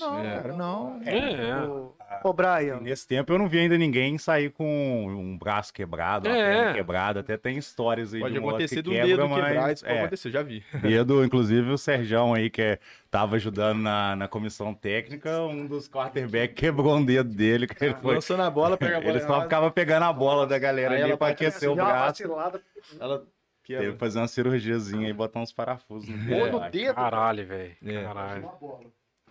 [0.00, 0.34] Não, É.
[0.36, 1.00] cara, não.
[1.04, 1.94] É, Ô,
[2.24, 6.36] ô, Brian, Nesse tempo eu não vi ainda ninguém sair com um braço quebrado, uma
[6.36, 6.54] É.
[6.54, 7.20] perna quebrada.
[7.20, 9.96] Até tem histórias aí Pode de acontecer que do quebra, dedo mas, quebrar, isso pode
[9.96, 10.64] é, acontecer, já vi.
[10.82, 12.78] dedo, inclusive o Serjão aí, que é,
[13.10, 17.94] tava ajudando na, na comissão técnica, um dos quarterback quebrou um dedo dele, que ele
[17.94, 18.16] foi...
[18.16, 21.02] Lançando a bola, pega a bola Ele só ficava pegando a bola da galera Aí
[21.02, 22.22] ali ela pra aquecer o braço.
[22.26, 22.60] vacilada
[23.00, 23.24] ela
[23.66, 23.92] Teve quebra.
[23.92, 26.70] que fazer uma cirurgiazinha e botar uns parafusos no Pô, no dedo.
[26.70, 26.94] dedo.
[26.94, 27.76] Caralho, velho.
[27.84, 28.02] É.
[28.04, 28.50] Caralho.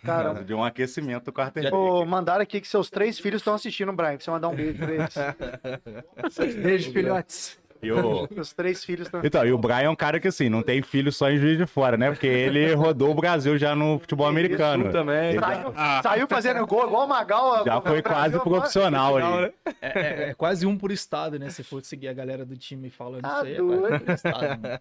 [0.03, 1.73] Cara, Deu um aquecimento do quarterback.
[1.73, 4.17] ô, mandaram aqui que seus três filhos estão assistindo, Brian.
[4.17, 5.15] Pra você mandar um beijo pra eles.
[6.61, 7.57] beijo, filhotes.
[7.83, 9.21] E o- Os três filhos estão.
[9.23, 11.57] Então, e o Brian é um cara que, assim, não tem filho só em Juiz
[11.57, 12.09] de Fora, né?
[12.09, 14.91] Porque ele rodou o Brasil já no futebol americano.
[14.91, 15.39] também.
[15.39, 15.73] Saiu,
[16.03, 17.63] saiu fazendo gol igual o Magal.
[17.65, 19.53] Já foi quase profissional ali.
[19.81, 21.49] É, é- é quase um por estado, né?
[21.49, 23.81] Se for seguir a galera do time falando Tá isso aí, é doido.
[23.81, 24.61] quase um por estado.
[24.61, 24.79] Né?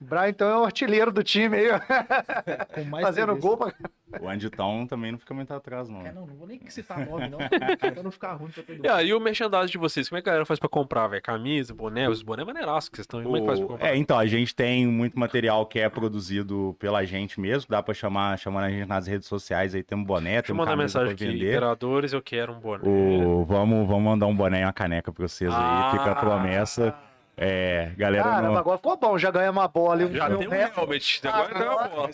[0.00, 1.80] Brian, então, é o artilheiro do time aí, ó.
[2.72, 3.72] Com mais Fazendo gol pra...
[4.20, 6.00] O Anditão também não fica muito atrás, não.
[6.06, 7.36] É, não, não vou nem citar nome, não.
[7.92, 8.86] pra não ficar ruim pra todo mundo.
[8.86, 11.20] E aí, o merchandising de vocês, como é que a galera faz pra comprar, velho?
[11.22, 13.22] Camisa, boné, os boné é maneiraço que vocês estão.
[13.22, 13.88] Como é que faz pra O- comprar?
[13.88, 17.92] É, então, a gente tem muito material que é produzido pela gente mesmo, dá pra
[17.92, 21.16] chamar, chamando a gente nas redes sociais, aí temos boné, Deixa temos mandar camisa mensagem
[21.16, 21.34] pra aqui.
[21.38, 21.50] vender.
[21.50, 22.88] Imperadores, eu quero um boné.
[22.88, 26.14] O, vamos, vamos mandar um boné e uma caneca pra vocês aí, fica a Ah.
[26.14, 26.94] promessa.
[27.40, 29.16] É, galera, Caramba, não- agora ficou bom.
[29.18, 32.10] Já ganhamos uma bola e um, Já um tem um helmet, agora tem uma bola.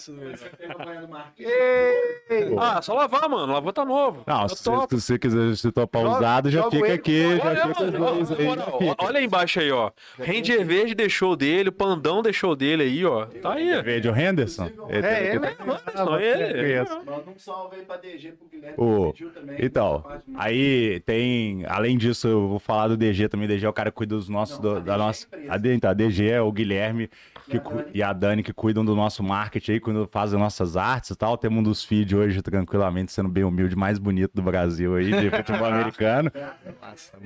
[1.39, 3.53] Ei, Ah, só lavar, mano.
[3.53, 4.23] Lavou tá novo.
[4.27, 7.75] Não, se, se você quiser se topar Joga- usado, já fica ele aqui, já Olha,
[7.75, 8.27] fica mano, aí.
[8.89, 9.05] fica.
[9.05, 9.91] olha embaixo aí, ó.
[10.19, 13.27] Ranger Verde deixou o dele, o Pandão deixou o dele aí, ó.
[13.27, 13.83] Tá aí.
[13.83, 14.71] Verde o Henderson?
[14.89, 15.79] Ele- É, ele- ele mesmo.
[15.95, 16.85] Só ele.
[17.07, 18.77] Manda um salve aí pra DG pro Guilherme.
[19.35, 19.57] Também.
[19.61, 20.41] Então, muito.
[20.41, 23.47] aí tem, além disso, eu vou falar do DG também.
[23.49, 25.14] DG é o cara que cuida dos nossos, do- da nossa.
[25.49, 27.09] A, D- então, a DG é o Guilherme
[27.49, 31.11] que cu- e a Dani que cuidam do nosso marketing aí, quando fazem nossas artes
[31.11, 31.37] e tal.
[31.37, 35.31] Temos um dos feeds hoje, tranquilamente, sendo bem humilde, mais bonito do Brasil aí, de
[35.31, 36.31] futebol americano.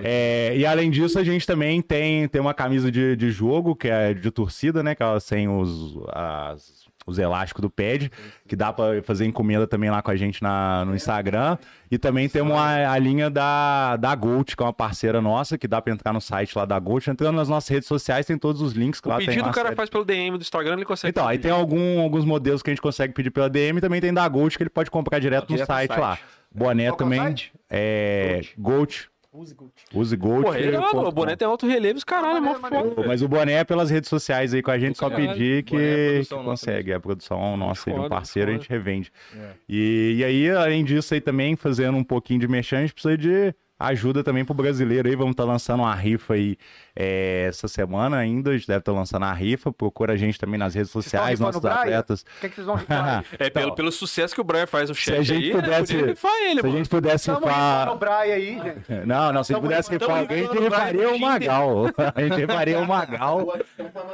[0.02, 3.88] É, e além disso, a gente também tem, tem uma camisa de, de jogo, que
[3.88, 4.94] é de torcida, né?
[4.94, 6.77] Que ela sem os, as-
[7.08, 8.10] os elásticos do pad,
[8.46, 11.56] que dá pra fazer encomenda também lá com a gente na, no Instagram.
[11.90, 15.66] E também temos a, a linha da, da Gold, que é uma parceira nossa, que
[15.66, 17.08] dá pra entrar no site lá da Gold.
[17.10, 19.00] Entrando nas nossas redes sociais, tem todos os links.
[19.00, 20.84] que O lá tem pedido uma o cara série- faz pelo DM do Instagram, ele
[20.84, 21.10] consegue.
[21.10, 24.12] Então, aí tem algum, alguns modelos que a gente consegue pedir pela DM, também tem
[24.12, 26.00] da Gold, que ele pode comprar direto, no Direto no site, site.
[26.00, 26.18] lá.
[26.54, 27.18] Boné Qual é também.
[27.20, 27.52] site?
[27.70, 28.42] É.
[28.58, 29.08] Gold.
[29.32, 29.72] Use Gold.
[29.94, 30.42] Use Gold.
[30.44, 33.06] Porra, ele, ó, o boné tem alto relevo, os caralho, é mó foda.
[33.06, 35.32] Mas o boné é pelas redes sociais aí com a gente, só Caralho.
[35.32, 36.92] pedir que, é que consegue.
[36.92, 38.62] É a produção nossa, aí de um Foda, parceiro, a foda.
[38.62, 39.12] gente revende.
[39.36, 39.50] É.
[39.68, 43.18] E, e aí, além disso aí também, fazendo um pouquinho de merchan, a gente precisa
[43.18, 45.14] de ajuda também pro brasileiro aí.
[45.14, 46.56] Vamos estar lançando uma rifa aí
[46.96, 48.50] é, essa semana ainda.
[48.50, 49.72] A gente deve estar lançando a rifa.
[49.72, 52.22] Procura a gente também nas redes sociais, nossos o atletas.
[52.22, 53.24] O que, é que vocês vão rifar?
[53.38, 55.52] É pelo, Então, pelo sucesso que o Brian faz no se chat a gente aí,
[55.52, 56.76] pudesse- né, rifar ele, Se a mano.
[56.78, 57.96] gente pudesse Estamos rifando o rifar.
[57.98, 59.06] Brian aí, gente.
[59.06, 61.84] Não, não, se a gente pudesse rifar alguém, a gente o rifaria o Magal.
[62.14, 63.46] A gente rifaria o Magal.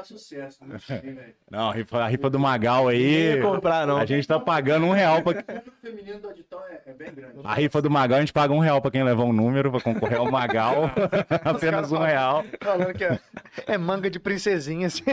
[0.04, 1.34] Sucesso no time, velho.
[1.50, 3.40] Não, a rifa, a rifa do Magal aí.
[3.40, 3.96] comprar, não.
[3.96, 5.32] A gente tá pagando um real pra.
[5.32, 7.34] O é, é bem grande.
[7.42, 9.80] A rifa do Magal, a gente paga um real pra quem levar um número pra
[9.80, 10.90] concorrer ao Magal.
[11.44, 12.44] Apenas um real.
[12.60, 13.18] Falando que é,
[13.66, 15.04] é manga de princesinha, assim.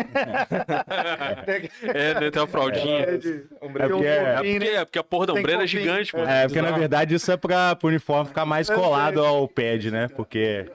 [1.93, 2.99] É, né, tem uma fraldinha.
[2.99, 4.35] É, de- É um porque, é, né?
[4.35, 6.19] porque, é porque a porra da Umbrella é gigante, é.
[6.19, 6.31] mano.
[6.31, 9.27] é, porque na verdade isso é pra, pro uniforme ficar mais Eu colado sei.
[9.27, 10.07] ao pad, né?
[10.09, 10.69] Porque.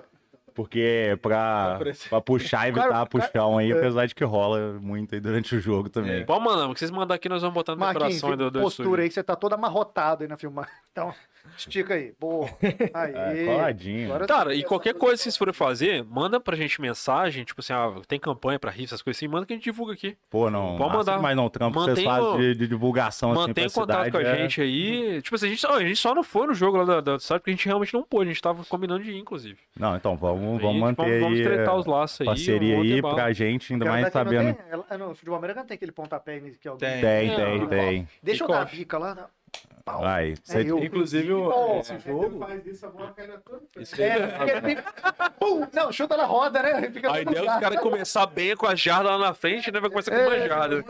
[0.54, 1.78] Porque pra,
[2.08, 5.60] pra puxar e evitar Cara, puxão aí, apesar de que rola muito aí durante o
[5.60, 6.24] jogo também.
[6.24, 9.02] Pode mandar, porque vocês mandar aqui, nós vamos botar na Marquinhos, aí do, do postura
[9.02, 10.72] aí que você tá todo amarrotado aí na filmagem.
[10.90, 11.12] Então,
[11.56, 12.12] estica aí.
[12.18, 12.48] Boa.
[12.94, 13.12] Aí.
[13.14, 14.06] É, coladinho.
[14.08, 17.72] Agora Cara, e qualquer coisa que vocês forem fazer, manda pra gente mensagem, tipo assim,
[17.72, 20.16] ah, tem campanha pra rifa, essas coisas assim, manda que a gente divulga aqui.
[20.30, 20.76] Pô, não.
[20.76, 21.16] Pode mandar.
[21.16, 21.46] demais não.
[21.46, 24.10] O trampo que vocês Mantém fazem o- de, de divulgação assim Mantém contato cidade.
[24.12, 25.22] com a é- gente aí.
[25.22, 27.18] Tipo assim, a gente, só, a gente só não foi no jogo lá da, da
[27.18, 29.58] cidade porque a gente realmente não pôde, a gente tava combinando de ir, inclusive.
[29.78, 31.42] Não, então vamos, Aí, vamos manter vamos, vamos aí.
[31.42, 32.26] estreitar é, os laços aí.
[32.26, 34.54] parceria aí pra gente, ainda mais sabendo.
[34.54, 36.90] tem- ela- não, futebol americano tem aquele pontapé que alguém.
[36.90, 37.00] Tem.
[37.00, 37.66] Tem, É, tem, ó.
[37.66, 38.08] tem.
[38.22, 39.28] Deixa eu dar a dica lá.
[39.86, 40.00] Pau.
[40.00, 40.34] Vai.
[40.50, 40.82] É eu.
[40.82, 42.40] Inclusive, o- Oh, esse jogo.
[42.40, 43.82] faz isso, a bola cai na tua frente.
[43.82, 44.76] esse É, porque tem-
[45.38, 45.66] Pum!
[45.72, 46.90] Não, chuta na roda, né?
[46.90, 49.70] Fica A todo ideia é os caras começar bem com a jarda lá na frente,
[49.70, 49.78] né?
[49.78, 50.84] Vai começar com uma jarda.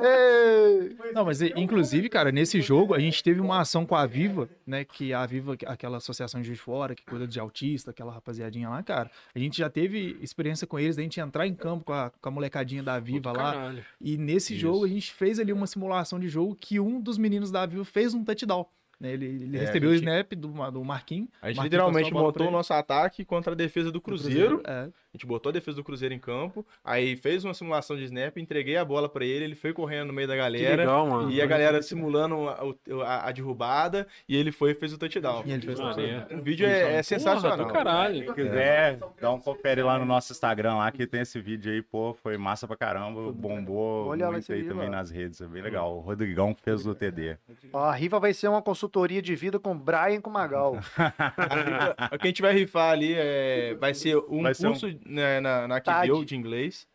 [0.00, 4.06] Ei, Não, mas e- inclusive, cara, nesse jogo a gente teve uma ação com a
[4.06, 4.84] Viva, né?
[4.84, 8.82] Que a Viva, aquela associação de Juiz Fora, que cuida de autista, aquela rapaziadinha lá,
[8.82, 9.10] cara.
[9.34, 12.28] A gente já teve experiência com eles, da gente entrar em campo com a, com
[12.28, 13.52] a molecadinha da Viva lá.
[13.52, 13.84] Caralho.
[14.00, 14.62] E nesse Isso.
[14.62, 17.83] jogo a gente fez ali uma simulação de jogo que um dos meninos da Viva
[17.84, 18.66] fez um touchdown.
[19.00, 19.12] né?
[19.12, 21.28] Ele, ele É, recebeu a o gente- snap do, do Marquinhos.
[21.42, 24.62] A gente Marquinhos literalmente montou o nosso ataque contra a defesa do Cruzeiro.
[24.66, 24.88] É.
[25.14, 28.36] A gente botou a defesa do Cruzeiro em campo, aí fez uma simulação de snap,
[28.36, 30.76] entreguei a bola pra ele, ele foi correndo no meio da Que galera.
[30.82, 31.30] legal, mano.
[31.30, 32.58] E a galera simulando a,
[33.06, 35.44] a- a derrubada, e ele foi e fez o touchdown.
[35.46, 36.26] E ele fez touchdown.
[36.36, 37.58] O vídeo é, é Porra, sensacional.
[37.58, 38.26] do caralho.
[38.26, 41.80] Se quiser, dá um confere lá no nosso Instagram lá, que tem esse vídeo aí,
[41.80, 44.96] pô, foi massa pra caramba, bombou Olha muito aí vídeo também lá.
[44.96, 45.96] nas redes, é bem legal.
[45.96, 47.36] O Rodrigão fez o TD.
[47.72, 50.76] Ó, a Riva vai ser uma consultoria de vida com Brian com Magal.
[52.12, 54.86] O que a gente vai rifar ali é, vai ser um Vai ser um- curso
[55.04, 56.24] né, na, na Tag.
[56.24, 56.86] De inglês.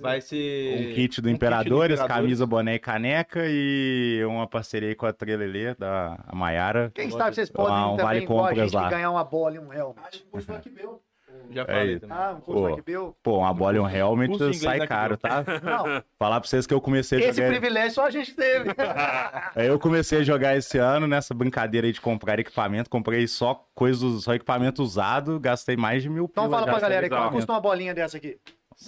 [0.00, 0.90] Vai ser.
[0.90, 2.16] Um kit do um Imperadores, Imperadores.
[2.16, 6.90] camisa, boné e caneca e uma parceria aí com a Trelelê, da a Maiara.
[6.94, 8.88] Quem sabe vocês podem Ah, um também, vale igual a gente, lá.
[8.90, 10.26] ganhar uma bola e um helmet.
[11.50, 12.00] Já É falei isso.
[12.00, 12.16] também.
[12.16, 12.76] Ah, um curso Pô.
[12.76, 13.16] Kibel?
[13.22, 15.44] Pô, uma bola e um helmet sai caro, tá?
[15.62, 17.50] Não, Falar pra vocês que eu comecei a esse jogar...
[17.50, 18.70] privilégio só a gente teve.
[19.54, 22.88] Aí eu comecei a jogar esse ano nessa brincadeira aí de comprar equipamento.
[22.90, 27.08] Comprei só coisas, só equipamento usado, gastei mais de mil Então pila fala pra galera
[27.08, 28.38] quanto custa uma bolinha dessa aqui?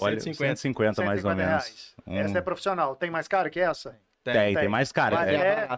[0.00, 0.56] Olha, 150.
[0.56, 1.50] 150 mais ou 150 menos.
[1.50, 1.94] reais.
[2.06, 2.96] Um- Essa é profissional.
[2.96, 3.96] Tem mais cara que essa?
[4.32, 4.68] Tem, tem, tem.
[4.68, 5.16] mais caro.
[5.16, 5.68] Mas É,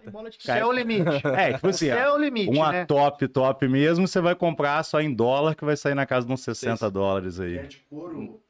[0.49, 1.09] é, é o limite.
[1.37, 2.85] é, tipo assim, Isso é o limite, uma né?
[2.87, 6.33] top, top mesmo, você vai comprar só em dólar, que vai sair na casa de
[6.33, 6.93] uns 60 Seis.
[6.93, 7.67] dólares aí.
[7.67, 8.41] de couro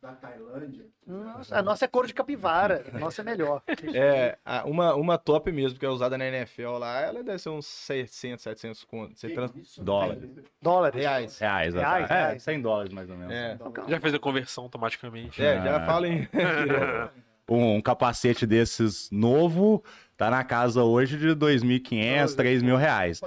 [0.00, 0.86] da Tailândia.
[1.06, 2.84] Nossa, a nossa é cor de capivara.
[2.92, 3.62] A nossa é melhor.
[3.94, 4.36] É,
[4.66, 8.42] uma, uma top mesmo, que é usada na NFL lá, ela deve ser uns 600,
[8.42, 9.18] 700 conto.
[9.18, 9.78] Você trans...
[9.78, 10.30] Dólares.
[10.60, 11.00] Dólares.
[11.00, 11.38] Reais.
[11.38, 12.42] Reais, Reais, é, reais.
[12.42, 13.32] 100 dólares mais ou menos.
[13.34, 15.42] É, Já fez a conversão automaticamente.
[15.42, 15.86] é já Ah.
[15.86, 16.28] fala em.
[17.48, 19.82] Um, capacete desses novo
[20.16, 23.20] tá na casa hoje de 2.500, 3.000 reais.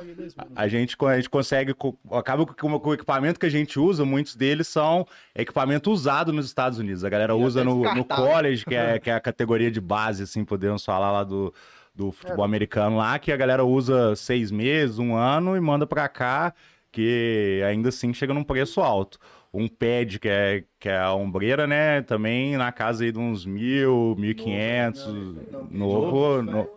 [0.55, 4.03] A gente, a gente consegue, co- acaba que com o equipamento que a gente usa,
[4.05, 7.03] muitos deles são equipamento usado nos Estados Unidos.
[7.05, 10.23] A galera E usa no, no college, que é, que é a categoria de base,
[10.23, 11.53] assim, podemos falar lá do,
[11.95, 16.09] do futebol americano lá, que a galera usa seis meses, um ano e manda pra
[16.09, 16.53] cá,
[16.91, 19.17] que ainda assim chega num preço alto.
[19.53, 22.01] Um pad, que é, que é a ombreira, né?
[22.03, 25.05] Também na casa aí de uns mil, mil e quinhentos,
[25.69, 26.41] novo.
[26.43, 26.69] no-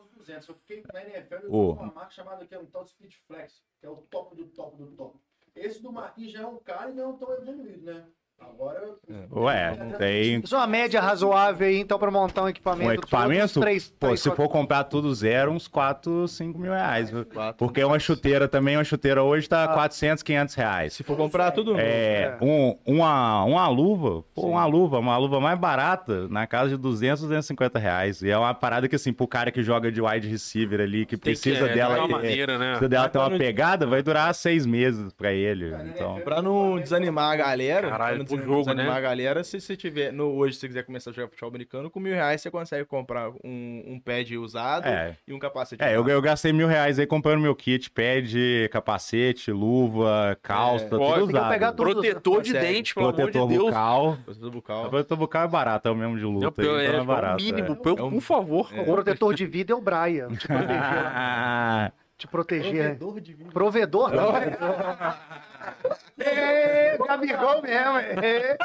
[0.48, 3.12] Eu fiquei na NFL e eu uma marca chamada que é um tal de Speed
[3.26, 5.18] Flex, que é o top do top do top.
[5.54, 8.06] Esse do Marquinhos já é um cara e não tão evoluído, né?
[8.40, 8.94] Agora.
[9.32, 12.88] Ué, tem Isso é uma média razoável aí, então, pra montar um equipamento.
[12.90, 16.72] um equipamento, três, pô, três, se quatro- for comprar tudo zero, uns 4, 5 mil
[16.72, 17.10] reais.
[17.10, 17.24] viu?
[17.24, 17.56] Quatro.
[17.58, 20.92] Porque uma chuteira também, uma chuteira hoje tá 400, 500 reais.
[20.94, 21.74] Se for comprar tudo.
[21.78, 26.76] É, um, uma, uma luva, pô, uma luva, uma luva mais barata, na casa de
[26.76, 28.22] 200, 250 reais.
[28.22, 31.16] E é uma parada que, assim, pro cara que joga de wide receiver ali, que
[31.16, 32.66] Tem precisa é, dela, é, maneira, né?
[32.70, 35.74] precisa dela ter uma pegada, vai durar seis meses pra ele.
[35.94, 38.98] Então, Pra não desanimar a galera, Caralho, não pro jogo, desanimar né?
[38.98, 41.90] a galera, se você tiver, no, hoje, se você quiser começar a jogar futebol americano,
[41.90, 45.16] com mil reais você consegue comprar um, um pad usado é.
[45.26, 48.34] e um capacete É, eu, eu gastei mil reais aí comprando meu kit, pad,
[48.70, 50.88] capacete, luva, calça, É.
[50.88, 51.76] tudo Pode usado.
[51.76, 52.72] Protetor de Consegue.
[52.72, 53.64] dente, pelo amor de Protetor Deus.
[53.64, 54.18] bucal.
[54.24, 54.90] Coisa bucal.
[54.90, 56.62] Protetor bucal é barato, é o mesmo de Não, luta.
[56.62, 57.42] aí, é, então é, é barato.
[57.42, 57.74] o mínimo, é.
[57.76, 58.70] por, É um- por favor.
[58.78, 60.28] O protetor de vida é o Brian.
[60.28, 60.76] Te proteger.
[60.80, 62.96] Ah, te proteger.
[62.96, 63.50] Provedor de vida.
[63.52, 64.10] Provedor.
[66.18, 67.98] É, Gabigol mesmo.
[67.98, 68.56] É.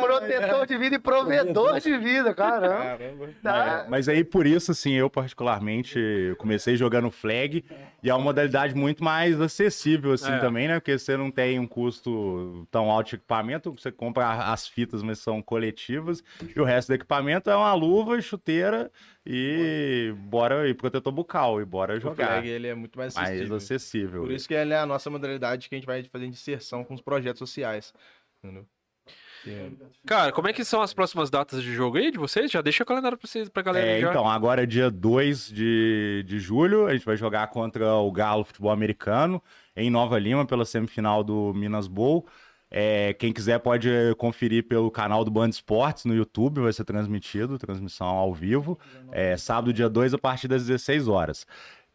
[0.00, 2.96] Protetor de vida e provedor de vida, caramba.
[2.98, 3.28] Caramba.
[3.42, 3.84] Tá.
[3.86, 7.64] É, mas aí por isso, assim, eu particularmente comecei jogando flag
[8.02, 10.38] e é uma modalidade muito mais acessível, assim, É.
[10.38, 10.74] também, né?
[10.74, 15.18] Porque você não tem um custo tão alto de equipamento, você compra as fitas, mas
[15.18, 16.22] são coletivas,
[16.54, 18.90] e o resto do equipamento é uma luva, chuteira
[19.26, 22.26] e bora e protetor bucal e bora O jogar.
[22.26, 23.56] flag, ele é muito mais Mais acessível.
[23.56, 24.22] acessível.
[24.22, 26.94] Por isso que ela é a nossa modalidade que a gente vai fazer inserção com
[26.94, 27.92] os projetos sociais.
[28.42, 28.66] Entendeu?
[29.46, 29.70] É.
[30.06, 32.50] Cara, como é que são as próximas datas de jogo aí de vocês?
[32.50, 34.08] Já deixa o calendário pra, vocês, pra galera É, já.
[34.08, 38.70] então, agora dia 2 de, de julho, a gente vai jogar contra o Galo Futebol
[38.70, 39.42] Americano
[39.76, 42.26] em Nova Lima pela semifinal do Minas Bowl.
[42.76, 43.88] É, quem quiser pode
[44.18, 48.76] conferir pelo canal do Band Esportes no YouTube, vai ser transmitido, transmissão ao vivo.
[49.12, 51.46] É, sábado, dia 2, a partir das 16 horas.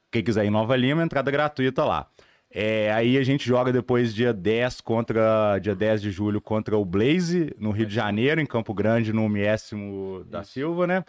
[0.10, 2.08] Quem quiser em Nova Lima, entrada gratuita lá.
[2.50, 6.86] É, aí a gente joga depois dia 10 contra dia 10 de julho contra o
[6.86, 11.04] Blaze no Rio de Janeiro, em Campo Grande, no Miésimo da Silva, né?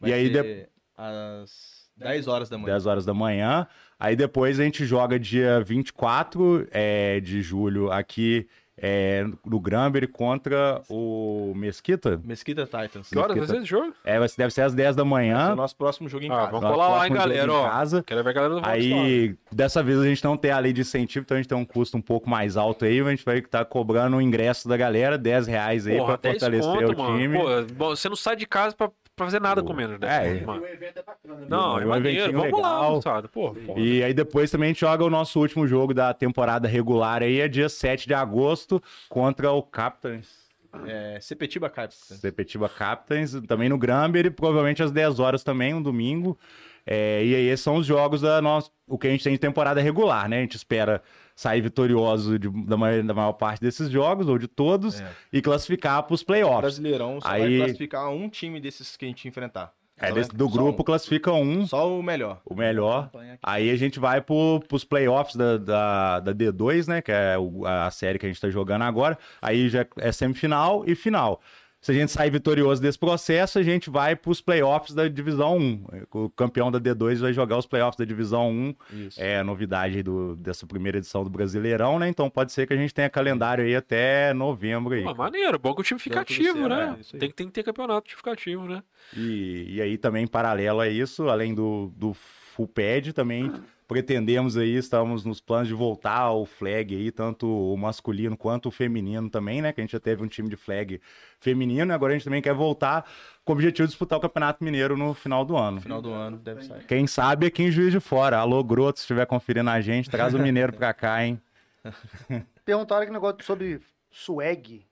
[0.00, 2.72] Vai e aí de- às 10 horas da manhã.
[2.72, 3.66] 10 horas da manhã.
[3.98, 8.46] Aí depois a gente joga dia 24 é, de julho aqui
[8.80, 12.20] é, no Gramber contra o Mesquita.
[12.24, 13.08] Mesquita Titans.
[13.08, 13.92] Que horas vai ser esse jogo?
[14.04, 15.54] É, deve ser às 10 da É o manhã.
[15.54, 16.46] nosso próximo jogo em Ah, casa.
[16.52, 17.68] vamos Nosso colar lá, hein, galera, em ó.
[17.68, 18.02] casa.
[18.04, 18.66] Quero ver a galera do.
[18.66, 21.58] Aí, dessa vez a gente não tem a lei de incentivo, então a gente tem
[21.58, 23.00] um custo um pouco mais alto aí.
[23.00, 26.42] A gente vai estar cobrando o ingresso da galera, 10 reais aí Porra, pra 10
[26.42, 27.18] fortalecer conto, o mano.
[27.18, 27.38] time.
[27.76, 30.46] Pô, você não sai de casa pra, pra fazer nada com menos, é, né?
[30.46, 30.66] mano?
[30.66, 31.46] evento é bacana.
[31.46, 32.32] Não, é um maneiro.
[32.32, 32.94] Vamos lá, legal.
[32.94, 33.28] moçada.
[33.28, 33.54] Pô.
[33.76, 37.40] E aí depois também a gente joga o nosso último jogo da temporada regular aí,
[37.40, 40.48] é dia 7 de agosto, contra o Captains.
[40.86, 42.20] É, Sepetiba Capitans.
[42.20, 46.38] Sepetiba Captains, também no Gramber, e provavelmente às 10 horas também, um domingo.
[46.86, 49.38] É, e aí esses são os jogos da nossa, o que a gente tem de
[49.38, 50.38] temporada regular, né?
[50.38, 51.02] A gente espera
[51.38, 55.08] sair vitorioso de- da, maior, da maior parte desses jogos, ou de todos, É.
[55.32, 56.60] e classificar para os playoffs.
[56.62, 59.72] Brasileirão só Aí- vai classificar um time desses que a gente enfrentar.
[60.00, 60.84] É, desse- do grupo um.
[60.84, 62.40] classifica um, Só o melhor.
[62.44, 63.08] o melhor.
[63.42, 67.00] Aí a gente vai pro, pros playoffs da, da, da D2, né?
[67.02, 69.16] Que é o- a série que a gente tá jogando agora.
[69.40, 71.40] Aí já é semifinal e final.
[71.80, 75.84] Se a gente sair vitorioso desse processo, a gente vai pros playoffs da Divisão 1.
[76.12, 78.74] O campeão da D2 vai jogar os playoffs da Divisão 1.
[79.06, 79.22] Isso.
[79.22, 82.08] É a novidade do, dessa primeira edição do Brasileirão, né?
[82.08, 85.04] Então pode ser que a gente tenha calendário aí até novembro aí.
[85.04, 86.96] Pô, maneiro, bom que o time fica ativo, né?
[87.00, 88.82] é, tem, que- tem que ter campeonato, time fica ativo, né?
[89.16, 93.52] E, e aí também, em paralelo a isso, além do, do full pad, também
[93.88, 98.70] pretendemos aí, estamos nos planos de voltar ao flag aí, tanto o masculino quanto o
[98.70, 99.72] feminino também, né?
[99.72, 101.00] Que a gente já teve um time de flag
[101.40, 103.10] feminino, e agora a gente também quer voltar
[103.44, 105.76] com o objetivo de disputar o Campeonato Mineiro no final do ano.
[105.76, 106.84] No final do ano deve sair.
[106.84, 108.36] Quem sabe aqui em Juiz de Fora.
[108.36, 111.40] Alô, Groto, se estiver conferindo a gente, traz o Mineiro pra cá, hein?
[112.66, 114.84] Perguntaram aqui um negócio sobre swag.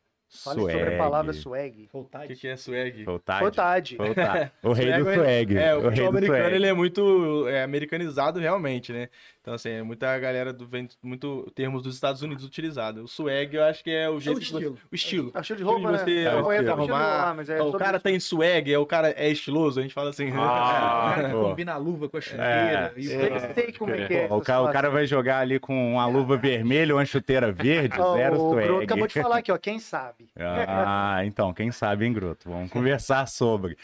[0.45, 1.89] Fale sobre a palavra swag.
[1.93, 3.05] O que, que é swag?
[3.05, 3.45] Vontade.
[3.45, 3.97] Vontade.
[3.97, 4.53] Vontade.
[4.63, 5.59] O rei do Swag, swag.
[5.59, 6.55] É, o o rei do americano swag.
[6.55, 9.09] ele é muito é, americanizado realmente, né?
[9.47, 13.01] Então, assim, é muita galera do, vem muito termos dos Estados Unidos utilizados.
[13.01, 14.79] O swag eu acho que é o jeito que você- estilo.
[14.91, 15.31] o estilo.
[15.33, 15.99] É o estilo de roupa, de né?
[15.99, 16.99] você o arrumar.
[16.99, 18.03] lá, mas é o sobre cara isso.
[18.03, 20.33] tem swag, é o cara é estiloso, a gente fala assim.
[20.35, 21.43] Ah, O cara pô.
[21.45, 22.93] combina a luva com a É, chuteira.
[22.97, 24.27] e o Sei, cara- sei como é que é.
[24.27, 27.53] Pô, o, cara, o cara vai jogar ali com uma luva vermelha ou uma chuteira
[27.53, 28.83] verde, zero o swag.
[28.83, 29.59] acabou de falar aqui, ó.
[29.59, 30.29] Quem sabe?
[30.37, 32.51] Ah, então, quem sabe, hein, Groto?
[32.51, 33.79] Vamos conversar sobre.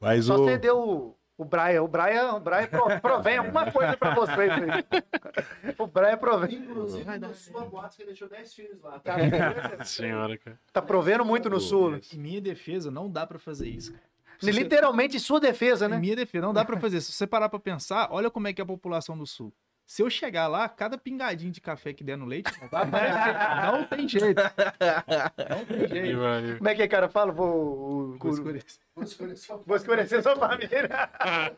[0.00, 0.44] Mas Só o...
[0.44, 1.82] você deu o, Brian.
[1.82, 4.52] O Brian, o Brian pro- provém alguma coisa pra vocês.
[5.78, 6.54] O Brian provém.
[6.56, 8.98] Inclusive, na sua boate, você deixou 10 filhos lá.
[9.00, 9.14] Tá,
[9.84, 10.58] Senhora, cara.
[10.72, 11.98] tá provendo muito no sul.
[12.12, 14.04] Em minha defesa, não dá pra fazer isso, cara.
[14.40, 15.98] Se Literalmente em sua defesa, Em né?
[15.98, 17.00] minha defesa, não dá pra fazer.
[17.00, 19.52] Se você parar pra pensar, olha como é que é a população do sul.
[19.86, 24.40] Se eu chegar lá, cada pingadinho de café que der no leite, não, tem jeito.
[25.50, 26.18] Não tem jeito.
[26.58, 27.08] Como é que é, cara?
[27.08, 28.16] Fala, vou.
[28.18, 28.80] Vou escurecer.
[29.66, 30.88] Vou escurecer sua família.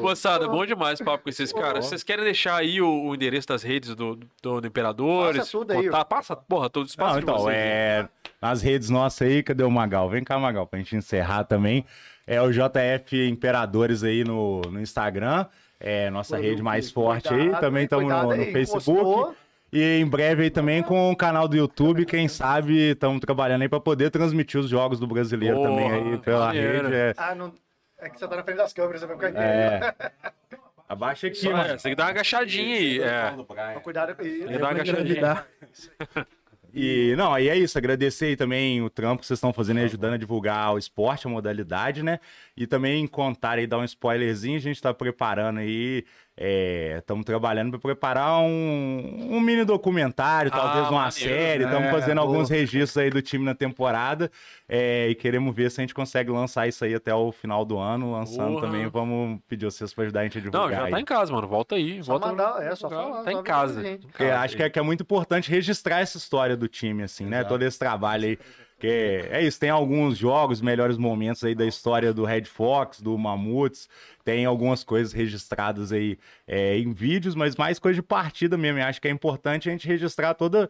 [0.00, 1.86] Moçada, bom demais o papo com esses caras.
[1.86, 5.38] Vocês querem deixar aí o, o endereço das redes do, do, do Imperadores?
[5.38, 7.56] Passa tudo aí, Contar- Passa, porra, todo espaço Não, então, vocês.
[7.56, 8.08] é...
[8.40, 10.08] Nas redes nossas aí, cadê o Magal?
[10.10, 11.84] Vem cá, Magal, pra gente encerrar também.
[12.26, 15.46] É o JF Imperadores aí no, no Instagram.
[15.78, 17.42] É nossa rede mais forte aí.
[17.42, 17.84] Cuidado, Também hein?
[17.84, 18.90] estamos no, no aí, Facebook.
[19.00, 19.36] encostou.
[19.72, 23.68] E em breve aí também com o canal do YouTube, quem sabe estamos trabalhando aí
[23.68, 26.94] para poder transmitir os jogos do brasileiro Porra, também aí pela rede.
[26.94, 27.52] É, Ah, não.
[27.98, 29.94] É que você tá na frente das câmeras, você vai ficar é.
[30.88, 31.64] Abaixa aqui, Só, mano.
[31.64, 33.00] é, você tem que dar uma agachadinha aí.
[33.00, 33.30] É.
[33.32, 34.38] Toma Cuidado com isso.
[34.38, 35.46] Tem que dar uma agachadinha.
[36.72, 39.84] E não, aí é isso, agradecer aí também o trampo que vocês estão fazendo aí,
[39.84, 42.20] ajudando a divulgar o esporte, a modalidade, né?
[42.56, 46.04] E também contar aí, dar um spoilerzinho, a gente tá preparando aí,
[46.38, 51.12] estamos trabalhando para preparar um, um mini documentário, Ah, talvez uma maneiro.
[51.12, 52.26] série, estamos É, fazendo boa.
[52.28, 54.30] alguns registros aí do time na temporada
[54.68, 57.78] é, e queremos ver se a gente consegue lançar isso aí até o final do
[57.78, 58.66] ano, lançando Porra.
[58.66, 61.02] também, vamos pedir vocês para ajudar a gente a divulgar Não, já tá aí.
[61.02, 61.48] em casa, mano.
[61.48, 62.02] Volta aí.
[62.04, 63.22] Só volta mandar, é, só Tá falar.
[63.24, 63.82] Tá só em casa.
[64.02, 67.38] Porque acho que é, que é muito importante registrar essa história do time, assim, né?
[67.38, 67.48] Exato.
[67.54, 68.38] Todo esse trabalho aí.
[68.76, 73.16] Porque é isso, tem alguns jogos, melhores momentos aí da história do Red Fox, do
[73.16, 73.88] Mamutes,
[74.22, 78.78] tem algumas coisas registradas aí é, em vídeos, mas mais coisa de partida mesmo.
[78.78, 80.68] E acho que é importante a gente registrar toda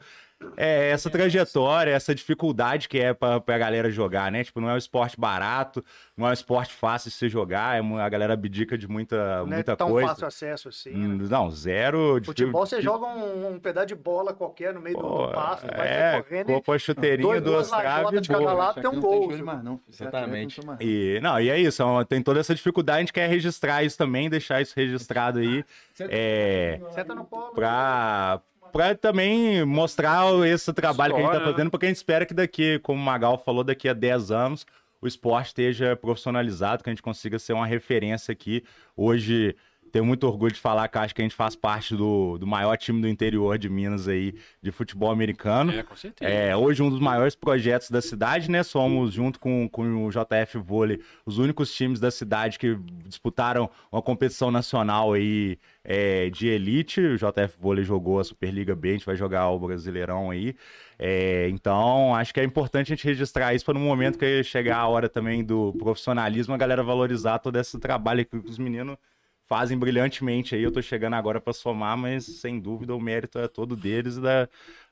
[0.56, 4.44] é, essa trajetória, essa dificuldade que é pra, pra galera jogar, né?
[4.44, 5.84] Tipo, não é um esporte barato,
[6.16, 9.52] não é um esporte fácil de se jogar, é a galera abdica de muita, Não
[9.52, 10.08] é muita tão coisa.
[10.08, 10.94] fácil acesso assim.
[10.94, 11.26] Hum, né?
[11.30, 12.20] Não, zero.
[12.24, 15.66] Futebol, você joga um, um pedaço de bola qualquer no meio do- Pô, do passo,
[15.74, 16.50] vai é, correndo.
[16.52, 19.28] e pôr a chuteirinha, dois, duas traves, de cada lado tem um gol.
[19.30, 19.80] viu?
[19.90, 20.60] Exatamente.
[20.80, 23.96] E, não, e é isso, é tem toda essa dificuldade, a gente quer registrar isso
[23.96, 25.64] também, deixar isso registrado aí,
[26.10, 27.52] é, Senta no colo.
[27.52, 28.40] pra,
[28.76, 31.52] pra também mostrar esse trabalho que a gente tá História, né?
[31.52, 34.66] fazendo, porque a gente espera que daqui, como o Magal falou, daqui a 10 anos,
[35.00, 38.62] o esporte esteja profissionalizado, que a gente consiga ser uma referência aqui.
[38.96, 39.56] Hoje
[39.96, 42.76] tenho muito orgulho de falar que acho que a gente faz parte do, do maior
[42.76, 45.72] time do interior de Minas aí de futebol americano.
[45.72, 46.30] É, com certeza.
[46.30, 48.62] É, hoje um dos maiores projetos da cidade, né?
[48.62, 52.76] Somos, junto com, com o JF Vôlei, os únicos times da cidade que
[53.06, 57.00] disputaram uma competição nacional aí é, de elite.
[57.00, 60.54] O JF Vôlei jogou a Superliga B, a gente vai jogar o Brasileirão aí.
[60.98, 64.76] É, então, acho que é importante a gente registrar isso para no momento que chegar
[64.76, 68.98] a hora também do profissionalismo, a galera valorizar todo esse trabalho que os meninos
[69.46, 70.62] fazem brilhantemente aí.
[70.62, 74.20] Eu tô chegando agora para somar, mas sem dúvida o mérito é todo deles e
[74.20, 74.48] da,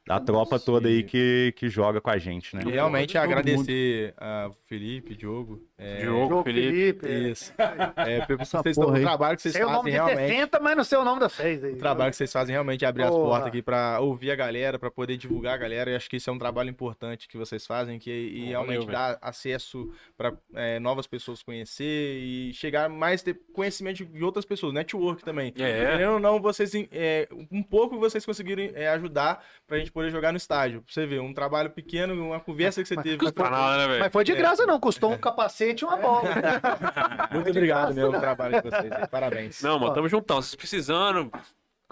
[0.06, 2.62] da tropa toda aí que, que joga com a gente, né?
[2.66, 5.62] E realmente agradecer a Felipe, Diogo.
[5.78, 7.00] é, Diogo, Felipe.
[7.00, 7.06] Felipe.
[7.08, 7.30] é.
[7.30, 7.52] Isso.
[7.96, 9.02] É, pelo vocês porra estão- o aí.
[9.02, 10.28] trabalho que vocês Sei o nome fazem de realmente.
[10.34, 11.72] 60, mas não sei o nome da 6 aí.
[11.72, 13.24] O trabalho que vocês fazem realmente é abrir as Porra.
[13.28, 15.90] portas aqui pra ouvir a galera, pra poder divulgar a galera.
[15.90, 18.78] E acho que isso é um trabalho importante que vocês fazem, que e Pô, realmente
[18.86, 21.84] valeu, dá acesso pra é, novas pessoas conhecer
[22.18, 25.48] e chegar mais ter conhecimento de outras pessoas, network também.
[25.56, 25.92] É.
[25.92, 30.32] Querendo ou não, vocês é, um pouco vocês conseguiram é, ajudar pra gente poder jogar
[30.32, 30.82] no estádio.
[30.82, 33.16] Pra você ver, um trabalho pequeno, uma conversa que você teve.
[33.16, 34.00] Custa nada, né, velho?
[34.00, 34.80] Mas foi de graça, não.
[34.80, 36.28] Custou um capacete e uma bola.
[37.32, 38.92] Muito obrigado mesmo pelo trabalho de vocês.
[38.92, 39.06] aí.
[39.06, 39.62] Parabéns.
[39.62, 40.42] Não, mano, tamo juntão.
[40.42, 41.30] Vocês precisando,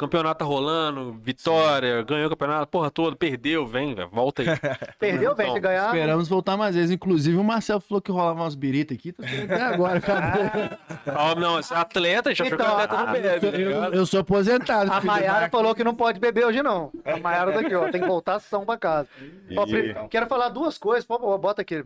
[0.02, 4.48] campeonato tá rolando, vitória, ganhou o campeonato, porra toda, perdeu, vem, velho, volta aí.
[4.98, 5.52] Perdeu, vem.
[5.52, 5.86] Se ganhar.
[5.86, 6.90] Esperamos voltar mais vezes.
[6.90, 9.08] Inclusive, o Marcelo falou que rolava umas birita aqui.
[9.10, 10.78] Esperando até agora, cara.
[11.06, 13.94] Ah, não, esse atleta, já Então, atleta não bebe, tá eu, ligado?
[13.94, 14.92] eu sou aposentado.
[14.92, 15.00] A.
[15.00, 16.90] Mayara falou que não pode beber hoje, não.
[17.04, 17.90] A Mayara daqui, ó.
[17.90, 19.08] Tem que voltar ação pra casa.
[19.56, 21.04] Ó, Quero falar duas coisas.
[21.04, 21.82] Pô, pô, bota aqui.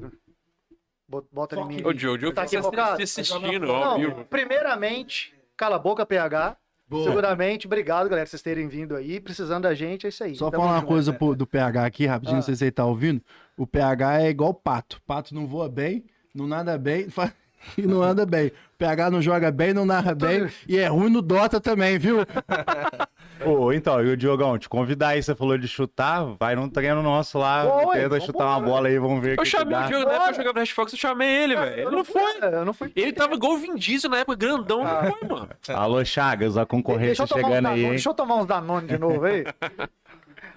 [1.33, 1.83] Bota, em mim.
[1.85, 3.03] Ô, Diogo, o Diogo Tá tá aqui focado?
[3.03, 3.97] assistindo, ó,
[4.29, 6.57] primeiramente, cala a boca, PH.
[6.89, 7.05] Boa.
[7.05, 9.19] Seguramente, obrigado, galera, vocês terem vindo aí.
[9.19, 10.37] Precisando da gente, é isso aí.
[10.37, 10.89] Só Tamo falar uma junto.
[10.89, 12.39] coisa pro- do PH aqui, rapidinho, Ah.
[12.39, 13.21] não sei se você tá ouvindo.
[13.57, 15.01] O PH é igual pato.
[15.07, 17.09] Pato não voa bem, não nada bem
[17.77, 18.49] e não anda bem.
[18.49, 22.19] O PH não joga bem, não narra bem e é ruim no Dota também, viu?
[23.45, 27.03] Ô, então, e o Diogão, te convidar aí, você falou de chutar, vai num treino
[27.03, 29.77] nosso lá, Oi, tenta chutar uma bola aí, vamos ver o Eu que, que chamei
[29.77, 29.87] o dá.
[29.87, 31.81] Diogo na época que eu jogava no Hashfox, eu chamei ele, velho.
[31.81, 32.23] Eu Ele não foi.
[32.41, 32.93] Eu não fui.
[32.97, 35.49] Ele tava igual o Vin Diesel na época, grandão, não foi, mano.
[35.69, 37.91] Alô, Chagas, a concorrência chegando aí, Danone, hein?
[37.91, 39.45] deixa eu tomar uns Danone de novo aí.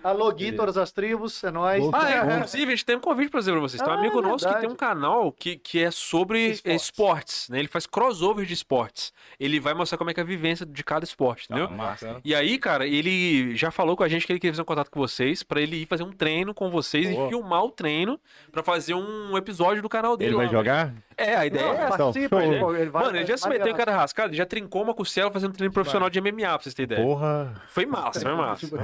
[0.02, 1.82] Alô, Gui, todas as tribos, é nóis.
[1.84, 1.92] Boa.
[1.94, 3.82] Ah, é, inclusive, a gente tem um convite pra dizer pra vocês.
[3.82, 6.82] Tem um Ah, amigo é nosso que tem um canal que, que é sobre Esportes.
[6.82, 7.50] esportes.
[7.50, 7.60] né?
[7.60, 9.12] Ele faz crossover de esportes.
[9.38, 11.66] Ele vai mostrar como é que é a vivência de cada esporte, entendeu?
[11.66, 12.22] Ah, massa.
[12.24, 14.90] E aí, cara, ele já falou com a gente que ele queria fazer um contato
[14.90, 17.26] com vocês pra ele ir fazer um treino com vocês Boa.
[17.28, 18.18] e filmar o treino
[18.52, 20.30] pra fazer um episódio do canal dele.
[20.32, 20.94] Ele vai lá, jogar?
[21.20, 21.98] É, a ideia é essa.
[22.30, 22.40] pô,
[22.76, 24.94] ele vai- Mano, ele já se vai- meteu em cada rascada, ele já trincou uma
[24.94, 27.06] costela fazendo treino profissional de MMA, pra vocês terem ideia.
[27.08, 27.54] Porra.
[27.68, 28.68] Foi massa, foi massa.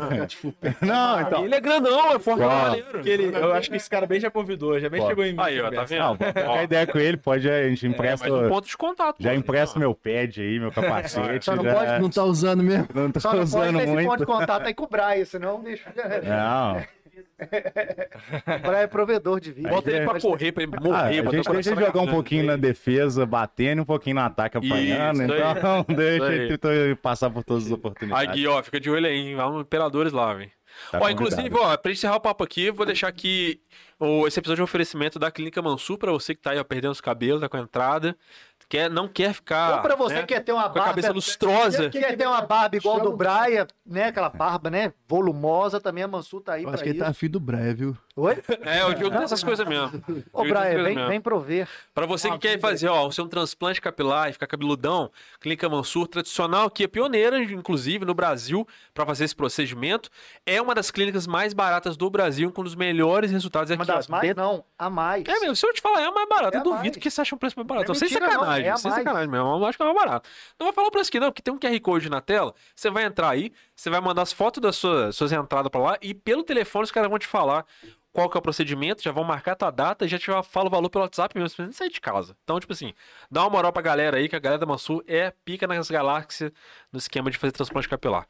[0.82, 1.46] Não, então.
[1.46, 2.42] Ele é grandão, é forte
[3.06, 5.08] ele, eu acho que esse cara bem já convidou, já bem Pô.
[5.08, 5.40] chegou em mim.
[5.42, 6.00] Aí, ó, tá vendo?
[6.02, 9.16] Não, trocar ideia com ele, pode, a gente É, empresta, mas um ponto de contato.
[9.20, 11.46] já empresta meu pad aí, meu capacete.
[11.46, 12.88] Só não já- pode- Não tá usando mesmo.
[12.94, 14.26] não tô Só não pode usando ter esse ponto de muito.
[14.26, 15.90] contato aí com o Brian, senão deixa.
[16.24, 16.84] Não,
[18.62, 19.70] Brian é provedor de vida.
[19.70, 21.20] Bota ele pra correr, pra ele Ah, morrer.
[21.20, 24.22] a botar o gente deixa ele jogar um pouquinho na defesa, batendo, um pouquinho no
[24.22, 25.22] ataque, apanhando.
[25.22, 25.42] Aí.
[25.58, 26.58] então, deixa aí.
[26.78, 28.36] ele passar por todas as Aí, oportunidades.
[28.36, 29.36] Gui, ó, fica de olho aí, hein?
[29.36, 30.52] No Imperadores lá, velho.
[30.92, 33.62] Tá ó, inclusive, ó, pra encerrar o papo aqui, vou deixar aqui
[34.00, 36.92] o, esse episódio de oferecimento da Clínica Mansur pra você que tá aí, ó, perdendo
[36.92, 38.16] os cabelos, tá com a entrada.
[38.68, 39.76] Quer, não quer ficar.
[39.76, 40.90] Ou pra você né, que quer ter uma com a barba.
[40.90, 41.90] cabeça lustrosa.
[41.90, 44.06] Quer ter uma barba igual do Brian, né?
[44.06, 44.92] Aquela barba, né?
[45.08, 47.06] Volumosa, também a Mansu tá aí Eu pra acho que ele isso.
[47.06, 47.98] tá afim do Brian, viu?
[48.18, 48.36] Oi?
[48.64, 50.02] É, o Diogo tem essas coisas mesmo.
[50.32, 51.08] Ô, Brian, vem, mesmo.
[51.10, 51.68] vem prover.
[51.94, 55.12] Pra você que Ah, quer fazer, ó, o seu transplante capilar e ficar cabeludão,
[55.42, 60.10] Clínica Mansur, tradicional, que é pioneira, inclusive, no Brasil, pra fazer esse procedimento.
[60.46, 63.80] É uma das clínicas mais baratas do Brasil, com um dos melhores resultados aqui.
[63.82, 64.22] Uma das mais?
[64.22, 65.26] dentro- Não, a mais.
[65.28, 66.58] É mesmo, se eu te falar, é a mais barata.
[66.58, 66.98] É eu duvido mais.
[66.98, 67.88] que você acha um preço mais barato.
[67.90, 69.04] Não é sem mentira, não, sacanagem, é a sem mais.
[69.04, 69.48] sacanagem mesmo.
[69.48, 70.30] Eu acho que é mais barato.
[70.58, 72.54] Não vou falar o preço aqui, não, porque tem um QR Code na tela.
[72.74, 75.98] Você vai entrar aí, você vai mandar as fotos das suas, suas entradas pra lá
[76.02, 77.66] e pelo telefone os caras vão te falar
[78.16, 80.68] qual que é o procedimento, já vão marcar a tua data e já te fala
[80.68, 82.34] o valor pelo WhatsApp mesmo, você nem sair de casa.
[82.46, 82.94] Então, tipo assim,
[83.30, 86.50] dá uma moral pra galera aí, que a galera da Mansur é pica nas galáxias
[86.94, 88.26] no esquema de fazer transplante capilar.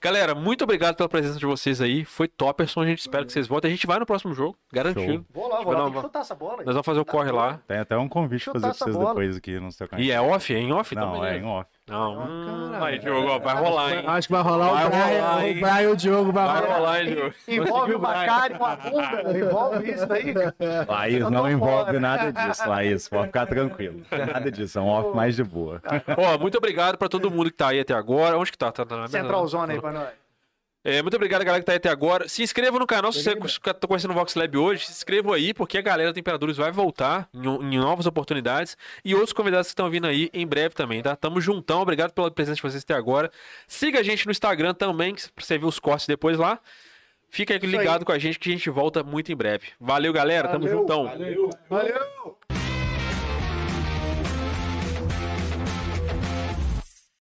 [0.00, 2.04] Galera, muito obrigado pela presença de vocês aí.
[2.04, 3.68] Foi topperson, a gente espera que vocês voltem.
[3.70, 5.24] A gente vai no próximo jogo, garantido.
[5.32, 5.86] Vou lá, vou lá.
[5.86, 6.66] uma- chutar essa bola aí.
[6.66, 7.60] Nós vamos fazer o corre lá.
[7.68, 9.08] Tem até um convite pra fazer pra vocês bola.
[9.10, 10.04] depois aqui no seu canal.
[10.04, 10.52] E é off?
[10.52, 10.92] É em off?
[10.94, 11.44] Então, Não, é beleza.
[11.44, 11.70] em off.
[11.88, 12.84] Não, Ah, hum, caralho.
[12.84, 14.04] aí, Diogo, vai rolar, hein?
[14.06, 15.40] Acho que vai rolar Vai o Brian, rolar, o?
[15.40, 16.76] Brian e o Diogo vai, Vai rolar.
[16.76, 17.34] rolar, hein, Diogo?
[17.48, 19.22] Envolve o Bacari com a bunda.
[19.38, 20.34] Envolve isso aí.
[20.86, 22.00] Laís, Eu tô não envolve fora.
[22.00, 23.08] nada disso, Laís.
[23.08, 24.02] Pode ficar tranquilo.
[24.10, 25.80] Nada disso, é um off mais de boa.
[26.16, 28.36] Ó, muito obrigado pra todo mundo que tá aí até agora.
[28.38, 28.70] Onde que tá?
[28.70, 30.08] Tá, tá na Central Zone aí pra nós.
[30.88, 32.26] É, muito obrigado, galera, que tá aí até agora.
[32.30, 34.86] Se inscreva no canal se você tá conhecendo o Vox Lab hoje.
[34.86, 38.74] Se inscreva aí, porque a galera do Imperadores vai voltar em, em novas oportunidades.
[39.04, 41.14] E outros convidados que estão vindo aí em breve também, tá?
[41.14, 41.82] Tamo juntão.
[41.82, 43.30] Obrigado pela presença de vocês até agora.
[43.66, 46.58] Siga a gente no Instagram também, pra você ver os cortes depois lá.
[47.28, 48.04] Fica ligado aí.
[48.06, 49.66] com a gente que a gente volta muito em breve.
[49.78, 50.48] Valeu, galera.
[50.48, 50.80] Tamo Valeu.
[50.80, 51.04] juntão.
[51.68, 52.38] Valeu!